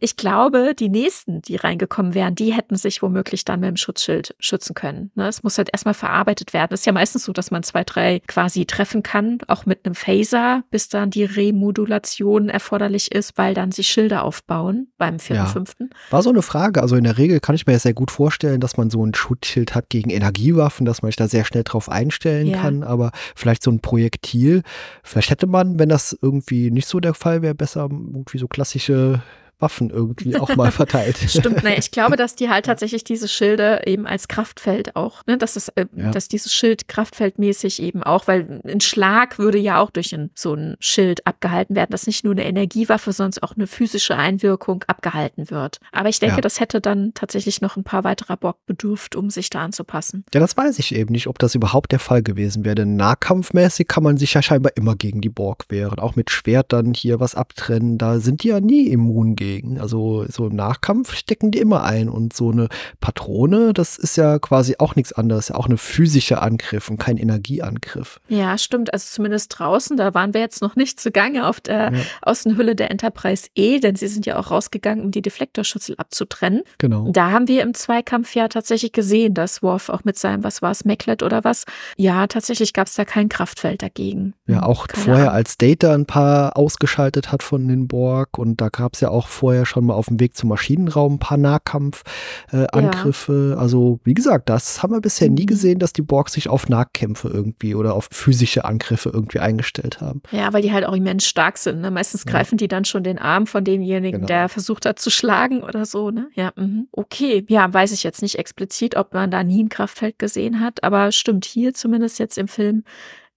Ich 0.00 0.16
glaube, 0.16 0.74
die 0.78 0.88
nächsten, 0.88 1.42
die 1.42 1.56
reingekommen 1.56 2.14
wären, 2.14 2.34
die 2.34 2.52
hätten 2.52 2.76
sich 2.76 3.02
womöglich 3.02 3.44
dann 3.44 3.60
mit 3.60 3.68
dem 3.68 3.76
Schutzschild 3.76 4.34
schützen 4.38 4.74
können. 4.74 5.10
Ne? 5.14 5.28
Es 5.28 5.42
muss 5.42 5.58
halt 5.58 5.70
erstmal 5.72 5.94
verarbeitet 5.94 6.52
werden. 6.52 6.72
Es 6.72 6.80
ist 6.80 6.86
ja 6.86 6.92
meistens 6.92 7.24
so, 7.24 7.32
dass 7.32 7.50
man 7.50 7.62
zwei, 7.62 7.84
drei 7.84 8.20
quasi 8.26 8.66
treffen 8.66 9.02
kann, 9.02 9.38
auch 9.48 9.66
mit 9.66 9.84
einem 9.84 9.94
Phaser, 9.94 10.62
bis 10.70 10.88
dann 10.88 11.10
die 11.10 11.24
Remodulation 11.48 12.48
erforderlich 12.48 13.12
ist, 13.12 13.36
weil 13.36 13.54
dann 13.54 13.72
sich 13.72 13.88
Schilder 13.88 14.22
aufbauen 14.24 14.88
beim 14.98 15.18
vierten, 15.18 15.44
Ja. 15.44 15.46
fünften. 15.46 15.90
War 16.10 16.22
so 16.22 16.30
eine 16.30 16.42
Frage. 16.42 16.82
Also 16.82 16.96
in 16.96 17.04
der 17.04 17.18
Regel 17.18 17.40
kann 17.40 17.54
ich 17.54 17.66
mir 17.66 17.72
ja 17.74 17.78
sehr 17.78 17.94
gut 17.94 18.10
vorstellen, 18.10 18.60
dass 18.60 18.76
man 18.76 18.90
so 18.90 19.04
ein 19.04 19.14
Schutzschild 19.14 19.74
hat 19.74 19.88
gegen 19.90 20.10
Energiewaffen, 20.10 20.86
dass 20.86 21.02
man 21.02 21.08
sich 21.10 21.16
da 21.16 21.28
sehr 21.28 21.44
schnell 21.44 21.64
drauf 21.64 21.88
einstellen 21.88 22.48
Ja. 22.48 22.60
kann. 22.60 22.82
Aber 22.82 23.10
vielleicht 23.34 23.62
so 23.62 23.70
ein 23.70 23.80
Projektil, 23.80 24.62
vielleicht 25.02 25.30
hätte 25.30 25.46
man, 25.46 25.78
wenn 25.78 25.88
das 25.88 26.16
irgendwie 26.20 26.70
nicht 26.70 26.86
so 26.88 27.00
der 27.00 27.14
Fall 27.14 27.42
wäre, 27.42 27.54
besser 27.54 27.88
irgendwie 27.90 28.38
so 28.38 28.48
klassische 28.48 29.22
Waffen 29.60 29.90
irgendwie 29.90 30.36
auch 30.36 30.54
mal 30.56 30.70
verteilt. 30.72 31.18
Stimmt, 31.28 31.64
ne, 31.64 31.76
ich 31.78 31.90
glaube, 31.90 32.16
dass 32.16 32.34
die 32.36 32.48
halt 32.48 32.66
tatsächlich 32.66 33.04
diese 33.04 33.28
Schilde 33.28 33.82
eben 33.86 34.06
als 34.06 34.28
Kraftfeld 34.28 34.94
auch, 34.96 35.26
ne, 35.26 35.36
dass 35.38 35.56
es, 35.56 35.68
äh, 35.70 35.86
Ja. 35.96 36.10
dass 36.10 36.28
dieses 36.28 36.52
Schild 36.54 36.88
kraftfeldmäßig 36.88 37.82
eben 37.82 38.02
auch, 38.02 38.26
weil 38.28 38.60
ein 38.64 38.80
Schlag 38.80 39.38
würde 39.38 39.58
ja 39.58 39.80
auch 39.80 39.90
durch 39.90 40.14
ein, 40.14 40.30
so 40.34 40.54
ein 40.54 40.76
Schild 40.80 41.26
abgehalten 41.26 41.74
werden, 41.76 41.90
dass 41.90 42.06
nicht 42.06 42.24
nur 42.24 42.32
eine 42.32 42.44
Energiewaffe, 42.44 43.12
sondern 43.12 43.42
auch 43.42 43.56
eine 43.56 43.66
physische 43.66 44.16
Einwirkung 44.16 44.84
abgehalten 44.86 45.50
wird. 45.50 45.78
Aber 45.92 46.08
ich 46.08 46.20
denke, 46.20 46.36
Ja. 46.36 46.40
das 46.40 46.60
hätte 46.60 46.80
dann 46.80 47.12
tatsächlich 47.14 47.60
noch 47.60 47.76
ein 47.76 47.84
paar 47.84 48.04
weiterer 48.04 48.36
Bock 48.36 48.64
bedurft, 48.66 49.16
um 49.16 49.30
sich 49.30 49.50
da 49.50 49.60
anzupassen. 49.62 50.24
Ja, 50.32 50.40
das 50.40 50.56
weiß 50.56 50.78
ich 50.78 50.94
eben 50.94 51.12
nicht, 51.12 51.26
ob 51.26 51.38
das 51.38 51.54
überhaupt 51.54 51.92
der 51.92 51.98
Fall 51.98 52.22
gewesen 52.22 52.64
wäre. 52.64 52.76
Denn 52.76 52.96
nahkampfmäßig 52.96 53.88
kann 53.88 54.02
man 54.02 54.16
sich 54.16 54.34
ja 54.34 54.42
scheinbar 54.42 54.72
immer 54.76 54.94
gegen 54.94 55.20
die 55.20 55.28
Borg 55.28 55.64
wehren. 55.68 55.98
Auch 55.98 56.14
mit 56.16 56.30
Schwert 56.30 56.72
dann 56.72 56.94
hier 56.94 57.20
was 57.20 57.34
abtrennen. 57.34 57.98
Da 57.98 58.20
sind 58.20 58.42
die 58.44 58.48
ja 58.48 58.60
nie 58.60 58.86
immun 58.88 59.34
gegen. 59.36 59.47
Also 59.80 60.24
so 60.28 60.46
im 60.46 60.56
Nachkampf 60.56 61.14
stecken 61.14 61.50
die 61.50 61.58
immer 61.58 61.82
ein. 61.84 62.08
Und 62.08 62.32
so 62.34 62.50
eine 62.50 62.68
Patrone, 63.00 63.72
das 63.72 63.96
ist 63.98 64.16
ja 64.16 64.38
quasi 64.38 64.76
auch 64.78 64.96
nichts 64.96 65.12
anderes. 65.12 65.48
Ja 65.48 65.54
auch 65.56 65.66
eine 65.66 65.78
physische 65.78 66.40
Angriff 66.42 66.90
und 66.90 66.98
kein 66.98 67.16
Energieangriff. 67.16 68.20
Ja, 68.28 68.56
stimmt. 68.58 68.92
Also 68.92 69.06
zumindest 69.10 69.58
draußen, 69.58 69.96
da 69.96 70.14
waren 70.14 70.34
wir 70.34 70.40
jetzt 70.40 70.62
noch 70.62 70.76
nicht 70.76 71.00
zugange 71.00 71.46
auf 71.46 71.60
der 71.60 71.92
Ja. 71.92 72.00
Außenhülle 72.22 72.74
der 72.74 72.90
Enterprise 72.90 73.48
E, 73.54 73.78
denn 73.80 73.96
sie 73.96 74.08
sind 74.08 74.26
ja 74.26 74.38
auch 74.38 74.50
rausgegangen, 74.50 75.04
um 75.04 75.10
die 75.10 75.22
Deflektorschüssel 75.22 75.94
abzutrennen. 75.96 76.62
Genau. 76.78 77.10
Da 77.12 77.30
haben 77.30 77.48
wir 77.48 77.62
im 77.62 77.74
Zweikampf 77.74 78.34
ja 78.34 78.48
tatsächlich 78.48 78.92
gesehen, 78.92 79.34
dass 79.34 79.62
Worf 79.62 79.88
auch 79.88 80.04
mit 80.04 80.18
seinem, 80.18 80.44
was 80.44 80.62
war 80.62 80.70
es, 80.70 80.84
Maclet 80.84 81.22
oder 81.22 81.44
was? 81.44 81.64
Ja, 81.96 82.26
tatsächlich 82.26 82.72
gab 82.72 82.86
es 82.86 82.94
da 82.94 83.04
kein 83.04 83.28
Kraftfeld 83.28 83.82
dagegen. 83.82 84.34
Ja, 84.46 84.62
auch 84.62 84.86
keine 84.88 85.04
vorher, 85.04 85.22
Ahnung. 85.24 85.34
als 85.36 85.58
Data 85.58 85.94
ein 85.94 86.06
paar 86.06 86.56
ausgeschaltet 86.56 87.32
hat 87.32 87.42
von 87.42 87.66
den 87.68 87.88
Borg 87.88 88.38
und 88.38 88.60
da 88.60 88.68
gab 88.68 88.94
es 88.94 89.00
ja 89.00 89.08
auch 89.10 89.28
vorher 89.38 89.66
schon 89.66 89.86
mal 89.86 89.94
auf 89.94 90.06
dem 90.06 90.20
Weg 90.20 90.36
zum 90.36 90.48
Maschinenraum 90.50 91.14
ein 91.14 91.18
paar 91.18 91.38
Nahkampfangriffe. 91.38 92.56
Äh, 92.56 92.66
Angriffe. 92.76 93.56
Also, 93.58 94.00
wie 94.04 94.14
gesagt, 94.14 94.48
das 94.48 94.82
haben 94.82 94.92
wir 94.92 95.00
bisher 95.00 95.28
nie 95.28 95.42
Mhm. 95.42 95.46
gesehen, 95.46 95.78
dass 95.78 95.92
die 95.92 96.02
Borg 96.02 96.28
sich 96.28 96.48
auf 96.48 96.68
Nahkämpfe 96.68 97.28
irgendwie 97.28 97.74
oder 97.74 97.94
auf 97.94 98.08
physische 98.10 98.64
Angriffe 98.64 99.10
irgendwie 99.12 99.38
eingestellt 99.38 100.00
haben. 100.00 100.22
Ja, 100.30 100.52
weil 100.52 100.62
die 100.62 100.72
halt 100.72 100.84
auch 100.86 100.94
immens 100.94 101.26
stark 101.26 101.58
sind. 101.58 101.80
Ne? 101.80 101.90
Meistens 101.90 102.24
Ja. 102.24 102.32
greifen 102.32 102.58
die 102.58 102.68
dann 102.68 102.84
schon 102.84 103.02
den 103.04 103.18
Arm 103.18 103.46
von 103.46 103.64
demjenigen, 103.64 104.18
Genau. 104.20 104.26
der 104.26 104.48
versucht 104.48 104.86
hat 104.86 104.98
zu 104.98 105.10
schlagen 105.10 105.62
oder 105.62 105.86
so. 105.86 106.10
Ne? 106.10 106.28
Ja, 106.34 106.52
mhm. 106.56 106.88
okay. 106.92 107.44
Ja, 107.48 107.72
weiß 107.72 107.92
ich 107.92 108.02
jetzt 108.02 108.22
nicht 108.22 108.38
explizit, 108.38 108.96
ob 108.96 109.14
man 109.14 109.30
da 109.30 109.44
nie 109.44 109.62
ein 109.64 109.68
Kraftfeld 109.68 110.18
gesehen 110.18 110.60
hat, 110.60 110.82
aber 110.84 111.12
stimmt 111.12 111.44
hier 111.44 111.74
zumindest 111.74 112.18
jetzt 112.18 112.38
im 112.38 112.48
Film. 112.48 112.84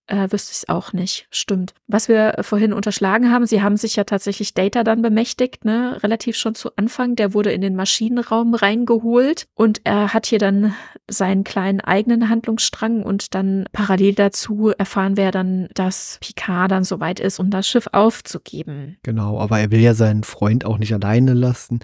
Äh, 0.08 0.32
wüsste 0.32 0.54
ich 0.54 0.70
auch 0.70 0.94
nicht. 0.94 1.28
Stimmt. 1.30 1.74
Was 1.88 2.10
wir 2.10 2.38
äh, 2.38 2.44
vorhin 2.44 2.74
unterschlagen 2.74 3.32
haben, 3.32 3.46
sie 3.46 3.62
haben 3.62 3.78
sich 3.78 3.96
ja 3.96 4.04
tatsächlich 4.04 4.54
Data 4.54 4.84
dann 4.84 5.02
bemächtigt, 5.02 5.64
ne? 5.64 6.04
Relativ 6.04 6.36
schon 6.36 6.56
zu 6.56 6.72
Anfang. 6.76 7.16
Der 7.16 7.34
wurde 7.34 7.52
in 7.52 7.62
den 7.62 7.76
Maschinenraum 7.76 8.54
reingeholt 8.54 9.48
und 9.54 9.82
er 9.86 10.14
hat 10.14 10.26
hier 10.26 10.40
dann 10.40 10.74
seinen 11.10 11.44
kleinen 11.44 11.82
eigenen 11.82 12.30
Handlungsstrang 12.30 13.04
und 13.04 13.36
dann 13.36 13.66
parallel 13.72 14.14
dazu 14.16 14.74
erfahren 14.78 15.18
wir 15.18 15.32
dann, 15.32 15.70
dass 15.76 16.18
Picard 16.22 16.72
dann 16.72 16.84
soweit 16.84 17.20
ist, 17.20 17.40
um 17.40 17.50
das 17.50 17.68
Schiff 17.68 17.88
aufzugeben. 17.92 18.98
Genau, 19.04 19.40
aber 19.40 19.60
er 19.60 19.72
will 19.72 19.82
ja 19.82 19.94
seinen 19.94 20.24
Freund 20.24 20.66
auch 20.66 20.78
nicht 20.78 20.94
alleine 20.94 21.34
lassen, 21.34 21.80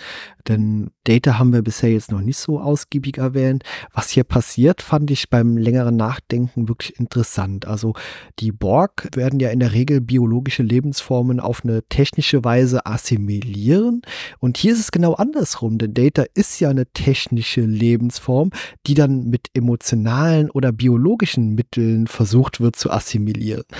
denn 0.47 0.91
Data 1.03 1.37
haben 1.37 1.53
wir 1.53 1.61
bisher 1.61 1.91
jetzt 1.91 2.11
noch 2.11 2.21
nicht 2.21 2.37
so 2.37 2.59
ausgiebig 2.59 3.17
erwähnt. 3.17 3.63
Was 3.93 4.09
hier 4.09 4.23
passiert, 4.23 4.81
fand 4.81 5.11
ich 5.11 5.29
beim 5.29 5.57
längeren 5.57 5.95
Nachdenken 5.95 6.67
wirklich 6.67 6.99
interessant. 6.99 7.65
Also 7.65 7.93
die 8.39 8.51
Borg 8.51 9.09
werden 9.15 9.39
ja 9.39 9.49
in 9.49 9.59
der 9.59 9.73
Regel 9.73 10.01
biologische 10.01 10.63
Lebensformen 10.63 11.39
auf 11.39 11.63
eine 11.63 11.83
technische 11.83 12.43
Weise 12.43 12.85
assimilieren. 12.85 14.01
Und 14.39 14.57
hier 14.57 14.73
ist 14.73 14.79
es 14.79 14.91
genau 14.91 15.13
andersrum, 15.13 15.77
denn 15.77 15.93
Data 15.93 16.25
ist 16.33 16.59
ja 16.59 16.69
eine 16.69 16.85
technische 16.85 17.61
Lebensform, 17.61 18.51
die 18.85 18.93
dann 18.93 19.29
mit 19.29 19.47
emotionalen 19.53 20.49
oder 20.51 20.71
biologischen 20.71 21.55
Mitteln 21.55 22.07
versucht 22.07 22.59
wird 22.59 22.75
zu 22.75 22.91
assimilieren. 22.91 23.63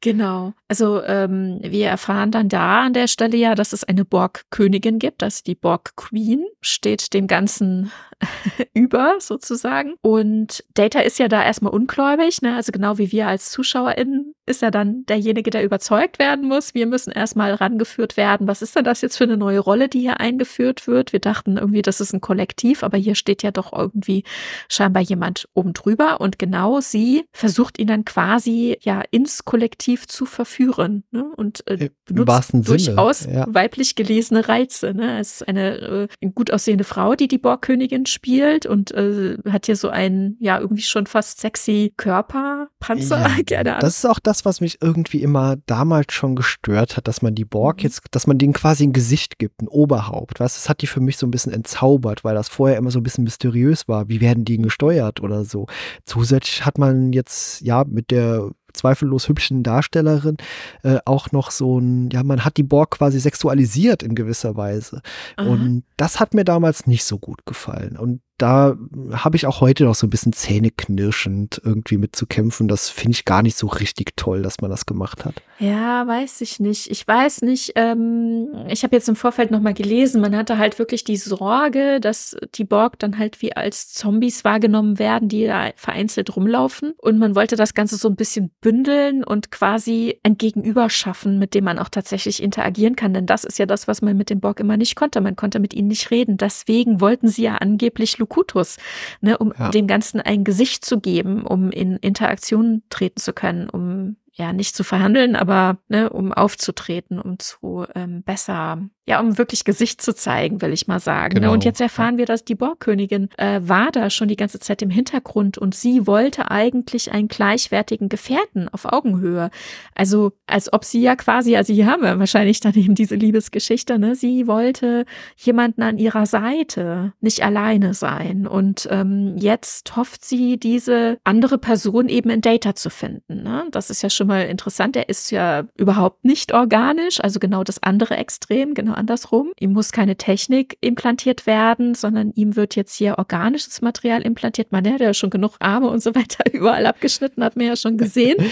Genau. 0.00 0.54
Also 0.68 1.02
ähm, 1.02 1.58
wir 1.60 1.88
erfahren 1.88 2.30
dann 2.30 2.48
da 2.48 2.82
an 2.82 2.92
der 2.92 3.08
Stelle 3.08 3.36
ja, 3.36 3.56
dass 3.56 3.72
es 3.72 3.82
eine 3.82 4.04
Borg-Königin 4.04 5.00
gibt, 5.00 5.22
also 5.24 5.42
die 5.44 5.56
Borg-Queen 5.56 6.46
steht 6.60 7.12
dem 7.14 7.26
Ganzen 7.26 7.90
über 8.74 9.16
sozusagen. 9.20 9.94
Und 10.00 10.64
Data 10.74 11.00
ist 11.00 11.18
ja 11.18 11.28
da 11.28 11.42
erstmal 11.42 11.72
ungläubig, 11.72 12.42
ne? 12.42 12.56
also 12.56 12.72
genau 12.72 12.98
wie 12.98 13.12
wir 13.12 13.28
als 13.28 13.50
ZuschauerInnen 13.50 14.34
ist 14.48 14.62
er 14.62 14.70
dann 14.70 15.04
derjenige, 15.06 15.50
der 15.50 15.62
überzeugt 15.62 16.18
werden 16.18 16.48
muss. 16.48 16.74
Wir 16.74 16.86
müssen 16.86 17.12
erstmal 17.12 17.54
rangeführt 17.54 18.16
werden. 18.16 18.48
Was 18.48 18.62
ist 18.62 18.74
denn 18.74 18.84
das 18.84 19.02
jetzt 19.02 19.18
für 19.18 19.24
eine 19.24 19.36
neue 19.36 19.60
Rolle, 19.60 19.88
die 19.88 20.00
hier 20.00 20.20
eingeführt 20.20 20.86
wird? 20.86 21.12
Wir 21.12 21.20
dachten 21.20 21.58
irgendwie, 21.58 21.82
das 21.82 22.00
ist 22.00 22.12
ein 22.12 22.20
Kollektiv, 22.20 22.82
aber 22.82 22.96
hier 22.96 23.14
steht 23.14 23.42
ja 23.42 23.50
doch 23.50 23.72
irgendwie 23.72 24.24
scheinbar 24.68 25.02
jemand 25.02 25.48
oben 25.54 25.74
drüber. 25.74 26.20
Und 26.20 26.38
genau 26.38 26.80
sie 26.80 27.26
versucht 27.32 27.78
ihn 27.78 27.88
dann 27.88 28.04
quasi 28.04 28.78
ja 28.80 29.02
ins 29.10 29.44
Kollektiv 29.44 30.08
zu 30.08 30.26
verführen 30.26 31.04
ne? 31.10 31.24
und 31.36 31.66
äh, 31.68 31.90
benutzt 32.06 32.52
durchaus 32.54 33.26
ja. 33.26 33.46
weiblich 33.48 33.94
gelesene 33.94 34.48
Reize. 34.48 34.94
Ne? 34.94 35.20
Es 35.20 35.34
ist 35.34 35.48
eine 35.48 36.08
äh, 36.20 36.28
gut 36.34 36.50
aussehende 36.50 36.84
Frau, 36.84 37.14
die 37.14 37.28
die 37.28 37.38
Borgkönigin 37.38 38.06
spielt 38.10 38.66
und 38.66 38.90
äh, 38.92 39.36
hat 39.48 39.66
hier 39.66 39.76
so 39.76 39.88
einen 39.88 40.36
ja 40.40 40.58
irgendwie 40.58 40.82
schon 40.82 41.06
fast 41.06 41.40
sexy 41.40 41.92
Körperpanzer. 41.96 43.20
Ja, 43.20 43.28
Keine 43.46 43.70
Ahnung. 43.72 43.80
Das 43.82 43.98
ist 43.98 44.04
auch 44.06 44.18
das, 44.18 44.44
was 44.44 44.60
mich 44.60 44.78
irgendwie 44.82 45.22
immer 45.22 45.56
damals 45.66 46.12
schon 46.12 46.36
gestört 46.36 46.96
hat, 46.96 47.08
dass 47.08 47.22
man 47.22 47.34
die 47.34 47.44
Borg 47.44 47.78
Mhm. 47.78 47.82
jetzt, 47.84 48.02
dass 48.10 48.26
man 48.26 48.38
denen 48.38 48.52
quasi 48.52 48.84
ein 48.84 48.92
Gesicht 48.92 49.38
gibt, 49.38 49.62
ein 49.62 49.68
Oberhaupt. 49.68 50.40
Weißt, 50.40 50.56
das 50.56 50.68
hat 50.68 50.82
die 50.82 50.86
für 50.86 51.00
mich 51.00 51.16
so 51.16 51.26
ein 51.26 51.30
bisschen 51.30 51.52
entzaubert, 51.52 52.24
weil 52.24 52.34
das 52.34 52.48
vorher 52.48 52.76
immer 52.78 52.90
so 52.90 52.98
ein 52.98 53.02
bisschen 53.02 53.24
mysteriös 53.24 53.88
war. 53.88 54.08
Wie 54.08 54.20
werden 54.20 54.44
die 54.44 54.58
gesteuert 54.58 55.20
oder 55.20 55.44
so? 55.44 55.66
Zusätzlich 56.04 56.64
hat 56.64 56.78
man 56.78 57.12
jetzt 57.12 57.60
ja 57.60 57.84
mit 57.84 58.10
der 58.10 58.50
zweifellos 58.72 59.28
hübschen 59.28 59.62
Darstellerin 59.62 60.36
äh, 60.82 60.98
auch 61.04 61.32
noch 61.32 61.50
so 61.50 61.78
ein, 61.78 62.10
ja, 62.10 62.22
man 62.22 62.44
hat 62.44 62.56
die 62.56 62.62
Borg 62.62 62.92
quasi 62.92 63.20
sexualisiert 63.20 64.02
in 64.02 64.14
gewisser 64.14 64.56
Weise. 64.56 65.02
Aha. 65.36 65.48
Und 65.48 65.84
das 65.96 66.20
hat 66.20 66.34
mir 66.34 66.44
damals 66.44 66.86
nicht 66.86 67.04
so 67.04 67.18
gut 67.18 67.44
gefallen. 67.46 67.96
Und 67.96 68.20
da 68.38 68.76
habe 69.12 69.36
ich 69.36 69.46
auch 69.46 69.60
heute 69.60 69.84
noch 69.84 69.96
so 69.96 70.06
ein 70.06 70.10
bisschen 70.10 70.32
zähneknirschend 70.32 71.60
irgendwie 71.64 71.98
mitzukämpfen. 71.98 72.68
Das 72.68 72.88
finde 72.88 73.12
ich 73.12 73.24
gar 73.24 73.42
nicht 73.42 73.56
so 73.56 73.66
richtig 73.66 74.16
toll, 74.16 74.42
dass 74.42 74.60
man 74.60 74.70
das 74.70 74.86
gemacht 74.86 75.24
hat. 75.24 75.34
Ja, 75.58 76.06
weiß 76.06 76.40
ich 76.42 76.60
nicht. 76.60 76.88
Ich 76.88 77.06
weiß 77.06 77.42
nicht. 77.42 77.72
Ähm, 77.74 78.48
ich 78.68 78.84
habe 78.84 78.94
jetzt 78.94 79.08
im 79.08 79.16
Vorfeld 79.16 79.50
noch 79.50 79.60
mal 79.60 79.74
gelesen, 79.74 80.20
man 80.20 80.36
hatte 80.36 80.56
halt 80.56 80.78
wirklich 80.78 81.02
die 81.02 81.16
Sorge, 81.16 81.98
dass 82.00 82.36
die 82.54 82.64
Borg 82.64 82.98
dann 83.00 83.18
halt 83.18 83.42
wie 83.42 83.56
als 83.56 83.92
Zombies 83.92 84.44
wahrgenommen 84.44 85.00
werden, 85.00 85.28
die 85.28 85.46
da 85.46 85.70
vereinzelt 85.74 86.36
rumlaufen. 86.36 86.94
Und 86.98 87.18
man 87.18 87.34
wollte 87.34 87.56
das 87.56 87.74
Ganze 87.74 87.96
so 87.96 88.08
ein 88.08 88.14
bisschen 88.14 88.52
bündeln 88.60 89.24
und 89.24 89.50
quasi 89.50 90.20
ein 90.22 90.38
Gegenüber 90.38 90.90
schaffen, 90.90 91.40
mit 91.40 91.54
dem 91.54 91.64
man 91.64 91.80
auch 91.80 91.88
tatsächlich 91.88 92.40
interagieren 92.40 92.94
kann. 92.94 93.12
Denn 93.12 93.26
das 93.26 93.42
ist 93.42 93.58
ja 93.58 93.66
das, 93.66 93.88
was 93.88 94.00
man 94.00 94.16
mit 94.16 94.30
dem 94.30 94.38
Borg 94.38 94.60
immer 94.60 94.76
nicht 94.76 94.94
konnte. 94.94 95.20
Man 95.20 95.34
konnte 95.34 95.58
mit 95.58 95.74
ihnen 95.74 95.88
nicht 95.88 96.12
reden. 96.12 96.36
Deswegen 96.36 97.00
wollten 97.00 97.26
sie 97.26 97.42
ja 97.42 97.56
angeblich 97.56 98.16
Locutus, 98.28 98.76
ne, 99.20 99.38
um 99.38 99.52
ja. 99.58 99.70
dem 99.70 99.86
Ganzen 99.86 100.20
ein 100.20 100.44
Gesicht 100.44 100.84
zu 100.84 101.00
geben, 101.00 101.44
um 101.44 101.70
in 101.70 101.96
Interaktion 101.96 102.82
treten 102.90 103.20
zu 103.20 103.32
können, 103.32 103.68
um 103.68 104.16
ja 104.38 104.52
nicht 104.52 104.76
zu 104.76 104.84
verhandeln, 104.84 105.36
aber 105.36 105.78
ne, 105.88 106.10
um 106.10 106.32
aufzutreten, 106.32 107.20
um 107.20 107.38
zu 107.38 107.86
ähm, 107.94 108.22
besser 108.22 108.88
ja, 109.08 109.20
um 109.20 109.38
wirklich 109.38 109.64
Gesicht 109.64 110.02
zu 110.02 110.14
zeigen, 110.14 110.60
will 110.60 110.74
ich 110.74 110.86
mal 110.86 111.00
sagen. 111.00 111.36
Ne? 111.36 111.40
Genau. 111.40 111.54
Und 111.54 111.64
jetzt 111.64 111.80
erfahren 111.80 112.18
wir, 112.18 112.26
dass 112.26 112.44
die 112.44 112.54
Borgkönigin 112.54 113.30
äh, 113.38 113.60
war 113.62 113.90
da 113.90 114.10
schon 114.10 114.28
die 114.28 114.36
ganze 114.36 114.60
Zeit 114.60 114.82
im 114.82 114.90
Hintergrund 114.90 115.56
und 115.56 115.74
sie 115.74 116.06
wollte 116.06 116.50
eigentlich 116.50 117.10
einen 117.10 117.28
gleichwertigen 117.28 118.10
Gefährten 118.10 118.68
auf 118.68 118.84
Augenhöhe. 118.84 119.50
Also 119.94 120.32
als 120.46 120.70
ob 120.70 120.84
sie 120.84 121.00
ja 121.00 121.16
quasi, 121.16 121.56
also 121.56 121.72
hier 121.72 121.86
haben 121.86 122.02
wir 122.02 122.18
wahrscheinlich 122.18 122.60
dann 122.60 122.74
eben 122.74 122.94
diese 122.94 123.14
Liebesgeschichte, 123.14 123.98
ne? 123.98 124.14
Sie 124.14 124.46
wollte 124.46 125.06
jemanden 125.36 125.80
an 125.82 125.96
ihrer 125.96 126.26
Seite, 126.26 127.14
nicht 127.22 127.42
alleine 127.42 127.94
sein. 127.94 128.46
Und 128.46 128.88
ähm, 128.90 129.36
jetzt 129.38 129.96
hofft 129.96 130.22
sie, 130.22 130.58
diese 130.58 131.16
andere 131.24 131.56
Person 131.56 132.10
eben 132.10 132.28
in 132.28 132.42
Data 132.42 132.74
zu 132.74 132.90
finden. 132.90 133.42
Ne? 133.42 133.64
Das 133.70 133.88
ist 133.88 134.02
ja 134.02 134.10
schon 134.10 134.27
mal 134.28 134.46
interessant. 134.46 134.94
Er 134.94 135.08
ist 135.08 135.32
ja 135.32 135.64
überhaupt 135.76 136.24
nicht 136.24 136.54
organisch, 136.54 137.20
also 137.20 137.40
genau 137.40 137.64
das 137.64 137.82
andere 137.82 138.16
Extrem, 138.16 138.74
genau 138.74 138.92
andersrum. 138.92 139.52
Ihm 139.58 139.72
muss 139.72 139.90
keine 139.90 140.16
Technik 140.16 140.78
implantiert 140.80 141.46
werden, 141.46 141.94
sondern 141.94 142.30
ihm 142.34 142.54
wird 142.54 142.76
jetzt 142.76 142.94
hier 142.94 143.18
organisches 143.18 143.82
Material 143.82 144.22
implantiert. 144.22 144.70
Man 144.70 144.86
hat 144.88 145.00
ja 145.00 145.12
schon 145.14 145.30
genug 145.30 145.56
Arme 145.58 145.88
und 145.88 146.02
so 146.02 146.14
weiter 146.14 146.44
überall 146.52 146.86
abgeschnitten, 146.86 147.42
hat 147.42 147.56
man 147.56 147.66
ja 147.66 147.76
schon 147.76 147.96
gesehen. 147.96 148.36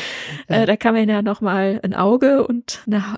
Äh, 0.48 0.66
da 0.66 0.76
kann 0.76 0.94
man 0.94 1.08
ja 1.08 1.22
noch 1.22 1.40
mal 1.40 1.80
ein 1.82 1.94
Auge 1.94 2.46
und 2.46 2.82
eine, 2.86 3.16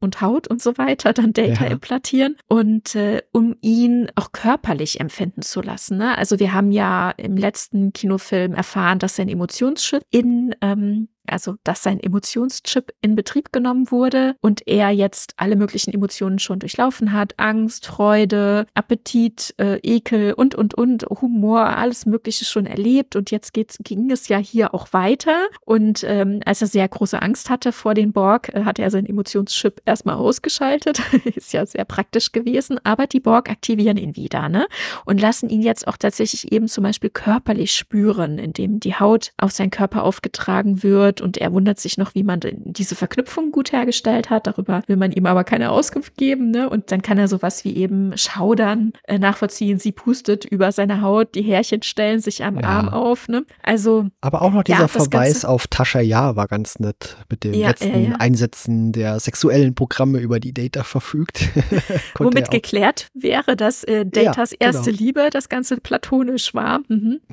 und 0.00 0.20
Haut 0.20 0.48
und 0.48 0.62
so 0.62 0.78
weiter 0.78 1.12
dann 1.12 1.32
Data 1.32 1.64
ja. 1.64 1.70
implantieren 1.70 2.36
und 2.48 2.94
äh, 2.94 3.22
um 3.32 3.56
ihn 3.60 4.08
auch 4.14 4.32
körperlich 4.32 5.00
empfinden 5.00 5.42
zu 5.42 5.60
lassen. 5.62 5.98
Ne? 5.98 6.16
Also 6.16 6.38
wir 6.38 6.52
haben 6.52 6.70
ja 6.70 7.10
im 7.10 7.36
letzten 7.36 7.92
Kinofilm 7.92 8.54
erfahren, 8.54 8.98
dass 8.98 9.16
sein 9.16 9.28
Emotionschip 9.28 10.02
in 10.10 10.54
ähm, 10.60 11.08
also 11.28 11.56
dass 11.64 11.82
sein 11.82 12.00
Emotionschip 12.00 12.92
in 13.00 13.16
Betrieb 13.16 13.52
genommen 13.52 13.90
wurde 13.90 14.36
und 14.40 14.66
er 14.66 14.90
jetzt 14.90 15.34
alle 15.36 15.56
möglichen 15.56 15.92
Emotionen 15.92 16.38
schon 16.38 16.58
durchlaufen 16.58 17.12
hat. 17.12 17.34
Angst, 17.38 17.86
Freude, 17.86 18.66
Appetit, 18.74 19.54
äh, 19.58 19.78
Ekel 19.82 20.32
und, 20.32 20.54
und, 20.54 20.74
und, 20.74 21.04
Humor, 21.20 21.60
alles 21.60 22.06
Mögliche 22.06 22.44
schon 22.44 22.66
erlebt. 22.66 23.16
Und 23.16 23.30
jetzt 23.30 23.52
geht's, 23.52 23.78
ging 23.82 24.10
es 24.10 24.28
ja 24.28 24.38
hier 24.38 24.74
auch 24.74 24.92
weiter. 24.92 25.46
Und 25.64 26.04
ähm, 26.04 26.40
als 26.44 26.62
er 26.62 26.68
sehr 26.68 26.88
große 26.88 27.20
Angst 27.20 27.50
hatte 27.50 27.72
vor 27.72 27.94
den 27.94 28.12
Borg, 28.12 28.54
äh, 28.54 28.64
hatte 28.64 28.82
er 28.82 28.90
sein 28.90 29.06
Emotionschip 29.06 29.80
erstmal 29.84 30.16
ausgeschaltet. 30.16 31.00
Ist 31.34 31.52
ja 31.52 31.66
sehr 31.66 31.84
praktisch 31.84 32.32
gewesen. 32.32 32.78
Aber 32.84 33.06
die 33.06 33.20
Borg 33.20 33.50
aktivieren 33.50 33.96
ihn 33.96 34.16
wieder, 34.16 34.48
ne? 34.48 34.66
Und 35.04 35.20
lassen 35.20 35.48
ihn 35.48 35.62
jetzt 35.62 35.88
auch 35.88 35.96
tatsächlich 35.96 36.52
eben 36.52 36.68
zum 36.68 36.84
Beispiel 36.84 37.10
körperlich 37.10 37.74
spüren, 37.74 38.38
indem 38.38 38.80
die 38.80 38.94
Haut 38.94 39.32
auf 39.38 39.52
seinen 39.52 39.70
Körper 39.70 40.02
aufgetragen 40.04 40.82
wird 40.82 41.15
wird 41.16 41.20
und 41.20 41.38
er 41.38 41.52
wundert 41.52 41.80
sich 41.80 41.98
noch, 41.98 42.14
wie 42.14 42.22
man 42.22 42.40
diese 42.42 42.94
Verknüpfung 42.94 43.50
gut 43.52 43.72
hergestellt 43.72 44.30
hat. 44.30 44.46
Darüber 44.46 44.82
will 44.86 44.96
man 44.96 45.12
ihm 45.12 45.26
aber 45.26 45.44
keine 45.44 45.70
Auskunft 45.70 46.16
geben. 46.16 46.50
Ne? 46.50 46.68
Und 46.68 46.92
dann 46.92 47.02
kann 47.02 47.18
er 47.18 47.28
sowas 47.28 47.64
wie 47.64 47.76
eben 47.76 48.16
Schaudern 48.16 48.92
äh, 49.04 49.18
nachvollziehen. 49.18 49.78
Sie 49.78 49.92
pustet 49.92 50.44
über 50.44 50.72
seine 50.72 51.02
Haut, 51.02 51.34
die 51.34 51.42
Härchen 51.42 51.82
stellen 51.82 52.20
sich 52.20 52.44
am 52.44 52.60
ja. 52.60 52.66
Arm 52.66 52.88
auf. 52.88 53.28
Ne? 53.28 53.44
Also, 53.62 54.06
aber 54.20 54.42
auch 54.42 54.52
noch 54.52 54.62
dieser 54.62 54.80
ja, 54.80 54.88
Verweis 54.88 55.10
Ganze, 55.10 55.48
auf 55.48 55.66
Tascha 55.66 56.00
Ja 56.00 56.36
war 56.36 56.46
ganz 56.46 56.78
nett 56.78 57.16
mit 57.28 57.44
den 57.44 57.54
ja, 57.54 57.68
letzten 57.68 58.14
Einsätzen 58.14 58.92
der 58.92 59.20
sexuellen 59.20 59.74
Programme, 59.74 60.18
über 60.18 60.40
die 60.40 60.52
Data 60.52 60.84
verfügt. 60.84 61.48
Womit 62.18 62.50
geklärt 62.50 63.08
wäre, 63.14 63.56
dass 63.56 63.84
äh, 63.84 64.06
Datas 64.06 64.50
genau. 64.50 64.58
erste 64.60 64.90
Liebe 64.90 65.28
das 65.30 65.48
Ganze 65.48 65.78
platonisch 65.78 66.54
war. 66.54 66.80
Mhm. 66.88 67.20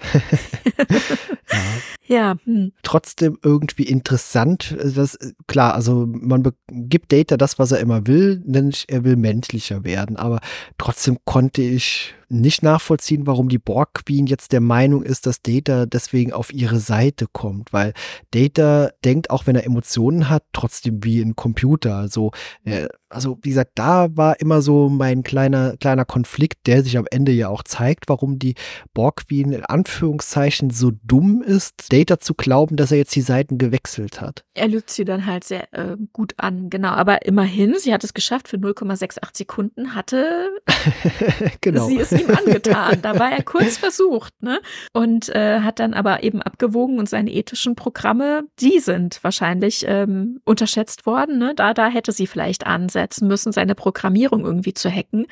ja. 2.07 2.35
Hm. 2.45 2.72
Trotzdem 2.84 3.38
irgendwie 3.43 3.73
irgendwie 3.74 3.91
interessant. 3.91 4.76
Das, 4.95 5.18
klar, 5.48 5.74
also 5.74 6.06
man 6.08 6.44
gibt 6.70 7.12
Data 7.12 7.38
das, 7.38 7.60
was 7.60 7.72
er 7.72 7.80
immer 7.80 8.08
will, 8.08 8.41
nämlich 8.45 8.86
er 8.88 9.04
will 9.04 9.16
menschlicher 9.16 9.84
werden. 9.84 10.16
Aber 10.16 10.40
trotzdem 10.78 11.18
konnte 11.26 11.62
ich 11.62 12.14
nicht 12.41 12.64
nachvollziehen, 12.64 13.27
warum 13.27 13.49
die 13.49 13.60
Borg 13.60 13.93
Queen 13.93 14.27
jetzt 14.27 14.51
der 14.51 14.61
Meinung 14.61 15.03
ist, 15.03 15.26
dass 15.26 15.41
Data 15.41 15.85
deswegen 15.85 16.34
auf 16.34 16.53
ihre 16.53 16.80
Seite 16.80 17.27
kommt, 17.31 17.73
weil 17.73 17.93
Data 18.31 18.91
denkt, 19.05 19.30
auch 19.30 19.47
wenn 19.47 19.55
er 19.55 19.65
Emotionen 19.65 20.30
hat, 20.30 20.43
trotzdem 20.53 21.03
wie 21.03 21.22
ein 21.22 21.35
Computer. 21.35 21.95
Also, 21.95 22.31
äh, 22.65 22.88
also 23.10 23.38
wie 23.41 23.49
gesagt, 23.49 23.72
da 23.76 24.07
war 24.15 24.39
immer 24.39 24.61
so 24.61 24.89
mein 24.89 25.23
kleiner, 25.23 25.77
kleiner 25.77 26.05
Konflikt, 26.05 26.65
der 26.68 26.84
sich 26.84 26.97
am 26.97 27.05
Ende 27.10 27.31
ja 27.31 27.49
auch 27.49 27.64
zeigt, 27.64 28.10
warum 28.10 28.39
die 28.39 28.55
Borg 28.93 29.27
Queen 29.27 29.51
in 29.51 29.64
Anführungszeichen 29.65 30.72
so 30.72 30.91
dumm 31.03 31.41
ist, 31.41 31.91
Data 31.93 32.19
zu 32.19 32.34
glauben, 32.34 32.76
dass 32.76 32.91
er 32.91 32.97
jetzt 32.97 33.15
die 33.15 33.22
Seiten 33.22 33.57
gewechselt 33.57 34.22
hat. 34.22 34.43
Er 34.55 34.68
lügt 34.68 34.89
sie 34.89 35.05
dann 35.05 35.26
halt 35.26 35.43
sehr 35.43 35.72
äh, 35.73 35.95
gut 36.11 36.34
an, 36.38 36.69
genau. 36.69 36.89
Aber 36.89 37.26
immerhin, 37.26 37.76
sie 37.77 37.93
hat 37.93 38.03
es 38.03 38.14
geschafft 38.14 38.47
für 38.47 38.57
0,68 38.57 39.38
Sekunden, 39.38 39.95
hatte 39.95 40.49
genau. 41.61 41.88
sie 41.88 41.99
es 41.99 42.11
ihm 42.24 42.36
angetan. 42.36 43.02
Da 43.02 43.20
war 43.20 43.32
er 43.32 43.44
kurz 43.44 43.78
versucht, 43.78 44.34
ne? 44.41 44.60
Und 44.94 45.30
äh, 45.30 45.60
hat 45.62 45.80
dann 45.80 45.94
aber 45.94 46.24
eben 46.24 46.41
abgewogen 46.41 47.00
und 47.00 47.10
seine 47.10 47.32
ethischen 47.32 47.76
Programme, 47.76 48.44
die 48.60 48.80
sind 48.80 49.24
wahrscheinlich 49.24 49.86
ähm, 49.88 50.40
unterschätzt 50.45 51.06
worden. 51.06 51.38
Ne? 51.38 51.54
Da, 51.56 51.74
da 51.74 51.88
hätte 51.88 52.12
sie 52.12 52.28
vielleicht 52.28 52.66
ansetzen 52.66 53.28
müssen, 53.28 53.52
seine 53.52 53.76
Programmierung 53.76 54.45
irgendwie 54.45 54.74
zu 54.74 54.90
hacken, 54.90 55.26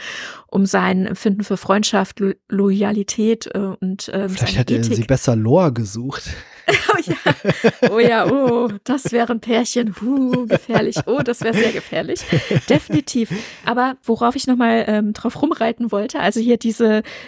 um 0.48 0.66
sein 0.66 1.06
Empfinden 1.06 1.44
für 1.44 1.58
Freundschaft, 1.58 2.20
Lo 2.20 2.32
Loyalität 2.50 3.48
äh, 3.54 3.60
und 3.80 4.10
ähm, 4.14 4.30
Vielleicht 4.30 4.58
hätte 4.58 4.76
Ethik. 4.76 4.96
sie 4.96 5.04
besser 5.04 5.36
Lore 5.36 5.74
gesucht. 5.74 6.24
oh 6.94 7.00
ja, 7.04 7.90
oh 7.92 8.00
ja, 8.00 8.32
oh, 8.32 8.70
das 8.84 9.12
wäre 9.12 9.34
ein 9.34 9.40
Pärchen, 9.40 9.96
huh, 10.02 10.46
gefährlich. 10.46 10.96
Oh, 11.06 11.20
das 11.24 11.42
wäre 11.42 11.54
sehr 11.54 11.72
gefährlich. 11.72 12.22
Definitiv. 12.70 13.32
Aber 13.66 13.96
worauf 14.04 14.36
ich 14.36 14.48
nochmal 14.48 14.86
ähm, 14.88 15.14
drauf 15.14 15.42
rumreiten 15.42 15.92
wollte, 15.92 16.20
also 16.20 16.40
hier 16.40 16.58
diese, 16.58 16.81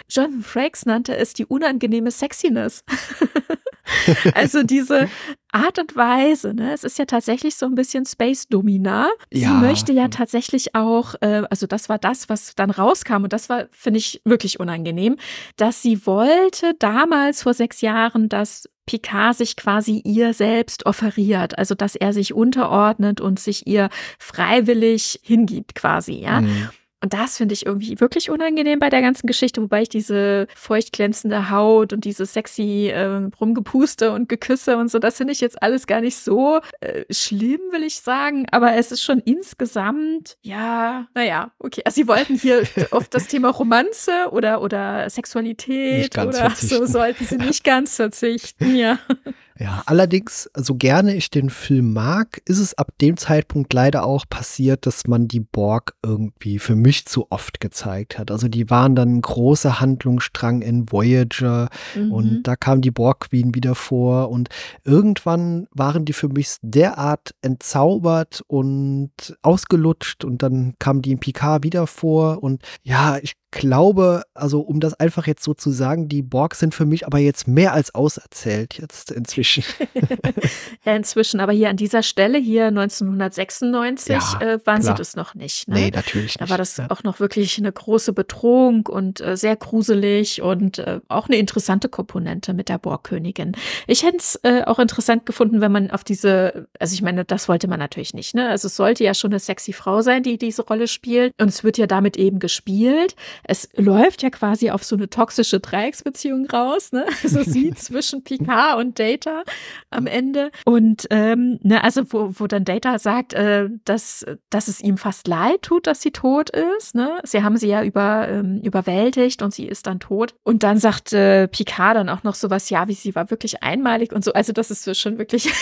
Jonathan 0.08 0.42
Frakes 0.42 0.86
nannte 0.86 1.16
es 1.16 1.32
die 1.32 1.46
unangenehme 1.46 2.10
Sexiness. 2.10 2.84
also 4.34 4.62
diese 4.62 5.08
Art 5.52 5.78
und 5.78 5.94
Weise, 5.94 6.54
ne? 6.54 6.72
Es 6.72 6.84
ist 6.84 6.98
ja 6.98 7.04
tatsächlich 7.04 7.54
so 7.54 7.66
ein 7.66 7.74
bisschen 7.74 8.06
Space 8.06 8.48
Domina. 8.48 9.08
Sie 9.30 9.42
ja. 9.42 9.52
möchte 9.52 9.92
ja 9.92 10.08
tatsächlich 10.08 10.74
auch, 10.74 11.14
äh, 11.20 11.42
also 11.50 11.66
das 11.66 11.88
war 11.88 11.98
das, 11.98 12.28
was 12.28 12.54
dann 12.54 12.70
rauskam 12.70 13.24
und 13.24 13.32
das 13.32 13.48
war, 13.48 13.66
finde 13.70 13.98
ich, 13.98 14.20
wirklich 14.24 14.58
unangenehm, 14.58 15.16
dass 15.56 15.82
sie 15.82 16.06
wollte 16.06 16.74
damals 16.78 17.42
vor 17.42 17.54
sechs 17.54 17.80
Jahren, 17.80 18.28
dass 18.28 18.68
Picard 18.86 19.36
sich 19.36 19.56
quasi 19.56 20.02
ihr 20.04 20.34
selbst 20.34 20.86
offeriert, 20.86 21.58
also 21.58 21.74
dass 21.74 21.94
er 21.94 22.12
sich 22.12 22.34
unterordnet 22.34 23.20
und 23.20 23.38
sich 23.38 23.66
ihr 23.66 23.88
freiwillig 24.18 25.20
hingibt 25.22 25.74
quasi, 25.74 26.14
ja. 26.14 26.40
Mhm. 26.40 26.68
Und 27.04 27.12
das 27.12 27.36
finde 27.36 27.52
ich 27.52 27.66
irgendwie 27.66 28.00
wirklich 28.00 28.30
unangenehm 28.30 28.78
bei 28.78 28.88
der 28.88 29.02
ganzen 29.02 29.26
Geschichte, 29.26 29.60
wobei 29.60 29.82
ich 29.82 29.90
diese 29.90 30.46
feucht 30.56 30.94
glänzende 30.94 31.50
Haut 31.50 31.92
und 31.92 32.06
diese 32.06 32.24
sexy 32.24 32.88
äh, 32.88 33.28
Rumgepuste 33.38 34.10
und 34.10 34.26
Geküsse 34.26 34.78
und 34.78 34.90
so, 34.90 34.98
das 34.98 35.18
finde 35.18 35.34
ich 35.34 35.42
jetzt 35.42 35.62
alles 35.62 35.86
gar 35.86 36.00
nicht 36.00 36.16
so 36.16 36.60
äh, 36.80 37.04
schlimm, 37.10 37.60
will 37.72 37.82
ich 37.82 38.00
sagen. 38.00 38.46
Aber 38.52 38.72
es 38.72 38.90
ist 38.90 39.02
schon 39.02 39.18
insgesamt, 39.18 40.38
ja, 40.40 41.06
naja, 41.12 41.52
okay. 41.58 41.82
Also 41.84 41.96
sie 41.96 42.08
wollten 42.08 42.36
hier 42.36 42.62
auf 42.90 43.06
das 43.08 43.26
Thema 43.26 43.50
Romanze 43.50 44.30
oder, 44.30 44.62
oder 44.62 45.10
Sexualität 45.10 46.16
oder 46.16 46.32
verzichten. 46.32 46.68
so 46.68 46.86
sollten 46.86 47.26
sie 47.26 47.36
nicht 47.36 47.64
ganz 47.64 47.96
verzichten, 47.96 48.76
ja. 48.76 48.98
Ja, 49.58 49.84
allerdings, 49.86 50.50
so 50.56 50.74
gerne 50.74 51.14
ich 51.14 51.30
den 51.30 51.48
Film 51.48 51.92
mag, 51.92 52.42
ist 52.44 52.58
es 52.58 52.74
ab 52.74 52.88
dem 53.00 53.16
Zeitpunkt 53.16 53.72
leider 53.72 54.04
auch 54.04 54.24
passiert, 54.28 54.84
dass 54.84 55.06
man 55.06 55.28
die 55.28 55.38
Borg 55.38 55.94
irgendwie 56.02 56.58
für 56.58 56.74
mich 56.74 57.06
zu 57.06 57.30
oft 57.30 57.60
gezeigt 57.60 58.18
hat. 58.18 58.32
Also 58.32 58.48
die 58.48 58.68
waren 58.68 58.96
dann 58.96 59.16
ein 59.16 59.20
großer 59.20 59.80
Handlungsstrang 59.80 60.60
in 60.60 60.90
Voyager 60.90 61.68
mhm. 61.94 62.12
und 62.12 62.42
da 62.42 62.56
kam 62.56 62.80
die 62.80 62.90
Borg 62.90 63.30
Queen 63.30 63.54
wieder 63.54 63.76
vor 63.76 64.28
und 64.30 64.48
irgendwann 64.82 65.68
waren 65.70 66.04
die 66.04 66.14
für 66.14 66.28
mich 66.28 66.56
derart 66.62 67.36
entzaubert 67.40 68.42
und 68.48 69.12
ausgelutscht 69.42 70.24
und 70.24 70.42
dann 70.42 70.74
kam 70.80 71.00
die 71.00 71.12
in 71.12 71.20
Picard 71.20 71.62
wieder 71.62 71.86
vor 71.86 72.42
und 72.42 72.62
ja, 72.82 73.18
ich 73.22 73.34
glaube, 73.54 74.24
also 74.34 74.60
um 74.60 74.80
das 74.80 74.94
einfach 74.94 75.26
jetzt 75.26 75.42
so 75.42 75.54
zu 75.54 75.70
sagen, 75.70 76.08
die 76.08 76.22
Borg 76.22 76.54
sind 76.54 76.74
für 76.74 76.84
mich 76.84 77.06
aber 77.06 77.18
jetzt 77.18 77.48
mehr 77.48 77.72
als 77.72 77.94
auserzählt 77.94 78.74
jetzt 78.78 79.10
inzwischen. 79.10 79.64
ja, 80.84 80.94
inzwischen, 80.94 81.40
aber 81.40 81.52
hier 81.52 81.70
an 81.70 81.76
dieser 81.76 82.02
Stelle, 82.02 82.38
hier 82.38 82.66
1996, 82.66 84.14
ja, 84.14 84.40
äh, 84.40 84.66
waren 84.66 84.82
klar. 84.82 84.94
sie 84.94 84.94
das 84.94 85.16
noch 85.16 85.34
nicht. 85.34 85.68
Ne? 85.68 85.74
Nee, 85.74 85.90
natürlich 85.94 86.38
nicht. 86.38 86.40
Da 86.40 86.50
war 86.50 86.58
das 86.58 86.76
ja. 86.76 86.90
auch 86.90 87.02
noch 87.02 87.20
wirklich 87.20 87.56
eine 87.58 87.72
große 87.72 88.12
Bedrohung 88.12 88.86
und 88.86 89.20
äh, 89.20 89.36
sehr 89.36 89.56
gruselig 89.56 90.42
und 90.42 90.78
äh, 90.78 91.00
auch 91.08 91.28
eine 91.28 91.36
interessante 91.36 91.88
Komponente 91.88 92.52
mit 92.52 92.68
der 92.68 92.78
Borgkönigin. 92.78 93.52
Ich 93.86 94.02
hätte 94.02 94.18
es 94.18 94.38
äh, 94.42 94.64
auch 94.64 94.78
interessant 94.78 95.24
gefunden, 95.26 95.60
wenn 95.60 95.72
man 95.72 95.90
auf 95.90 96.04
diese, 96.04 96.66
also 96.78 96.94
ich 96.94 97.02
meine, 97.02 97.24
das 97.24 97.48
wollte 97.48 97.68
man 97.68 97.78
natürlich 97.78 98.14
nicht, 98.14 98.34
ne? 98.34 98.48
Also 98.48 98.66
es 98.66 98.76
sollte 98.76 99.04
ja 99.04 99.14
schon 99.14 99.30
eine 99.30 99.40
sexy 99.40 99.72
Frau 99.72 100.02
sein, 100.02 100.22
die 100.22 100.38
diese 100.38 100.62
Rolle 100.62 100.88
spielt 100.88 101.32
und 101.40 101.48
es 101.48 101.64
wird 101.64 101.78
ja 101.78 101.86
damit 101.86 102.16
eben 102.16 102.38
gespielt. 102.38 103.14
Es 103.46 103.68
läuft 103.76 104.22
ja 104.22 104.30
quasi 104.30 104.70
auf 104.70 104.84
so 104.84 104.96
eine 104.96 105.08
toxische 105.08 105.60
Dreiecksbeziehung 105.60 106.46
raus, 106.46 106.92
ne? 106.92 107.06
Also 107.22 107.42
sie 107.42 107.70
zwischen 107.74 108.22
Picard 108.22 108.78
und 108.78 108.98
Data 108.98 109.42
am 109.90 110.06
Ende 110.06 110.50
und 110.64 111.06
ähm, 111.10 111.58
ne, 111.62 111.82
also 111.82 112.02
wo, 112.12 112.30
wo 112.38 112.46
dann 112.46 112.64
Data 112.64 112.98
sagt, 112.98 113.32
äh, 113.32 113.68
dass, 113.84 114.26
dass 114.50 114.68
es 114.68 114.80
ihm 114.80 114.98
fast 114.98 115.26
leid 115.26 115.62
tut, 115.62 115.86
dass 115.86 116.02
sie 116.02 116.10
tot 116.10 116.50
ist, 116.50 116.94
ne? 116.94 117.18
Sie 117.24 117.42
haben 117.42 117.56
sie 117.56 117.68
ja 117.68 117.82
über, 117.82 118.28
ähm, 118.28 118.60
überwältigt 118.62 119.42
und 119.42 119.54
sie 119.54 119.66
ist 119.66 119.86
dann 119.86 120.00
tot 120.00 120.34
und 120.42 120.62
dann 120.62 120.78
sagt 120.78 121.12
äh, 121.12 121.48
Picard 121.48 121.96
dann 121.96 122.08
auch 122.08 122.24
noch 122.24 122.34
sowas, 122.34 122.70
ja, 122.70 122.88
wie 122.88 122.94
sie 122.94 123.14
war 123.14 123.30
wirklich 123.30 123.62
einmalig 123.62 124.12
und 124.12 124.24
so. 124.24 124.32
Also 124.32 124.52
das 124.52 124.70
ist 124.70 124.98
schon 124.98 125.18
wirklich 125.18 125.52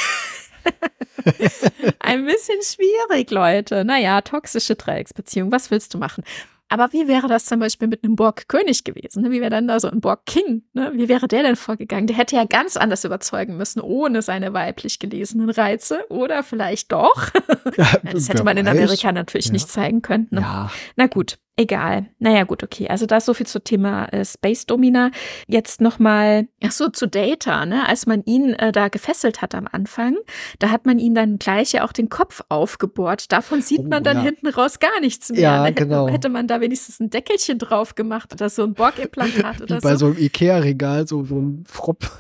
Ein 1.99 2.25
bisschen 2.25 2.61
schwierig, 2.63 3.31
Leute. 3.31 3.85
Naja, 3.85 4.21
toxische 4.21 4.77
Dreiecksbeziehung. 4.77 5.53
Was 5.53 5.71
willst 5.71 5.95
du 5.95 5.99
machen? 5.99 6.25
Aber 6.73 6.91
wie 6.95 7.07
wäre 7.07 7.29
das 7.29 7.45
zum 7.45 7.61
Beispiel 7.61 7.87
mit 7.87 8.03
einem 8.03 8.17
Borg-König 8.17 8.83
gewesen? 8.83 9.25
Ne? 9.25 9.31
Wie 9.31 9.43
wäre 9.43 9.51
dann 9.51 9.69
da 9.69 9.79
so 9.79 9.89
ein 9.89 10.01
Borg-King? 10.01 10.63
Ne? 10.73 10.91
Wie 10.95 11.07
wäre 11.07 11.29
der 11.29 11.43
denn 11.43 11.55
vorgegangen? 11.55 12.07
Der 12.07 12.17
hätte 12.17 12.35
ja 12.35 12.47
ganz 12.47 12.79
anders 12.79 13.05
überzeugen 13.05 13.59
müssen, 13.59 13.83
ohne 13.83 14.23
seine 14.23 14.55
weiblich 14.55 14.99
gelesenen 14.99 15.51
Reize. 15.51 16.07
Oder 16.09 16.43
vielleicht 16.43 16.91
doch. 16.91 17.29
das 18.11 18.31
hätte 18.31 18.43
man 18.43 18.57
in 18.57 18.67
Amerika 18.69 19.13
natürlich 19.13 19.49
ja. 19.49 19.53
nicht 19.53 19.69
zeigen 19.69 20.01
können. 20.01 20.29
Ne? 20.31 20.41
Ja. 20.41 20.71
Na 20.97 21.09
gut, 21.09 21.37
Egal. 21.57 22.07
Naja, 22.19 22.45
gut, 22.45 22.63
okay. 22.63 22.89
Also 22.89 23.05
das 23.05 23.27
so 23.27 23.35
viel 23.35 23.47
zum 23.47 23.63
Thema 23.63 24.07
äh, 24.07 24.25
Space 24.25 24.65
Domina. 24.65 25.11
Jetzt 25.47 25.83
nochmal, 25.83 26.49
ach 26.65 26.73
so, 26.73 26.89
zu 26.89 27.07
Data, 27.07 27.67
ne? 27.67 27.87
Als 27.87 28.07
man 28.07 28.23
ihn 28.25 28.55
äh, 28.55 28.73
da 28.73 28.89
gefesselt 28.89 29.43
hat 29.43 29.55
am 29.55 29.69
Anfang, 29.71 30.17
da 30.61 30.71
hat 30.71 30.87
man 30.87 30.99
ihn 30.99 31.15
dann 31.15 31.39
gleich 31.39 31.73
ja 31.73 31.85
auch 31.85 31.93
den 31.93 32.09
Kopf 32.09 32.43
aufgebohrt. 32.49 33.31
Davon 33.33 33.61
sieht 33.61 33.81
oh, 33.81 33.89
man 33.89 34.03
dann 34.03 34.19
ja. 34.19 34.23
hinten 34.23 34.49
raus 34.49 34.79
gar 34.79 34.99
nichts 35.01 35.31
mehr. 35.31 35.41
Ja, 35.41 35.63
ne? 35.65 35.75
genau. 35.75 36.09
Hätte 36.09 36.31
man 36.31 36.47
da 36.47 36.63
wenigstens 36.63 37.01
ein 37.01 37.11
Deckelchen 37.11 37.59
drauf 37.59 37.97
gemacht 37.97 38.33
oder 38.33 38.49
so 38.49 38.63
ein 38.63 38.73
Borg-Implantat 38.73 39.61
oder 39.61 39.77
Wie 39.77 39.81
bei 39.81 39.97
so 39.97 40.07
einem 40.07 40.17
Ikea-Regal, 40.17 41.07
so, 41.07 41.23
so 41.25 41.37
ein 41.37 41.65
Fropp. 41.67 42.11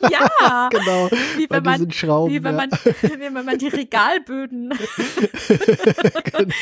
Ja, 0.10 0.68
genau. 0.70 1.10
Wie 1.36 1.48
wenn, 1.48 1.62
man, 1.62 1.90
Schrauben, 1.90 2.32
wie, 2.32 2.42
wenn 2.42 2.56
ja. 2.56 2.66
man, 2.66 2.70
wie 3.02 3.20
wenn 3.20 3.44
man 3.44 3.58
die 3.58 3.68
Regalböden 3.68 4.72
genau. 6.24 6.54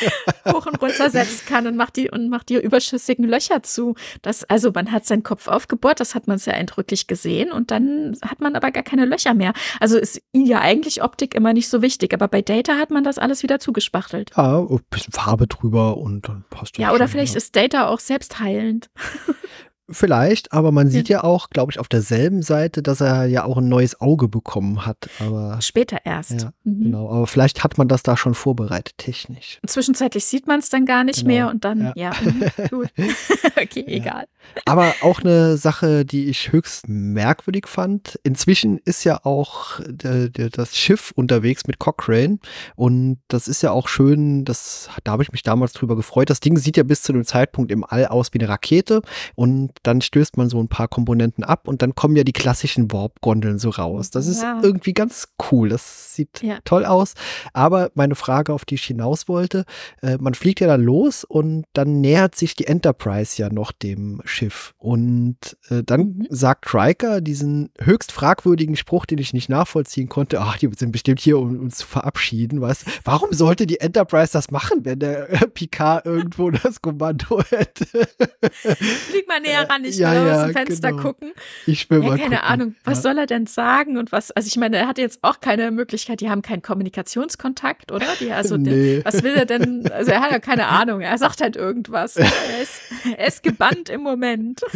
hoch 0.53 0.67
und 0.67 0.81
runter 0.81 1.11
setzen 1.11 1.47
kann 1.47 1.67
und 1.67 1.77
macht 1.77 1.97
die 1.97 2.11
und 2.11 2.29
macht 2.29 2.49
die 2.49 2.57
überschüssigen 2.57 3.25
Löcher 3.25 3.63
zu. 3.63 3.95
Das, 4.23 4.45
also 4.45 4.71
man 4.75 4.93
hat 4.93 5.05
seinen 5.07 5.23
Kopf 5.23 5.49
aufgebohrt, 5.49 6.01
das 6.01 6.15
hat 6.15 6.27
man 6.27 6.39
sehr 6.39 6.55
eindrücklich 6.55 7.07
gesehen 7.07 7.53
und 7.53 7.71
dann 7.71 8.17
hat 8.23 8.41
man 8.41 8.57
aber 8.57 8.71
gar 8.71 8.83
keine 8.83 9.05
Löcher 9.05 9.35
mehr. 9.35 9.53
Also 9.81 9.99
ist 9.99 10.23
ihnen 10.33 10.47
ja 10.47 10.61
eigentlich 10.61 11.03
Optik 11.03 11.35
immer 11.35 11.53
nicht 11.53 11.69
so 11.69 11.83
wichtig, 11.83 12.15
aber 12.15 12.29
bei 12.29 12.43
Data 12.43 12.77
hat 12.77 12.91
man 12.91 13.05
das 13.05 13.19
alles 13.19 13.43
wieder 13.43 13.59
zugespachtelt. 13.59 14.31
Ja, 14.37 14.61
ein 14.61 14.81
bisschen 14.91 15.13
Farbe 15.13 15.47
drüber 15.47 15.97
und 15.97 16.29
dann 16.29 16.45
passt 16.51 16.79
das. 16.79 16.83
Ja, 16.83 16.93
oder 16.93 17.09
vielleicht 17.09 17.35
ist 17.35 17.57
Data 17.57 17.89
auch 17.89 18.01
selbst 18.01 18.41
heilend. 18.41 18.91
Vielleicht, 19.91 20.53
aber 20.53 20.73
man 20.73 20.89
sieht 20.89 21.11
ja, 21.11 21.19
ja 21.19 21.25
auch, 21.25 21.51
glaube 21.51 21.71
ich, 21.71 21.79
auf 21.79 21.89
derselben 21.89 22.41
Seite, 22.41 22.83
dass 22.83 23.03
er 23.03 23.27
ja 23.27 23.45
auch 23.45 23.59
ein 23.59 23.69
neues 23.69 24.01
Auge 24.01 24.29
bekommen 24.29 24.87
hat. 24.87 25.11
Aber 25.21 25.61
später 25.61 25.99
erst. 26.05 26.43
Ja, 26.43 26.53
mhm. 26.65 26.85
Genau, 26.85 27.11
aber 27.11 27.27
vielleicht 27.27 27.63
hat 27.65 27.77
man 27.77 27.87
das 27.87 28.03
da 28.03 28.17
schon 28.17 28.35
vorbereitet, 28.35 28.97
technisch. 28.97 29.61
Zwischenzeitlich 29.67 30.25
sieht 30.25 30.47
man 30.47 30.61
es 30.61 30.71
dann 30.71 30.87
gar 30.87 31.05
nicht 31.05 31.21
genau. 31.21 31.29
mehr 31.29 31.49
und 31.51 31.65
dann, 31.67 31.93
ja, 31.97 32.13
ja 32.13 32.13
mhm, 32.23 32.45
gut. 32.71 32.89
okay, 33.63 33.85
egal. 33.87 34.25
Aber 34.65 34.95
auch 35.03 35.21
eine 35.21 35.59
Sache, 35.59 36.07
die 36.07 36.29
ich 36.29 36.51
höchst 36.51 36.89
merkwürdig 36.89 37.67
fand. 37.67 38.19
Inzwischen 38.23 38.79
ist 38.79 39.05
ja 39.05 39.21
auch 39.25 39.81
äh, 39.81 40.31
das 40.31 40.79
Schiff 40.79 41.13
unterwegs 41.15 41.67
mit 41.67 41.79
Cochrane 41.79 42.39
und 42.75 43.19
das 43.29 43.49
ist 43.49 43.63
ja 43.63 43.71
auch 43.71 43.89
schön, 43.89 44.47
das, 44.47 44.89
da 45.05 45.13
habe 45.13 45.23
ich 45.23 45.33
mich 45.33 45.43
damals 45.43 45.75
drüber 45.75 45.95
gefreut. 45.95 46.31
Das 46.31 46.41
Ding 46.41 46.57
sieht 46.57 46.79
ja 46.79 46.85
bis 46.85 47.03
zu 47.03 47.13
dem 47.13 47.25
Zeitpunkt 47.25 47.71
im 47.71 47.85
All 47.85 48.07
aus 48.07 48.33
wie 48.33 48.41
eine 48.41 48.49
Rakete 48.49 49.03
und 49.35 49.74
dann 49.83 50.01
stößt 50.01 50.37
man 50.37 50.49
so 50.49 50.61
ein 50.61 50.69
paar 50.69 50.89
Komponenten 50.89 51.45
ab 51.45 51.69
und 51.69 51.83
dann 51.83 51.95
kommen 51.95 52.17
ja 52.17 52.25
die 52.25 52.33
klassischen 52.33 52.93
Warp-Gondeln 52.93 53.59
so 53.59 53.71
raus. 53.71 54.11
Das 54.11 54.27
ist 54.27 54.43
ja. 54.43 54.61
irgendwie 54.63 54.93
ganz 54.93 55.29
cool. 55.51 55.69
Das 55.69 56.15
sieht 56.15 56.43
ja. 56.43 56.59
toll 56.65 56.85
aus. 56.85 57.15
Aber 57.53 57.91
meine 57.95 58.15
Frage, 58.15 58.53
auf 58.53 58.65
die 58.65 58.77
ich 58.77 58.85
hinaus 58.85 59.29
wollte, 59.29 59.65
äh, 60.03 60.17
man 60.19 60.35
fliegt 60.35 60.61
ja 60.61 60.67
dann 60.67 60.83
los 60.83 61.25
und 61.25 61.65
dann 61.73 62.01
nähert 62.01 62.35
sich 62.35 62.55
die 62.55 62.67
Enterprise 62.67 63.41
ja 63.41 63.51
noch 63.51 63.73
dem 63.73 64.23
Schiff. 64.25 64.75
Und 64.79 65.57
äh, 65.69 65.83
dann 65.85 66.01
mhm. 66.01 66.27
sagt 66.31 66.75
Riker 66.75 67.21
diesen 67.21 67.71
höchst 67.81 68.13
fragwürdigen 68.13 68.77
Spruch, 68.77 69.07
den 69.07 69.19
ich 69.19 69.33
nicht 69.33 69.49
nachvollziehen 69.49 70.09
konnte. 70.09 70.41
Ach, 70.41 70.57
die 70.57 70.71
sind 70.77 70.93
bestimmt 70.93 71.21
hier, 71.21 71.39
um 71.39 71.59
uns 71.61 71.79
zu 71.79 71.87
verabschieden. 71.87 72.61
Was? 72.61 72.85
Warum 73.05 73.33
sollte 73.33 73.67
die 73.67 73.81
Enterprise 73.81 74.33
das 74.33 74.51
machen, 74.51 74.85
wenn 74.85 74.99
der 74.99 75.27
Picard 75.55 76.07
irgendwo 76.07 76.51
das 76.51 76.81
Kommando 76.81 77.43
hätte? 77.51 77.87
Flieg 78.51 79.29
mal 79.29 79.41
näher 79.41 79.64
ran, 79.69 79.85
ich 79.85 79.99
ja, 79.99 80.13
will 80.13 80.29
ja, 80.29 80.37
aus 80.37 80.45
dem 80.45 80.53
Fenster 80.53 80.91
genau. 80.91 81.03
gucken. 81.03 81.33
Ich 81.67 81.89
will 81.91 82.03
ja, 82.03 82.09
mal 82.09 82.19
keine 82.19 82.37
gucken. 82.37 82.51
Ahnung, 82.51 82.75
was 82.85 82.99
ja. 82.99 83.03
soll 83.03 83.19
er 83.19 83.27
denn 83.27 83.47
sagen 83.47 83.97
und 83.99 84.13
was, 84.13 84.31
also 84.31 84.47
ich 84.47 84.57
meine, 84.57 84.77
er 84.77 84.89
hat 84.89 84.99
jetzt 84.99 85.21
auch 85.23 85.41
keine 85.41 85.71
Möglichkeit, 85.71 86.21
die 86.21 86.31
haben 86.31 86.43
keinen 86.43 86.63
Kommunikationskontakt, 86.63 87.93
oder? 87.93 88.07
Die, 88.21 88.33
also, 88.33 88.57
nee. 88.59 88.97
der, 88.97 89.05
was 89.05 89.23
will 89.23 89.35
er 89.35 89.47
denn, 89.47 89.91
also 89.91 90.11
er 90.11 90.21
hat 90.21 90.31
ja 90.31 90.39
keine 90.39 90.67
Ahnung, 90.67 91.01
er 91.01 91.17
sagt 91.19 91.41
halt 91.41 91.57
irgendwas. 91.57 92.17
Er 92.25 92.63
ist, 92.63 92.83
er 93.19 93.29
ist 93.29 93.43
gebannt 93.43 93.89
im 93.89 94.03
Moment. 94.03 94.61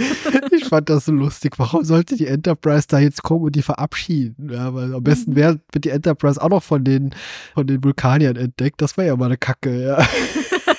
Ich 0.52 0.64
fand 0.64 0.88
das 0.88 1.04
so 1.04 1.12
lustig. 1.12 1.58
Warum 1.58 1.84
sollte 1.84 2.16
die 2.16 2.26
Enterprise 2.26 2.86
da 2.88 2.98
jetzt 2.98 3.22
kommen 3.22 3.44
und 3.44 3.56
die 3.56 3.62
verabschieden? 3.62 4.50
Ja, 4.50 4.74
weil 4.74 4.94
am 4.94 5.02
besten 5.02 5.32
mhm. 5.32 5.36
wäre, 5.36 5.60
wird 5.72 5.84
die 5.84 5.90
Enterprise 5.90 6.40
auch 6.40 6.48
noch 6.48 6.62
von 6.62 6.84
den, 6.84 7.14
von 7.54 7.66
den 7.66 7.82
Vulkaniern 7.84 8.36
entdeckt. 8.36 8.80
Das 8.80 8.96
wäre 8.96 9.08
ja 9.08 9.16
mal 9.16 9.26
eine 9.26 9.36
Kacke, 9.36 9.82
ja. 9.82 10.06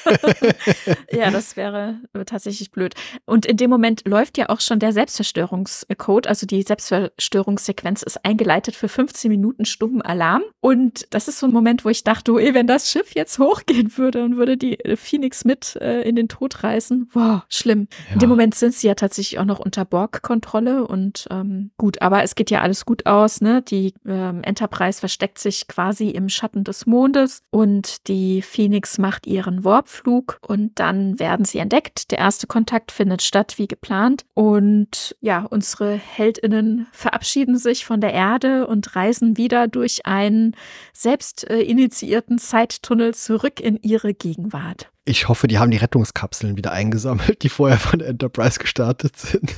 ja, 1.12 1.32
das 1.32 1.56
wäre 1.58 2.00
tatsächlich 2.26 2.72
blöd. 2.72 2.96
Und 3.26 3.46
in 3.46 3.58
dem 3.58 3.70
Moment 3.70 4.08
läuft 4.08 4.38
ja 4.38 4.50
auch 4.50 4.62
schon 4.62 4.80
der 4.80 4.94
Selbstzerstörungscode, 4.94 6.28
also 6.28 6.46
die 6.46 6.62
Selbstzerstörungssequenz 6.64 8.04
ist 8.04 8.24
eingeleitet 8.26 8.76
für 8.76 8.88
15 8.88 9.30
Minuten 9.30 9.66
stummen 9.66 10.02
Alarm. 10.02 10.44
Und 10.60 11.08
das 11.14 11.28
ist 11.28 11.40
so 11.40 11.48
ein 11.48 11.54
Moment, 11.54 11.86
wo 11.86 11.90
ich 11.90 12.04
dachte, 12.04 12.34
oh, 12.34 12.38
wenn 12.38 12.68
das 12.68 12.90
Schiff 12.92 13.14
jetzt 13.16 13.40
hochgehen 13.40 13.98
würde 13.98 14.24
und 14.24 14.38
würde 14.38 14.58
die 14.58 14.80
äh, 14.80 14.96
Phoenix 14.96 15.46
mit 15.46 15.76
äh, 15.78 16.02
in 16.02 16.16
den 16.16 16.28
Tod 16.28 16.64
reißen, 16.64 17.10
wow, 17.14 17.42
schlimm. 17.50 17.88
Ja. 18.08 18.14
In 18.14 18.20
dem 18.20 18.30
Moment 18.30 18.56
sind 18.56 18.74
sie 18.74 18.88
ja 18.88 18.96
tatsächlich 18.96 19.40
auch 19.40 19.46
noch 19.46 19.60
unter 19.60 19.86
Borg-Kontrolle 19.86 20.86
und 20.88 21.28
ähm, 21.32 21.72
gut, 21.78 22.02
aber 22.02 22.24
es 22.24 22.36
geht 22.36 22.52
ja 22.52 22.62
alles 22.62 22.86
gut 22.86 23.06
aus, 23.06 23.42
ne? 23.42 23.62
Die 23.62 23.94
ähm, 24.06 24.42
Enterprise 24.44 25.00
versteckt 25.00 25.40
sich 25.40 25.68
quasi 25.68 26.10
im 26.10 26.30
Schatten 26.30 26.64
des 26.64 26.86
Mondes 26.86 27.44
und 27.52 28.08
die 28.08 28.42
Phoenix 28.42 28.98
macht 28.98 29.28
ihren 29.28 29.64
Warpflug 29.64 29.99
Flug 30.00 30.40
und 30.48 30.80
dann 30.80 31.20
werden 31.20 31.46
sie 31.46 31.60
entdeckt. 31.60 32.12
Der 32.12 32.20
erste 32.20 32.48
Kontakt 32.48 32.92
findet 32.92 33.22
statt 33.22 33.58
wie 33.58 33.68
geplant 33.68 34.26
und 34.34 35.16
ja, 35.20 35.46
unsere 35.50 35.94
Heldinnen 35.94 36.88
verabschieden 36.92 37.58
sich 37.58 37.86
von 37.86 38.02
der 38.02 38.14
Erde 38.14 38.68
und 38.68 38.96
reisen 38.96 39.38
wieder 39.38 39.68
durch 39.68 40.06
einen 40.06 40.56
selbst 40.94 41.50
äh, 41.50 41.62
initiierten 41.62 42.38
Zeittunnel 42.38 43.14
zurück 43.14 43.60
in 43.60 43.78
ihre 43.82 44.14
Gegenwart. 44.14 44.90
Ich 45.10 45.28
hoffe, 45.28 45.48
die 45.48 45.58
haben 45.58 45.72
die 45.72 45.78
Rettungskapseln 45.78 46.56
wieder 46.56 46.72
eingesammelt, 46.72 47.42
die 47.42 47.50
vorher 47.50 47.80
von 47.80 48.00
Enterprise 48.00 48.60
gestartet 48.60 49.18
sind. 49.18 49.56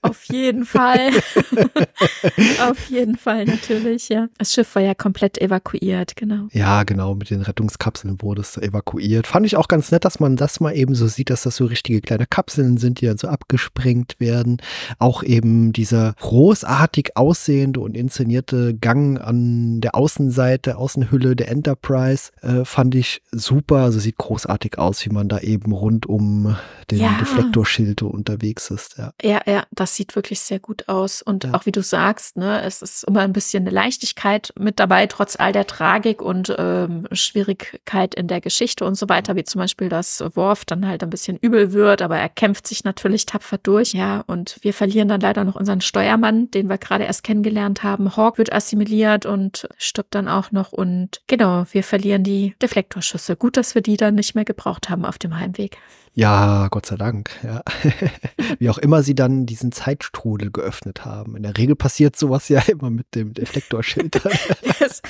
Auf 0.00 0.22
jeden 0.26 0.64
Fall. 0.64 1.10
Auf 2.70 2.88
jeden 2.88 3.16
Fall, 3.16 3.46
natürlich, 3.46 4.08
ja. 4.10 4.28
Das 4.38 4.52
Schiff 4.52 4.76
war 4.76 4.82
ja 4.82 4.94
komplett 4.94 5.38
evakuiert, 5.38 6.14
genau. 6.14 6.46
Ja, 6.52 6.84
genau, 6.84 7.16
mit 7.16 7.30
den 7.30 7.42
Rettungskapseln 7.42 8.22
wurde 8.22 8.42
es 8.42 8.58
evakuiert. 8.58 9.26
Fand 9.26 9.44
ich 9.44 9.56
auch 9.56 9.66
ganz 9.66 9.90
nett, 9.90 10.04
dass 10.04 10.20
man 10.20 10.36
das 10.36 10.60
mal 10.60 10.70
eben 10.70 10.94
so 10.94 11.08
sieht, 11.08 11.30
dass 11.30 11.42
das 11.42 11.56
so 11.56 11.64
richtige 11.64 12.00
kleine 12.00 12.26
Kapseln 12.26 12.76
sind, 12.76 13.00
die 13.00 13.06
dann 13.06 13.18
so 13.18 13.26
abgesprengt 13.26 14.20
werden. 14.20 14.58
Auch 15.00 15.24
eben 15.24 15.72
dieser 15.72 16.14
großartig 16.20 17.16
aussehende 17.16 17.80
und 17.80 17.96
inszenierte 17.96 18.74
Gang 18.74 19.20
an 19.20 19.80
der 19.80 19.96
Außenseite, 19.96 20.76
Außenhülle 20.76 21.34
der 21.34 21.48
Enterprise 21.48 22.30
äh, 22.42 22.64
fand 22.64 22.94
ich 22.94 23.20
super. 23.32 23.78
Also 23.78 23.98
sieht 23.98 24.18
großartig 24.18 24.75
schick 24.76 24.78
aus, 24.78 25.04
wie 25.04 25.10
man 25.10 25.28
da 25.28 25.38
eben 25.38 25.72
rund 25.72 26.06
um 26.06 26.56
den 26.90 27.00
Ja. 27.00 27.16
Deflektorschild 27.18 28.02
unterwegs 28.02 28.70
ist. 28.70 28.96
Ja. 28.98 29.12
Ja, 29.22 29.40
ja, 29.46 29.64
das 29.72 29.96
sieht 29.96 30.14
wirklich 30.14 30.40
sehr 30.40 30.60
gut 30.60 30.88
aus. 30.88 31.20
Und 31.22 31.44
Ja. 31.44 31.54
auch 31.54 31.66
wie 31.66 31.72
du 31.72 31.82
sagst, 31.82 32.36
ne, 32.36 32.62
es 32.62 32.82
ist 32.82 33.04
immer 33.04 33.20
ein 33.22 33.32
bisschen 33.32 33.64
eine 33.64 33.70
Leichtigkeit 33.70 34.52
mit 34.58 34.78
dabei, 34.78 35.06
trotz 35.06 35.36
all 35.38 35.52
der 35.52 35.66
Tragik 35.66 36.22
und 36.22 36.54
ähm, 36.58 37.08
Schwierigkeit 37.12 38.14
in 38.14 38.28
der 38.28 38.40
Geschichte 38.40 38.84
und 38.84 38.94
so 38.96 39.08
weiter, 39.08 39.34
wie 39.36 39.44
zum 39.44 39.60
Beispiel, 39.60 39.88
dass 39.88 40.22
Worf 40.34 40.64
dann 40.64 40.86
halt 40.86 41.02
ein 41.02 41.10
bisschen 41.10 41.36
übel 41.38 41.72
wird, 41.72 42.02
aber 42.02 42.18
er 42.18 42.28
kämpft 42.28 42.66
sich 42.66 42.84
natürlich 42.84 43.26
tapfer 43.26 43.58
durch. 43.58 43.92
Ja, 43.92 44.22
und 44.26 44.58
wir 44.62 44.72
verlieren 44.74 45.08
dann 45.08 45.20
leider 45.20 45.44
noch 45.44 45.56
unseren 45.56 45.80
Steuermann, 45.80 46.50
den 46.52 46.68
wir 46.68 46.78
gerade 46.78 47.04
erst 47.04 47.24
kennengelernt 47.24 47.82
haben. 47.82 48.16
Hawk 48.16 48.38
wird 48.38 48.52
assimiliert 48.52 49.26
und 49.26 49.68
stirbt 49.78 50.14
dann 50.14 50.28
auch 50.28 50.52
noch. 50.52 50.72
Und 50.72 51.20
genau, 51.26 51.64
wir 51.72 51.82
verlieren 51.82 52.22
die 52.22 52.54
Deflektorschüsse. 52.62 53.36
Gut, 53.36 53.56
dass 53.56 53.74
wir 53.74 53.82
die 53.82 53.96
dann 53.96 54.14
nicht 54.14 54.34
mehr 54.34 54.44
gebraucht 54.56 54.88
haben 54.88 55.04
auf 55.04 55.18
dem 55.18 55.38
Heimweg. 55.38 55.78
Ja, 56.18 56.68
Gott 56.68 56.86
sei 56.86 56.96
Dank. 56.96 57.28
Ja. 57.44 57.62
Wie 58.58 58.70
auch 58.70 58.78
immer 58.78 59.02
sie 59.02 59.14
dann 59.14 59.44
diesen 59.44 59.70
Zeitstrudel 59.70 60.50
geöffnet 60.50 61.04
haben. 61.04 61.36
In 61.36 61.42
der 61.42 61.58
Regel 61.58 61.76
passiert 61.76 62.16
sowas 62.16 62.48
ja 62.48 62.60
immer 62.68 62.88
mit 62.88 63.14
dem 63.14 63.34
Deflektorschild. 63.34 64.22
Yes. 64.80 65.00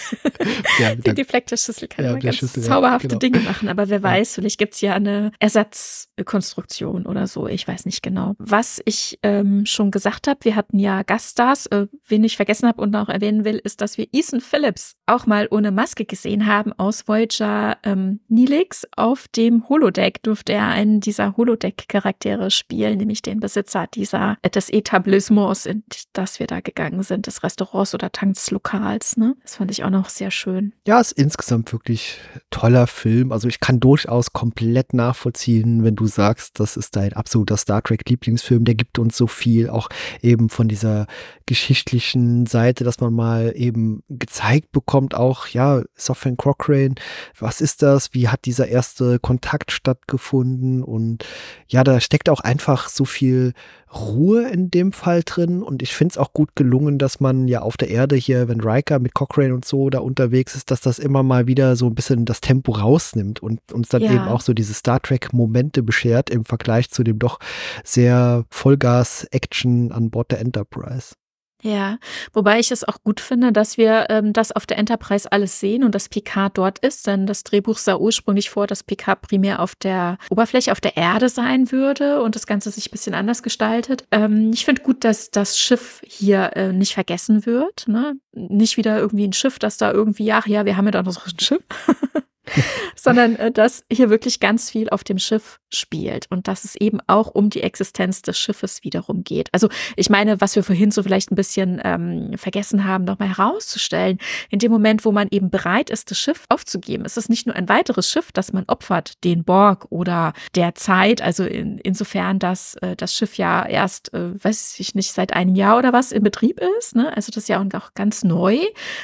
ja, 0.78 0.94
Die 0.94 1.02
der, 1.02 1.14
Deflektorschüssel 1.14 1.88
kann 1.88 2.04
Ja, 2.04 2.10
immer 2.12 2.20
ganz 2.20 2.36
Schüssel, 2.36 2.62
ja, 2.62 2.68
zauberhafte 2.68 3.08
genau. 3.08 3.18
Dinge 3.18 3.40
machen, 3.40 3.68
aber 3.68 3.88
wer 3.88 4.02
weiß, 4.02 4.34
vielleicht 4.34 4.58
gibt's 4.58 4.80
ja 4.80 4.94
eine 4.94 5.32
Ersatzkonstruktion 5.38 7.06
oder 7.06 7.26
so. 7.26 7.48
Ich 7.48 7.66
weiß 7.66 7.84
nicht 7.84 8.02
genau. 8.02 8.34
Was 8.38 8.80
ich 8.84 9.18
ähm, 9.22 9.66
schon 9.66 9.90
gesagt 9.90 10.28
habe, 10.28 10.40
wir 10.42 10.54
hatten 10.54 10.78
ja 10.78 11.02
Gaststars. 11.02 11.66
Äh, 11.66 11.86
wen 12.06 12.24
ich 12.24 12.36
vergessen 12.36 12.68
habe 12.68 12.80
und 12.80 12.90
noch 12.90 13.08
erwähnen 13.08 13.44
will, 13.44 13.60
ist, 13.62 13.80
dass 13.80 13.98
wir 13.98 14.06
Ethan 14.12 14.40
Phillips 14.40 14.96
auch 15.06 15.26
mal 15.26 15.48
ohne 15.50 15.72
Maske 15.72 16.04
gesehen 16.04 16.46
haben 16.46 16.72
aus 16.74 17.08
Voyager 17.08 17.78
ähm, 17.82 18.20
Nilix. 18.28 18.86
Auf 18.96 19.26
dem 19.36 19.68
Holodeck 19.68 20.22
durfte 20.22 20.52
er 20.52 20.68
einen 20.68 21.00
dieser 21.00 21.36
Holodeck-Charaktere 21.36 22.50
spielen, 22.50 22.98
nämlich 22.98 23.22
den 23.22 23.40
Besitzer 23.40 23.86
dieser 23.86 24.38
äh, 24.42 24.50
des 24.50 24.70
Etablissements, 24.70 25.66
in 25.66 25.84
das 26.12 26.40
wir 26.40 26.46
da 26.46 26.60
gegangen 26.60 27.02
sind, 27.02 27.26
des 27.26 27.42
Restaurants 27.42 27.94
oder 27.94 28.10
Tanzlokals. 28.10 29.16
Ne? 29.16 29.36
Das 29.42 29.56
fand 29.56 29.70
ich 29.70 29.84
auch 29.84 29.90
noch 29.90 30.08
sehr 30.08 30.30
schön. 30.30 30.72
ja, 30.86 31.00
ist 31.00 31.12
insgesamt 31.12 31.72
wirklich 31.72 32.18
toller 32.50 32.86
Film. 32.86 33.32
Also 33.32 33.48
ich 33.48 33.60
kann 33.60 33.80
durchaus 33.80 34.32
komplett 34.32 34.94
nachvollziehen, 34.94 35.84
wenn 35.84 35.96
du 35.96 36.06
sagst, 36.06 36.58
das 36.60 36.76
ist 36.76 36.96
dein 36.96 37.12
absoluter 37.12 37.56
Star 37.56 37.82
Trek 37.82 38.08
Lieblingsfilm. 38.08 38.64
Der 38.64 38.74
gibt 38.74 38.98
uns 38.98 39.16
so 39.16 39.26
viel, 39.26 39.68
auch 39.68 39.88
eben 40.22 40.48
von 40.48 40.68
dieser 40.68 41.06
geschichtlichen 41.46 42.46
Seite, 42.46 42.84
dass 42.84 43.00
man 43.00 43.14
mal 43.14 43.52
eben 43.54 44.02
gezeigt 44.08 44.72
bekommt, 44.72 45.14
auch, 45.14 45.46
ja, 45.48 45.82
Sophie 45.94 46.34
Cochrane, 46.36 46.96
was 47.38 47.60
ist 47.60 47.82
das? 47.82 48.12
Wie 48.14 48.28
hat 48.28 48.44
dieser 48.44 48.68
erste 48.68 49.18
Kontakt 49.26 49.72
stattgefunden? 49.72 50.84
Und 50.84 51.24
ja, 51.66 51.82
da 51.82 51.98
steckt 52.00 52.28
auch 52.30 52.38
einfach 52.38 52.88
so 52.88 53.04
viel 53.04 53.54
Ruhe 53.92 54.48
in 54.48 54.70
dem 54.70 54.92
Fall 54.92 55.22
drin 55.24 55.62
und 55.62 55.82
ich 55.82 55.94
finde 55.94 56.12
es 56.12 56.18
auch 56.18 56.32
gut 56.32 56.50
gelungen, 56.54 56.98
dass 56.98 57.18
man 57.18 57.48
ja 57.48 57.62
auf 57.62 57.76
der 57.76 57.88
Erde 57.88 58.14
hier, 58.14 58.46
wenn 58.48 58.60
Riker 58.60 58.98
mit 58.98 59.14
Cochrane 59.14 59.54
und 59.54 59.64
so 59.64 59.90
da 59.90 59.98
unterwegs 60.00 60.54
ist, 60.54 60.70
dass 60.70 60.80
das 60.80 60.98
immer 60.98 61.22
mal 61.22 61.46
wieder 61.46 61.76
so 61.76 61.86
ein 61.86 61.94
bisschen 61.94 62.24
das 62.24 62.40
Tempo 62.40 62.72
rausnimmt 62.72 63.42
und 63.42 63.60
uns 63.72 63.88
dann 63.88 64.02
Ja. 64.02 64.12
eben 64.12 64.28
auch 64.28 64.40
so 64.42 64.52
diese 64.54 64.74
Star 64.74 65.00
Trek-Momente 65.00 65.82
beschert 65.82 66.30
im 66.30 66.44
Vergleich 66.44 66.90
zu 66.90 67.02
dem 67.02 67.18
doch 67.18 67.38
sehr 67.84 68.44
Vollgas-Action 68.50 69.92
an 69.92 70.10
Bord 70.10 70.30
der 70.30 70.40
Enterprise. 70.40 71.14
Ja, 71.62 71.98
wobei 72.34 72.58
ich 72.60 72.70
es 72.70 72.84
auch 72.84 73.02
gut 73.02 73.18
finde, 73.18 73.50
dass 73.50 73.78
wir 73.78 74.06
ähm, 74.10 74.32
das 74.32 74.52
auf 74.52 74.66
der 74.66 74.76
Enterprise 74.76 75.30
alles 75.32 75.58
sehen 75.58 75.84
und 75.84 75.94
dass 75.94 76.08
Picard 76.08 76.56
dort 76.58 76.78
ist, 76.80 77.06
denn 77.06 77.26
das 77.26 77.44
Drehbuch 77.44 77.78
sah 77.78 77.96
ursprünglich 77.96 78.50
vor, 78.50 78.66
dass 78.66 78.82
Picard 78.82 79.22
primär 79.22 79.60
auf 79.60 79.74
der 79.74 80.18
Oberfläche, 80.28 80.70
auf 80.70 80.82
der 80.82 80.96
Erde 80.98 81.30
sein 81.30 81.72
würde 81.72 82.22
und 82.22 82.34
das 82.34 82.46
Ganze 82.46 82.70
sich 82.70 82.88
ein 82.88 82.90
bisschen 82.90 83.14
anders 83.14 83.42
gestaltet. 83.42 84.04
Ähm, 84.10 84.50
ich 84.52 84.66
finde 84.66 84.82
gut, 84.82 85.02
dass 85.02 85.30
das 85.30 85.58
Schiff 85.58 86.02
hier 86.06 86.50
äh, 86.56 86.72
nicht 86.72 86.94
vergessen 86.94 87.46
wird, 87.46 87.88
ne? 87.88 88.16
Nicht 88.32 88.76
wieder 88.76 88.98
irgendwie 88.98 89.26
ein 89.26 89.32
Schiff, 89.32 89.58
das 89.58 89.78
da 89.78 89.90
irgendwie, 89.90 90.30
ach 90.32 90.46
ja, 90.46 90.66
wir 90.66 90.76
haben 90.76 90.84
ja 90.84 90.90
doch 90.90 91.04
noch 91.04 91.12
so 91.12 91.20
ein 91.24 91.40
Schiff. 91.40 91.62
sondern 92.96 93.36
äh, 93.36 93.52
dass 93.52 93.84
hier 93.90 94.10
wirklich 94.10 94.40
ganz 94.40 94.70
viel 94.70 94.88
auf 94.90 95.04
dem 95.04 95.18
Schiff 95.18 95.60
spielt 95.68 96.26
und 96.30 96.48
dass 96.48 96.64
es 96.64 96.76
eben 96.76 96.98
auch 97.06 97.28
um 97.28 97.50
die 97.50 97.62
Existenz 97.62 98.22
des 98.22 98.38
Schiffes 98.38 98.84
wiederum 98.84 99.24
geht. 99.24 99.48
Also 99.52 99.68
ich 99.96 100.10
meine, 100.10 100.40
was 100.40 100.56
wir 100.56 100.62
vorhin 100.62 100.90
so 100.90 101.02
vielleicht 101.02 101.30
ein 101.30 101.36
bisschen 101.36 101.80
ähm, 101.84 102.32
vergessen 102.36 102.84
haben, 102.84 103.04
nochmal 103.04 103.28
herauszustellen, 103.28 104.18
in 104.50 104.58
dem 104.58 104.72
Moment, 104.72 105.04
wo 105.04 105.12
man 105.12 105.28
eben 105.30 105.50
bereit 105.50 105.90
ist, 105.90 106.10
das 106.10 106.18
Schiff 106.18 106.44
aufzugeben, 106.48 107.04
ist 107.04 107.16
es 107.16 107.28
nicht 107.28 107.46
nur 107.46 107.56
ein 107.56 107.68
weiteres 107.68 108.10
Schiff, 108.10 108.32
das 108.32 108.52
man 108.52 108.64
opfert, 108.66 109.24
den 109.24 109.44
Borg 109.44 109.86
oder 109.90 110.32
der 110.54 110.74
Zeit, 110.74 111.20
also 111.22 111.44
in, 111.44 111.78
insofern, 111.78 112.38
dass 112.38 112.76
äh, 112.76 112.96
das 112.96 113.14
Schiff 113.14 113.36
ja 113.36 113.66
erst, 113.66 114.12
äh, 114.14 114.42
weiß 114.42 114.78
ich 114.78 114.94
nicht, 114.94 115.12
seit 115.12 115.32
einem 115.32 115.54
Jahr 115.54 115.78
oder 115.78 115.92
was 115.92 116.12
in 116.12 116.22
Betrieb 116.22 116.60
ist, 116.78 116.96
ne? 116.96 117.14
also 117.16 117.30
das 117.30 117.44
ist 117.44 117.48
ja 117.48 117.60
auch 117.60 117.94
ganz 117.94 118.24
neu, 118.24 118.58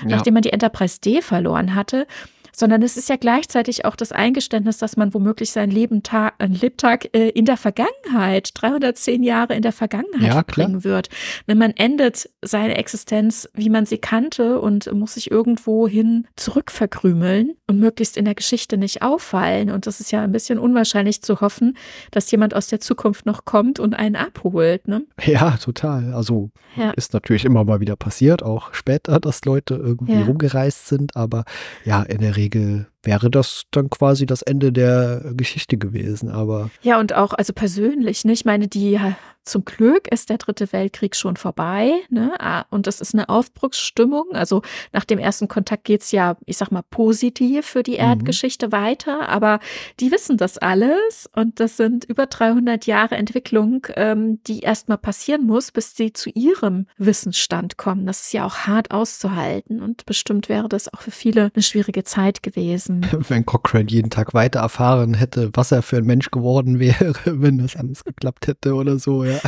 nachdem 0.04 0.34
man 0.34 0.42
die 0.42 0.52
Enterprise 0.52 1.00
D 1.00 1.22
verloren 1.22 1.74
hatte, 1.74 2.06
sondern 2.54 2.82
es 2.82 2.96
ist 2.96 3.08
ja 3.08 3.16
gleichzeitig 3.16 3.84
auch 3.84 3.96
das 3.96 4.12
Eingeständnis, 4.12 4.78
dass 4.78 4.96
man 4.96 5.14
womöglich 5.14 5.50
sein 5.52 5.70
Leben 5.70 6.02
Tag, 6.02 6.34
Lebtag 6.46 7.08
äh, 7.14 7.28
in 7.30 7.44
der 7.44 7.56
Vergangenheit, 7.56 8.50
310 8.54 9.22
Jahre 9.22 9.54
in 9.54 9.62
der 9.62 9.72
Vergangenheit 9.72 10.20
Ja, 10.22 10.42
klar. 10.42 10.44
verbringen 10.44 10.84
wird. 10.84 11.08
Wenn 11.46 11.58
man 11.58 11.70
endet 11.72 12.28
seine 12.42 12.76
Existenz, 12.76 13.48
wie 13.54 13.70
man 13.70 13.86
sie 13.86 13.98
kannte 13.98 14.60
und 14.60 14.92
muss 14.92 15.14
sich 15.14 15.30
irgendwo 15.30 15.88
hin 15.88 16.26
zurückverkrümeln 16.36 17.52
und 17.68 17.78
möglichst 17.78 18.16
in 18.16 18.24
der 18.24 18.34
Geschichte 18.34 18.76
nicht 18.76 19.02
auffallen. 19.02 19.70
Und 19.70 19.86
das 19.86 20.00
ist 20.00 20.12
ja 20.12 20.22
ein 20.22 20.32
bisschen 20.32 20.58
unwahrscheinlich 20.58 21.22
zu 21.22 21.40
hoffen, 21.40 21.76
dass 22.10 22.30
jemand 22.30 22.54
aus 22.54 22.66
der 22.68 22.80
Zukunft 22.80 23.26
noch 23.26 23.44
kommt 23.44 23.78
und 23.80 23.94
einen 23.94 24.16
abholt. 24.16 24.88
Ne? 24.88 25.02
Ja, 25.24 25.56
total. 25.56 26.12
Also 26.14 26.50
Ja. 26.76 26.90
ist 26.92 27.12
natürlich 27.12 27.44
immer 27.44 27.64
mal 27.64 27.80
wieder 27.80 27.96
passiert, 27.96 28.42
auch 28.42 28.72
später, 28.74 29.20
dass 29.20 29.44
Leute 29.44 29.74
irgendwie 29.74 30.12
Ja. 30.14 30.24
rumgereist 30.24 30.88
sind, 30.88 31.16
aber 31.16 31.44
ja, 31.84 32.02
in 32.02 32.18
der 32.18 32.36
Regel 32.36 32.41
Regel 32.42 32.91
wäre 33.02 33.30
das 33.30 33.64
dann 33.70 33.90
quasi 33.90 34.26
das 34.26 34.42
Ende 34.42 34.72
der 34.72 35.32
Geschichte 35.34 35.76
gewesen. 35.76 36.30
Aber 36.30 36.70
Ja, 36.82 37.00
und 37.00 37.14
auch, 37.14 37.32
also 37.32 37.52
persönlich, 37.52 38.24
ne? 38.24 38.32
Ich 38.32 38.44
meine, 38.44 38.68
die, 38.68 38.98
zum 39.44 39.64
Glück 39.64 40.06
ist 40.08 40.30
der 40.30 40.38
dritte 40.38 40.72
Weltkrieg 40.72 41.16
schon 41.16 41.36
vorbei, 41.36 41.92
ne? 42.10 42.32
Und 42.70 42.86
das 42.86 43.00
ist 43.00 43.14
eine 43.14 43.28
Aufbruchsstimmung. 43.28 44.26
Also 44.32 44.62
nach 44.92 45.04
dem 45.04 45.18
ersten 45.18 45.48
Kontakt 45.48 45.84
geht's 45.84 46.12
ja, 46.12 46.36
ich 46.46 46.56
sag 46.56 46.70
mal, 46.70 46.82
positiv 46.82 47.66
für 47.66 47.82
die 47.82 47.94
Erdgeschichte 47.94 48.70
weiter, 48.72 49.28
aber 49.28 49.58
die 50.00 50.12
wissen 50.12 50.36
das 50.36 50.58
alles 50.58 51.28
und 51.34 51.58
das 51.58 51.76
sind 51.76 52.04
über 52.04 52.26
300 52.26 52.86
Jahre 52.86 53.16
Entwicklung, 53.16 53.86
ähm, 53.96 54.40
die 54.44 54.60
erstmal 54.60 54.98
passieren 54.98 55.44
muss, 55.44 55.72
bis 55.72 55.96
sie 55.96 56.12
zu 56.12 56.30
ihrem 56.30 56.86
Wissensstand 56.98 57.76
kommen. 57.76 58.06
Das 58.06 58.22
ist 58.22 58.32
ja 58.32 58.46
auch 58.46 58.58
hart 58.58 58.92
auszuhalten 58.92 59.82
und 59.82 60.06
bestimmt 60.06 60.48
wäre 60.48 60.68
das 60.68 60.92
auch 60.92 61.00
für 61.00 61.10
viele 61.10 61.50
eine 61.54 61.62
schwierige 61.62 62.04
Zeit 62.04 62.42
gewesen. 62.42 62.91
wenn 63.28 63.46
Cochrane 63.46 63.88
jeden 63.88 64.10
Tag 64.10 64.34
weiter 64.34 64.60
erfahren 64.60 65.14
hätte, 65.14 65.50
was 65.54 65.72
er 65.72 65.82
für 65.82 65.98
ein 65.98 66.04
Mensch 66.04 66.30
geworden 66.30 66.78
wäre, 66.78 67.14
wenn 67.24 67.58
das 67.58 67.76
alles 67.76 68.04
geklappt 68.04 68.46
hätte 68.46 68.74
oder 68.74 68.98
so, 68.98 69.24
ja. 69.24 69.40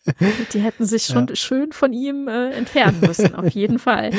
Die 0.52 0.60
hätten 0.60 0.84
sich 0.84 1.04
schon 1.04 1.34
schön 1.36 1.72
von 1.72 1.92
ihm 1.92 2.28
äh, 2.28 2.50
entfernen 2.50 3.00
müssen, 3.00 3.34
auf 3.34 3.50
jeden 3.50 3.78
Fall. 3.78 4.10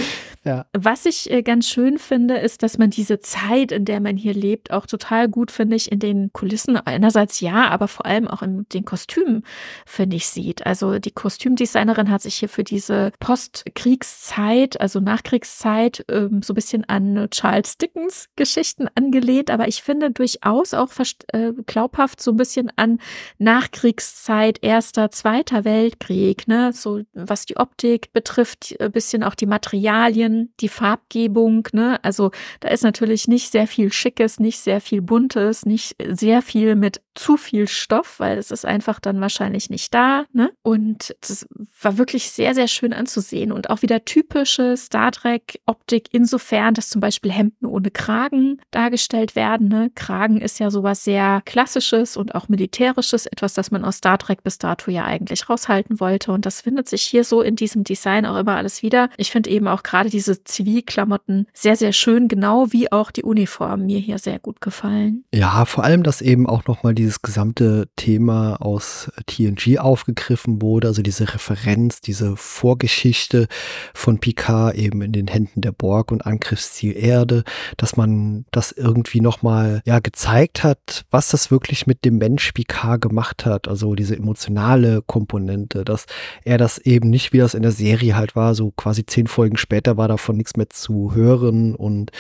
Ja. 0.46 0.66
Was 0.74 1.06
ich 1.06 1.30
äh, 1.32 1.42
ganz 1.42 1.68
schön 1.68 1.98
finde, 1.98 2.38
ist, 2.38 2.64
dass 2.64 2.78
man 2.78 2.90
diese 2.90 3.20
Zeit, 3.20 3.72
in 3.72 3.86
der 3.86 4.00
man 4.00 4.16
hier 4.16 4.34
lebt, 4.34 4.72
auch 4.72 4.86
total 4.86 5.28
gut, 5.28 5.52
finde 5.52 5.76
ich, 5.76 5.92
in 5.92 6.00
den 6.00 6.32
Kulissen 6.32 6.78
einerseits 6.78 7.40
ja, 7.40 7.68
aber 7.70 7.88
vor 7.88 8.06
allem 8.06 8.28
auch 8.28 8.42
in 8.42 8.66
den 8.74 8.86
Kostümen, 8.86 9.44
finde 9.86 10.16
ich, 10.16 10.28
sieht. 10.28 10.66
Also 10.66 11.00
die 11.00 11.12
Kostümdesignerin 11.12 12.10
hat 12.10 12.22
sich 12.22 12.36
hier 12.36 12.50
für 12.50 12.64
diese 12.64 13.12
Postkriegszeit, 13.20 14.80
also 14.80 15.00
Nachkriegszeit, 15.00 16.06
ähm, 16.10 16.42
so 16.42 16.54
ein 16.54 16.56
bisschen 16.56 16.86
an 16.88 17.28
Charles 17.32 17.78
Dickens 17.78 18.28
Geschichten 18.70 18.88
angelehnt, 18.96 19.50
aber 19.50 19.68
ich 19.68 19.82
finde 19.82 20.12
durchaus 20.12 20.74
auch 20.74 20.90
äh, 21.34 21.54
glaubhaft 21.66 22.22
so 22.22 22.32
ein 22.32 22.38
bisschen 22.38 22.72
an 22.76 23.00
Nachkriegszeit, 23.38 24.60
erster, 24.62 25.10
zweiter 25.12 25.66
Weltkrieg, 25.66 26.48
ne, 26.48 26.72
so 26.74 27.02
was 27.14 27.46
die 27.46 27.58
Optik 27.58 28.14
betrifft, 28.14 28.76
ein 28.80 28.92
bisschen 28.92 29.24
auch 29.24 29.36
die 29.36 29.48
Materialien, 29.48 30.54
die 30.60 30.70
Farbgebung, 30.70 31.68
ne, 31.74 32.00
also 32.04 32.32
da 32.60 32.70
ist 32.70 32.84
natürlich 32.84 33.28
nicht 33.28 33.52
sehr 33.52 33.68
viel 33.68 33.92
Schickes, 33.92 34.40
nicht 34.40 34.60
sehr 34.60 34.82
viel 34.82 35.02
Buntes, 35.02 35.66
nicht 35.66 35.96
sehr 36.08 36.42
viel 36.42 36.76
mit 36.76 37.02
zu 37.20 37.36
viel 37.36 37.68
Stoff, 37.68 38.20
weil 38.20 38.38
es 38.38 38.50
ist 38.50 38.66
einfach 38.66 39.00
dann 39.00 39.20
wahrscheinlich 39.20 39.70
nicht 39.70 39.94
da. 39.94 40.24
Ne? 40.32 40.52
Und 40.62 41.16
das 41.22 41.46
war 41.82 41.98
wirklich 41.98 42.32
sehr, 42.32 42.56
sehr 42.56 42.68
schön 42.68 42.94
anzusehen 42.94 43.52
und 43.52 43.70
auch 43.70 43.82
wieder 43.82 44.06
typische 44.06 44.78
Star 44.78 45.12
Trek-Optik 45.12 46.08
insofern, 46.12 46.74
dass 46.74 46.90
zum 46.90 47.02
Beispiel 47.02 47.32
Hemden 47.32 47.66
ohne 47.66 47.92
Kragen 47.92 48.62
dargestellt 48.72 49.36
werden. 49.36 49.68
Ne? 49.68 49.92
Kragen 49.96 50.40
ist 50.40 50.60
ja 50.60 50.72
sowas 50.72 51.04
sehr 51.04 51.42
Klassisches 51.46 52.16
und 52.16 52.36
auch 52.36 52.48
Militärisches, 52.48 53.26
etwas, 53.26 53.54
das 53.54 53.70
man 53.70 53.84
aus 53.84 53.98
Star 53.98 54.18
Trek 54.18 54.44
bis 54.44 54.58
dato 54.58 54.90
ja 54.90 55.04
eigentlich 55.04 55.50
raushalten 55.50 56.00
wollte. 56.00 56.32
Und 56.32 56.46
das 56.46 56.62
findet 56.62 56.88
sich 56.88 57.02
hier 57.02 57.26
so 57.26 57.42
in 57.42 57.58
diesem 57.58 57.84
Design 57.84 58.26
auch 58.26 58.38
immer 58.38 58.56
alles 58.56 58.82
wieder. 58.82 59.10
Ich 59.18 59.32
finde 59.32 59.50
eben 59.50 59.68
auch 59.68 59.84
gerade 59.84 60.10
diese 60.10 60.44
Zivilklamotten 60.46 61.48
sehr, 61.54 61.76
sehr 61.76 61.92
schön, 61.92 62.30
genau 62.30 62.72
wie 62.72 62.92
auch 62.92 63.12
die 63.12 63.24
Uniformen 63.24 63.88
mir 63.88 64.00
hier 64.00 64.20
sehr 64.20 64.40
gut 64.40 64.62
gefallen. 64.62 65.26
Ja, 65.34 65.66
vor 65.66 65.84
allem, 65.84 66.04
dass 66.04 66.22
eben 66.22 66.48
auch 66.48 66.66
nochmal 66.66 66.96
dieses 67.10 67.24
gesamte 67.24 67.90
Thema 67.96 68.62
aus 68.62 69.12
TNG 69.26 69.80
aufgegriffen 69.80 70.62
wurde, 70.62 70.90
also 70.90 71.02
diese 71.02 71.34
Referenz, 71.34 72.02
diese 72.02 72.36
Vorgeschichte 72.36 73.48
von 73.96 74.20
Picard 74.20 74.76
eben 74.76 75.02
in 75.02 75.12
den 75.12 75.26
Händen 75.26 75.62
der 75.62 75.72
Borg 75.72 76.12
und 76.12 76.28
Angriffsziel 76.28 76.96
Erde, 76.96 77.44
dass 77.78 77.98
man 77.98 78.46
das 78.52 78.72
irgendwie 78.72 79.22
nochmal 79.22 79.82
ja 79.86 79.98
gezeigt 80.00 80.64
hat, 80.64 81.06
was 81.10 81.30
das 81.30 81.50
wirklich 81.50 81.88
mit 81.88 82.06
dem 82.06 82.20
Mensch 82.20 82.52
Picard 82.52 83.02
gemacht 83.02 83.44
hat, 83.44 83.68
also 83.68 83.96
diese 83.96 84.16
emotionale 84.16 85.02
Komponente, 85.02 85.84
dass 85.86 86.06
er 86.44 86.60
das 86.60 86.78
eben 86.78 87.10
nicht, 87.10 87.34
wie 87.34 87.40
das 87.40 87.56
in 87.56 87.64
der 87.64 87.72
Serie 87.72 88.16
halt 88.16 88.36
war, 88.36 88.54
so 88.54 88.70
quasi 88.70 89.04
zehn 89.04 89.26
Folgen 89.26 89.58
später 89.58 89.98
war 89.98 90.08
davon 90.08 90.38
nichts 90.38 90.56
mehr 90.58 90.70
zu 90.70 91.16
hören 91.16 91.74
und 91.74 92.12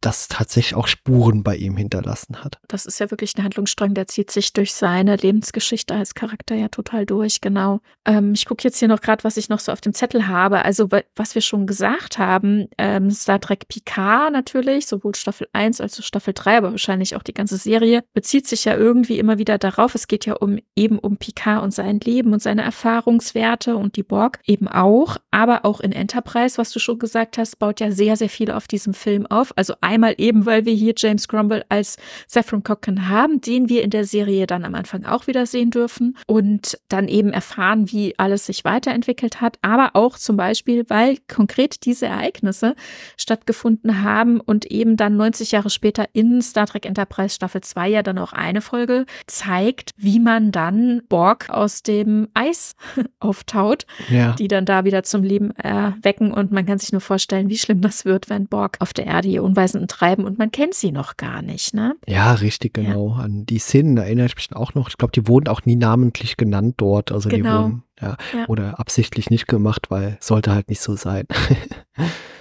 das 0.00 0.28
tatsächlich 0.28 0.74
auch 0.74 0.86
Spuren 0.86 1.42
bei 1.42 1.54
ihm 1.56 1.76
hinterlassen 1.76 2.42
hat. 2.42 2.58
Das 2.66 2.86
ist 2.86 2.98
ja 2.98 3.10
wirklich 3.10 3.36
ein 3.36 3.44
Handlungsstrang, 3.44 3.92
der 3.92 4.06
zieht 4.06 4.30
sich 4.30 4.37
durch 4.52 4.72
seine 4.72 5.16
Lebensgeschichte 5.16 5.94
als 5.94 6.14
Charakter 6.14 6.54
ja 6.54 6.68
total 6.68 7.06
durch, 7.06 7.40
genau. 7.40 7.80
Ähm, 8.04 8.32
ich 8.34 8.46
gucke 8.46 8.64
jetzt 8.64 8.78
hier 8.78 8.88
noch 8.88 9.00
gerade, 9.00 9.24
was 9.24 9.36
ich 9.36 9.48
noch 9.48 9.58
so 9.58 9.72
auf 9.72 9.80
dem 9.80 9.94
Zettel 9.94 10.26
habe. 10.26 10.64
Also, 10.64 10.88
was 11.16 11.34
wir 11.34 11.42
schon 11.42 11.66
gesagt 11.66 12.18
haben, 12.18 12.68
ähm, 12.78 13.10
Star 13.10 13.40
Trek 13.40 13.68
Picard 13.68 14.32
natürlich, 14.32 14.86
sowohl 14.86 15.14
Staffel 15.14 15.48
1 15.52 15.80
als 15.80 15.98
auch 15.98 16.04
Staffel 16.04 16.34
3, 16.34 16.58
aber 16.58 16.70
wahrscheinlich 16.70 17.16
auch 17.16 17.22
die 17.22 17.34
ganze 17.34 17.56
Serie, 17.56 18.02
bezieht 18.14 18.46
sich 18.46 18.64
ja 18.64 18.76
irgendwie 18.76 19.18
immer 19.18 19.38
wieder 19.38 19.58
darauf. 19.58 19.94
Es 19.94 20.08
geht 20.08 20.26
ja 20.26 20.34
um 20.34 20.58
eben 20.76 20.98
um 20.98 21.16
Picard 21.16 21.62
und 21.62 21.72
sein 21.72 22.00
Leben 22.00 22.32
und 22.32 22.42
seine 22.42 22.62
Erfahrungswerte 22.62 23.76
und 23.76 23.96
die 23.96 24.02
Borg 24.02 24.40
eben 24.46 24.68
auch, 24.68 25.16
aber 25.30 25.64
auch 25.64 25.80
in 25.80 25.92
Enterprise, 25.92 26.58
was 26.58 26.72
du 26.72 26.78
schon 26.78 26.98
gesagt 26.98 27.38
hast, 27.38 27.58
baut 27.58 27.80
ja 27.80 27.90
sehr, 27.90 28.16
sehr 28.16 28.28
viel 28.28 28.50
auf 28.50 28.68
diesem 28.68 28.94
Film 28.94 29.26
auf. 29.26 29.52
Also 29.56 29.74
einmal 29.80 30.14
eben, 30.18 30.46
weil 30.46 30.64
wir 30.64 30.74
hier 30.74 30.94
James 30.96 31.28
Grumble 31.28 31.64
als 31.68 31.96
Saffron 32.26 32.62
Cochran 32.62 33.08
haben, 33.08 33.40
den 33.40 33.68
wir 33.68 33.82
in 33.82 33.90
der 33.90 34.04
Serie 34.04 34.17
dann 34.26 34.64
am 34.64 34.74
Anfang 34.74 35.04
auch 35.04 35.26
wieder 35.26 35.46
sehen 35.46 35.70
dürfen 35.70 36.16
und 36.26 36.78
dann 36.88 37.08
eben 37.08 37.32
erfahren, 37.32 37.90
wie 37.90 38.18
alles 38.18 38.46
sich 38.46 38.64
weiterentwickelt 38.64 39.40
hat, 39.40 39.58
aber 39.62 39.90
auch 39.94 40.18
zum 40.18 40.36
Beispiel, 40.36 40.84
weil 40.88 41.18
konkret 41.28 41.84
diese 41.84 42.06
Ereignisse 42.06 42.74
stattgefunden 43.16 44.02
haben 44.02 44.40
und 44.40 44.66
eben 44.66 44.96
dann 44.96 45.16
90 45.16 45.52
Jahre 45.52 45.70
später 45.70 46.06
in 46.12 46.42
Star 46.42 46.66
Trek 46.66 46.86
Enterprise 46.86 47.34
Staffel 47.34 47.60
2 47.60 47.88
ja 47.88 48.02
dann 48.02 48.18
auch 48.18 48.32
eine 48.32 48.60
Folge 48.60 49.06
zeigt, 49.26 49.90
wie 49.96 50.20
man 50.20 50.52
dann 50.52 51.02
Borg 51.08 51.50
aus 51.50 51.82
dem 51.82 52.28
Eis 52.34 52.74
auftaut, 53.20 53.86
ja. 54.08 54.32
die 54.32 54.48
dann 54.48 54.64
da 54.64 54.84
wieder 54.84 55.02
zum 55.02 55.22
Leben 55.22 55.50
erwecken 55.52 56.32
und 56.32 56.52
man 56.52 56.66
kann 56.66 56.78
sich 56.78 56.92
nur 56.92 57.00
vorstellen, 57.00 57.48
wie 57.48 57.58
schlimm 57.58 57.80
das 57.80 58.04
wird, 58.04 58.30
wenn 58.30 58.46
Borg 58.46 58.76
auf 58.80 58.92
der 58.92 59.06
Erde 59.06 59.28
ihr 59.28 59.42
Unweisen 59.42 59.86
treiben 59.88 60.24
und 60.24 60.38
man 60.38 60.50
kennt 60.50 60.74
sie 60.74 60.92
noch 60.92 61.16
gar 61.16 61.42
nicht, 61.42 61.74
ne? 61.74 61.94
Ja, 62.06 62.32
richtig, 62.34 62.74
genau. 62.74 63.16
Ja. 63.16 63.24
An 63.24 63.46
die 63.46 63.58
Szenen 63.58 63.98
erinnere 64.08 64.26
ich 64.26 64.36
mich 64.36 64.54
auch 64.54 64.74
noch. 64.74 64.88
Ich 64.88 64.96
glaube, 64.96 65.12
die 65.12 65.26
wurden 65.28 65.48
auch 65.48 65.64
nie 65.64 65.76
namentlich 65.76 66.36
genannt 66.36 66.74
dort. 66.78 67.12
Also 67.12 67.28
genau. 67.28 67.38
die 67.38 67.64
wurden 67.64 67.82
ja, 68.00 68.16
ja, 68.32 68.46
oder 68.48 68.78
absichtlich 68.78 69.30
nicht 69.30 69.46
gemacht, 69.46 69.90
weil 69.90 70.18
sollte 70.20 70.52
halt 70.52 70.68
nicht 70.68 70.80
so 70.80 70.96
sein. 70.96 71.26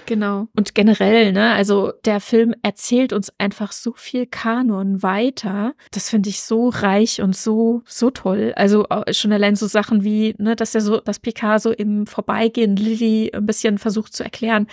Genau. 0.07 0.47
Und 0.55 0.73
generell, 0.73 1.33
ne, 1.33 1.51
also 1.51 1.91
der 2.05 2.21
Film 2.21 2.55
erzählt 2.61 3.11
uns 3.11 3.29
einfach 3.37 3.73
so 3.73 3.91
viel 3.93 4.25
Kanon 4.25 5.03
weiter. 5.03 5.73
Das 5.91 6.09
finde 6.09 6.29
ich 6.29 6.41
so 6.41 6.69
reich 6.69 7.21
und 7.21 7.35
so, 7.35 7.81
so 7.85 8.09
toll. 8.09 8.53
Also 8.55 8.85
schon 9.11 9.33
allein 9.33 9.57
so 9.57 9.67
Sachen 9.67 10.05
wie, 10.05 10.33
ne, 10.37 10.55
dass 10.55 10.73
er 10.73 10.81
so, 10.81 11.01
dass 11.01 11.19
Picasso 11.19 11.71
im 11.71 12.07
Vorbeigehen 12.07 12.77
Lilly 12.77 13.31
ein 13.33 13.45
bisschen 13.45 13.77
versucht 13.77 14.13
zu 14.13 14.23
erklären, 14.23 14.67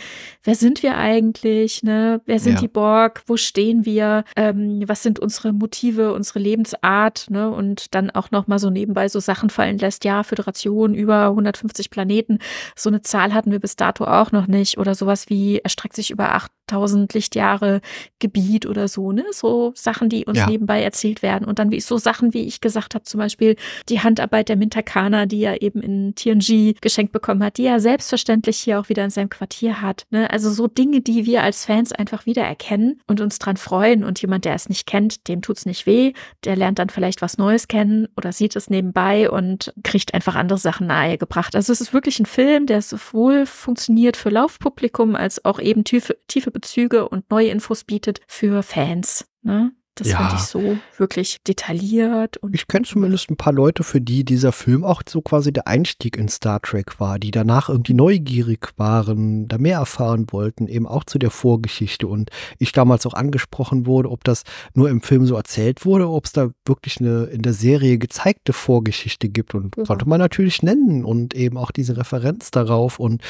wer 0.44 0.54
sind 0.54 0.84
wir 0.84 0.96
eigentlich, 0.96 1.82
ne? 1.82 2.20
Wer 2.26 2.38
sind 2.38 2.54
ja. 2.54 2.60
die 2.60 2.68
Borg? 2.68 3.24
Wo 3.26 3.36
stehen 3.36 3.84
wir? 3.84 4.22
Ähm, 4.36 4.84
was 4.86 5.02
sind 5.02 5.18
unsere 5.18 5.52
Motive, 5.52 6.12
unsere 6.12 6.38
Lebensart, 6.38 7.26
ne? 7.28 7.50
Und 7.50 7.92
dann 7.96 8.10
auch 8.10 8.30
nochmal 8.30 8.60
so 8.60 8.70
nebenbei 8.70 9.08
so 9.08 9.18
Sachen 9.18 9.50
fallen 9.50 9.78
lässt, 9.78 10.04
ja, 10.04 10.22
Föderation 10.22 10.73
über 10.82 11.26
150 11.26 11.90
Planeten. 11.90 12.38
So 12.76 12.90
eine 12.90 13.02
Zahl 13.02 13.32
hatten 13.32 13.52
wir 13.52 13.60
bis 13.60 13.76
dato 13.76 14.04
auch 14.04 14.32
noch 14.32 14.46
nicht 14.46 14.78
oder 14.78 14.94
sowas 14.94 15.28
wie 15.28 15.58
erstreckt 15.58 15.94
sich 15.94 16.10
über 16.10 16.34
8000 16.66 17.12
Lichtjahre 17.14 17.80
Gebiet 18.18 18.66
oder 18.66 18.88
so, 18.88 19.12
ne? 19.12 19.24
So 19.32 19.72
Sachen, 19.74 20.08
die 20.08 20.24
uns 20.24 20.38
ja. 20.38 20.46
nebenbei 20.46 20.82
erzählt 20.82 21.22
werden. 21.22 21.46
Und 21.46 21.58
dann 21.58 21.70
wie 21.70 21.80
so 21.80 21.98
Sachen, 21.98 22.34
wie 22.34 22.42
ich 22.46 22.60
gesagt 22.60 22.94
habe, 22.94 23.04
zum 23.04 23.18
Beispiel 23.18 23.56
die 23.88 24.00
Handarbeit 24.00 24.48
der 24.48 24.56
Mintakana, 24.56 25.26
die 25.26 25.42
er 25.42 25.62
eben 25.62 25.80
in 25.80 26.14
TNG 26.14 26.74
geschenkt 26.80 27.12
bekommen 27.12 27.42
hat, 27.44 27.58
die 27.58 27.66
er 27.66 27.80
selbstverständlich 27.80 28.58
hier 28.58 28.80
auch 28.80 28.88
wieder 28.88 29.04
in 29.04 29.10
seinem 29.10 29.28
Quartier 29.28 29.80
hat. 29.80 30.06
Ne? 30.10 30.30
Also 30.30 30.50
so 30.50 30.66
Dinge, 30.66 31.00
die 31.00 31.26
wir 31.26 31.42
als 31.42 31.64
Fans 31.64 31.92
einfach 31.92 32.26
wiedererkennen 32.26 33.00
und 33.06 33.20
uns 33.20 33.38
dran 33.38 33.56
freuen. 33.56 34.04
Und 34.04 34.20
jemand, 34.22 34.44
der 34.44 34.54
es 34.54 34.68
nicht 34.68 34.86
kennt, 34.86 35.28
dem 35.28 35.42
tut's 35.42 35.66
nicht 35.66 35.86
weh. 35.86 36.12
Der 36.44 36.56
lernt 36.56 36.78
dann 36.78 36.88
vielleicht 36.88 37.22
was 37.22 37.38
Neues 37.38 37.68
kennen 37.68 38.08
oder 38.16 38.32
sieht 38.32 38.56
es 38.56 38.70
nebenbei 38.70 39.30
und 39.30 39.72
kriegt 39.82 40.14
einfach 40.14 40.34
andere 40.34 40.58
Sachen 40.64 40.88
nahegebracht. 40.88 41.54
Also 41.54 41.72
es 41.72 41.80
ist 41.80 41.92
wirklich 41.92 42.18
ein 42.18 42.26
Film, 42.26 42.66
der 42.66 42.82
sowohl 42.82 43.46
funktioniert 43.46 44.16
für 44.16 44.30
Laufpublikum 44.30 45.14
als 45.14 45.44
auch 45.44 45.60
eben 45.60 45.84
tiefe, 45.84 46.18
tiefe 46.26 46.50
Bezüge 46.50 47.08
und 47.08 47.30
neue 47.30 47.50
Infos 47.50 47.84
bietet 47.84 48.20
für 48.26 48.64
Fans. 48.64 49.28
Ne? 49.42 49.70
Das 49.96 50.08
ja. 50.08 50.16
fand 50.16 50.40
ich 50.40 50.46
so 50.46 50.76
wirklich 50.96 51.38
detailliert. 51.46 52.36
Und 52.38 52.54
ich 52.54 52.66
kenne 52.66 52.84
zumindest 52.84 53.30
ein 53.30 53.36
paar 53.36 53.52
Leute, 53.52 53.84
für 53.84 54.00
die 54.00 54.24
dieser 54.24 54.50
Film 54.50 54.82
auch 54.82 55.02
so 55.08 55.22
quasi 55.22 55.52
der 55.52 55.68
Einstieg 55.68 56.16
in 56.16 56.28
Star 56.28 56.60
Trek 56.60 56.98
war, 56.98 57.20
die 57.20 57.30
danach 57.30 57.68
irgendwie 57.68 57.94
neugierig 57.94 58.70
waren, 58.76 59.46
da 59.46 59.56
mehr 59.58 59.78
erfahren 59.78 60.26
wollten, 60.30 60.66
eben 60.66 60.88
auch 60.88 61.04
zu 61.04 61.18
der 61.18 61.30
Vorgeschichte. 61.30 62.08
Und 62.08 62.30
ich 62.58 62.72
damals 62.72 63.06
auch 63.06 63.14
angesprochen 63.14 63.86
wurde, 63.86 64.10
ob 64.10 64.24
das 64.24 64.42
nur 64.74 64.90
im 64.90 65.00
Film 65.00 65.26
so 65.26 65.36
erzählt 65.36 65.84
wurde, 65.84 66.08
ob 66.08 66.24
es 66.24 66.32
da 66.32 66.50
wirklich 66.66 66.98
eine 66.98 67.24
in 67.24 67.42
der 67.42 67.52
Serie 67.52 67.98
gezeigte 67.98 68.52
Vorgeschichte 68.52 69.28
gibt. 69.28 69.54
Und 69.54 69.76
ja. 69.76 69.84
konnte 69.84 70.08
man 70.08 70.18
natürlich 70.18 70.62
nennen 70.64 71.04
und 71.04 71.34
eben 71.34 71.56
auch 71.56 71.70
diese 71.70 71.96
Referenz 71.96 72.50
darauf. 72.50 72.98
Und 72.98 73.22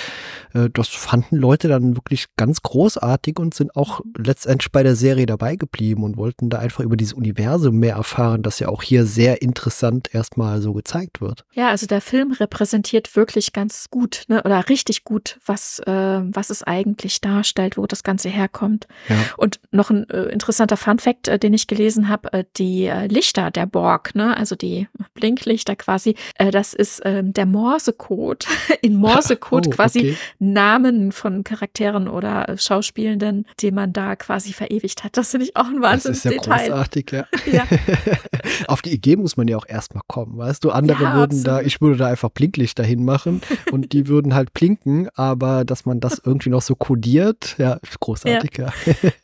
äh, 0.54 0.70
das 0.72 0.88
fanden 0.88 1.36
Leute 1.36 1.68
dann 1.68 1.94
wirklich 1.94 2.26
ganz 2.36 2.62
großartig 2.62 3.38
und 3.38 3.52
sind 3.52 3.76
auch 3.76 4.00
letztendlich 4.16 4.72
bei 4.72 4.82
der 4.82 4.96
Serie 4.96 5.26
dabei 5.26 5.56
geblieben 5.56 6.04
und 6.04 6.16
wollten 6.16 6.53
da 6.54 6.60
einfach 6.60 6.84
über 6.84 6.96
dieses 6.96 7.12
Universum 7.12 7.78
mehr 7.78 7.96
erfahren, 7.96 8.42
das 8.42 8.58
ja 8.58 8.68
auch 8.68 8.82
hier 8.82 9.04
sehr 9.06 9.42
interessant 9.42 10.14
erstmal 10.14 10.60
so 10.60 10.72
gezeigt 10.72 11.20
wird. 11.20 11.44
Ja, 11.52 11.68
also 11.68 11.86
der 11.86 12.00
Film 12.00 12.32
repräsentiert 12.32 13.14
wirklich 13.16 13.52
ganz 13.52 13.88
gut 13.90 14.24
ne, 14.28 14.42
oder 14.42 14.68
richtig 14.68 15.04
gut, 15.04 15.38
was, 15.44 15.80
äh, 15.80 15.92
was 15.92 16.50
es 16.50 16.62
eigentlich 16.62 17.20
darstellt, 17.20 17.76
wo 17.76 17.86
das 17.86 18.02
Ganze 18.02 18.28
herkommt. 18.28 18.86
Ja. 19.08 19.16
Und 19.36 19.60
noch 19.70 19.90
ein 19.90 20.08
äh, 20.10 20.24
interessanter 20.24 20.76
Fun-Fact, 20.76 21.28
äh, 21.28 21.38
den 21.38 21.54
ich 21.54 21.66
gelesen 21.66 22.08
habe, 22.08 22.32
äh, 22.32 22.44
die 22.56 22.86
äh, 22.86 23.06
Lichter 23.06 23.50
der 23.50 23.66
Borg, 23.66 24.14
ne, 24.14 24.36
also 24.36 24.54
die 24.54 24.88
Blinklichter 25.14 25.76
quasi, 25.76 26.14
äh, 26.36 26.50
das 26.50 26.74
ist 26.74 27.02
ähm, 27.04 27.32
der 27.32 27.46
Morsecode. 27.46 28.46
In 28.80 28.96
Morsecode 28.96 29.66
oh, 29.68 29.70
quasi 29.70 29.98
okay. 29.98 30.16
Namen 30.38 31.12
von 31.12 31.44
Charakteren 31.44 32.08
oder 32.08 32.56
Schauspielenden, 32.56 33.46
die 33.60 33.72
man 33.72 33.92
da 33.92 34.16
quasi 34.16 34.52
verewigt 34.52 35.04
hat. 35.04 35.16
Das 35.16 35.30
finde 35.30 35.46
ich 35.46 35.56
auch 35.56 35.66
ein 35.66 35.82
Wahnsinn 35.82 36.14
großartig, 36.44 37.10
ja. 37.12 37.26
ja. 37.50 37.66
Auf 38.68 38.82
die 38.82 38.92
Idee 38.92 39.16
muss 39.16 39.36
man 39.36 39.48
ja 39.48 39.56
auch 39.56 39.66
erstmal 39.68 40.02
kommen, 40.06 40.36
weißt 40.36 40.64
du? 40.64 40.70
Andere 40.70 41.02
ja, 41.02 41.14
würden 41.14 41.38
absolut. 41.38 41.46
da, 41.46 41.60
ich 41.62 41.80
würde 41.80 41.96
da 41.96 42.06
einfach 42.06 42.30
Blinklichter 42.30 42.84
hinmachen 42.84 43.42
und 43.70 43.92
die 43.92 44.08
würden 44.14 44.34
halt 44.34 44.52
blinken, 44.54 45.08
aber 45.14 45.64
dass 45.64 45.86
man 45.86 46.00
das 46.00 46.20
irgendwie 46.24 46.50
noch 46.50 46.62
so 46.62 46.74
kodiert, 46.74 47.56
ja, 47.58 47.78
großartig, 48.00 48.58
ja. 48.58 48.72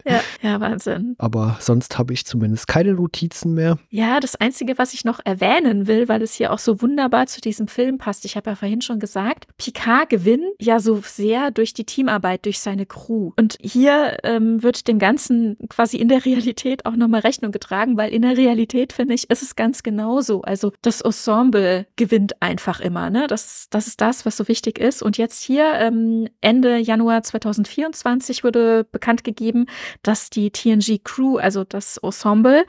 Ja, 0.06 0.20
ja, 0.42 0.60
Wahnsinn. 0.60 1.14
Aber 1.18 1.56
sonst 1.60 1.98
habe 1.98 2.12
ich 2.12 2.24
zumindest 2.24 2.66
keine 2.66 2.94
Notizen 2.94 3.54
mehr. 3.54 3.78
Ja, 3.90 4.20
das 4.20 4.36
Einzige, 4.36 4.78
was 4.78 4.94
ich 4.94 5.04
noch 5.04 5.20
erwähnen 5.24 5.86
will, 5.86 6.08
weil 6.08 6.22
es 6.22 6.34
hier 6.34 6.52
auch 6.52 6.58
so 6.58 6.80
wunderbar 6.82 7.26
zu 7.26 7.40
diesem 7.40 7.68
Film 7.68 7.98
passt, 7.98 8.24
ich 8.24 8.36
habe 8.36 8.50
ja 8.50 8.56
vorhin 8.56 8.82
schon 8.82 9.00
gesagt, 9.00 9.46
Picard 9.58 10.08
gewinnt 10.10 10.44
ja 10.60 10.80
so 10.80 11.00
sehr 11.04 11.50
durch 11.50 11.74
die 11.74 11.84
Teamarbeit, 11.84 12.44
durch 12.44 12.60
seine 12.60 12.86
Crew. 12.86 13.32
Und 13.36 13.58
hier 13.60 14.18
ähm, 14.22 14.62
wird 14.62 14.88
dem 14.88 14.98
Ganzen 14.98 15.56
quasi 15.68 15.96
in 15.96 16.08
der 16.08 16.24
Realität 16.24 16.86
auch 16.86 16.96
nochmal 16.96 17.09
Rechnung 17.18 17.52
getragen, 17.52 17.96
weil 17.96 18.12
in 18.12 18.22
der 18.22 18.36
Realität, 18.36 18.92
finde 18.92 19.14
ich, 19.14 19.28
ist 19.30 19.42
es 19.42 19.56
ganz 19.56 19.82
genauso. 19.82 20.42
Also 20.42 20.72
das 20.82 21.00
Ensemble 21.00 21.86
gewinnt 21.96 22.40
einfach 22.40 22.80
immer. 22.80 23.10
Ne? 23.10 23.26
Das, 23.26 23.66
das 23.70 23.86
ist 23.86 24.00
das, 24.00 24.24
was 24.24 24.36
so 24.36 24.48
wichtig 24.48 24.78
ist. 24.78 25.02
Und 25.02 25.18
jetzt 25.18 25.42
hier 25.42 25.74
ähm, 25.74 26.28
Ende 26.40 26.78
Januar 26.78 27.22
2024 27.22 28.44
wurde 28.44 28.84
bekannt 28.84 29.24
gegeben, 29.24 29.66
dass 30.02 30.30
die 30.30 30.50
TNG 30.50 31.00
Crew, 31.02 31.36
also 31.38 31.64
das 31.64 31.96
Ensemble, 31.98 32.64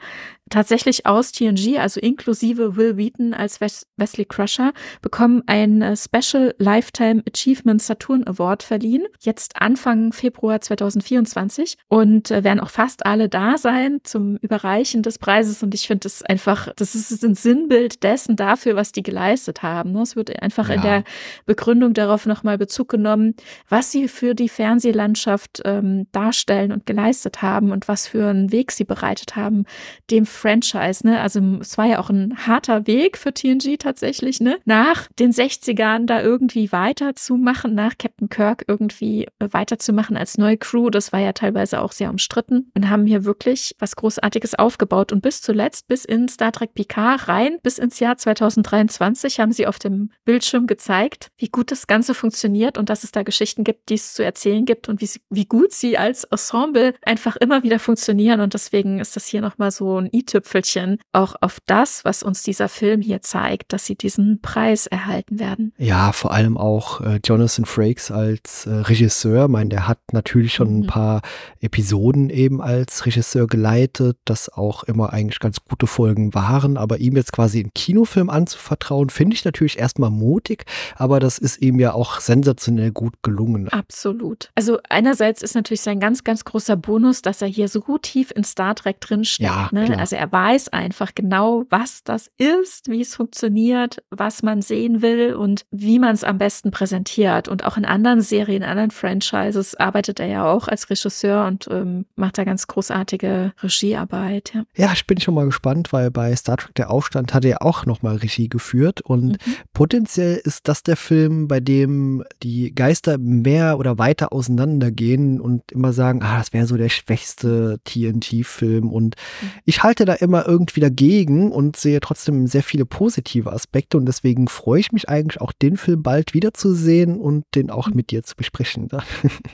tatsächlich 0.52 1.06
aus 1.06 1.32
TNG, 1.32 1.78
also 1.78 1.98
inklusive 2.00 2.76
Will 2.76 2.96
Wheaton 2.96 3.34
als 3.34 3.60
Wes 3.60 3.86
Wesley 3.96 4.24
Crusher, 4.24 4.72
bekommen 5.00 5.42
ein 5.46 5.82
äh, 5.82 5.96
Special 5.96 6.54
Lifetime 6.58 7.22
Achievement 7.26 7.82
Saturn 7.82 8.26
Award 8.26 8.62
verliehen. 8.62 9.04
Jetzt 9.20 9.60
Anfang 9.60 10.12
Februar 10.12 10.60
2024 10.60 11.78
und 11.88 12.30
äh, 12.30 12.44
werden 12.44 12.60
auch 12.60 12.70
fast 12.70 13.06
alle 13.06 13.28
da 13.28 13.56
sein 13.56 14.00
zum 14.04 14.36
Überreichen 14.36 15.02
des 15.02 15.18
Preises. 15.18 15.62
Und 15.62 15.74
ich 15.74 15.86
finde 15.86 16.00
das 16.00 16.22
einfach, 16.22 16.68
das 16.76 16.94
ist 16.94 17.24
ein 17.24 17.34
Sinnbild 17.34 18.02
dessen 18.02 18.36
dafür, 18.36 18.76
was 18.76 18.92
die 18.92 19.02
geleistet 19.02 19.62
haben. 19.62 19.92
Ne? 19.92 20.02
Es 20.02 20.16
wird 20.16 20.42
einfach 20.42 20.68
ja. 20.68 20.74
in 20.74 20.82
der 20.82 21.04
Begründung 21.46 21.94
darauf 21.94 22.26
nochmal 22.26 22.58
Bezug 22.58 22.88
genommen, 22.88 23.34
was 23.68 23.90
sie 23.90 24.06
für 24.06 24.34
die 24.34 24.48
Fernsehlandschaft 24.50 25.62
ähm, 25.64 26.06
darstellen 26.12 26.72
und 26.72 26.84
geleistet 26.84 27.40
haben 27.40 27.72
und 27.72 27.88
was 27.88 28.06
für 28.06 28.28
einen 28.28 28.52
Weg 28.52 28.72
sie 28.72 28.84
bereitet 28.84 29.36
haben, 29.36 29.64
dem 30.10 30.26
Franchise. 30.42 31.06
Ne? 31.06 31.20
Also 31.20 31.40
es 31.60 31.78
war 31.78 31.86
ja 31.86 32.00
auch 32.00 32.10
ein 32.10 32.36
harter 32.46 32.88
Weg 32.88 33.16
für 33.16 33.32
TNG 33.32 33.78
tatsächlich, 33.78 34.40
ne? 34.40 34.58
nach 34.64 35.06
den 35.18 35.32
60ern 35.32 36.06
da 36.06 36.20
irgendwie 36.20 36.72
weiterzumachen, 36.72 37.74
nach 37.76 37.96
Captain 37.96 38.28
Kirk 38.28 38.64
irgendwie 38.66 39.28
äh, 39.38 39.48
weiterzumachen 39.52 40.16
als 40.16 40.38
neue 40.38 40.56
Crew. 40.56 40.90
Das 40.90 41.12
war 41.12 41.20
ja 41.20 41.32
teilweise 41.32 41.80
auch 41.80 41.92
sehr 41.92 42.10
umstritten 42.10 42.72
und 42.76 42.90
haben 42.90 43.06
hier 43.06 43.24
wirklich 43.24 43.76
was 43.78 43.94
Großartiges 43.94 44.56
aufgebaut. 44.56 45.12
Und 45.12 45.22
bis 45.22 45.42
zuletzt, 45.42 45.86
bis 45.86 46.04
in 46.04 46.28
Star 46.28 46.50
Trek 46.50 46.74
Picard 46.74 47.28
rein, 47.28 47.58
bis 47.62 47.78
ins 47.78 48.00
Jahr 48.00 48.18
2023 48.18 49.38
haben 49.38 49.52
sie 49.52 49.68
auf 49.68 49.78
dem 49.78 50.10
Bildschirm 50.24 50.66
gezeigt, 50.66 51.28
wie 51.36 51.50
gut 51.50 51.70
das 51.70 51.86
Ganze 51.86 52.14
funktioniert 52.14 52.78
und 52.78 52.88
dass 52.88 53.04
es 53.04 53.12
da 53.12 53.22
Geschichten 53.22 53.62
gibt, 53.62 53.90
die 53.90 53.94
es 53.94 54.14
zu 54.14 54.24
erzählen 54.24 54.64
gibt 54.64 54.88
und 54.88 55.00
wie, 55.00 55.06
sie, 55.06 55.20
wie 55.30 55.46
gut 55.46 55.72
sie 55.72 55.96
als 55.96 56.24
Ensemble 56.24 56.94
einfach 57.02 57.36
immer 57.36 57.62
wieder 57.62 57.78
funktionieren. 57.78 58.40
Und 58.40 58.54
deswegen 58.54 58.98
ist 58.98 59.14
das 59.14 59.26
hier 59.26 59.40
nochmal 59.40 59.70
so 59.70 59.98
ein 59.98 60.08
i-Tüpfelchen 60.32 60.98
auch 61.12 61.34
auf 61.40 61.58
das, 61.66 62.04
was 62.04 62.22
uns 62.22 62.42
dieser 62.42 62.68
Film 62.68 63.00
hier 63.00 63.22
zeigt, 63.22 63.72
dass 63.72 63.84
sie 63.84 63.96
diesen 63.96 64.40
Preis 64.40 64.86
erhalten 64.86 65.38
werden. 65.38 65.72
Ja, 65.78 66.12
vor 66.12 66.32
allem 66.32 66.56
auch 66.56 67.00
äh, 67.00 67.20
Jonathan 67.24 67.64
Frakes 67.64 68.10
als 68.10 68.66
äh, 68.66 68.70
Regisseur. 68.70 69.44
Ich 69.44 69.50
meine, 69.50 69.70
der 69.70 69.88
hat 69.88 69.98
natürlich 70.12 70.54
schon 70.54 70.74
mhm. 70.74 70.82
ein 70.82 70.86
paar 70.86 71.22
Episoden 71.60 72.30
eben 72.30 72.60
als 72.60 73.06
Regisseur 73.06 73.46
geleitet, 73.46 74.18
das 74.24 74.48
auch 74.48 74.84
immer 74.84 75.12
eigentlich 75.12 75.40
ganz 75.40 75.58
gute 75.68 75.86
Folgen 75.86 76.34
waren. 76.34 76.76
Aber 76.76 76.98
ihm 76.98 77.16
jetzt 77.16 77.32
quasi 77.32 77.60
einen 77.60 77.74
Kinofilm 77.74 78.30
anzuvertrauen, 78.30 79.10
finde 79.10 79.36
ich 79.36 79.44
natürlich 79.44 79.78
erstmal 79.78 80.10
mutig, 80.10 80.64
aber 80.96 81.20
das 81.20 81.38
ist 81.38 81.60
ihm 81.60 81.78
ja 81.78 81.92
auch 81.92 82.20
sensationell 82.20 82.92
gut 82.92 83.14
gelungen. 83.22 83.68
Absolut. 83.68 84.50
Also 84.54 84.78
einerseits 84.88 85.42
ist 85.42 85.54
natürlich 85.54 85.80
sein 85.80 86.00
ganz, 86.00 86.24
ganz 86.24 86.44
großer 86.44 86.76
Bonus, 86.76 87.22
dass 87.22 87.42
er 87.42 87.48
hier 87.48 87.68
so 87.68 87.80
gut 87.80 88.02
tief 88.02 88.32
in 88.34 88.44
Star 88.44 88.74
Trek 88.74 89.00
drin 89.00 89.24
steckt. 89.24 89.42
Ja, 89.50 89.68
ne? 89.72 89.98
Also 89.98 90.11
er 90.12 90.30
weiß 90.30 90.68
einfach 90.70 91.14
genau, 91.14 91.64
was 91.70 92.02
das 92.04 92.30
ist, 92.38 92.88
wie 92.88 93.00
es 93.00 93.14
funktioniert, 93.14 94.02
was 94.10 94.42
man 94.42 94.62
sehen 94.62 95.02
will 95.02 95.34
und 95.34 95.64
wie 95.70 95.98
man 95.98 96.14
es 96.14 96.24
am 96.24 96.38
besten 96.38 96.70
präsentiert. 96.70 97.48
Und 97.48 97.64
auch 97.64 97.76
in 97.76 97.84
anderen 97.84 98.20
Serien, 98.20 98.62
in 98.62 98.68
anderen 98.68 98.90
Franchises 98.90 99.74
arbeitet 99.74 100.20
er 100.20 100.26
ja 100.26 100.50
auch 100.50 100.68
als 100.68 100.90
Regisseur 100.90 101.46
und 101.46 101.68
ähm, 101.70 102.06
macht 102.16 102.38
da 102.38 102.44
ganz 102.44 102.66
großartige 102.66 103.52
Regiearbeit. 103.62 104.52
Ja. 104.54 104.64
ja, 104.76 104.92
ich 104.92 105.06
bin 105.06 105.20
schon 105.20 105.34
mal 105.34 105.46
gespannt, 105.46 105.92
weil 105.92 106.10
bei 106.10 106.34
Star 106.36 106.56
Trek 106.56 106.74
der 106.74 106.90
Aufstand 106.90 107.34
hat 107.34 107.44
er 107.44 107.62
auch 107.62 107.86
nochmal 107.86 108.16
Regie 108.16 108.48
geführt 108.48 109.00
und 109.00 109.44
mhm. 109.46 109.54
potenziell 109.72 110.40
ist 110.44 110.68
das 110.68 110.82
der 110.82 110.96
Film, 110.96 111.48
bei 111.48 111.60
dem 111.60 112.24
die 112.42 112.74
Geister 112.74 113.18
mehr 113.18 113.78
oder 113.78 113.98
weiter 113.98 114.32
auseinandergehen 114.32 115.40
und 115.40 115.70
immer 115.72 115.92
sagen, 115.92 116.22
ah, 116.22 116.38
das 116.38 116.52
wäre 116.52 116.66
so 116.66 116.76
der 116.76 116.88
schwächste 116.88 117.78
TNT-Film 117.84 118.90
und 118.90 119.16
mhm. 119.40 119.50
ich 119.64 119.82
halte 119.82 120.01
da 120.04 120.14
immer 120.14 120.46
irgendwie 120.46 120.80
dagegen 120.80 121.52
und 121.52 121.76
sehe 121.76 122.00
trotzdem 122.00 122.46
sehr 122.46 122.62
viele 122.62 122.84
positive 122.86 123.52
Aspekte 123.52 123.96
und 123.96 124.06
deswegen 124.06 124.48
freue 124.48 124.80
ich 124.80 124.92
mich 124.92 125.08
eigentlich 125.08 125.40
auch, 125.40 125.52
den 125.52 125.76
Film 125.76 126.02
bald 126.02 126.34
wiederzusehen 126.34 127.18
und 127.20 127.44
den 127.54 127.70
auch 127.70 127.88
mhm. 127.88 127.96
mit 127.96 128.10
dir 128.10 128.22
zu 128.22 128.36
besprechen. 128.36 128.88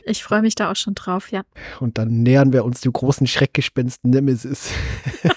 Ich 0.05 0.23
freue 0.23 0.43
mich 0.43 0.55
da 0.55 0.71
auch 0.71 0.77
schon 0.77 0.95
drauf, 0.95 1.31
ja. 1.31 1.43
Und 1.81 1.99
dann 1.99 2.23
nähern 2.23 2.53
wir 2.53 2.65
uns 2.65 2.81
dem 2.81 2.93
großen 2.93 3.27
Schreckgespenst 3.27 4.05
Nemesis. 4.05 4.71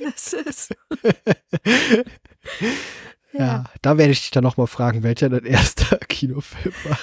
Nemesis. 0.00 0.68
ja. 3.32 3.38
ja. 3.38 3.64
da 3.80 3.98
werde 3.98 4.12
ich 4.12 4.20
dich 4.20 4.30
dann 4.30 4.44
nochmal 4.44 4.66
fragen, 4.66 5.02
welcher 5.02 5.28
dein 5.28 5.44
erster 5.44 5.96
Kinofilm 6.08 6.74
war. 6.84 6.98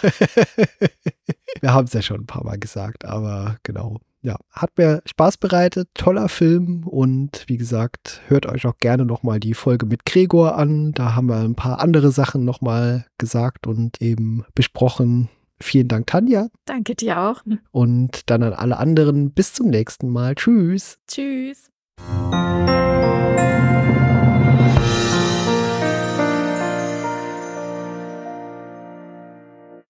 wir 1.61 1.73
haben 1.73 1.85
es 1.85 1.93
ja 1.93 2.01
schon 2.01 2.21
ein 2.21 2.27
paar 2.27 2.43
Mal 2.43 2.59
gesagt, 2.59 3.05
aber 3.05 3.57
genau 3.63 3.99
ja, 4.21 4.35
hat 4.51 4.77
mir 4.77 5.01
Spaß 5.05 5.37
bereitet, 5.37 5.89
toller 5.93 6.29
Film 6.29 6.85
und 6.85 7.45
wie 7.47 7.57
gesagt, 7.57 8.21
hört 8.27 8.45
euch 8.45 8.65
auch 8.65 8.77
gerne 8.77 9.05
nochmal 9.05 9.39
die 9.39 9.53
Folge 9.53 9.85
mit 9.85 10.05
Gregor 10.05 10.57
an. 10.57 10.91
Da 10.91 11.15
haben 11.15 11.27
wir 11.27 11.37
ein 11.37 11.55
paar 11.55 11.79
andere 11.79 12.11
Sachen 12.11 12.43
nochmal 12.43 13.05
gesagt 13.17 13.67
und 13.67 14.01
eben 14.01 14.43
besprochen. 14.55 15.29
Vielen 15.61 15.87
Dank, 15.87 16.07
Tanja. 16.07 16.47
Danke 16.65 16.95
dir 16.95 17.19
auch. 17.19 17.43
Und 17.71 18.29
dann 18.29 18.43
an 18.43 18.53
alle 18.53 18.77
anderen. 18.77 19.31
Bis 19.31 19.53
zum 19.53 19.69
nächsten 19.69 20.09
Mal. 20.09 20.35
Tschüss. 20.35 20.99
Tschüss. 21.07 21.69